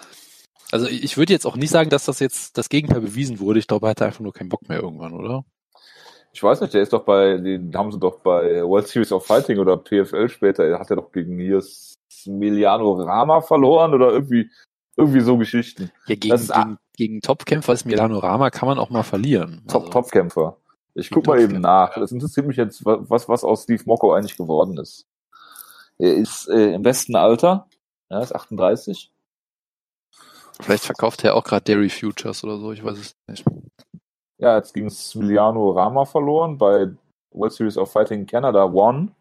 Also 0.72 0.88
ich 0.88 1.18
würde 1.18 1.32
jetzt 1.34 1.46
auch 1.46 1.56
nicht 1.56 1.70
sagen, 1.70 1.90
dass 1.90 2.06
das 2.06 2.20
jetzt 2.20 2.58
das 2.58 2.68
Gegenteil 2.70 3.02
bewiesen 3.02 3.40
wurde. 3.40 3.60
Ich 3.60 3.68
glaube, 3.68 3.88
er 3.88 3.92
hatte 3.92 4.06
einfach 4.06 4.20
nur 4.20 4.34
keinen 4.34 4.50
Bock 4.50 4.68
mehr 4.68 4.82
irgendwann, 4.82 5.14
oder? 5.14 5.46
Ich 6.34 6.44
weiß 6.44 6.62
nicht, 6.62 6.74
der 6.74 6.82
ist 6.82 6.94
doch 6.94 7.04
bei, 7.06 7.38
den 7.38 7.74
haben 7.76 7.92
sie 7.92 8.00
doch 8.00 8.20
bei 8.20 8.62
World 8.64 8.88
Series 8.88 9.12
of 9.12 9.26
Fighting 9.26 9.60
oder 9.60 9.78
PFL 9.78 10.28
später, 10.30 10.78
hat 10.78 10.90
er 10.90 10.98
doch 10.98 11.12
gegen 11.12 11.40
hier 11.40 11.64
Emiliano 12.26 12.94
Rama 13.02 13.42
verloren 13.42 13.94
oder 13.94 14.12
irgendwie, 14.12 14.50
irgendwie 14.98 15.22
so 15.22 15.38
Geschichten. 15.38 15.90
Ja, 16.08 16.16
gegen, 16.16 16.30
Das 16.30 16.42
ist- 16.42 16.54
gegen, 16.54 16.78
gegen 16.98 17.22
Topkämpfer 17.22 17.74
ist 17.74 17.86
Milano 17.86 18.20
Rama 18.20 18.50
kann 18.50 18.68
man 18.68 18.78
auch 18.78 18.90
mal 18.90 19.04
verlieren. 19.04 19.64
Top, 19.68 19.84
Also, 19.84 19.94
Topkämpfer. 19.94 20.58
Ich 21.00 21.10
guck 21.12 21.28
mal 21.28 21.39
eben 21.39 21.62
nach. 21.62 21.95
ja. 21.95 22.02
Das 22.02 22.12
interessiert 22.12 22.48
mich 22.48 22.58
jetzt, 22.58 22.84
wa- 22.86 23.00
was, 23.02 23.30
was 23.30 23.43
aus 23.43 23.64
Steve 23.64 23.84
Mocco 23.86 24.14
eigentlich 24.14 24.36
geworden 24.38 24.78
ist. 24.78 25.06
Er 26.00 26.14
ist 26.16 26.48
äh, 26.50 26.74
im 26.74 26.82
besten 26.84 27.16
Alter, 27.16 27.68
er 28.10 28.22
ist 28.22 28.34
38. 28.36 29.12
Vielleicht 30.62 30.86
verkauft 30.86 31.24
er 31.24 31.36
auch 31.36 31.43
gerade 31.43 31.64
Dairy 31.64 31.89
Futures 31.89 32.43
oder 32.43 32.58
so, 32.58 32.72
ich 32.72 32.84
weiß 32.84 32.98
es 32.98 33.16
nicht. 33.28 33.45
Ja, 34.39 34.58
jetzt 34.58 34.74
gegen 34.74 34.91
Emiliano 35.16 35.72
Rama 35.72 36.06
verloren 36.06 36.58
bei 36.58 36.91
World 37.32 37.54
Series 37.54 37.78
of 37.78 37.91
Fighting 37.91 38.26
Canada 38.26 38.66
One 38.66 39.12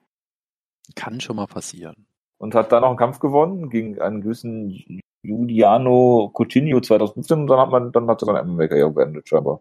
Kann 0.94 1.20
schon 1.20 1.36
mal 1.36 1.46
passieren. 1.46 2.06
und 2.38 2.54
hat 2.54 2.72
dann 2.72 2.82
noch 2.82 2.88
einen 2.88 2.96
Kampf 2.98 3.18
gewonnen 3.20 3.68
gegen 3.70 4.00
einen 4.00 4.20
gewissen 4.22 5.00
Giuliano 5.22 6.30
Coutinho 6.34 6.80
2015 6.80 7.40
und 7.40 7.46
dann 7.48 7.58
hat 7.60 7.70
man, 7.70 7.92
dann 7.92 8.08
hat 8.08 8.22
er 8.22 8.32
dann 8.34 8.48
MMA-Karriere 8.48 8.90
beendet, 8.90 9.28
scheinbar. 9.28 9.60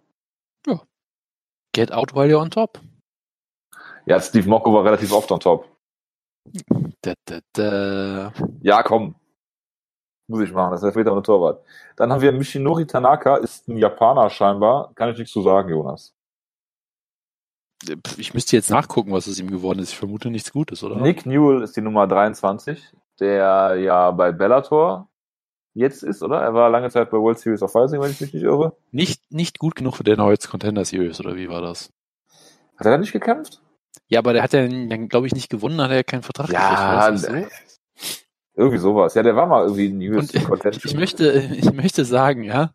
Get 1.76 1.92
out 1.92 2.16
while 2.16 2.26
you're 2.26 2.40
on 2.40 2.50
top. 2.50 2.80
Ja, 4.06 4.22
Steve 4.22 4.48
Mocco 4.48 4.72
war 4.72 4.86
relativ 4.86 5.12
oft 5.12 5.30
on 5.30 5.42
top. 5.42 5.68
Da, 7.02 7.14
da, 7.26 7.40
da. 7.52 8.34
Ja, 8.62 8.82
komm. 8.82 9.16
Muss 10.28 10.42
ich 10.42 10.54
machen, 10.54 10.72
das 10.72 10.84
ist 10.84 10.96
wieder 10.96 11.14
ein 11.14 11.22
Torwart. 11.22 11.62
Dann 11.98 12.14
haben 12.14 12.22
wir 12.22 12.32
Michinori 12.32 12.88
Tanaka, 12.88 13.36
ist 13.36 13.68
ein 13.68 13.78
Japaner 13.78 14.30
scheinbar. 14.30 14.94
Kann 14.96 15.10
ich 15.10 15.18
nichts 15.18 15.34
zu 15.34 15.42
sagen, 15.42 15.70
Jonas. 15.70 16.16
Ich 18.18 18.34
müsste 18.34 18.56
jetzt 18.56 18.70
nachgucken, 18.70 19.12
was 19.12 19.28
es 19.28 19.38
ihm 19.38 19.52
geworden 19.52 19.80
ist. 19.80 19.92
Ich 19.92 19.98
vermute 19.98 20.30
nichts 20.30 20.54
Gutes, 20.54 20.82
oder? 20.82 20.96
Nick 20.96 21.26
Newell 21.26 21.62
ist 21.62 21.76
die 21.76 21.82
Nummer 21.82 22.08
23, 22.08 22.82
der 23.20 23.76
ja 23.76 24.12
bei 24.12 24.32
Bellator 24.32 25.10
jetzt 25.76 26.02
ist, 26.02 26.24
oder? 26.24 26.42
Er 26.42 26.54
war 26.54 26.70
lange 26.70 26.90
Zeit 26.90 27.12
bei 27.12 27.18
World 27.18 27.38
Series 27.38 27.62
of 27.62 27.72
Fighting, 27.72 28.02
wenn 28.02 28.12
ich 28.12 28.22
mich 28.22 28.34
nicht 28.34 28.44
irre. 28.44 28.76
Nicht, 28.92 29.32
nicht 29.32 29.60
gut 29.60 29.76
genug 29.76 29.98
für 29.98 30.04
den 30.04 30.20
Hoyts 30.20 30.50
Contender 30.50 30.86
Series, 30.86 31.20
oder 31.20 31.36
wie 31.36 31.50
war 31.50 31.62
das? 31.62 31.92
Hat 32.78 32.88
er 32.88 32.94
da 32.94 32.98
nicht 32.98 33.12
gekämpft? 33.12 33.62
Ja, 34.08 34.20
aber 34.20 34.34
der 34.34 34.44
hat 34.44 34.54
ja, 34.54 34.68
glaube 34.68 35.28
ich, 35.28 35.34
nicht 35.34 35.50
gewonnen, 35.50 35.80
hat 35.82 35.92
er 35.92 35.98
ja 35.98 36.04
keinen 36.04 36.24
Vertrag 36.24 36.48
gekriegt, 36.48 36.70
das 36.70 37.12
nicht 37.12 37.26
so? 37.26 37.48
Irgendwie 38.58 38.78
sowas. 38.78 39.14
Ja, 39.16 39.24
der 39.24 39.36
war 39.36 39.48
mal 39.48 39.64
irgendwie 39.64 39.88
in 39.88 40.16
Und 40.16 40.34
UFC 40.34 40.44
Contention. 40.46 40.82
ich 40.86 40.96
möchte, 40.96 41.50
ich 41.58 41.74
möchte 41.74 42.06
sagen, 42.06 42.44
ja, 42.44 42.72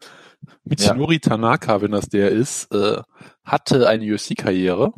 Michinori 0.64 1.20
Tanaka, 1.20 1.80
wenn 1.80 1.92
das 1.92 2.08
der 2.08 2.30
ist, 2.30 2.72
äh, 2.72 3.00
hatte 3.44 3.88
eine 3.88 4.12
UFC-Karriere. 4.12 4.92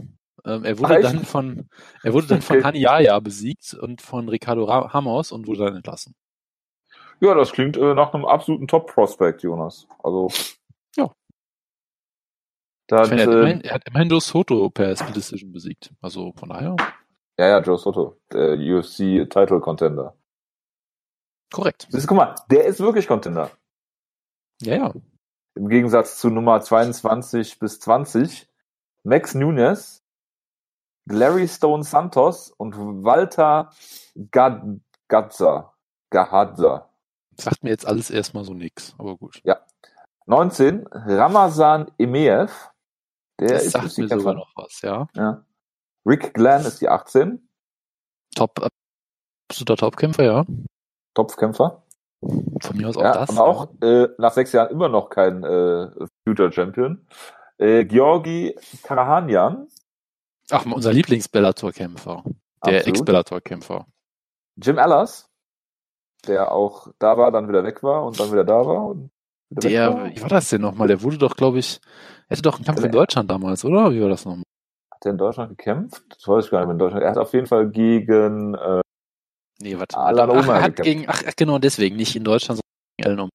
Ähm, 0.44 0.64
er 0.64 0.78
wurde 0.78 0.96
Ach, 0.96 1.02
dann 1.02 1.24
von, 1.24 1.68
er 2.02 2.12
wurde 2.12 2.26
dann 2.26 2.42
von 2.42 2.56
Okay. 2.56 2.66
Haniaya 2.66 3.20
besiegt 3.20 3.74
und 3.74 4.02
von 4.02 4.28
Ricardo 4.28 4.64
Ra 4.64 4.80
Ramos 4.80 5.30
und 5.30 5.46
wurde 5.46 5.66
dann 5.66 5.76
entlassen. 5.76 6.14
Ja, 7.22 7.34
das 7.34 7.52
klingt 7.52 7.76
äh, 7.76 7.94
nach 7.94 8.12
einem 8.12 8.24
absoluten 8.24 8.66
Top-Prospect, 8.66 9.42
Jonas. 9.42 9.86
Also. 10.02 10.28
Ja. 10.94 11.10
Da 12.86 13.04
Ich 13.04 13.10
meine, 13.10 13.22
er, 13.22 13.26
hat 13.26 13.34
immerhin, 13.34 13.60
er 13.62 13.74
hat 13.74 13.88
immerhin 13.88 14.08
Dos 14.10 14.26
Soto 14.26 14.68
per 14.68 14.94
Split 14.94 15.16
Decision 15.16 15.52
besiegt. 15.52 15.90
Also 16.02 16.34
von 16.36 16.50
daher, 16.50 16.76
ja, 17.38 17.48
ja, 17.48 17.60
Joe 17.62 17.78
Soto, 17.78 18.20
der 18.30 18.58
UFC 18.58 19.26
Title 19.30 19.60
Contender. 19.60 20.14
korrekt. 21.50 21.86
Siehst 21.88 22.06
guck 22.06 22.18
mal, 22.18 22.34
der 22.50 22.66
ist 22.66 22.80
wirklich 22.80 23.06
Contender. 23.06 23.50
Ja, 24.60 24.74
ja. 24.74 24.92
Im 25.54 25.68
Gegensatz 25.70 26.18
zu 26.18 26.28
Nummer 26.28 26.60
22 26.60 27.58
bis 27.58 27.80
20, 27.80 28.50
Max 29.04 29.34
Nunes, 29.34 30.04
Larry 31.06 31.48
Stone 31.48 31.84
Santos 31.84 32.50
und 32.50 32.76
Walter 32.76 33.70
Gad 34.30 34.62
Gadza. 35.08 35.72
Gahadza. 36.10 36.91
Sagt 37.38 37.64
mir 37.64 37.70
jetzt 37.70 37.86
alles 37.86 38.10
erstmal 38.10 38.44
so 38.44 38.54
nix, 38.54 38.94
aber 38.98 39.16
gut. 39.16 39.40
19, 40.26 40.86
Ramazan 40.90 41.90
Emeev. 41.98 42.52
Der 43.40 43.48
das 43.48 43.64
ist 43.66 43.72
sagt 43.72 43.98
mir 43.98 44.08
sogar 44.08 44.34
noch 44.34 44.52
was, 44.54 44.80
ja. 44.82 45.08
Ja. 45.14 45.44
Rick 46.06 46.34
Glenn 46.34 46.64
ist 46.64 46.80
die 46.80 46.88
18, 46.88 47.48
Top, 48.34 48.60
absoluter 49.50 49.76
Topkämpfer, 49.76 50.24
ja. 50.24 50.44
Topfkämpfer. 51.14 51.82
Von 52.20 52.76
mir 52.76 52.88
aus 52.88 52.96
auch 52.96 53.02
Ja, 53.02 53.12
das. 53.14 53.30
aber 53.30 53.44
auch 53.44 53.68
äh, 53.82 54.08
nach 54.18 54.32
sechs 54.32 54.52
Jahren 54.52 54.70
immer 54.70 54.88
noch 54.88 55.10
kein 55.10 55.42
äh, 55.42 55.90
Future 56.26 56.52
Champion. 56.52 57.06
Äh, 57.58 57.84
Georgi 57.84 58.56
Karahanyan, 58.82 59.66
Ach, 60.50 60.64
unser 60.66 60.92
Lieblings-Bellator-Kämpfer. 60.92 62.24
Der. 62.64 62.86
Ex-Bellator-Kämpfer. 62.86 63.86
Jim 64.56 64.78
Ellers, 64.78 65.30
der 66.26 66.52
auch 66.52 66.88
da 66.98 67.16
war, 67.18 67.30
dann 67.32 67.48
wieder 67.48 67.64
weg 67.64 67.82
war 67.82 68.04
und 68.04 68.18
dann 68.20 68.30
wieder 68.32 68.44
da 68.44 68.64
war. 68.66 68.86
Und 68.88 69.10
wieder 69.50 69.68
Der, 69.68 69.94
war. 69.94 70.06
wie 70.10 70.20
war 70.22 70.28
das 70.28 70.48
denn 70.50 70.60
nochmal? 70.62 70.88
Der 70.88 71.02
wurde 71.02 71.18
doch, 71.18 71.36
glaube 71.36 71.58
ich, 71.58 71.80
er 72.28 72.36
hatte 72.36 72.42
doch 72.42 72.56
einen 72.56 72.64
Kampf 72.64 72.78
in 72.78 72.82
Der- 72.84 72.92
Deutschland 72.92 73.30
damals, 73.30 73.64
oder? 73.64 73.92
Wie 73.92 74.00
war 74.00 74.08
das 74.08 74.24
nochmal? 74.24 74.44
Hat 74.92 75.04
er 75.06 75.10
in 75.12 75.18
Deutschland 75.18 75.50
gekämpft? 75.58 76.02
Das 76.10 76.26
weiß 76.28 76.44
ich 76.44 76.50
gar 76.50 76.58
nicht 76.60 76.66
mehr 76.66 76.72
in 76.74 76.78
Deutschland. 76.78 77.02
Er 77.04 77.10
hat 77.10 77.18
auf 77.18 77.32
jeden 77.32 77.46
Fall 77.46 77.68
gegen 77.70 78.54
äh, 78.54 78.80
Nee, 79.60 79.78
warte 79.78 79.96
Alan 79.96 80.28
mal. 80.28 80.38
Ach, 80.38 80.44
Omer 80.44 80.54
er 80.56 80.62
hat 80.62 80.76
gekämpft. 80.76 80.84
gegen, 80.84 81.04
ach, 81.08 81.22
genau, 81.36 81.58
deswegen, 81.58 81.96
nicht 81.96 82.16
in 82.16 82.24
Deutschland, 82.24 82.60
sondern 82.60 82.96
gegen 82.98 83.08
Ellen 83.08 83.20
Omer. 83.20 83.30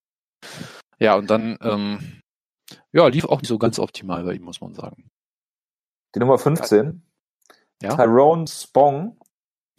Ja, 0.99 1.15
und 1.15 1.29
dann, 1.29 1.57
ähm, 1.61 2.21
ja, 2.91 3.07
lief 3.07 3.25
auch 3.25 3.39
nicht 3.39 3.47
so 3.49 3.57
ganz 3.57 3.79
optimal 3.79 4.23
bei 4.23 4.33
ihm, 4.33 4.43
muss 4.43 4.59
man 4.61 4.73
sagen. 4.73 5.07
die 6.15 6.19
Nummer 6.19 6.37
15, 6.39 7.03
Ja. 7.83 7.95
Tyrone 7.95 8.47
Spong. 8.47 9.17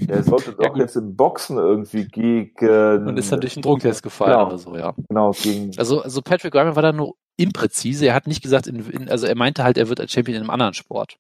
Der 0.00 0.22
sollte 0.22 0.52
doch 0.52 0.76
Ja, 0.76 0.82
jetzt 0.82 0.96
im 0.96 1.16
Boxen 1.16 1.56
irgendwie 1.58 2.04
gegen. 2.06 3.08
Und 3.08 3.16
ist 3.18 3.32
dann 3.32 3.40
durch 3.40 3.54
den 3.54 3.62
Drogentest 3.62 4.02
gefallen 4.02 4.32
Genau. 4.32 4.46
oder 4.46 4.58
so, 4.58 4.76
ja. 4.76 4.94
Genau, 5.08 5.32
gegen. 5.32 5.72
Also, 5.76 6.02
also 6.02 6.22
Patrick 6.22 6.54
Ryman 6.54 6.76
war 6.76 6.82
da 6.82 6.92
nur 6.92 7.16
impräzise. 7.36 8.06
Er 8.06 8.14
hat 8.14 8.26
nicht 8.26 8.42
gesagt, 8.42 8.66
in, 8.66 8.76
in, 8.90 9.08
also 9.08 9.26
er 9.26 9.34
meinte 9.36 9.64
halt, 9.64 9.76
er 9.76 9.88
wird 9.88 10.00
als 10.00 10.12
Champion 10.12 10.36
in 10.36 10.42
einem 10.42 10.50
anderen 10.50 10.74
Sport. 10.74 11.16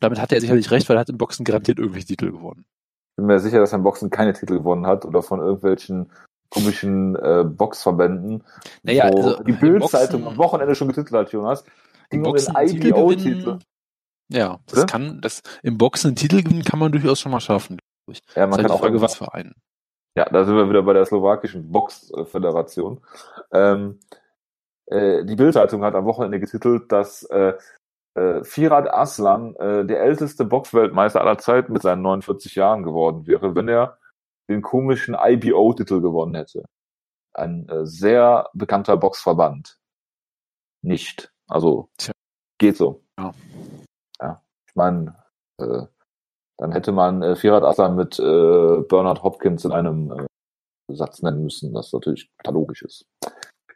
Damit 0.00 0.20
hatte 0.20 0.34
er 0.34 0.40
sicherlich 0.40 0.70
recht, 0.70 0.88
weil 0.88 0.96
er 0.96 1.00
hat 1.00 1.08
im 1.10 1.18
Boxen 1.18 1.44
garantiert 1.44 1.78
irgendwelche 1.78 2.06
Titel 2.06 2.30
gewonnen. 2.30 2.64
bin 3.16 3.26
mir 3.26 3.40
sicher, 3.40 3.58
dass 3.58 3.72
er 3.72 3.78
im 3.78 3.84
Boxen 3.84 4.10
keine 4.10 4.32
Titel 4.32 4.58
gewonnen 4.58 4.86
hat 4.86 5.04
oder 5.04 5.22
von 5.22 5.40
irgendwelchen 5.40 6.10
komischen 6.50 7.16
äh, 7.16 7.44
Boxverbänden. 7.44 8.42
Naja, 8.82 9.04
also 9.04 9.42
die 9.42 9.52
Bildzeitung 9.52 10.26
am 10.26 10.36
Wochenende 10.38 10.74
schon 10.74 10.88
getitelt 10.88 11.12
hat, 11.12 11.32
Jonas. 11.32 11.64
Im 12.10 12.22
den 12.22 12.22
Boxen 12.22 12.56
einen 12.56 12.68
Titel 12.70 12.86
IBO-Titel. 12.88 13.40
gewinnen, 13.40 13.58
ja, 14.30 14.58
das 14.66 14.74
Bitte? 14.74 14.86
kann, 14.86 15.20
das, 15.20 15.42
im 15.62 15.76
Boxen 15.78 16.08
einen 16.08 16.16
Titel 16.16 16.42
gewinnen 16.42 16.64
kann 16.64 16.78
man 16.78 16.90
durchaus 16.92 17.20
schon 17.20 17.32
mal 17.32 17.40
schaffen. 17.40 17.78
Ja, 18.34 18.46
Das 18.46 18.50
man 18.50 18.52
halt 18.52 18.62
kann 18.62 18.70
auch 18.70 18.80
Frage, 18.80 19.00
was 19.00 19.16
für 19.16 19.32
einen. 19.32 19.54
Ja, 20.16 20.24
da 20.24 20.44
sind 20.44 20.56
wir 20.56 20.68
wieder 20.68 20.82
bei 20.82 20.94
der 20.94 21.04
slowakischen 21.06 21.70
Boxföderation. 21.70 23.00
Ähm, 23.52 24.00
äh, 24.86 25.24
die 25.24 25.36
Bildzeitung 25.36 25.84
hat 25.84 25.94
am 25.94 26.06
Wochenende 26.06 26.40
getitelt, 26.40 26.90
dass 26.90 27.22
äh, 27.24 27.54
äh, 28.14 28.42
Firat 28.42 28.88
Aslan 28.92 29.54
äh, 29.56 29.86
der 29.86 30.00
älteste 30.00 30.44
Boxweltmeister 30.44 31.20
aller 31.20 31.38
Zeiten 31.38 31.72
mit 31.72 31.82
seinen 31.82 32.02
49 32.02 32.54
Jahren 32.54 32.82
geworden 32.82 33.26
wäre, 33.26 33.54
wenn 33.54 33.68
er 33.68 33.98
den 34.48 34.62
komischen 34.62 35.14
IBO-Titel 35.14 36.00
gewonnen 36.00 36.34
hätte. 36.34 36.64
Ein 37.34 37.68
äh, 37.68 37.86
sehr 37.86 38.48
bekannter 38.54 38.96
Boxverband. 38.96 39.78
Nicht. 40.82 41.32
Also 41.46 41.90
Tja. 41.98 42.12
geht 42.58 42.76
so. 42.76 43.04
Ja. 43.18 43.34
Ja. 44.20 44.42
Ich 44.66 44.74
meine, 44.74 45.14
äh, 45.60 45.86
dann 46.58 46.72
hätte 46.72 46.92
man 46.92 47.22
äh, 47.22 47.36
Firat 47.36 47.62
Aslan 47.64 47.96
mit 47.96 48.18
äh, 48.18 48.22
Bernard 48.88 49.22
Hopkins 49.22 49.64
in 49.64 49.72
einem 49.72 50.10
äh, 50.12 50.26
Satz 50.94 51.22
nennen 51.22 51.42
müssen, 51.44 51.72
was 51.74 51.92
natürlich 51.92 52.30
logisch 52.46 52.82
ist. 52.82 53.06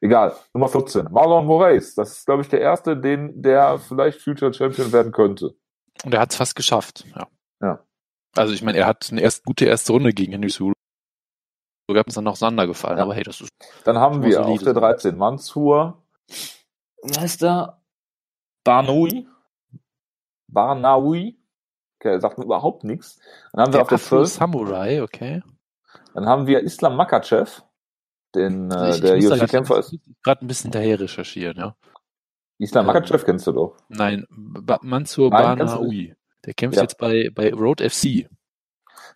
Egal, 0.00 0.34
Nummer 0.52 0.68
14. 0.68 1.08
Marlon 1.12 1.46
Moraes. 1.46 1.94
Das 1.94 2.10
ist, 2.18 2.26
glaube 2.26 2.42
ich, 2.42 2.48
der 2.48 2.60
erste, 2.60 2.96
den 2.96 3.40
der 3.40 3.78
vielleicht 3.78 4.20
Future 4.20 4.52
Champion 4.52 4.92
werden 4.92 5.12
könnte. 5.12 5.54
Und 6.04 6.12
er 6.12 6.20
hat 6.20 6.32
es 6.32 6.36
fast 6.36 6.56
geschafft, 6.56 7.04
ja. 7.14 7.28
Ja. 7.62 7.84
Also 8.34 8.52
ich 8.54 8.62
meine, 8.62 8.78
er 8.78 8.86
hat 8.86 9.08
eine 9.12 9.20
erst, 9.20 9.44
gute 9.44 9.66
erste 9.66 9.92
Runde 9.92 10.12
gegen 10.12 10.32
Henry 10.32 10.48
Sulu. 10.50 10.72
So 11.88 11.94
gab 11.94 12.08
es 12.08 12.14
dann 12.14 12.24
noch 12.24 12.36
Sander 12.36 12.66
gefallen, 12.66 12.96
Ja. 12.96 13.04
aber 13.04 13.14
hey, 13.14 13.22
das 13.22 13.42
ist 13.42 13.50
Dann 13.84 13.98
haben 13.98 14.22
wir 14.22 14.44
auf 14.44 14.58
der 14.62 14.72
sein. 14.74 14.82
13 14.82 15.16
Mansur. 15.16 16.02
Wie 17.04 17.18
heißt 17.18 17.42
der? 17.42 17.80
Barnaoui. 18.64 19.28
Barnaoui. 20.50 21.38
Okay, 22.04 22.18
sagt 22.20 22.36
mir 22.38 22.44
überhaupt 22.44 22.82
nichts. 22.82 23.20
Dann 23.52 23.62
haben 23.62 23.68
wir 23.72 23.78
der 23.78 23.82
auf 23.82 23.88
der 23.88 23.94
Afro 23.96 24.16
12. 24.24 24.28
Samurai, 24.32 25.02
okay. 25.02 25.42
Dann 26.14 26.26
haben 26.26 26.46
wir 26.48 26.60
Islam 26.60 26.96
Makachev, 26.96 27.62
den 28.34 28.70
äh, 28.72 28.90
Ich- 28.90 28.94
ich 28.96 29.00
der 29.02 29.16
UFC-Kämpfer 29.18 29.78
ist. 29.78 29.94
Gerade 30.24 30.44
ein 30.44 30.48
bisschen 30.48 30.72
hinterher 30.72 30.98
recherchieren, 30.98 31.56
ja. 31.58 31.76
Islam 32.58 32.82
ähm, 32.88 32.94
Makachev 32.94 33.24
kennst 33.24 33.46
du 33.46 33.52
doch. 33.52 33.76
Nein, 33.88 34.26
ba 34.30 34.80
Mansur 34.82 35.30
Banaoui. 35.30 36.14
Der 36.44 36.54
kämpft 36.54 36.76
Ja. 36.76 36.82
jetzt 36.82 36.98
bei, 36.98 37.30
bei 37.32 37.52
Road 37.52 37.80
FC. 37.80 38.28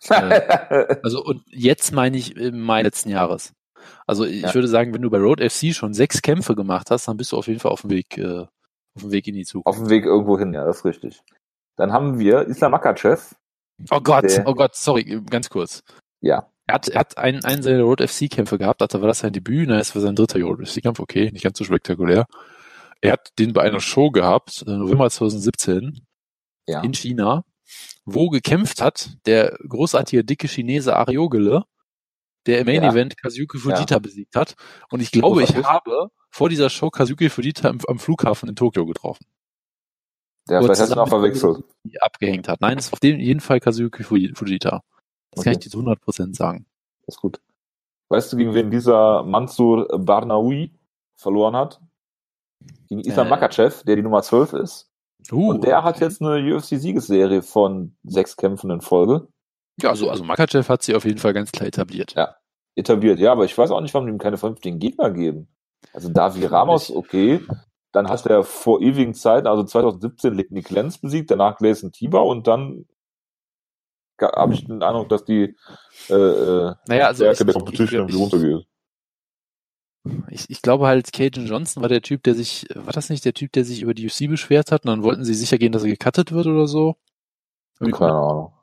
Also 1.03 1.23
und 1.23 1.41
jetzt 1.49 1.91
meine 1.91 2.17
ich 2.17 2.35
im 2.37 2.61
Mai 2.61 2.83
letzten 2.83 3.09
Jahres. 3.09 3.53
Also 4.05 4.25
ich 4.25 4.41
Ja. 4.43 4.53
würde 4.53 4.67
sagen, 4.67 4.93
wenn 4.93 5.01
du 5.01 5.09
bei 5.09 5.17
Road 5.19 5.41
FC 5.41 5.73
schon 5.73 5.93
sechs 5.93 6.21
Kämpfe 6.21 6.55
gemacht 6.55 6.91
hast, 6.91 7.07
dann 7.07 7.17
bist 7.17 7.31
du 7.31 7.37
auf 7.37 7.47
jeden 7.47 7.59
Fall 7.59 7.71
auf 7.71 7.81
dem 7.81 7.89
Weg, 7.89 8.17
äh, 8.17 8.41
auf 8.95 9.01
dem 9.01 9.11
Weg 9.11 9.27
in 9.27 9.33
die 9.35 9.41
auf 9.43 9.47
Zukunft. 9.49 9.79
dem 9.81 9.89
Weg 9.89 10.05
irgendwo 10.05 10.37
hin, 10.37 10.53
ja, 10.53 10.65
das 10.65 10.77
ist 10.77 10.85
richtig. 10.85 11.21
Dann 11.77 11.93
haben 11.93 12.19
wir 12.19 12.41
Islam 12.47 12.71
Makachev. 12.71 13.35
Oh 13.91 14.01
Gott, 14.01 14.23
Der- 14.25 14.47
oh 14.47 14.53
Gott, 14.53 14.75
sorry, 14.75 15.21
ganz 15.29 15.49
kurz. 15.49 15.83
Ja. 16.21 16.49
Er 16.65 16.73
hat, 16.75 16.89
er 16.89 16.99
hat 16.99 17.17
einen, 17.17 17.45
einen 17.45 17.63
seiner 17.63 17.83
Road 17.83 18.01
FC-Kämpfe 18.01 18.57
gehabt, 18.57 18.81
da 18.81 18.87
war 18.99 19.07
das 19.07 19.19
sein 19.19 19.31
Debüt, 19.31 19.69
ne, 19.69 19.79
es 19.79 19.95
war 19.95 20.01
sein 20.01 20.15
dritter 20.15 20.41
Road 20.41 20.67
FC-Kampf, 20.67 20.99
okay, 20.99 21.31
nicht 21.31 21.43
ganz 21.43 21.57
so 21.57 21.63
spektakulär. 21.63 22.25
Er 22.99 23.13
hat 23.13 23.29
den 23.39 23.53
bei 23.53 23.61
einer 23.61 23.79
Show 23.79 24.09
gehabt, 24.11 24.65
äh, 24.67 24.71
November 24.71 25.09
2017, 25.09 26.01
Ja. 26.67 26.81
in 26.81 26.93
China, 26.93 27.45
wo 28.03 28.29
gekämpft 28.29 28.81
hat 28.81 29.11
der 29.27 29.57
großartige 29.67 30.25
dicke 30.25 30.47
Chinese 30.47 30.95
Ariogele, 30.95 31.63
der 32.47 32.59
im 32.61 32.65
Main 32.65 32.83
Ja. 32.83 32.89
Event 32.91 33.15
Kazuki 33.21 33.59
Fujita 33.59 33.99
besiegt 33.99 34.35
hat. 34.35 34.55
Und 34.89 35.01
ich 35.01 35.11
glaube, 35.11 35.43
ich 35.43 35.55
habe 35.55 36.09
vor 36.31 36.49
dieser 36.49 36.69
Show 36.69 36.89
Kazuki 36.89 37.29
Fujita 37.29 37.69
am, 37.69 37.79
am 37.87 37.99
Flughafen 37.99 38.49
in 38.49 38.55
Tokio 38.55 38.85
getroffen. 38.85 39.25
Er 40.49 40.61
vielleicht 40.61 40.81
hast 40.81 40.95
du 40.95 41.01
auch 41.01 41.07
verwechselt. 41.07 41.63
Abgehängt 41.99 42.47
hat. 42.47 42.61
Nein, 42.61 42.77
es 42.77 42.87
ist 42.87 42.93
auf 42.93 42.99
den, 42.99 43.19
jeden 43.19 43.39
Fall 43.39 43.59
Kazuki 43.59 44.03
Fuji- 44.03 44.33
Fujita. 44.35 44.81
Das 45.31 45.43
kann 45.43 45.51
Okay. 45.53 45.59
ich 45.59 45.59
dir 45.59 45.69
zu 45.69 45.79
100% 45.79 46.35
sagen. 46.35 46.65
Das 47.05 47.15
ist 47.15 47.21
gut. 47.21 47.39
Weißt 48.09 48.31
du, 48.31 48.37
gegen 48.37 48.53
wen 48.53 48.71
dieser 48.71 49.23
Mansur 49.23 49.87
Barnaoui 49.99 50.71
verloren 51.19 51.55
hat? 51.55 51.81
Gegen 52.87 53.01
Islam 53.01 53.27
Äh. 53.27 53.29
Makachev, 53.31 53.83
der 53.83 53.95
die 53.97 54.01
Nummer 54.01 54.21
12 54.23 54.53
ist. 54.53 54.89
Uh, 55.31 55.49
Und 55.49 55.63
der 55.63 55.83
hat 55.83 55.99
jetzt 55.99 56.21
eine 56.21 56.37
UFC-Siegesserie 56.55 57.41
von 57.41 57.95
sechs 58.03 58.37
Kämpfen 58.37 58.69
in 58.71 58.79
Folge 58.81 59.27
Ja, 59.81 59.89
also, 59.89 60.09
also 60.09 60.23
Makachev 60.23 60.69
hat 60.69 60.83
sie 60.83 60.95
auf 60.95 61.03
jeden 61.05 61.17
Fall 61.17 61.33
ganz 61.33 61.51
klar 61.51 61.67
etabliert. 61.67 62.13
Ja. 62.15 62.35
etabliert. 62.75 63.19
Ja, 63.19 63.31
aber 63.33 63.43
ich 63.45 63.57
weiß 63.57 63.71
auch 63.71 63.81
nicht, 63.81 63.93
warum 63.93 64.07
die 64.07 64.13
ihm 64.13 64.19
keine 64.19 64.37
vernünftigen 64.37 64.79
Gegner 64.79 65.11
geben. 65.11 65.47
Also 65.93 66.09
Davi 66.09 66.45
Ramos, 66.45 66.91
okay. 66.91 67.41
Dann 67.97 68.09
hat 68.11 68.25
er 68.27 68.43
vor 68.43 68.79
ewigen 68.81 69.15
Zeiten, 69.15 69.47
also 69.47 69.63
2017, 69.63 70.35
Nick 70.49 70.69
Lenz 70.69 70.99
besiegt, 70.99 71.31
danach 71.31 71.57
Gleison 71.57 71.91
Tiber 71.91 72.23
und 72.25 72.45
dann 72.45 72.85
habe 74.21 74.53
ich 74.53 74.65
den 74.65 74.83
Eindruck, 74.83 75.09
dass 75.09 75.25
die 75.25 75.55
äh, 76.09 76.13
äh, 76.13 76.75
Naja, 76.87 77.07
also 77.07 77.23
Stärke 77.23 77.39
ich- 77.41 77.45
der 77.45 77.53
Competition 77.53 78.01
irgendwie 78.01 78.17
runtergeht. 78.21 78.67
Ich, 80.29 80.49
ich 80.49 80.61
glaube 80.61 80.85
halt, 80.87 81.11
Cajun 81.11 81.47
Johnson 81.47 81.81
war 81.81 81.89
der 81.89 82.01
Typ, 82.03 82.23
der 82.23 82.33
sich, 82.35 82.67
war 82.75 82.93
das 82.93 83.09
nicht 83.09 83.25
der 83.25 83.33
Typ, 83.33 83.51
der 83.53 83.65
sich 83.65 83.81
über 83.81 83.93
die 83.95 84.05
UC 84.05 84.29
beschwert 84.29 84.71
hat 84.71 84.85
und 84.85 84.89
dann 84.91 85.03
wollten 85.03 85.25
sie 85.25 85.33
sicher 85.33 85.57
gehen, 85.57 85.71
dass 85.73 85.83
er 85.83 85.89
gecuttet 85.89 86.31
wird 86.31 86.45
oder 86.47 86.67
so? 86.67 86.95
Keine 87.79 88.13
Ahnung. 88.13 88.53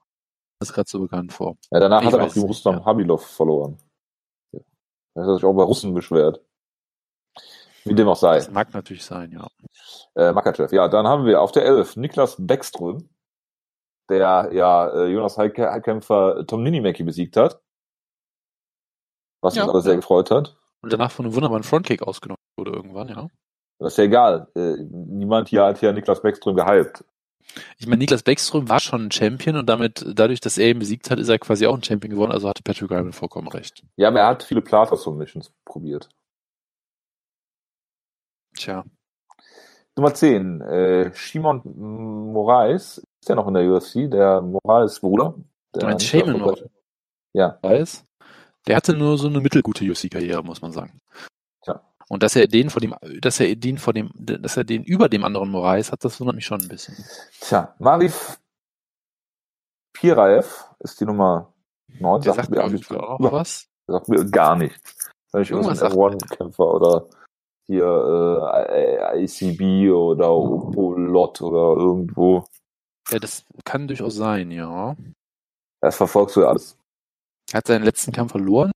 das 0.60 0.72
gerade 0.72 0.88
so 0.88 1.00
bekannt 1.00 1.32
vor. 1.32 1.56
Ja, 1.72 1.80
danach 1.80 2.00
Ich 2.02 2.06
hat 2.06 2.14
er 2.14 2.26
gegen 2.28 2.40
nicht, 2.40 2.48
Rustam 2.48 2.76
ja. 2.78 2.84
Habilov 2.84 3.26
verloren. 3.26 3.78
Da 4.52 5.22
hat 5.22 5.28
er 5.28 5.34
sich 5.34 5.44
auch 5.44 5.52
bei 5.54 5.64
Russen 5.64 5.92
beschwert. 5.92 6.40
Wie 7.84 7.94
dem 7.94 8.08
auch 8.08 8.16
sei. 8.16 8.36
Das 8.36 8.50
mag 8.50 8.72
natürlich 8.72 9.04
sein, 9.04 9.30
ja. 9.32 9.46
Äh, 10.14 10.32
Makachev. 10.32 10.72
Ja, 10.74 10.88
dann 10.88 11.06
haben 11.06 11.26
wir 11.26 11.40
auf 11.42 11.52
der 11.52 11.64
11 11.64 11.96
Niklas 11.96 12.36
Beckström, 12.38 13.10
der 14.08 14.48
ja 14.52 14.88
äh, 14.88 15.06
Jonas 15.06 15.36
Heike- 15.36 15.70
Heikkämpfer 15.70 16.46
Tom 16.46 16.62
Ninimaki 16.62 17.02
besiegt 17.02 17.36
hat. 17.36 17.60
Was 19.42 19.54
Ja. 19.56 19.64
uns 19.64 19.72
alle 19.72 19.82
sehr 19.82 19.96
gefreut 19.96 20.30
hat. 20.30 20.56
Und 20.82 20.92
danach 20.92 21.10
von 21.10 21.26
einem 21.26 21.34
wunderbaren 21.34 21.62
Frontkick 21.62 22.02
ausgenommen 22.02 22.40
wurde 22.56 22.72
irgendwann, 22.72 23.08
ja. 23.08 23.28
Das 23.78 23.92
ist 23.92 23.98
ja 23.98 24.04
egal. 24.04 24.48
Äh, 24.54 24.76
niemand 24.88 25.48
hier 25.48 25.64
hat 25.64 25.80
ja 25.82 25.92
Niklas 25.92 26.22
Beckström 26.22 26.56
gehypt. 26.56 27.04
Ich 27.78 27.86
meine, 27.86 27.98
Niklas 27.98 28.22
Beckström 28.22 28.68
war 28.68 28.80
schon 28.80 29.06
ein 29.06 29.10
Champion 29.12 29.56
und 29.56 29.66
damit, 29.66 30.04
dadurch, 30.14 30.40
dass 30.40 30.56
er 30.56 30.70
ihn 30.70 30.78
besiegt 30.78 31.10
hat, 31.10 31.18
ist 31.18 31.28
er 31.28 31.38
quasi 31.38 31.66
auch 31.66 31.74
ein 31.74 31.82
Champion 31.82 32.12
geworden, 32.12 32.32
also 32.32 32.48
hatte 32.48 32.62
Patrick 32.62 32.90
Ryman 32.90 33.12
vollkommen 33.12 33.48
recht. 33.48 33.82
Ja, 33.96 34.08
aber 34.08 34.20
er 34.20 34.28
hat 34.28 34.42
viele 34.42 34.62
Plata-Submissions 34.62 35.52
probiert. 35.66 36.08
Tja. 38.56 38.84
Nummer 39.96 40.12
10, 40.14 40.60
äh, 40.62 41.14
Shimon 41.14 41.62
Moraes, 42.32 42.98
ist 42.98 43.28
ja 43.28 43.34
noch 43.36 43.46
in 43.48 43.54
der 43.54 43.64
UFC, 43.70 44.08
der 44.10 44.40
Moraes-Bruder. 44.42 45.34
Der 45.74 45.80
Du 45.80 45.86
meinst 45.86 46.00
nicht 46.02 46.10
Shaman 46.10 46.40
erfolgreich- 46.40 46.70
Ja, 47.32 47.58
weiß, 47.62 48.04
der 48.66 48.76
hatte 48.76 48.94
nur 48.96 49.18
so 49.18 49.28
eine 49.28 49.40
mittelgute 49.40 49.84
UFC-Karriere, 49.84 50.42
muss 50.42 50.62
man 50.62 50.72
sagen. 50.72 50.98
Tja. 51.62 51.80
Und 52.08 52.22
dass 52.22 52.34
er 52.36 52.48
den 52.48 52.70
vor 52.70 52.80
dem, 52.80 52.94
dass 53.20 53.38
er 53.40 53.54
den 53.56 53.78
vor 53.78 53.92
dem, 53.92 54.10
dass 54.14 54.56
er 54.56 54.64
den 54.64 54.82
über 54.84 55.08
dem 55.08 55.24
anderen 55.24 55.50
Moraes 55.50 55.92
hat, 55.92 56.04
das 56.04 56.18
wundert 56.20 56.36
mich 56.36 56.46
schon 56.46 56.60
ein 56.60 56.68
bisschen. 56.68 56.96
Tja, 57.40 57.74
Marif 57.78 58.38
Piraev 59.92 60.64
ist 60.80 61.00
die 61.00 61.04
Nummer 61.04 61.52
9. 62.00 62.22
Der 62.22 62.34
sagt 62.34 62.50
mir 62.50 62.64
jeden 62.66 62.82
Fall 62.82 62.98
auch 63.00 63.20
was. 63.32 63.68
sagt 63.86 64.08
mir 64.08 64.24
gar 64.28 64.56
nichts. 64.56 65.10
Wenn 65.32 65.42
ich 65.42 65.50
Irgendwas 65.50 65.78
sagt 65.78 65.94
F1-Kämpfer 65.94 66.64
oder 66.74 67.06
hier 67.66 67.84
äh, 68.70 69.24
ICB 69.24 69.90
oder 69.92 70.32
Opolot 70.32 71.40
oder 71.40 71.80
irgendwo. 71.80 72.44
Ja, 73.10 73.18
das 73.18 73.44
kann 73.64 73.88
durchaus 73.88 74.14
sein, 74.14 74.50
ja. 74.50 74.96
Das 75.80 75.96
verfolgst 75.96 76.36
du 76.36 76.40
ja 76.42 76.48
alles. 76.48 76.78
Er 77.52 77.58
hat 77.58 77.66
seinen 77.66 77.84
letzten 77.84 78.12
Kampf 78.12 78.32
verloren, 78.32 78.72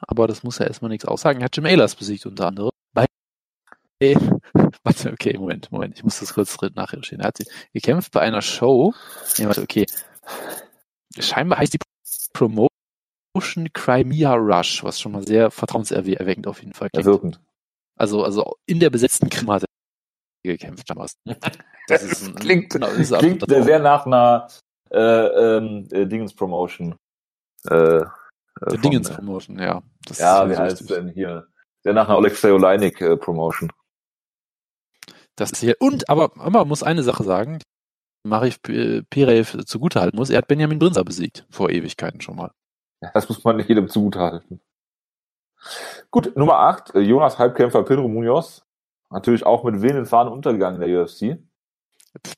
aber 0.00 0.26
das 0.26 0.42
muss 0.42 0.58
ja 0.58 0.66
erstmal 0.66 0.90
nichts 0.90 1.04
aussagen. 1.04 1.40
Er 1.40 1.44
hat 1.46 1.56
Jim 1.56 1.66
Ehlers 1.66 1.94
besiegt 1.94 2.26
unter 2.26 2.46
anderem. 2.48 2.70
Bei 2.92 3.06
Äh, 4.00 4.16
warte, 4.82 5.12
okay, 5.12 5.36
Moment, 5.38 5.70
Moment, 5.70 5.96
ich 5.96 6.04
muss 6.04 6.20
das 6.20 6.34
kurz 6.34 6.56
nachrecherchieren. 6.74 7.22
Er 7.22 7.28
hat 7.28 7.38
gekämpft 7.72 8.12
bei 8.12 8.20
einer 8.20 8.42
Show. 8.42 8.94
Nee, 9.38 9.46
warte, 9.46 9.62
okay. 9.62 9.86
Scheinbar 11.18 11.58
heißt 11.58 11.74
die 11.74 11.78
Promotion 13.38 13.72
Crimea 13.72 14.34
Rush, 14.34 14.82
was 14.82 15.00
schon 15.00 15.12
mal 15.12 15.26
sehr 15.26 15.50
vertrauenserweckend 15.50 16.46
auf 16.46 16.60
jeden 16.60 16.72
Fall 16.72 16.90
klingt. 16.90 17.06
Erwirkend. 17.06 17.40
Also, 17.96 18.24
also 18.24 18.56
in 18.66 18.80
der 18.80 18.90
besetzten 18.90 19.28
Krim 19.28 19.50
hat 19.50 19.62
er 19.62 20.52
gekämpft 20.52 20.88
damals. 20.90 21.16
Das 21.88 22.02
ist 22.02 22.26
ein, 22.28 22.34
klingt 22.34 22.70
genau, 22.70 22.88
das 22.88 22.98
ist 22.98 23.18
klingt 23.18 23.42
absolut- 23.42 23.64
sehr 23.64 23.78
nach 23.78 24.06
einer 24.06 24.48
äh, 24.90 24.98
ähm, 24.98 25.88
äh, 25.90 26.06
Dingens 26.06 26.34
Promotion. 26.34 26.96
Äh, 27.68 27.74
äh, 27.74 28.06
von, 28.68 28.80
Dingens 28.80 29.10
Promotion, 29.10 29.58
ja. 29.58 29.82
Das 30.06 30.18
Ja, 30.18 30.48
wie 30.48 30.56
heißt 30.56 30.80
es 30.80 30.90
richtig. 30.90 30.96
denn 30.96 31.08
hier? 31.08 31.46
Sehr 31.82 31.92
nach 31.92 32.08
einer 32.08 32.18
Alexei 32.18 32.52
Oleinik 32.52 33.00
äh, 33.00 33.16
Promotion. 33.16 33.70
Das 35.36 35.52
ist 35.52 35.60
hier. 35.60 35.76
Und, 35.80 36.08
aber, 36.08 36.32
aber 36.36 36.60
man 36.60 36.68
muss 36.68 36.82
eine 36.82 37.02
Sache 37.02 37.22
sagen, 37.22 37.60
Marif 38.24 38.60
Pirev 38.62 39.64
zugutehalten 39.64 40.18
muss, 40.18 40.30
er 40.30 40.38
hat 40.38 40.48
Benjamin 40.48 40.78
Brinzer 40.78 41.04
besiegt, 41.04 41.46
vor 41.50 41.70
Ewigkeiten 41.70 42.20
schon 42.20 42.36
mal. 42.36 42.52
Ja, 43.00 43.10
das 43.14 43.28
muss 43.28 43.42
man 43.44 43.56
nicht 43.56 43.68
jedem 43.68 43.88
zugutehalten. 43.88 44.60
Gut, 46.10 46.36
Nummer 46.36 46.58
8, 46.60 46.94
äh, 46.94 47.00
Jonas 47.00 47.38
Halbkämpfer 47.38 47.82
Pedro 47.82 48.08
Munoz. 48.08 48.64
Natürlich 49.10 49.44
auch 49.44 49.64
mit 49.64 49.80
wehenden 49.80 50.06
Fahnen 50.06 50.32
untergegangen 50.32 50.82
in 50.82 50.88
der 50.88 51.02
UFC. 51.02 51.38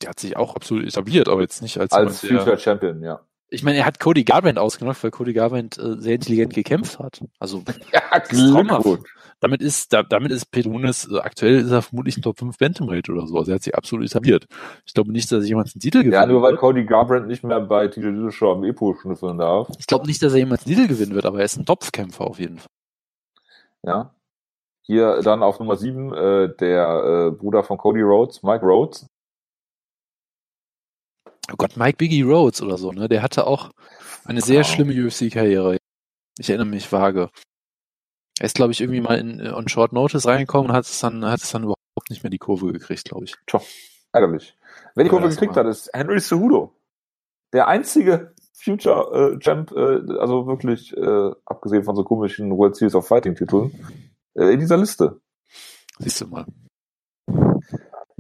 Der 0.03 0.11
hat 0.11 0.21
sich 0.21 0.37
auch 0.37 0.55
absolut 0.55 0.85
etabliert, 0.85 1.29
aber 1.29 1.41
jetzt 1.41 1.63
nicht 1.63 1.79
als, 1.79 1.93
Als 1.93 2.23
jemand, 2.23 2.43
Future 2.43 2.59
Champion, 2.59 3.03
ja. 3.03 3.21
Ich 3.53 3.63
meine, 3.65 3.79
er 3.79 3.85
hat 3.87 3.99
Cody 3.99 4.23
Garbrandt 4.25 4.59
ausgenockt, 4.59 5.03
weil 5.03 5.11
Cody 5.11 5.33
Garbrandt 5.33 5.77
äh, 5.79 5.97
sehr 6.01 6.15
intelligent 6.15 6.55
gekämpft 6.55 6.99
hat. 7.01 7.21
Also 7.41 7.65
Ja, 7.93 8.19
Glückwunsch. 8.21 9.11
damit 9.41 9.61
ist, 9.61 9.93
da, 9.93 10.03
damit 10.05 10.31
ist 10.31 10.53
Pedro 10.53 10.71
Nunes, 10.71 11.09
äh, 11.11 11.19
aktuell 11.19 11.57
ist 11.57 11.71
er 11.71 11.83
vermutlich 11.83 12.17
ein 12.17 12.23
Top 12.23 12.39
5 12.39 12.57
Bantamweight 12.59 13.09
oder 13.11 13.27
so. 13.27 13.37
Also 13.37 13.51
er 13.51 13.57
hat 13.57 13.63
sich 13.65 13.75
absolut 13.75 14.07
etabliert. 14.07 14.47
Ich 14.87 14.95
glaube 14.95 15.11
nicht, 15.11 15.31
dass 15.33 15.43
er 15.43 15.49
jemals 15.49 15.75
einen 15.75 15.81
Titel 15.81 15.99
Ja, 15.99 16.03
gewinnen 16.25 16.29
nur 16.33 16.43
weil 16.43 16.53
wird. 16.53 16.61
Cody 16.61 16.85
Garbrandt 16.85 17.27
nicht 17.27 17.43
mehr 17.43 17.61
bei 17.61 17.89
TJ 17.89 18.03
Dillashaw 18.03 18.53
am 18.53 18.65
Epo 18.65 18.95
schnüffeln 18.95 19.39
darf. 19.39 19.69
Ich 19.79 19.87
glaube 19.87 20.07
nicht, 20.07 20.23
dass 20.23 20.33
er 20.33 20.39
jemals 20.39 20.65
einen 20.65 20.77
Titel 20.77 20.89
gewinnen 20.89 21.15
wird, 21.15 21.27
aber 21.27 21.41
er 21.41 21.45
ist 21.45 21.57
ein 21.57 21.67
Topfkämpfer 21.67 22.25
auf 22.25 22.39
jeden 22.39 22.59
Fall. 22.59 22.69
Ja. 23.83 24.15
Hier 24.83 25.21
dann 25.23 25.43
auf 25.43 25.59
Nummer 25.59 25.77
7 25.77 26.13
äh, 26.15 26.49
der 26.57 27.29
äh, 27.29 27.31
Bruder 27.37 27.63
von 27.63 27.79
Cody 27.79 28.03
Rhodes, 28.03 28.43
Mike 28.43 28.65
Rhodes. 28.65 29.07
Oh 31.53 31.57
Gott, 31.57 31.77
Mike 31.77 31.97
Biggie 31.99 32.23
Rhodes 32.23 32.63
oder 32.63 32.79
so, 32.79 32.93
ne? 32.93 33.09
Der 33.09 33.23
hatte 33.23 33.47
auch 33.47 33.71
eine 34.25 34.41
sehr 34.41 34.61
Wow. 34.61 34.67
schlimme 34.67 34.93
UFC-Karriere. 35.07 35.79
Ich 36.39 36.49
erinnere 36.51 36.67
mich 36.69 36.91
vage. 36.93 37.31
Er 38.39 38.47
ist, 38.47 38.55
glaube 38.55 38.73
ich, 38.73 38.81
irgendwie 38.81 39.01
mal 39.01 39.19
in, 39.19 39.41
on 39.53 39.69
Short 39.69 39.93
Notice 39.93 40.27
reingekommen 40.27 40.71
und 40.71 40.77
hat 40.77 40.85
es 40.87 41.01
dann, 41.01 41.25
hat 41.25 41.43
es 41.43 41.51
dann 41.51 41.63
überhaupt 41.63 42.09
nicht 42.09 42.23
mehr 42.23 42.31
die 42.31 42.39
Kurve 42.39 42.73
gekriegt, 42.73 43.05
glaube 43.05 43.25
ich. 43.25 43.35
Ärgerlich. 44.13 44.57
Wer 44.95 45.05
die 45.05 45.09
Ja, 45.09 45.11
Kurve 45.11 45.27
das 45.27 45.35
gekriegt 45.37 45.57
war- 45.57 45.65
hat, 45.65 45.71
ist 45.71 45.91
Henry 45.93 46.21
Cejudo. 46.21 46.75
Der 47.53 47.69
einzige 47.69 48.33
Future 48.55 49.35
äh, 49.35 49.39
Champ, 49.41 49.73
äh, 49.73 50.19
also 50.19 50.47
wirklich, 50.47 50.97
äh, 50.97 51.31
abgesehen 51.45 51.85
von 51.85 51.97
so 51.97 52.05
komischen 52.05 52.51
World 52.57 52.77
Series 52.77 52.95
of 52.95 53.07
Fighting 53.07 53.35
Titeln, 53.35 53.73
äh, 54.35 54.53
in 54.53 54.61
dieser 54.61 54.77
Liste. 54.77 55.21
Siehst 55.99 56.21
du 56.21 56.27
mal. 56.29 56.47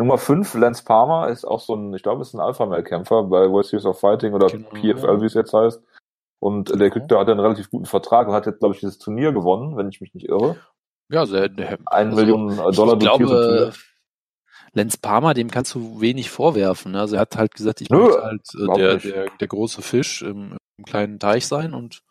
Nummer 0.01 0.16
5, 0.16 0.55
Lance 0.55 0.82
Palmer, 0.82 1.28
ist 1.28 1.44
auch 1.44 1.61
so 1.61 1.74
ein, 1.74 1.92
ich 1.92 2.03
glaube, 2.03 2.22
ist 2.22 2.32
ein 2.32 2.40
Alpha-Male-Kämpfer 2.40 3.24
bei 3.24 3.51
World 3.51 3.66
Series 3.66 3.84
of 3.84 4.01
Fighting 4.01 4.32
oder 4.32 4.46
Genau. 4.46 4.70
PFL, 4.70 5.20
wie 5.20 5.26
es 5.26 5.34
jetzt 5.34 5.53
heißt. 5.53 5.82
Und 6.38 6.70
äh, 6.70 6.78
der 6.78 6.90
kriegt, 6.90 7.11
der 7.11 7.18
hat 7.18 7.28
einen 7.28 7.38
relativ 7.38 7.68
guten 7.70 7.84
Vertrag 7.84 8.26
und 8.26 8.32
hat 8.32 8.46
jetzt, 8.46 8.61
glaube 8.61 8.74
ich, 8.74 8.80
dieses 8.80 8.98
Turnier 8.98 9.32
gewonnen, 9.32 9.76
wenn 9.76 9.90
ich 9.90 10.01
mich 10.01 10.14
nicht 10.14 10.26
irre. 10.26 10.57
Ja, 11.11 11.26
sehr, 11.26 11.51
Eine 11.55 11.78
also, 11.84 12.16
Million 12.16 12.57
Dollar 12.72 12.94
ich 12.94 13.01
glaube. 13.01 13.72
Lenz 14.72 14.96
Palmer, 14.96 15.34
dem 15.34 15.51
kannst 15.51 15.74
du 15.74 16.01
wenig 16.01 16.30
vorwerfen. 16.30 16.92
Ne? 16.92 17.01
Also 17.01 17.16
er 17.16 17.22
hat 17.22 17.36
halt 17.36 17.55
gesagt, 17.55 17.80
ich 17.82 17.90
Nö, 17.90 17.98
möchte 17.98 18.22
halt 18.22 18.42
äh, 18.55 18.74
der, 18.76 18.96
der, 18.96 19.26
der 19.38 19.48
große 19.48 19.82
Fisch 19.82 20.22
im, 20.22 20.57
im 20.78 20.84
kleinen 20.84 21.18
Teich 21.18 21.46
sein 21.46 21.74
und 21.74 22.03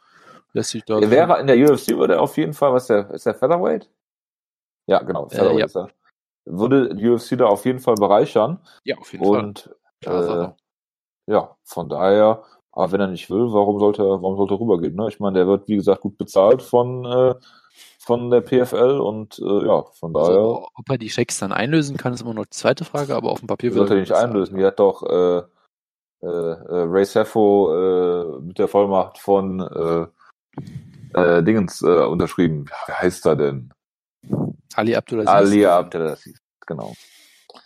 lässt 0.53 0.71
sich 0.71 0.83
da. 0.83 0.99
Er 0.99 1.09
wäre 1.09 1.39
in 1.39 1.47
der 1.47 1.57
UFC 1.57 1.89
würde 1.97 2.15
er 2.15 2.21
auf 2.21 2.37
jeden 2.37 2.53
Fall, 2.53 2.73
was 2.73 2.83
ist 2.83 2.89
der, 2.89 3.09
ist 3.11 3.25
der 3.25 3.33
Featherweight? 3.35 3.89
Ja, 4.87 4.99
genau, 4.99 5.27
Äh, 5.27 5.29
Featherweight 5.29 5.59
ja. 5.59 5.65
ist 5.65 5.75
er. 5.77 5.89
Würde 6.49 6.95
die 6.95 7.07
UFC 7.07 7.37
da 7.37 7.45
auf 7.45 7.65
jeden 7.65 7.79
Fall 7.79 7.95
bereichern. 7.95 8.59
ja, 8.83 8.97
auf 8.97 9.11
jeden 9.13 9.25
Fall. 9.25 9.39
Und 9.39 9.69
Klare 10.01 10.55
äh, 11.27 11.33
ja, 11.33 11.55
von 11.63 11.89
daher, 11.89 12.43
aber 12.71 12.91
wenn 12.91 13.01
er 13.01 13.07
nicht 13.07 13.29
will, 13.29 13.51
warum 13.51 13.79
sollte 13.79 14.01
er, 14.01 14.21
warum 14.21 14.35
sollte 14.37 14.55
er 14.55 14.59
rübergehen? 14.59 14.95
Ne? 14.95 15.07
Ich 15.09 15.19
meine, 15.19 15.37
der 15.37 15.47
wird, 15.47 15.67
wie 15.67 15.75
gesagt, 15.75 16.01
gut 16.01 16.17
bezahlt 16.17 16.61
von, 16.61 17.05
äh, 17.05 17.35
von 17.99 18.31
der 18.31 18.41
PFL 18.41 18.99
und 18.99 19.37
äh, 19.39 19.67
ja, 19.67 19.83
von 19.93 20.13
daher 20.13 20.29
Also, 20.29 20.67
ob 20.73 20.89
er 20.89 20.97
die 20.97 21.09
Schecks 21.09 21.39
dann 21.39 21.51
einlösen 21.51 21.97
kann, 21.97 22.13
ist 22.13 22.21
immer 22.21 22.33
noch 22.33 22.45
die 22.45 22.57
zweite 22.57 22.85
Frage, 22.85 23.15
aber 23.15 23.31
auf 23.31 23.39
dem 23.39 23.47
Papier 23.47 23.71
sollte 23.71 23.93
er 23.93 23.97
er 23.97 23.99
nicht 24.01 24.09
bezahlt. 24.09 24.27
einlösen. 24.29 24.57
Die 24.57 24.65
hat 24.65 24.79
doch 24.79 25.03
äh, 25.03 25.41
äh, 26.21 26.27
äh, 26.27 26.85
Ray 26.87 27.05
Seffo 27.05 27.73
äh, 27.73 28.41
mit 28.41 28.57
der 28.57 28.67
Vollmacht 28.67 29.19
von 29.19 29.59
äh, 29.59 30.07
äh, 31.13 31.43
Dingens 31.43 31.81
äh, 31.81 32.05
unterschrieben. 32.05 32.65
Wie 32.87 32.93
heißt 32.93 33.25
er 33.25 33.35
denn? 33.35 33.73
Ali 34.75 34.95
Abdulaziz, 34.95 35.29
Ali 35.29 35.65
Abdelaziz, 35.65 36.39
genau. 36.65 36.93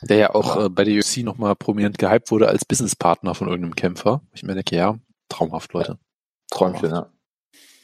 der 0.01 0.17
ja 0.17 0.35
auch 0.35 0.65
äh, 0.65 0.69
bei 0.69 0.83
der 0.83 0.95
UFC 0.95 1.17
nochmal 1.17 1.55
prominent 1.55 1.97
gehypt 1.97 2.31
wurde 2.31 2.47
als 2.47 2.65
Businesspartner 2.65 3.35
von 3.35 3.47
irgendeinem 3.47 3.75
Kämpfer. 3.75 4.21
Ich 4.33 4.43
mir 4.43 4.55
denke, 4.55 4.75
ja, 4.75 4.95
traumhaft, 5.29 5.73
Leute. 5.73 5.97
Träumchen, 6.49 6.91
ja. 6.91 7.09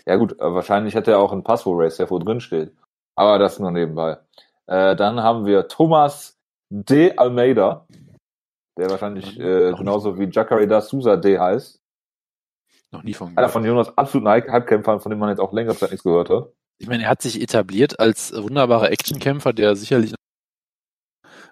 Ja 0.05 0.15
gut, 0.15 0.35
wahrscheinlich 0.39 0.95
hätte 0.95 1.11
er 1.11 1.19
auch 1.19 1.31
ein 1.31 1.43
Pass, 1.43 1.65
wo 1.65 1.73
Ray 1.73 1.91
Seffo 1.91 2.17
drinsteht. 2.17 2.73
Aber 3.15 3.37
das 3.37 3.59
nur 3.59 3.71
nebenbei. 3.71 4.17
Äh, 4.65 4.95
dann 4.95 5.21
haben 5.21 5.45
wir 5.45 5.67
Thomas 5.67 6.39
D. 6.69 7.15
Almeida, 7.17 7.85
der 8.77 8.89
wahrscheinlich 8.89 9.39
äh, 9.39 9.73
genauso 9.73 10.17
wie 10.17 10.29
Jacare 10.31 10.67
da 10.67 10.81
Souza 10.81 11.17
D. 11.17 11.37
heißt. 11.37 11.81
Noch 12.91 13.03
nie 13.03 13.13
von 13.13 13.27
Einer 13.27 13.35
gehört. 13.35 13.51
von 13.51 13.65
Jonas 13.65 13.97
absoluten 13.97 14.31
Hypekämpfern, 14.31 14.99
von 14.99 15.09
dem 15.09 15.19
man 15.19 15.29
jetzt 15.29 15.39
auch 15.39 15.53
längere 15.53 15.75
Zeit 15.75 15.91
nichts 15.91 16.03
gehört 16.03 16.29
hat. 16.29 16.51
Ich 16.79 16.87
meine, 16.87 17.03
er 17.03 17.09
hat 17.09 17.21
sich 17.21 17.41
etabliert 17.41 17.99
als 17.99 18.33
wunderbarer 18.33 18.89
Actionkämpfer, 18.91 19.53
der 19.53 19.75
sicherlich 19.75 20.13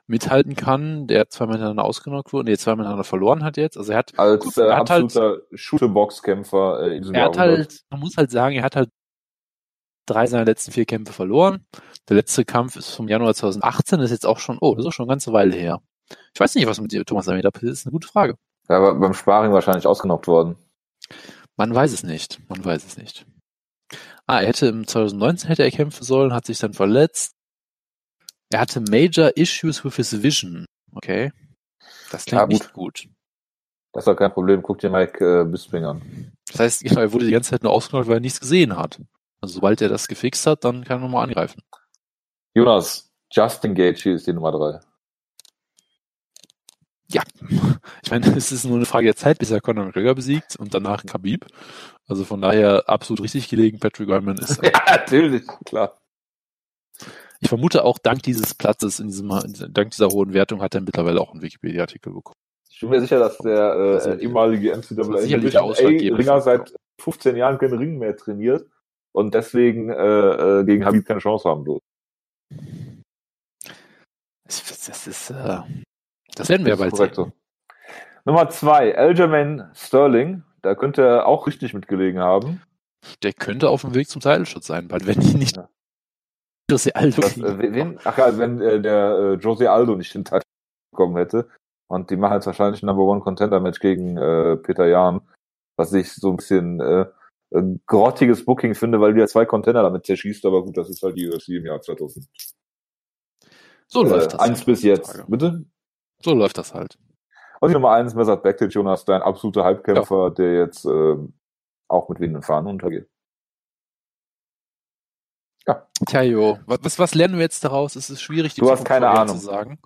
mithalten 0.07 0.55
kann, 0.55 1.05
der 1.07 1.29
zweimal 1.29 1.55
hintereinander 1.55 1.83
ausgenockt 1.83 2.31
wurde, 2.31 2.49
nee, 2.49 2.57
zweimal 2.57 2.85
hintereinander 2.85 3.03
verloren 3.03 3.43
hat 3.43 3.57
jetzt. 3.57 3.77
Also 3.77 3.91
er 3.91 3.97
hat, 3.99 4.17
Als 4.17 4.43
Gut, 4.43 4.57
äh, 4.57 4.61
er 4.67 4.77
hat 4.77 4.89
halt- 4.89 5.03
absoluter 5.03 5.41
Shooter-Box-Kämpfer 5.53 6.81
äh, 6.83 6.95
in 6.95 7.01
diesem 7.01 7.15
er 7.15 7.25
hat 7.25 7.37
halt, 7.37 7.81
man 7.89 7.99
muss 7.99 8.15
halt 8.15 8.31
sagen, 8.31 8.55
er 8.55 8.63
hat 8.63 8.77
halt 8.77 8.89
drei 10.07 10.25
seiner 10.25 10.45
letzten 10.45 10.71
vier 10.71 10.85
Kämpfe 10.85 11.11
verloren. 11.11 11.65
Der 12.07 12.15
letzte 12.15 12.45
Kampf 12.45 12.77
ist 12.77 12.91
vom 12.91 13.09
Januar 13.09 13.33
2018, 13.35 13.99
das 13.99 14.05
ist 14.05 14.11
jetzt 14.11 14.25
auch 14.25 14.39
schon, 14.39 14.57
oh, 14.61 14.75
das 14.75 14.85
ist 14.85 14.87
auch 14.87 14.93
schon 14.93 15.03
eine 15.03 15.11
ganze 15.11 15.33
Weile 15.33 15.53
her. 15.57 15.81
Ich 16.33 16.39
weiß 16.39 16.55
nicht, 16.55 16.67
was 16.67 16.79
mit 16.79 16.93
dir, 16.93 17.03
Thomas 17.03 17.27
Almeida 17.27 17.51
passiert 17.51 17.73
ist, 17.73 17.85
eine 17.85 17.91
gute 17.91 18.07
Frage. 18.07 18.35
Er 18.69 18.81
war 18.81 18.95
beim 18.97 19.13
Sparring 19.13 19.51
wahrscheinlich 19.51 19.85
ausgenockt 19.87 20.27
worden. 20.27 20.55
Man 21.57 21.75
weiß 21.75 21.91
es 21.91 22.03
nicht, 22.03 22.39
man 22.47 22.63
weiß 22.63 22.85
es 22.85 22.97
nicht. 22.97 23.25
Ah, 24.25 24.41
er 24.41 24.47
hätte 24.47 24.67
im 24.67 24.85
2019 24.87 25.47
hätte 25.47 25.63
er 25.63 25.71
kämpfen 25.71 26.03
sollen, 26.03 26.33
hat 26.33 26.45
sich 26.45 26.59
dann 26.59 26.73
verletzt. 26.73 27.33
Er 28.49 28.59
hatte 28.59 28.81
major 28.81 29.35
issues 29.35 29.83
with 29.83 29.95
his 29.95 30.21
vision. 30.23 30.65
Okay. 30.93 31.31
Das 32.11 32.25
klingt 32.25 32.39
Ja, 32.39 32.45
gut. 32.45 32.49
nicht 32.53 32.73
gut. 32.73 33.07
Das 33.93 34.01
ist 34.03 34.07
doch 34.07 34.15
kein 34.15 34.31
Problem. 34.33 34.61
Guck 34.61 34.79
dir 34.79 34.89
Mike 34.89 35.23
äh, 35.41 35.43
Bisping 35.45 35.83
an. 35.85 36.31
Das 36.47 36.59
heißt, 36.59 36.83
genau, 36.83 37.01
er 37.01 37.11
wurde 37.13 37.25
die 37.25 37.31
ganze 37.31 37.51
Zeit 37.51 37.63
nur 37.63 37.71
ausgenockt, 37.71 38.07
weil 38.07 38.17
er 38.17 38.21
nichts 38.21 38.39
gesehen 38.39 38.77
hat. 38.77 38.99
Also 39.41 39.55
sobald 39.55 39.81
er 39.81 39.89
das 39.89 40.07
gefixt 40.07 40.45
hat, 40.47 40.63
dann 40.63 40.83
kann 40.83 40.99
er 40.99 41.01
nochmal 41.03 41.23
angreifen. 41.23 41.61
Jonas, 42.53 43.11
Justin 43.31 43.75
Gaethje 43.75 44.13
ist 44.13 44.27
die 44.27 44.33
Nummer 44.33 44.51
drei. 44.51 44.79
Ja. 47.09 47.23
Ich 48.03 48.11
meine, 48.11 48.25
es 48.37 48.51
ist 48.51 48.65
nur 48.65 48.77
eine 48.77 48.85
Frage 48.85 49.05
der 49.05 49.15
Zeit, 49.15 49.39
bis 49.39 49.51
er 49.51 49.61
Conor 49.61 49.85
McGregor 49.85 50.15
besiegt 50.15 50.55
und 50.57 50.73
danach 50.73 51.05
Khabib. 51.05 51.45
Also 52.07 52.23
von 52.23 52.41
daher 52.41 52.87
absolut 52.87 53.21
richtig 53.23 53.49
gelegen. 53.49 53.79
Patrick 53.79 54.09
Wyman 54.09 54.37
ist 54.37 54.61
ja, 54.63 54.71
natürlich, 54.87 55.45
klar. 55.65 55.97
Ich 57.39 57.49
vermute 57.49 57.83
auch 57.83 57.99
dank 57.99 58.23
dieses 58.23 58.55
Platzes, 58.55 58.99
in 58.99 59.07
diesem, 59.07 59.29
dank 59.69 59.91
dieser 59.91 60.07
hohen 60.07 60.33
Wertung 60.33 60.61
hat 60.61 60.73
er 60.73 60.81
mittlerweile 60.81 61.21
auch 61.21 61.33
einen 61.33 61.43
Wikipedia-Artikel 61.43 62.11
bekommen. 62.11 62.35
Ich 62.71 62.79
bin 62.79 62.89
mir 62.89 63.01
sicher, 63.01 63.19
dass 63.19 63.37
der 63.39 63.53
äh, 63.53 63.93
Also, 63.93 64.13
ehemalige 64.13 64.71
NCAA 64.71 65.17
sicherlich 65.21 65.51
der 65.51 65.63
ausschlaggebende 65.63 66.17
Ringer 66.17 66.41
Faktor. 66.41 66.67
seit 66.67 66.75
15 67.01 67.35
Jahren 67.35 67.57
keinen 67.59 67.77
Ring 67.77 67.97
mehr 67.99 68.15
trainiert 68.15 68.67
und 69.13 69.33
deswegen 69.33 69.89
äh, 69.89 70.59
äh, 70.59 70.63
gegen 70.63 70.85
Habib 70.85 71.05
keine 71.05 71.19
Chance 71.19 71.47
haben 71.47 71.65
wird. 71.65 71.81
Das, 74.45 74.63
das 74.85 75.07
ist, 75.07 75.29
äh, 75.31 75.59
das 76.39 76.49
werden 76.49 76.65
wir 76.65 76.75
Das 76.75 76.91
bald 76.97 77.15
sehen. 77.15 77.33
Nummer 78.25 78.49
zwei, 78.49 78.97
Aljamain 78.97 79.69
Sterling. 79.73 80.43
Da 80.61 80.75
könnte 80.75 81.01
er 81.03 81.27
auch 81.27 81.47
richtig 81.47 81.73
mitgelegen 81.73 82.19
haben. 82.19 82.61
Der 83.23 83.31
könnte 83.33 83.69
auf 83.69 83.81
dem 83.81 83.93
Weg 83.93 84.09
zum 84.09 84.21
Titelschutz 84.21 84.67
sein, 84.67 84.87
bald 84.87 85.05
wenn 85.07 85.19
die 85.19 85.35
nicht 85.35 85.55
Ja. 85.57 85.69
Jose 86.69 86.93
Aldo 86.95 87.21
Das, 87.21 87.37
äh, 87.37 87.73
wen, 87.73 87.97
ach 88.03 88.17
ja, 88.17 88.37
wenn 88.37 88.59
äh, 88.59 88.81
der 88.81 89.17
äh, 89.17 89.33
Jose 89.35 89.71
Aldo 89.71 89.95
nicht 89.95 90.13
den 90.13 90.25
Titel 90.25 90.41
bekommen 90.91 91.15
hätte. 91.15 91.47
Und 91.89 92.09
die 92.09 92.17
machen 92.17 92.33
jetzt 92.33 92.47
wahrscheinlich 92.47 92.83
ein 92.83 92.87
Number 92.87 93.03
One 93.03 93.21
Contender 93.21 93.61
Match 93.61 93.79
gegen 93.79 94.17
äh, 94.17 94.57
Peter 94.57 94.85
Jahn, 94.87 95.21
was 95.77 95.93
ich 95.93 96.11
so 96.11 96.29
ein 96.31 96.35
bisschen 96.35 96.81
äh, 96.81 97.05
äh, 97.51 97.63
grottiges 97.85 98.43
Booking 98.43 98.75
finde, 98.75 98.99
weil 98.99 99.13
du 99.13 99.21
ja 99.21 99.27
zwei 99.27 99.45
Contender 99.45 99.83
damit 99.83 100.05
zerschießt, 100.05 100.45
aber 100.45 100.65
gut, 100.65 100.75
das 100.75 100.89
ist 100.89 101.01
halt 101.01 101.15
die 101.15 101.29
UFC 101.29 101.49
im 101.49 101.65
Jahr 101.65 101.79
2000. 101.81 102.27
So 103.87 104.03
Äh, 104.03 104.09
läuft 104.09 104.33
das. 104.33 104.39
eins 104.41 104.65
bis 104.65 104.83
jetzt, 104.83 105.11
Frage. 105.13 105.25
bitte? 105.31 105.65
So 106.23 106.33
läuft 106.33 106.57
das 106.57 106.73
halt. 106.73 106.97
Und 107.59 107.69
die 107.69 107.73
Nummer 107.73 107.91
eins, 107.91 108.13
Mesut 108.13 108.43
Bektic, 108.43 108.73
Jonas, 108.73 109.05
dein 109.05 109.21
absoluter 109.21 109.63
Halbkämpfer, 109.63 110.31
der 110.31 110.59
jetzt 110.59 110.85
ähm, 110.85 111.33
auch 111.87 112.09
mit 112.09 112.19
wehenden 112.19 112.43
Fahnen 112.43 112.67
untergeht. 112.67 113.07
Tja, 116.05 116.21
jo. 116.21 116.59
Was, 116.65 116.99
was 116.99 117.15
lernen 117.15 117.35
wir 117.35 117.41
jetzt 117.41 117.63
daraus? 117.63 117.95
Es 117.95 118.09
ist 118.09 118.21
schwierig, 118.21 118.53
die 118.53 118.61
Du 118.61 118.69
hast 118.69 118.85
keine 118.85 119.09
Ahnung. 119.09 119.37
zu 119.37 119.45
sagen. 119.45 119.79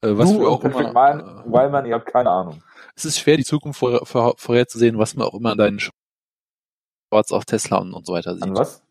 Äh, 0.00 0.16
was 0.16 0.30
du 0.30 0.40
wir 0.40 0.48
und 0.48 0.54
auch 0.54 0.64
immer, 0.64 0.90
Wyman, 0.90 1.20
äh, 1.20 1.52
Wyman, 1.52 1.86
ihr 1.86 1.94
habt 1.94 2.06
keine 2.06 2.30
Ahnung. 2.30 2.62
es 2.94 3.04
ist 3.04 3.18
schwer, 3.18 3.36
die 3.36 3.44
Zukunft 3.44 3.78
vor, 3.78 4.06
vor, 4.06 4.34
vorherzusehen, 4.38 4.98
was 4.98 5.16
man 5.16 5.26
auch 5.26 5.34
immer 5.34 5.52
an 5.52 5.58
deinen 5.58 5.80
Shorts 5.80 7.32
auf 7.32 7.44
Tesla 7.44 7.78
und, 7.78 7.92
und 7.92 8.06
so 8.06 8.12
weiter 8.12 8.34
sieht. 8.34 8.44
An 8.44 8.56
was? 8.56 8.82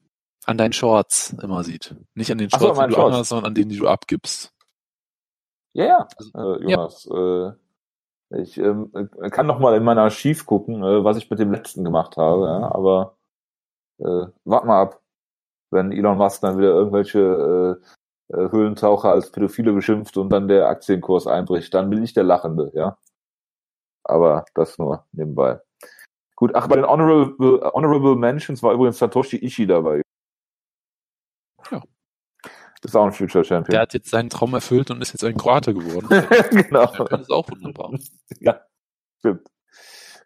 An 0.46 0.58
deinen 0.58 0.74
Shorts 0.74 1.36
immer 1.42 1.64
sieht. 1.64 1.96
Nicht 2.14 2.32
an 2.32 2.38
den 2.38 2.50
so, 2.50 2.60
Shorts, 2.60 2.80
an 2.80 2.90
die 2.90 2.96
du 2.96 3.02
Shorts. 3.02 3.14
anhast, 3.14 3.30
sondern 3.30 3.46
an 3.46 3.56
denen, 3.56 3.70
die 3.70 3.78
du 3.78 3.88
abgibst. 3.88 4.52
Ja, 5.76 5.86
ja, 5.86 6.08
Also, 6.18 6.56
äh, 6.56 6.64
Jonas. 6.64 7.06
Äh, 7.08 7.52
ich 8.42 8.58
ähm, 8.58 8.92
äh, 8.94 9.30
kann 9.30 9.46
noch 9.46 9.60
mal 9.60 9.76
in 9.76 9.84
mein 9.84 9.98
Archiv 9.98 10.46
gucken, 10.46 10.82
äh, 10.84 11.04
was 11.04 11.18
ich 11.18 11.30
mit 11.30 11.40
dem 11.40 11.52
letzten 11.52 11.84
gemacht 11.84 12.18
habe, 12.18 12.46
ja, 12.46 12.72
aber 12.74 13.18
äh, 14.00 14.28
wart 14.46 14.66
mal 14.66 14.82
ab, 14.84 15.02
wenn 15.72 15.92
Elon 15.92 16.18
Musk 16.18 16.42
dann 16.42 16.58
wieder 16.58 16.70
irgendwelche 16.70 17.82
äh, 18.32 18.36
äh, 18.36 18.52
Höhlentaucher 18.52 19.12
als 19.12 19.32
Pädophile 19.32 19.74
beschimpft 19.74 20.18
und 20.18 20.30
dann 20.30 20.48
der 20.48 20.68
Aktienkurs 20.70 21.28
einbricht, 21.28 21.74
dann 21.74 21.90
bin 21.90 22.04
ich 22.04 22.14
der 22.14 22.24
Lachende, 22.24 22.72
ja. 22.74 22.98
Aber 24.04 24.46
das 24.56 24.78
nur 24.78 25.06
nebenbei. 25.12 25.60
Gut, 26.36 26.56
ach, 26.56 26.68
bei 26.68 26.76
den 26.78 26.86
Honorable, 26.86 27.72
Honorable 27.74 28.16
Mentions 28.16 28.64
war 28.64 28.74
übrigens 28.74 29.00
Satoshi 29.00 29.38
Ishii 29.38 29.68
dabei. 29.68 30.02
Ja. 31.72 31.82
Das 32.82 32.92
ist 32.92 32.96
auch 32.96 33.06
ein 33.06 33.12
Future 33.12 33.44
Champion. 33.44 33.72
Der 33.72 33.82
hat 33.82 33.94
jetzt 33.94 34.10
seinen 34.10 34.30
Traum 34.30 34.54
erfüllt 34.54 34.92
und 34.92 35.02
ist 35.02 35.14
jetzt 35.14 35.24
ein 35.24 35.38
Kroate 35.38 35.74
geworden. 35.74 36.08
genau. 36.52 36.86
Das 37.10 37.22
ist 37.22 37.32
auch 37.32 37.50
wunderbar. 37.50 37.92
Ja, 38.40 38.62
stimmt. 39.20 39.48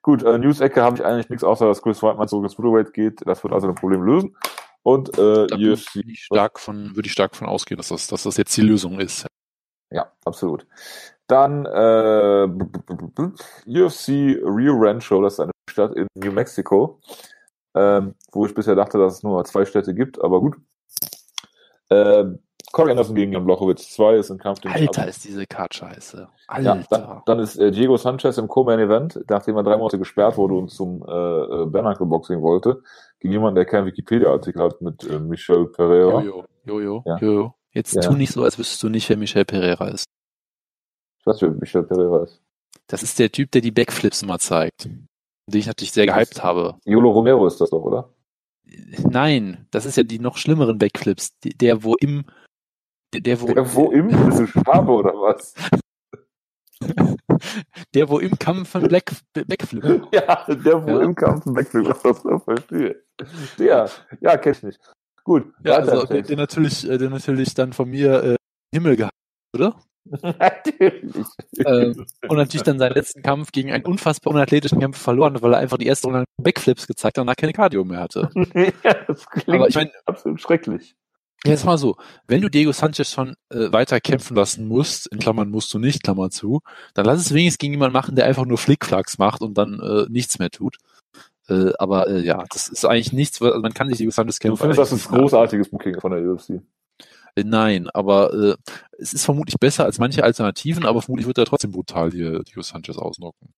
Gut, 0.02 0.24
äh, 0.24 0.38
News-Ecke 0.38 0.82
habe 0.82 0.98
ich 0.98 1.06
eigentlich 1.06 1.30
nichts, 1.30 1.44
außer 1.44 1.68
dass 1.68 1.82
Chris 1.82 2.02
Whiteman 2.02 2.28
zurück 2.28 2.46
ins 2.46 2.58
Middleweight 2.58 2.94
geht. 2.94 3.22
Das 3.26 3.44
wird 3.44 3.54
also 3.54 3.68
ein 3.68 3.76
Problem 3.76 4.02
lösen. 4.02 4.36
Und 4.82 5.18
äh, 5.18 5.72
UFC. 5.72 5.98
ich 6.08 6.24
stark 6.24 6.60
von, 6.60 6.96
würde 6.96 7.08
ich 7.08 7.12
stark 7.12 7.36
von 7.36 7.48
ausgehen, 7.48 7.78
dass 7.78 7.90
das, 7.90 8.08
dass 8.08 8.24
das 8.24 8.38
jetzt 8.38 8.56
die 8.56 8.62
Lösung 8.62 9.00
ist. 9.00 9.28
Ja, 9.92 10.12
absolut. 10.24 10.66
Dann 11.28 11.66
äh, 11.66 12.48
UFC 13.68 14.10
Rio 14.44 14.76
Rancho, 14.78 15.22
das 15.22 15.34
ist 15.34 15.40
eine 15.42 15.52
Stadt 15.70 15.96
in 15.96 16.08
New 16.16 16.32
Mexico, 16.32 17.00
ähm, 17.76 18.16
wo 18.32 18.46
ich 18.46 18.56
bisher 18.56 18.76
dachte, 18.76 18.98
dass 18.98 19.16
es 19.18 19.24
nur 19.24 19.44
zwei 19.46 19.66
Städte 19.66 19.94
gibt, 19.94 20.22
aber 20.24 20.40
gut. 20.40 20.58
Ähm, 21.90 22.40
Corey 22.72 22.92
Anderson 22.92 23.16
gegen 23.16 23.32
Jan 23.32 23.46
Blachowicz 23.46 23.90
2 23.96 24.18
ist 24.18 24.30
ein 24.30 24.38
Kampf, 24.38 24.60
den 24.60 24.72
Alter, 24.72 25.08
ist 25.08 25.24
diese 25.26 25.48
Card 25.48 25.74
scheiße. 25.74 26.28
Ja, 26.62 26.74
Alter. 26.74 26.86
dann, 26.90 27.22
dann 27.26 27.40
ist 27.40 27.56
äh, 27.58 27.72
Diego 27.72 27.98
Sanchez 27.98 28.38
im 28.38 28.48
Co-Main-Event, 28.48 29.22
nachdem 29.28 29.56
er 29.58 29.64
drei 29.64 29.78
Monate 29.78 29.98
gesperrt 29.98 30.38
wurde 30.38 30.54
und 30.56 30.70
zum 30.70 31.04
äh, 31.08 31.12
äh, 31.12 31.66
Bernacle-Boxing 31.66 32.42
wollte, 32.42 32.84
gegen 33.20 33.32
jemanden, 33.34 33.56
der 33.56 33.66
keinen 33.66 33.88
Wikipedia-Artikel 33.88 34.62
hat, 34.62 34.82
mit 34.82 35.04
äh, 35.04 35.20
Michel 35.20 35.66
Pereira. 35.68 36.22
Jojo, 36.22 36.46
Jojo, 36.66 37.04
Ja. 37.08 37.18
Jojo. 37.18 37.56
Jetzt 37.72 37.96
Ja. 37.96 38.02
tu 38.02 38.14
nicht 38.14 38.32
so, 38.34 38.44
als 38.44 38.60
wüsstest 38.60 38.84
du 38.84 38.90
nicht, 38.90 39.10
wer 39.10 39.18
Michel 39.18 39.46
Pereira 39.46 39.88
ist. 39.88 40.06
Ich 41.22 41.26
weiß 41.26 41.42
wer 41.42 41.50
Michel 41.52 41.84
Pereira 41.84 42.24
ist. 42.24 42.40
Das 42.88 43.02
ist 43.04 43.18
der 43.20 43.32
Typ, 43.32 43.52
der 43.52 43.62
die 43.62 43.72
Backflips 43.72 44.22
immer 44.22 44.38
zeigt. 44.40 44.86
Den 44.86 45.08
ich 45.60 45.68
natürlich 45.68 45.92
sehr 45.92 46.06
gehypt 46.06 46.44
habe. 46.44 46.76
Yolo 46.86 47.10
Romero 47.12 47.46
ist 47.48 47.60
das 47.62 47.72
doch, 47.72 47.82
oder? 47.82 48.10
Nein, 49.10 49.68
das 49.72 49.86
ist 49.86 49.98
ja 49.98 50.04
die 50.04 50.20
noch 50.20 50.38
schlimmeren 50.38 50.78
Backflips. 50.78 51.32
Der, 51.44 51.84
wo 51.84 51.96
im, 51.96 52.26
der, 53.14 53.42
wo, 53.42 53.48
Der, 53.48 53.74
wo 53.74 53.92
im? 53.92 54.08
Bist 54.08 54.40
du 54.40 54.48
Schwabe 54.48 54.92
oder 54.92 55.14
was? 55.14 55.54
der, 57.94 58.10
wo 58.10 58.20
im 58.20 58.38
Kampf 58.38 58.70
von 58.70 58.84
Black, 58.88 59.12
Backflip. 59.34 59.84
Ja, 60.14 60.46
der, 60.48 60.84
wo 60.86 60.90
Ja. 60.90 61.02
im 61.02 61.16
Kampf 61.16 61.46
ein 61.46 61.56
Wechsel 61.56 61.86
ist, 61.92 62.04
das 62.04 62.22
verstehe. 62.22 63.04
Der, 63.58 63.90
ja, 64.22 64.38
kenn 64.38 64.54
ich 64.54 64.64
nicht. 64.64 64.80
Gut, 65.24 65.52
Ja, 65.64 65.76
also, 65.76 66.06
der, 66.06 66.22
der 66.22 66.38
natürlich, 66.38 66.90
äh, 66.90 66.98
der 66.98 67.10
natürlich 67.10 67.54
dann 67.54 67.74
von 67.74 67.90
mir 67.90 68.24
äh, 68.24 68.36
Himmel 68.74 68.96
gehabt 68.96 69.14
wurde. 69.54 69.76
Natürlich. 70.22 71.26
ähm, 71.66 72.06
und 72.28 72.38
natürlich 72.38 72.64
dann 72.64 72.80
seinen 72.80 72.94
letzten 72.94 73.22
Kampf 73.22 73.52
gegen 73.52 73.72
einen 73.72 73.86
unfassbar 73.86 74.34
unathletischen 74.34 74.80
Kämpfer 74.80 75.00
verloren, 75.00 75.42
weil 75.42 75.54
er 75.54 75.60
einfach 75.60 75.78
die 75.78 75.86
erste 75.88 76.08
Runde 76.08 76.26
Backflips 76.42 76.88
gezeigt 76.88 77.18
hat 77.18 77.22
und 77.22 77.28
danach 77.28 77.36
keine 77.36 77.54
Cardio 77.54 77.84
mehr 77.86 78.00
hatte. 78.02 78.30
ja, 78.84 78.94
das 79.08 79.26
klingt 79.30 79.50
Aber 79.50 79.68
ich 79.68 79.76
meine, 79.76 79.92
absolut 80.06 80.42
schrecklich. 80.42 80.96
jetzt 81.46 81.66
mal 81.66 81.78
so, 81.78 81.96
wenn 82.28 82.42
du 82.42 82.50
Diego 82.50 82.72
Sanchez 82.72 83.12
schon 83.12 83.36
äh, 83.50 83.72
weiter 83.72 84.00
kämpfen 84.02 84.36
lassen 84.36 84.68
musst, 84.68 85.08
in 85.08 85.20
Klammern 85.20 85.50
musst 85.50 85.74
du 85.74 85.80
nicht, 85.80 86.04
Klammer 86.04 86.30
zu, 86.32 86.62
dann 86.94 87.06
lass 87.06 87.20
es 87.20 87.34
wenigstens 87.34 87.60
gegen 87.60 87.74
jemanden 87.74 87.94
machen, 87.94 88.16
der 88.16 88.26
einfach 88.26 88.46
nur 88.46 88.58
Flickflacks 88.58 89.18
macht 89.18 89.42
und 89.42 89.58
dann 89.58 89.80
äh, 89.80 90.06
nichts 90.10 90.40
mehr 90.40 90.50
tut. 90.50 90.78
Äh, 91.48 91.72
aber 91.80 92.08
äh, 92.08 92.20
ja, 92.22 92.44
das 92.52 92.68
ist 92.68 92.86
eigentlich 92.86 93.14
nichts, 93.14 93.42
also 93.42 93.60
man 93.60 93.74
kann 93.74 93.90
sich 93.90 93.98
Diego 93.98 94.12
Sanchez 94.12 94.40
Du 94.40 94.48
kämpfen. 94.50 94.62
findest, 94.62 94.80
das 94.80 94.92
ist 94.92 95.08
großartiges 95.10 95.70
Booking 95.70 96.00
von 96.00 96.12
der 96.12 96.22
UFC. 96.22 96.62
Äh, 97.40 97.44
Nein, 97.44 97.90
aber 97.94 98.34
äh, 98.34 98.56
es 98.98 99.14
ist 99.14 99.26
vermutlich 99.26 99.56
besser 99.60 99.86
als 99.86 100.00
manche 100.00 100.24
Alternativen, 100.24 100.86
aber 100.86 101.02
vermutlich 101.02 101.28
wird 101.28 101.38
er 101.38 101.46
trotzdem 101.46 101.72
brutal 101.72 102.12
hier 102.12 102.44
Diego 102.44 102.62
Sanchez 102.62 102.98
ausnocken. 102.98 103.54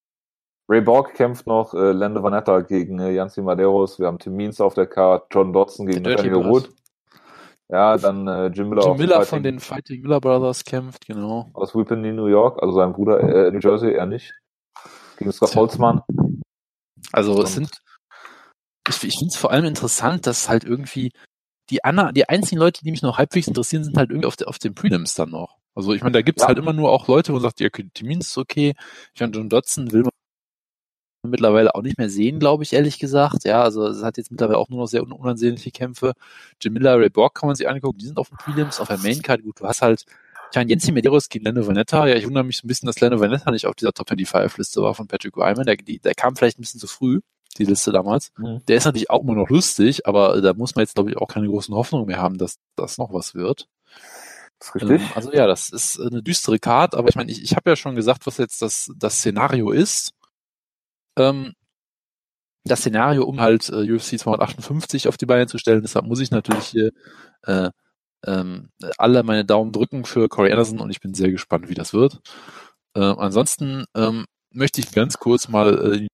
Ray 0.70 0.82
Borg 0.82 1.16
kämpft 1.16 1.48
noch, 1.48 1.74
äh, 1.74 1.92
Lando 1.92 2.24
Vanetta 2.24 2.62
gegen 2.62 3.00
äh, 3.00 3.12
Yancy 3.12 3.42
Maderos, 3.42 4.00
wir 4.00 4.08
haben 4.08 4.20
Tim 4.20 4.36
Means 4.36 4.62
auf 4.62 4.74
der 4.74 4.88
Card, 4.88 5.28
John 5.32 5.52
Dodson 5.52 5.86
gegen 5.86 6.04
Nathaniel 6.04 6.44
Boss. 6.44 6.64
Wood. 6.64 6.76
Ja, 7.70 7.98
dann 7.98 8.28
äh, 8.28 8.48
Jim 8.48 8.70
Miller, 8.70 8.84
Jim 8.84 8.98
Miller 8.98 9.16
Fighting- 9.16 9.30
von 9.30 9.44
den 9.44 9.60
Fighting 9.60 10.02
Miller 10.02 10.20
Brothers 10.22 10.64
kämpft, 10.64 11.06
genau. 11.08 11.50
aus 11.54 11.74
Whippany, 11.76 12.12
New 12.12 12.28
York, 12.28 12.62
also 12.62 12.74
sein 12.76 12.94
Bruder, 12.94 13.20
äh, 13.22 13.52
New 13.52 13.60
Jersey, 13.60 13.94
er 13.94 14.06
nicht. 14.06 14.34
Gegen 15.18 15.32
Scott. 15.32 15.56
Holzmann. 15.56 16.02
Also 17.12 17.42
es 17.42 17.54
sind, 17.54 17.70
ich, 18.88 19.04
ich 19.04 19.18
finde 19.18 19.32
es 19.32 19.38
vor 19.38 19.52
allem 19.52 19.66
interessant, 19.66 20.28
dass 20.28 20.50
halt 20.50 20.64
irgendwie 20.64 21.12
die 21.72 21.84
Anna, 21.84 22.12
die 22.12 22.30
einzigen 22.30 22.60
Leute, 22.60 22.84
die 22.84 22.92
mich 22.92 23.02
noch 23.02 23.18
halbwegs 23.18 23.48
interessieren, 23.48 23.84
sind 23.84 23.98
halt 23.98 24.12
irgendwie 24.12 24.28
auf, 24.28 24.36
der, 24.36 24.48
auf 24.48 24.60
den 24.60 24.76
Prelims 24.76 25.16
dann 25.16 25.32
noch. 25.32 25.58
Also 25.74 25.94
ich 25.94 26.02
meine, 26.02 26.14
da 26.14 26.22
gibt's 26.22 26.42
Ja. 26.44 26.50
halt 26.50 26.58
immer 26.60 26.74
nur 26.74 26.92
auch 26.92 27.08
Leute, 27.08 27.30
wo 27.30 27.36
man 27.36 27.44
sagt, 27.44 27.60
ja, 27.62 27.68
okay, 27.68 27.90
Timin 27.94 28.20
ist 28.20 28.38
okay. 28.38 28.74
Ich 29.16 29.22
meine, 29.22 29.34
John 29.34 29.50
Dodson 29.50 29.92
will 29.92 30.02
man 30.04 30.12
mittlerweile 31.28 31.76
auch 31.76 31.82
nicht 31.82 31.98
mehr 31.98 32.10
sehen, 32.10 32.40
glaube 32.40 32.64
ich, 32.64 32.74
ehrlich 32.74 33.00
gesagt. 33.00 33.44
Ja, 33.46 33.62
also 33.64 33.88
es 33.88 34.04
hat 34.04 34.18
jetzt 34.18 34.32
mittlerweile 34.32 34.58
auch 34.58 34.70
nur 34.70 34.80
noch 34.80 34.88
sehr 34.88 35.04
un 35.04 35.12
unansehnliche 35.12 35.72
Kämpfe. 35.72 36.14
Jim 36.60 36.74
Miller, 36.74 36.98
Ray 37.00 37.10
Borg 37.10 37.36
kann 37.36 37.48
man 37.48 37.56
sich 37.56 37.70
angucken, 37.70 38.00
die 38.00 38.06
sind 38.08 38.18
auf 38.18 38.30
den 38.30 38.38
Prelims, 38.38 38.80
auf 38.80 38.88
der 38.88 38.98
Maincard. 38.98 39.44
Gut, 39.44 39.60
du 39.62 39.66
hast 39.66 39.82
halt, 39.82 40.06
ich 40.52 40.56
meine, 40.58 40.70
Jensi 40.70 40.92
Medeiros 40.92 41.30
gegen 41.30 41.46
Lando 41.46 41.66
Vanetta. 41.66 42.08
Ja, 42.08 42.16
ich 42.16 42.26
wundere 42.26 42.44
mich 42.44 42.58
so 42.58 42.66
ein 42.66 42.68
bisschen, 42.68 42.88
dass 42.88 43.00
Lando 43.00 43.20
Vanetta 43.20 43.52
nicht 43.52 43.68
auf 43.68 43.76
dieser 43.76 43.94
Top 43.94 44.10
25-Liste 44.10 44.82
war 44.82 44.96
von 44.96 45.08
Patrick 45.08 45.38
Wyman. 45.38 45.66
Der, 45.66 45.78
der 45.78 46.14
kam 46.16 46.36
vielleicht 46.36 46.58
ein 46.58 46.62
bisschen 46.64 46.80
zu 46.80 46.88
früh, 46.88 47.22
die 47.58 47.66
Liste 47.66 47.92
damals. 47.92 48.32
Mhm. 48.38 48.62
Der 48.68 48.78
ist 48.78 48.86
natürlich 48.86 49.10
auch 49.10 49.24
immer 49.24 49.36
noch 49.36 49.50
lustig, 49.50 50.08
aber 50.08 50.38
äh, 50.38 50.42
da 50.42 50.54
muss 50.54 50.76
man 50.76 50.84
jetzt, 50.84 50.96
glaube 50.96 51.12
ich, 51.12 51.18
auch 51.18 51.28
keine 51.28 51.48
großen 51.48 51.74
Hoffnungen 51.76 52.08
mehr 52.08 52.22
haben, 52.22 52.38
dass 52.38 52.58
das 52.76 52.98
noch 52.98 53.14
was 53.14 53.36
wird. 53.36 53.68
Das 54.60 54.70
ist 54.70 54.76
richtig. 54.76 55.02
Ähm, 55.02 55.08
also 55.16 55.34
ja, 55.34 55.48
das 55.48 55.70
ist 55.70 56.00
eine 56.00 56.22
düstere 56.22 56.60
Card, 56.60 56.96
aber 56.96 57.10
ich 57.10 57.16
meine, 57.16 57.32
ich, 57.32 57.44
ich 57.44 57.56
habe 57.56 57.70
ja 57.70 57.76
schon 57.76 57.96
gesagt, 57.96 58.28
was 58.28 58.38
jetzt 58.38 58.62
das, 58.62 58.92
das 58.96 59.16
Szenario 59.16 59.72
ist. 59.72 60.14
Ähm, 61.18 61.54
das 62.64 62.80
Szenario, 62.80 63.24
um 63.24 63.42
halt 63.42 63.70
äh, 63.70 63.92
UFC 63.92 64.20
258 64.20 65.08
auf 65.08 65.18
die 65.18 65.26
Beine 65.26 65.48
zu 65.48 65.58
stellen, 65.58 65.82
deshalb 65.82 66.06
muss 66.06 66.20
ich 66.20 66.32
natürlich 66.32 66.66
hier 66.66 66.92
äh, 67.44 67.72
ähm, 68.26 68.70
alle 68.98 69.24
meine 69.24 69.46
Daumen 69.46 69.72
drücken 69.72 70.06
für 70.06 70.30
Corey 70.30 70.52
Anderson 70.52 70.80
und 70.80 70.92
ich 70.92 71.02
bin 71.02 71.14
sehr 71.14 71.32
gespannt, 71.32 71.70
wie 71.70 71.74
das 71.74 71.94
wird. 71.94 72.22
Ähm, 72.96 73.18
ansonsten 73.18 73.86
ähm, 73.96 74.26
möchte 74.52 74.80
ich 74.80 74.92
ganz 74.92 75.18
kurz 75.18 75.48
mal 75.48 75.94
äh, 75.94 76.08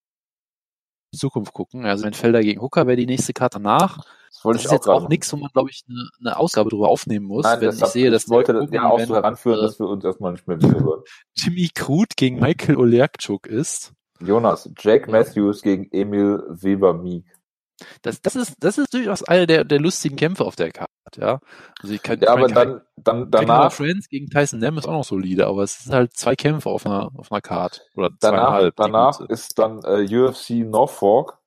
die 1.14 1.18
Zukunft 1.18 1.54
gucken. 1.54 1.86
Also 1.86 2.06
wenn 2.06 2.14
Felder 2.14 2.42
gegen 2.42 2.62
Hooker 2.62 2.88
wäre 2.88 2.98
die 2.98 3.06
nächste 3.06 3.34
Karte 3.34 3.60
nach. 3.60 3.98
das 4.30 4.44
wollte 4.44 4.58
Das 4.58 4.62
ich 4.62 4.66
ist 4.66 4.72
auch 4.72 4.74
jetzt 4.76 4.88
auch 4.88 5.10
nichts, 5.10 5.32
wo 5.32 5.38
man, 5.38 5.50
glaube 5.54 5.70
ich, 5.70 5.84
eine, 5.90 6.10
eine 6.20 6.38
Ausgabe 6.38 6.70
drüber 6.70 6.90
aufnehmen 6.90 7.26
muss. 7.26 7.44
Nein, 7.46 7.62
wenn 7.62 7.70
ich 7.70 7.86
sehe, 7.86 8.12
dass 8.12 8.24
ich 8.24 8.30
wollte 8.30 8.54
das 8.54 8.70
ja 8.72 8.90
auch 8.90 9.00
so 9.00 9.16
heranführen, 9.16 9.60
äh, 9.60 9.64
dass 9.64 9.80
wir 9.80 9.88
uns 9.88 10.04
erstmal 10.04 10.34
nicht 10.34 10.48
mehr 10.48 10.62
wiederhören. 10.62 11.02
Jimmy 11.36 11.70
Krut 11.74 12.16
gegen 12.18 12.40
Michael 12.40 12.78
Oleakchuk 12.78 13.48
ist. 13.48 13.94
Jonas, 14.20 14.70
Jack 14.80 15.08
Matthews 15.08 15.62
gegen 15.62 15.88
Emil 15.92 16.44
Weber-Meek. 16.50 17.26
Das, 18.02 18.22
das 18.22 18.36
ist, 18.36 18.56
das 18.60 18.78
ist 18.78 18.94
durchaus 18.94 19.24
einer 19.24 19.46
der, 19.46 19.64
der 19.64 19.80
lustigen 19.80 20.16
Kämpfe 20.16 20.46
auf 20.46 20.56
der 20.56 20.72
Karte, 20.72 20.90
ja. 21.18 21.40
Also 21.82 21.94
ich 21.94 22.02
kann, 22.02 22.20
Ja, 22.20 22.24
ich 22.24 22.30
aber 22.30 22.50
mein, 22.50 22.54
dann, 22.54 22.82
dann 22.98 23.32
danach, 23.32 23.72
Friends 23.72 24.10
gegen 24.10 24.30
Tyson 24.30 24.60
Nam 24.60 24.78
ist 24.78 24.88
auch 24.88 24.94
noch 24.94 25.04
solide, 25.04 25.48
aber 25.48 25.64
es 25.64 25.84
sind 25.84 25.94
halt 25.94 26.16
zwei 26.16 26.36
Kämpfe 26.36 26.70
auf 26.70 26.86
einer, 26.86 27.12
auf 27.16 27.32
einer 27.32 27.42
Card. 27.42 27.86
Oder 27.96 28.10
danach, 28.20 28.72
danach 28.76 29.22
ist 29.22 29.60
dann 29.60 29.82
äh, 29.84 30.04
UFC 30.04 30.52
Norfolk, 30.66 31.38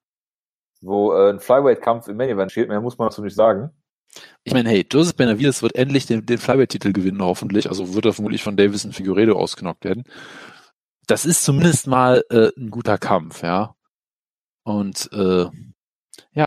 wo 0.80 1.12
äh, 1.12 1.30
ein 1.30 1.40
Flyweight-Kampf 1.40 2.08
im 2.08 2.16
Main 2.16 2.30
Event 2.30 2.52
steht. 2.52 2.68
Mehr 2.68 2.80
muss 2.80 2.96
man 2.96 3.08
dazu 3.08 3.22
nicht 3.22 3.34
sagen. 3.34 3.70
Ich 4.42 4.52
meine, 4.52 4.68
hey, 4.68 4.86
Joseph 4.90 5.16
Benavides 5.16 5.62
wird 5.62 5.76
endlich 5.76 6.06
den, 6.06 6.26
den 6.26 6.38
Flyweight-Titel 6.38 6.92
gewinnen, 6.92 7.22
hoffentlich. 7.22 7.68
Also 7.68 7.94
wird 7.94 8.06
er 8.06 8.12
vermutlich 8.12 8.42
von 8.42 8.56
Davison 8.56 8.92
Figueredo 8.92 9.36
ausgenockt 9.36 9.84
werden. 9.84 10.04
Das 11.06 11.24
ist 11.24 11.44
zumindest 11.44 11.86
mal 11.86 12.24
äh, 12.30 12.50
ein 12.56 12.70
guter 12.70 12.98
Kampf, 12.98 13.42
ja. 13.42 13.74
Und 14.62 15.10
äh, 15.12 15.46
ja, 16.34 16.46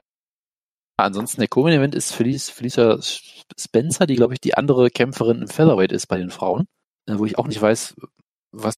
ansonsten 0.97 1.41
der 1.41 1.47
Co-Main-Event 1.47 1.95
ist 1.95 2.13
Felicia 2.13 2.99
Spencer, 3.59 4.07
die, 4.07 4.15
glaube 4.15 4.33
ich, 4.33 4.41
die 4.41 4.55
andere 4.55 4.89
Kämpferin 4.89 5.41
im 5.41 5.47
Featherweight 5.47 5.91
ist 5.91 6.07
bei 6.07 6.17
den 6.17 6.31
Frauen, 6.31 6.65
äh, 7.07 7.17
wo 7.17 7.25
ich 7.25 7.37
auch 7.37 7.47
nicht 7.47 7.61
weiß, 7.61 7.95
was 8.51 8.75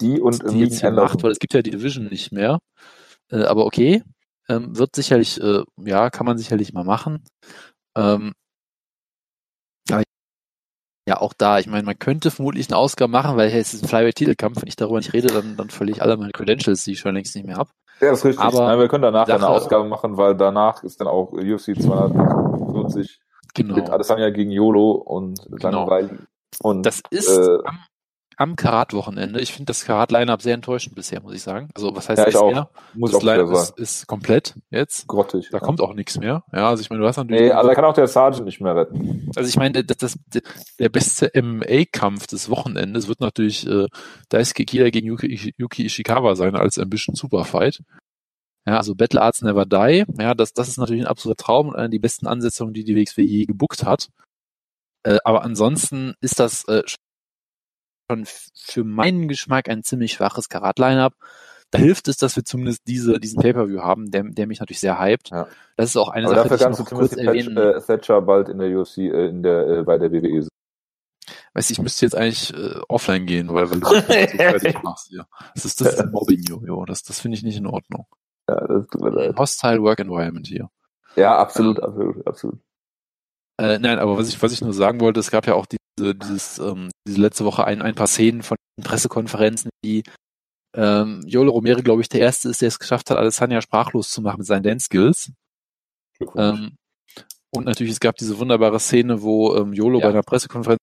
Die 0.00 0.20
und 0.20 0.42
die 0.50 0.60
jetzt 0.60 0.80
hier 0.80 0.90
macht, 0.90 1.22
weil 1.22 1.30
es 1.32 1.38
gibt 1.38 1.54
ja 1.54 1.62
die 1.62 1.70
Division 1.70 2.06
nicht 2.06 2.32
mehr. 2.32 2.58
Äh, 3.30 3.44
aber 3.44 3.66
okay, 3.66 4.02
ähm, 4.48 4.76
wird 4.76 4.96
sicherlich, 4.96 5.40
äh, 5.40 5.62
ja, 5.78 6.10
kann 6.10 6.26
man 6.26 6.38
sicherlich 6.38 6.72
mal 6.72 6.84
machen. 6.84 7.24
Ähm, 7.96 8.32
ja, 11.08 11.20
auch 11.20 11.32
da, 11.34 11.58
ich 11.58 11.66
meine, 11.66 11.82
man 11.84 11.98
könnte 11.98 12.30
vermutlich 12.30 12.68
eine 12.68 12.76
Ausgabe 12.76 13.10
machen, 13.10 13.36
weil 13.36 13.50
hey, 13.50 13.60
es 13.60 13.74
ist 13.74 13.82
ein 13.82 13.88
Flyweight-Titelkampf. 13.88 14.62
Wenn 14.62 14.68
ich 14.68 14.76
darüber 14.76 14.98
nicht 14.98 15.12
rede, 15.12 15.28
dann, 15.28 15.56
dann 15.56 15.70
verliere 15.70 15.96
ich 15.96 16.02
alle 16.02 16.16
meine 16.16 16.32
Credentials, 16.32 16.84
die 16.84 16.92
ich 16.92 17.00
schon 17.00 17.14
längst 17.14 17.34
nicht 17.34 17.46
mehr 17.46 17.56
habe. 17.56 17.70
Ja, 18.00 18.10
das 18.10 18.18
ist 18.20 18.24
richtig. 18.24 18.44
Aber 18.44 18.66
Nein, 18.66 18.78
wir 18.80 18.88
können 18.88 19.02
danach 19.02 19.26
Sache- 19.26 19.36
eine 19.38 19.48
Ausgabe 19.48 19.84
machen, 19.88 20.16
weil 20.16 20.34
danach 20.36 20.82
ist 20.82 21.00
dann 21.00 21.08
auch 21.08 21.32
UFC 21.32 21.74
240 21.80 23.20
mit 23.58 23.66
Genau. 23.68 23.92
Adesanya 23.92 24.30
gegen 24.30 24.50
Yolo 24.50 24.92
und 24.92 25.40
Genau. 25.50 25.80
Langweili. 25.88 26.18
Und 26.62 26.84
Das 26.86 27.00
ist 27.10 27.28
äh, 27.28 27.58
am, 27.64 27.78
am 28.36 28.56
Karat-Wochenende. 28.56 29.40
Ich 29.40 29.52
finde 29.52 29.66
das 29.66 29.84
Karat-Line-Up 29.84 30.42
sehr 30.42 30.54
enttäuschend 30.54 30.94
bisher, 30.94 31.22
muss 31.22 31.34
ich 31.34 31.42
sagen. 31.42 31.68
Also, 31.74 31.94
was 31.94 32.08
heißt 32.08 32.18
Ja, 32.18 32.28
ich 32.28 32.36
auch. 32.36 32.48
bisher? 32.48 32.70
muss 32.94 33.12
Das 33.12 33.22
Line-Up 33.22 33.48
sein. 33.48 33.56
ist, 33.76 33.78
ist 33.78 34.06
komplett 34.06 34.54
jetzt. 34.70 35.06
Grottig. 35.06 35.48
Da 35.50 35.58
ja. 35.58 35.64
kommt 35.64 35.80
auch 35.80 35.94
nichts 35.94 36.18
mehr. 36.18 36.44
Ja, 36.52 36.68
also 36.68 36.80
ich 36.80 36.90
meine, 36.90 37.02
du 37.02 37.08
hast 37.08 37.16
natürlich. 37.16 37.40
Nee, 37.42 37.50
also 37.52 37.68
da 37.68 37.74
kann 37.74 37.84
auch 37.84 37.94
der 37.94 38.06
Sergeant 38.06 38.44
nicht 38.44 38.60
mehr 38.60 38.74
retten. 38.76 39.30
Also 39.36 39.48
ich 39.48 39.56
meine, 39.56 39.84
das, 39.84 39.96
das, 39.96 40.18
der 40.78 40.88
beste 40.88 41.30
MMA-Kampf 41.34 42.26
des 42.26 42.48
Wochenendes 42.50 43.08
wird 43.08 43.20
natürlich 43.20 43.66
äh, 43.66 43.86
Daisuke 44.28 44.64
Kida 44.64 44.90
gegen 44.90 45.06
Yuki, 45.08 45.54
Yuki 45.56 45.84
Ishikawa 45.86 46.34
sein 46.36 46.56
als 46.56 46.78
Ambition 46.78 47.14
Superfight. 47.16 47.80
Ja, 48.66 48.76
also 48.76 48.94
Battle 48.94 49.20
Arts 49.20 49.42
Never 49.42 49.66
Die. 49.66 50.04
Ja, 50.20 50.34
das, 50.34 50.52
das 50.52 50.68
ist 50.68 50.78
natürlich 50.78 51.02
ein 51.02 51.08
absoluter 51.08 51.42
Traum 51.42 51.68
und 51.68 51.76
eine 51.76 51.90
der 51.90 51.98
besten 51.98 52.26
Ansetzungen, 52.26 52.72
die 52.72 52.84
die 52.84 52.94
WXW 52.96 53.22
je 53.22 53.44
gebuckt 53.44 53.84
hat. 53.84 54.08
Äh, 55.04 55.18
aber 55.24 55.42
ansonsten 55.42 56.14
ist 56.20 56.38
das 56.38 56.64
äh, 56.68 56.82
schon 58.10 58.24
für 58.26 58.84
meinen 58.84 59.28
Geschmack 59.28 59.68
ein 59.68 59.82
ziemlich 59.82 60.12
schwaches 60.12 60.48
Karat-Line-Up. 60.48 61.14
Da 61.70 61.78
hilft 61.78 62.08
es, 62.08 62.18
dass 62.18 62.36
wir 62.36 62.44
zumindest 62.44 62.82
diese, 62.86 63.18
diesen 63.18 63.40
Pay-Per-View 63.40 63.80
haben, 63.80 64.10
der, 64.10 64.24
der 64.24 64.46
mich 64.46 64.60
natürlich 64.60 64.80
sehr 64.80 65.00
hypt. 65.00 65.30
Ja. 65.30 65.46
Das 65.76 65.88
ist 65.88 65.96
auch 65.96 66.10
eine 66.10 66.26
Aber 66.26 66.36
Sache, 66.36 66.48
dafür 66.50 66.68
die 66.68 66.72
ich 66.74 66.78
noch 66.78 66.98
kurz 66.98 67.12
erwähnen. 67.16 67.54
Thatcher, 67.54 67.76
äh, 67.76 67.80
Thatcher 67.80 68.20
bald 68.20 68.48
in 68.50 68.58
der 68.58 68.78
UFC, 68.78 68.98
äh, 68.98 69.28
in 69.28 69.42
der, 69.42 69.66
äh, 69.68 69.82
bei 69.82 69.96
der 69.96 70.12
WWE. 70.12 70.46
Weißt 71.54 71.70
du, 71.70 71.72
ich 71.72 71.80
müsste 71.80 72.04
jetzt 72.04 72.14
eigentlich 72.14 72.52
äh, 72.54 72.80
offline 72.88 73.24
gehen, 73.24 73.48
weil, 73.48 73.70
weil 73.70 73.80
du 73.80 73.86
so 73.88 74.00
fertig 74.02 74.82
machst 74.82 75.08
hier. 75.08 75.26
Das 75.54 75.64
ist, 75.64 75.80
das 75.80 76.04
Mobbing, 76.10 76.42
Jojo. 76.42 76.84
Das, 76.84 77.02
das 77.02 77.20
finde 77.20 77.38
ich 77.38 77.42
nicht 77.42 77.56
in 77.56 77.66
Ordnung. 77.66 78.06
Ja, 78.48 78.66
das 78.66 78.86
tut 78.88 79.00
mir 79.00 79.10
leid. 79.10 79.36
Hostile 79.38 79.82
Work 79.82 80.00
Environment 80.00 80.46
hier. 80.46 80.68
Ja, 81.16 81.36
absolut, 81.38 81.82
absolut, 81.82 82.26
absolut. 82.26 82.58
Äh, 83.58 83.78
nein, 83.78 83.98
aber 83.98 84.18
was 84.18 84.28
ich, 84.28 84.42
was 84.42 84.52
ich 84.52 84.60
nur 84.60 84.72
sagen 84.72 85.00
wollte, 85.00 85.20
es 85.20 85.30
gab 85.30 85.46
ja 85.46 85.54
auch 85.54 85.66
diese, 85.66 85.81
dieses, 85.98 86.58
ähm, 86.58 86.90
diese 87.06 87.20
letzte 87.20 87.44
Woche 87.44 87.64
ein, 87.64 87.82
ein 87.82 87.94
paar 87.94 88.06
Szenen 88.06 88.42
von 88.42 88.56
Pressekonferenzen, 88.82 89.70
die 89.84 90.02
ähm, 90.74 91.22
Jolo 91.26 91.52
Romero, 91.52 91.82
glaube 91.82 92.00
ich, 92.02 92.08
der 92.08 92.20
erste 92.20 92.48
ist, 92.48 92.62
der 92.62 92.68
es 92.68 92.78
geschafft 92.78 93.10
hat, 93.10 93.18
Alessandra 93.18 93.60
sprachlos 93.60 94.10
zu 94.10 94.22
machen 94.22 94.38
mit 94.38 94.46
seinen 94.46 94.62
Dance-Skills. 94.62 95.32
Ähm, 96.36 96.76
und 97.54 97.66
natürlich, 97.66 97.92
es 97.92 98.00
gab 98.00 98.16
diese 98.16 98.38
wunderbare 98.38 98.80
Szene, 98.80 99.20
wo 99.22 99.54
ähm, 99.56 99.72
Jolo 99.74 99.98
Ja. 100.00 100.06
bei 100.06 100.12
einer 100.12 100.22
Pressekonferenz 100.22 100.78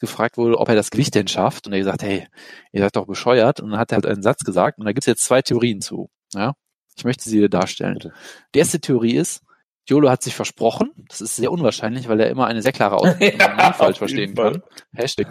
gefragt 0.00 0.38
wurde, 0.38 0.58
ob 0.58 0.68
er 0.70 0.74
das 0.74 0.90
Gewicht 0.90 1.14
denn 1.14 1.28
schafft. 1.28 1.66
Und 1.66 1.74
er 1.74 1.78
gesagt, 1.80 2.02
hey, 2.02 2.26
ihr 2.72 2.80
seid 2.80 2.96
doch 2.96 3.06
bescheuert. 3.06 3.60
Und 3.60 3.70
dann 3.72 3.78
hat 3.78 3.92
er 3.92 3.96
halt 3.96 4.06
einen 4.06 4.22
Satz 4.22 4.40
gesagt. 4.42 4.78
Und 4.78 4.86
da 4.86 4.92
gibt 4.92 5.02
es 5.02 5.06
jetzt 5.06 5.24
zwei 5.24 5.42
Theorien 5.42 5.82
zu. 5.82 6.08
Ja, 6.32 6.54
Ich 6.96 7.04
möchte 7.04 7.28
sie 7.28 7.40
dir 7.40 7.50
darstellen. 7.50 7.98
Die 8.54 8.58
erste 8.58 8.80
Theorie 8.80 9.16
ist, 9.16 9.42
Jolo 9.86 10.10
hat 10.10 10.22
sich 10.22 10.34
versprochen. 10.34 10.92
Das 11.08 11.20
ist 11.20 11.36
sehr 11.36 11.50
unwahrscheinlich, 11.50 12.08
weil 12.08 12.20
er 12.20 12.30
immer 12.30 12.46
eine 12.46 12.62
sehr 12.62 12.72
klare 12.72 12.96
Aussage 12.96 13.36
Ja, 13.38 13.72
falsch 13.72 13.98
verstehen 13.98 14.36
Fall. 14.36 14.52
kann. 14.52 14.62
Hashtag 14.94 15.28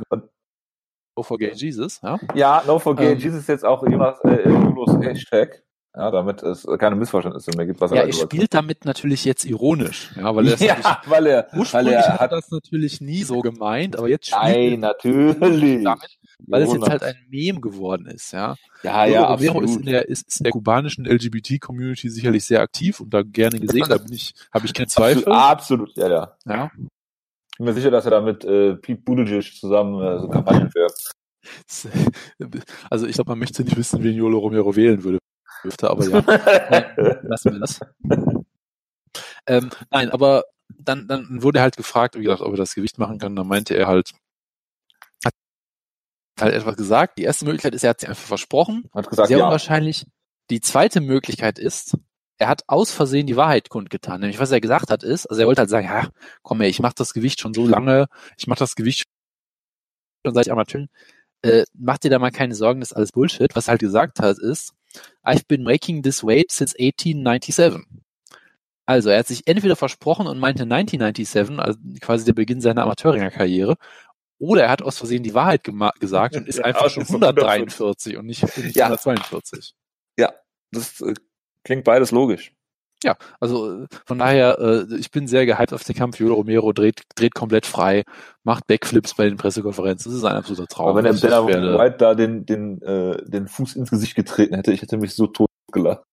No 1.18 1.24
Forget 1.24 1.56
Jesus. 1.56 2.00
Ja? 2.02 2.20
Ja, 2.36 2.64
no 2.66 2.80
forget, 2.80 3.14
Ähm. 3.14 3.20
Jesus 3.20 3.42
ist 3.42 3.50
jetzt 3.50 3.66
auch 3.66 3.84
Jonas 3.84 4.20
äh, 4.24 4.48
Julos 4.48 4.98
Hashtag. 5.02 5.64
Ja, 5.94 6.10
damit 6.10 6.42
es 6.42 6.66
keine 6.80 6.96
Missverständnisse 6.96 7.52
mehr 7.58 7.66
gibt, 7.66 7.82
was 7.82 7.92
Ja, 7.92 7.98
er 7.98 8.08
er 8.08 8.14
spielt 8.14 8.54
damit 8.54 8.86
natürlich 8.86 9.26
jetzt 9.26 9.44
ironisch. 9.44 10.12
Ja, 10.16 10.34
weil 10.34 10.48
er 10.48 10.58
Ja, 10.58 11.02
weil 11.06 11.28
er, 11.28 11.48
weil 11.52 11.60
Ursprünglich 11.60 11.94
er 11.96 12.14
hat 12.14 12.20
hat, 12.22 12.32
das 12.32 12.50
natürlich 12.50 13.02
nie 13.02 13.24
so 13.24 13.42
gemeint, 13.42 13.98
aber 13.98 14.08
jetzt 14.08 14.28
spielt 14.28 14.42
nein, 14.42 14.72
er 14.72 14.78
natürlich. 14.78 15.84
damit, 15.84 16.08
weil 16.48 16.64
es 16.64 16.74
jetzt 16.74 16.90
halt 16.90 17.04
ein 17.04 17.16
Meme 17.30 17.62
geworden 17.62 18.08
ist, 18.08 18.32
ja. 18.34 18.56
ja, 18.84 19.06
ja, 19.06 19.34
Romero 19.34 19.62
ist 19.62 19.72
in 19.72 19.78
absolut. 19.78 19.88
der, 19.88 20.10
ist, 20.10 20.40
in 20.40 20.44
der 20.44 20.52
kubanischen 20.52 21.06
LGBT-Community 21.06 22.10
sicherlich 22.10 22.46
sehr 22.46 22.62
aktiv 22.62 23.00
und 23.00 23.14
da 23.14 23.22
gerne 23.24 23.60
gesehen, 23.60 23.86
da 23.88 23.98
bin 23.98 24.14
ich, 24.14 24.34
habe 24.54 24.66
ich 24.66 24.74
keinen 24.74 24.90
Zweifel. 24.90 25.26
Absolut, 25.26 25.90
absolut, 25.90 25.98
ja, 25.98 26.10
ja. 26.10 26.38
Ja. 26.46 26.72
Ich 27.52 27.58
bin 27.58 27.66
mir 27.66 27.74
sicher, 27.74 27.92
dass 27.92 28.06
er 28.06 28.12
da 28.12 28.22
mit 28.22 28.44
äh, 28.44 28.76
Pete 28.76 29.02
Buttigieg 29.02 29.56
zusammen 29.56 30.02
äh, 30.02 30.20
so 30.20 30.30
Kampagnen 30.30 30.72
fährt. 30.72 30.94
Also 32.90 33.08
ich 33.08 33.16
glaube, 33.16 33.32
man 33.32 33.40
möchte 33.40 33.64
nicht 33.64 33.76
wissen, 33.76 34.04
wen 34.04 34.16
Jolo 34.16 34.38
Romero 34.38 34.76
wählen 34.76 35.04
würde, 35.04 35.18
dürfte, 35.64 35.90
aber 35.90 36.08
ja, 36.08 36.20
lassen 37.24 37.54
wir 37.54 37.60
das. 37.60 37.80
Ähm, 39.48 39.72
nein, 39.90 40.12
aber 40.12 40.44
dann, 40.78 41.08
dann 41.08 41.42
wurde 41.42 41.60
er 41.60 41.64
halt 41.64 41.78
gefragt, 41.78 42.16
wie 42.18 42.24
gesagt, 42.24 42.42
ob 42.42 42.54
er 42.54 42.58
das 42.58 42.76
Gewicht 42.76 42.98
machen 42.98 43.18
kann. 43.18 43.36
Dann 43.36 43.48
meinte 43.48 43.76
er 43.76 43.88
halt, 43.88 44.12
halt 46.42 46.54
etwas 46.54 46.76
gesagt. 46.76 47.18
Die 47.18 47.24
erste 47.24 47.46
Möglichkeit 47.46 47.76
ist, 47.76 47.84
er 47.84 47.92
hat 47.92 48.00
sich 48.00 48.10
einfach 48.10 48.24
versprochen. 48.24 48.90
hat 48.94 49.10
gesagt, 49.10 49.28
Sehr 49.28 49.38
ja. 49.38 49.46
unwahrscheinlich. 49.46 50.06
Die 50.50 50.62
zweite 50.62 51.02
Möglichkeit 51.02 51.60
ist, 51.60 51.98
er 52.38 52.48
hat 52.48 52.64
aus 52.68 52.92
Versehen 52.92 53.28
die 53.28 53.38
Wahrheit 53.38 53.70
kundgetan. 53.70 54.20
Nämlich, 54.20 54.40
was 54.40 54.52
er 54.52 54.60
gesagt 54.60 54.90
hat, 54.90 55.04
ist, 55.04 55.28
also 55.28 55.42
er 55.42 55.48
wollte 55.48 55.62
halt 55.62 55.70
sagen, 55.70 55.88
ja, 55.88 56.10
komm 56.42 56.62
ey, 56.62 56.70
ich 56.70 56.80
mache 56.80 56.96
das 56.96 57.14
Gewicht 57.14 57.40
schon 57.40 57.54
so 57.54 57.68
lange, 57.68 58.08
ich 58.38 58.48
mache 58.48 58.60
das 58.60 58.76
Gewicht 58.76 59.06
schon 60.26 60.34
seit 60.34 60.48
ich 60.48 60.52
Amateuren. 60.52 60.90
Äh, 61.44 61.64
mach 61.74 61.98
dir 61.98 62.10
da 62.10 62.20
mal 62.20 62.32
keine 62.32 62.56
Sorgen, 62.56 62.80
das 62.80 62.92
ist 62.92 62.98
alles 62.98 63.12
Bullshit. 63.12 63.56
Was 63.56 63.68
er 63.68 63.72
halt 63.72 63.82
gesagt 63.82 64.20
hat, 64.20 64.38
ist, 64.40 64.74
I've 65.24 65.48
been 65.48 65.64
making 65.64 66.04
this 66.04 66.24
weight 66.24 66.52
since 66.52 66.76
1897. 66.78 67.86
Also, 68.86 69.10
er 69.10 69.20
hat 69.20 69.28
sich 69.28 69.48
entweder 69.48 69.76
versprochen 69.76 70.28
und 70.28 70.40
meinte 70.40 70.64
1997, 70.64 71.60
also 71.60 71.80
quasi 72.02 72.26
der 72.26 72.34
Beginn 72.34 72.62
seiner 72.62 72.84
Amateurringerkarriere, 72.84 73.78
oder 74.42 74.64
er 74.64 74.70
hat 74.70 74.82
aus 74.82 74.98
Versehen 74.98 75.24
die 75.24 75.34
Wahrheit 75.34 75.64
gesagt 76.00 76.36
und 76.36 76.48
ist 76.50 76.58
Ja, 76.58 76.66
einfach 76.66 76.90
schon 76.90 77.04
ist 77.04 77.10
so 77.10 77.16
143 77.16 78.18
und 78.18 78.26
nicht, 78.26 78.44
nicht 78.58 78.76
Ja. 78.76 78.86
142. 78.86 79.74
Das 80.74 81.02
äh, 81.02 81.14
klingt 81.66 81.84
beides 81.84 82.12
logisch. 82.12 82.54
Ja, 83.04 83.18
also 83.42 83.82
äh, 83.84 83.88
von 84.06 84.20
daher, 84.20 84.58
äh, 84.58 84.96
ich 84.96 85.12
bin 85.12 85.28
sehr 85.28 85.46
gehypt 85.46 85.74
auf 85.74 85.84
den 85.84 85.96
Kampf. 85.98 86.18
Jolo 86.18 86.36
Romero 86.36 86.72
dreht, 86.72 87.02
dreht 87.16 87.34
komplett 87.36 87.66
frei, 87.66 88.04
macht 88.44 88.68
Backflips 88.68 89.16
bei 89.16 89.26
den 89.28 89.36
Pressekonferenzen. 89.36 90.10
Das 90.12 90.18
ist 90.18 90.24
ein 90.24 90.38
absoluter 90.38 90.68
Traum. 90.68 90.88
Aber 90.92 91.04
wenn 91.04 91.04
der 91.04 91.34
Also 91.34 91.48
werde- 91.50 91.78
White 91.78 91.98
da 91.98 92.16
den, 92.16 92.46
den, 92.46 92.82
äh, 92.84 93.22
den 93.30 93.50
Fuß 93.50 93.76
ins 93.76 93.90
Gesicht 93.90 94.16
getreten 94.16 94.56
hätte, 94.56 94.72
ich 94.72 94.82
hätte 94.82 94.96
mich 94.96 95.14
so 95.14 95.28
tot 95.28 95.50
gelacht. 95.74 96.04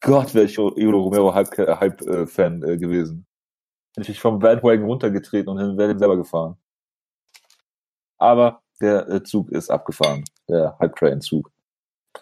Gott, 0.00 0.32
wäre 0.32 0.44
ich 0.44 0.54
Jolo 0.54 1.00
Romero 1.00 1.34
Hype-Fan 1.34 1.80
Hype, 1.80 2.02
äh, 2.02 2.26
Fan, 2.28 2.62
äh, 2.62 2.76
gewesen. 2.76 3.26
Hätte 3.96 4.02
ich 4.02 4.08
mich 4.10 4.20
vom 4.20 4.38
Bandwagon 4.38 4.84
runtergetreten 4.84 5.48
und 5.48 5.76
wäre 5.76 5.88
den 5.88 5.98
selber 5.98 6.16
gefahren. 6.16 6.56
Aber 8.18 8.62
der 8.80 9.08
äh, 9.08 9.22
Zug 9.22 9.50
ist 9.50 9.70
abgefahren. 9.70 10.24
Der 10.48 10.76
Hype-Train-Zug. 10.80 11.50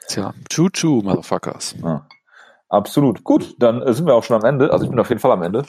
Tja, 0.08 0.34
choo-choo, 0.50 1.02
Motherfuckers. 1.02 1.76
Ja. 1.82 2.06
Absolut. 2.68 3.22
Gut, 3.22 3.54
dann 3.58 3.82
äh, 3.82 3.92
sind 3.94 4.06
wir 4.06 4.14
auch 4.14 4.24
schon 4.24 4.36
am 4.36 4.44
Ende. 4.44 4.72
Also 4.72 4.84
ich 4.84 4.90
bin 4.90 4.98
auf 4.98 5.08
jeden 5.08 5.20
Fall 5.20 5.32
am 5.32 5.42
Ende. 5.42 5.64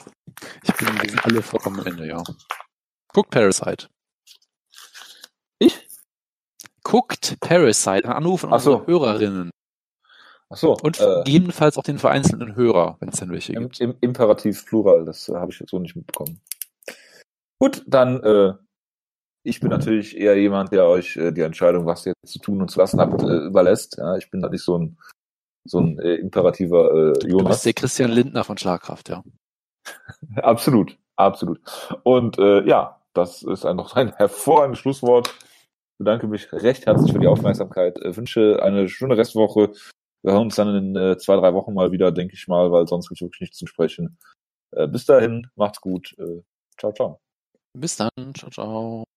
Ich 0.62 0.74
bin, 0.74 0.88
wir 1.00 1.08
sind 1.08 1.24
alle 1.24 1.42
vollkommen 1.42 1.80
am 1.80 1.86
Ende, 1.86 2.06
ja. 2.06 2.22
Guckt 3.12 3.30
Parasite. 3.30 3.88
Ich? 5.58 5.86
Guckt 6.82 7.36
Parasite. 7.40 8.06
Ein 8.06 8.12
Anruf 8.12 8.44
an 8.44 8.52
Ach 8.52 8.60
so. 8.60 8.78
unsere 8.78 8.86
Hörerinnen. 8.86 9.50
Ach 10.48 10.56
so. 10.56 10.76
Und 10.82 11.00
äh, 11.00 11.22
gegebenenfalls 11.24 11.78
auch 11.78 11.82
den 11.82 11.98
vereinzelten 11.98 12.54
Hörer, 12.54 12.96
wenn 13.00 13.08
es 13.08 13.18
denn 13.18 13.30
welche 13.30 13.52
im, 13.52 13.64
gibt. 13.64 13.80
im 13.80 13.96
Imperativ 14.00 14.64
Plural, 14.66 15.04
das 15.04 15.28
äh, 15.28 15.34
habe 15.34 15.50
ich 15.52 15.60
jetzt 15.60 15.70
so 15.70 15.78
nicht 15.78 15.96
mitbekommen. 15.96 16.40
Gut, 17.58 17.82
dann 17.86 18.22
äh, 18.22 18.54
ich 19.46 19.60
bin 19.60 19.70
natürlich 19.70 20.16
eher 20.16 20.36
jemand, 20.36 20.72
der 20.72 20.86
euch 20.86 21.16
äh, 21.16 21.30
die 21.30 21.42
Entscheidung, 21.42 21.86
was 21.86 22.04
ihr 22.04 22.12
jetzt 22.22 22.32
zu 22.32 22.40
tun 22.40 22.60
und 22.60 22.68
zu 22.68 22.80
lassen 22.80 23.00
habt, 23.00 23.22
äh, 23.22 23.46
überlässt. 23.46 23.96
Ja, 23.96 24.16
ich 24.16 24.28
bin 24.28 24.40
da 24.40 24.48
nicht 24.48 24.64
so 24.64 24.76
ein 24.76 24.98
so 25.64 25.78
ein 25.80 25.98
äh, 25.98 26.14
imperativer 26.14 26.90
äh, 26.90 27.12
Du 27.12 27.20
bist 27.20 27.30
Jonas. 27.30 27.62
der 27.62 27.72
Christian 27.72 28.10
Lindner 28.10 28.44
von 28.44 28.58
Schlagkraft, 28.58 29.08
ja. 29.08 29.22
Absolut, 30.36 30.96
absolut. 31.16 31.60
Und 32.02 32.38
äh, 32.38 32.66
ja, 32.68 33.00
das 33.14 33.42
ist 33.42 33.64
ein, 33.64 33.76
noch 33.76 33.94
ein 33.94 34.12
hervorragendes 34.16 34.80
Schlusswort. 34.80 35.28
Ich 35.28 35.98
bedanke 35.98 36.26
mich 36.26 36.52
recht 36.52 36.86
herzlich 36.86 37.12
für 37.12 37.18
die 37.20 37.26
Aufmerksamkeit. 37.28 37.98
Äh, 37.98 38.16
wünsche 38.16 38.62
eine 38.62 38.88
schöne 38.88 39.16
Restwoche. 39.16 39.72
Wir 40.22 40.32
hören 40.32 40.42
uns 40.46 40.56
dann 40.56 40.74
in 40.74 40.96
äh, 40.96 41.16
zwei, 41.18 41.36
drei 41.36 41.54
Wochen 41.54 41.72
mal 41.72 41.92
wieder, 41.92 42.10
denke 42.10 42.34
ich 42.34 42.48
mal, 42.48 42.72
weil 42.72 42.86
sonst 42.88 43.08
gibt 43.08 43.20
es 43.20 43.26
wirklich 43.26 43.40
nichts 43.42 43.58
zu 43.58 43.66
sprechen. 43.66 44.18
Äh, 44.72 44.88
bis 44.88 45.06
dahin, 45.06 45.48
macht's 45.54 45.80
gut. 45.80 46.14
Äh, 46.18 46.42
ciao, 46.78 46.92
ciao. 46.92 47.20
Bis 47.74 47.96
dann. 47.96 48.10
Ciao, 48.34 48.50
ciao. 48.50 49.06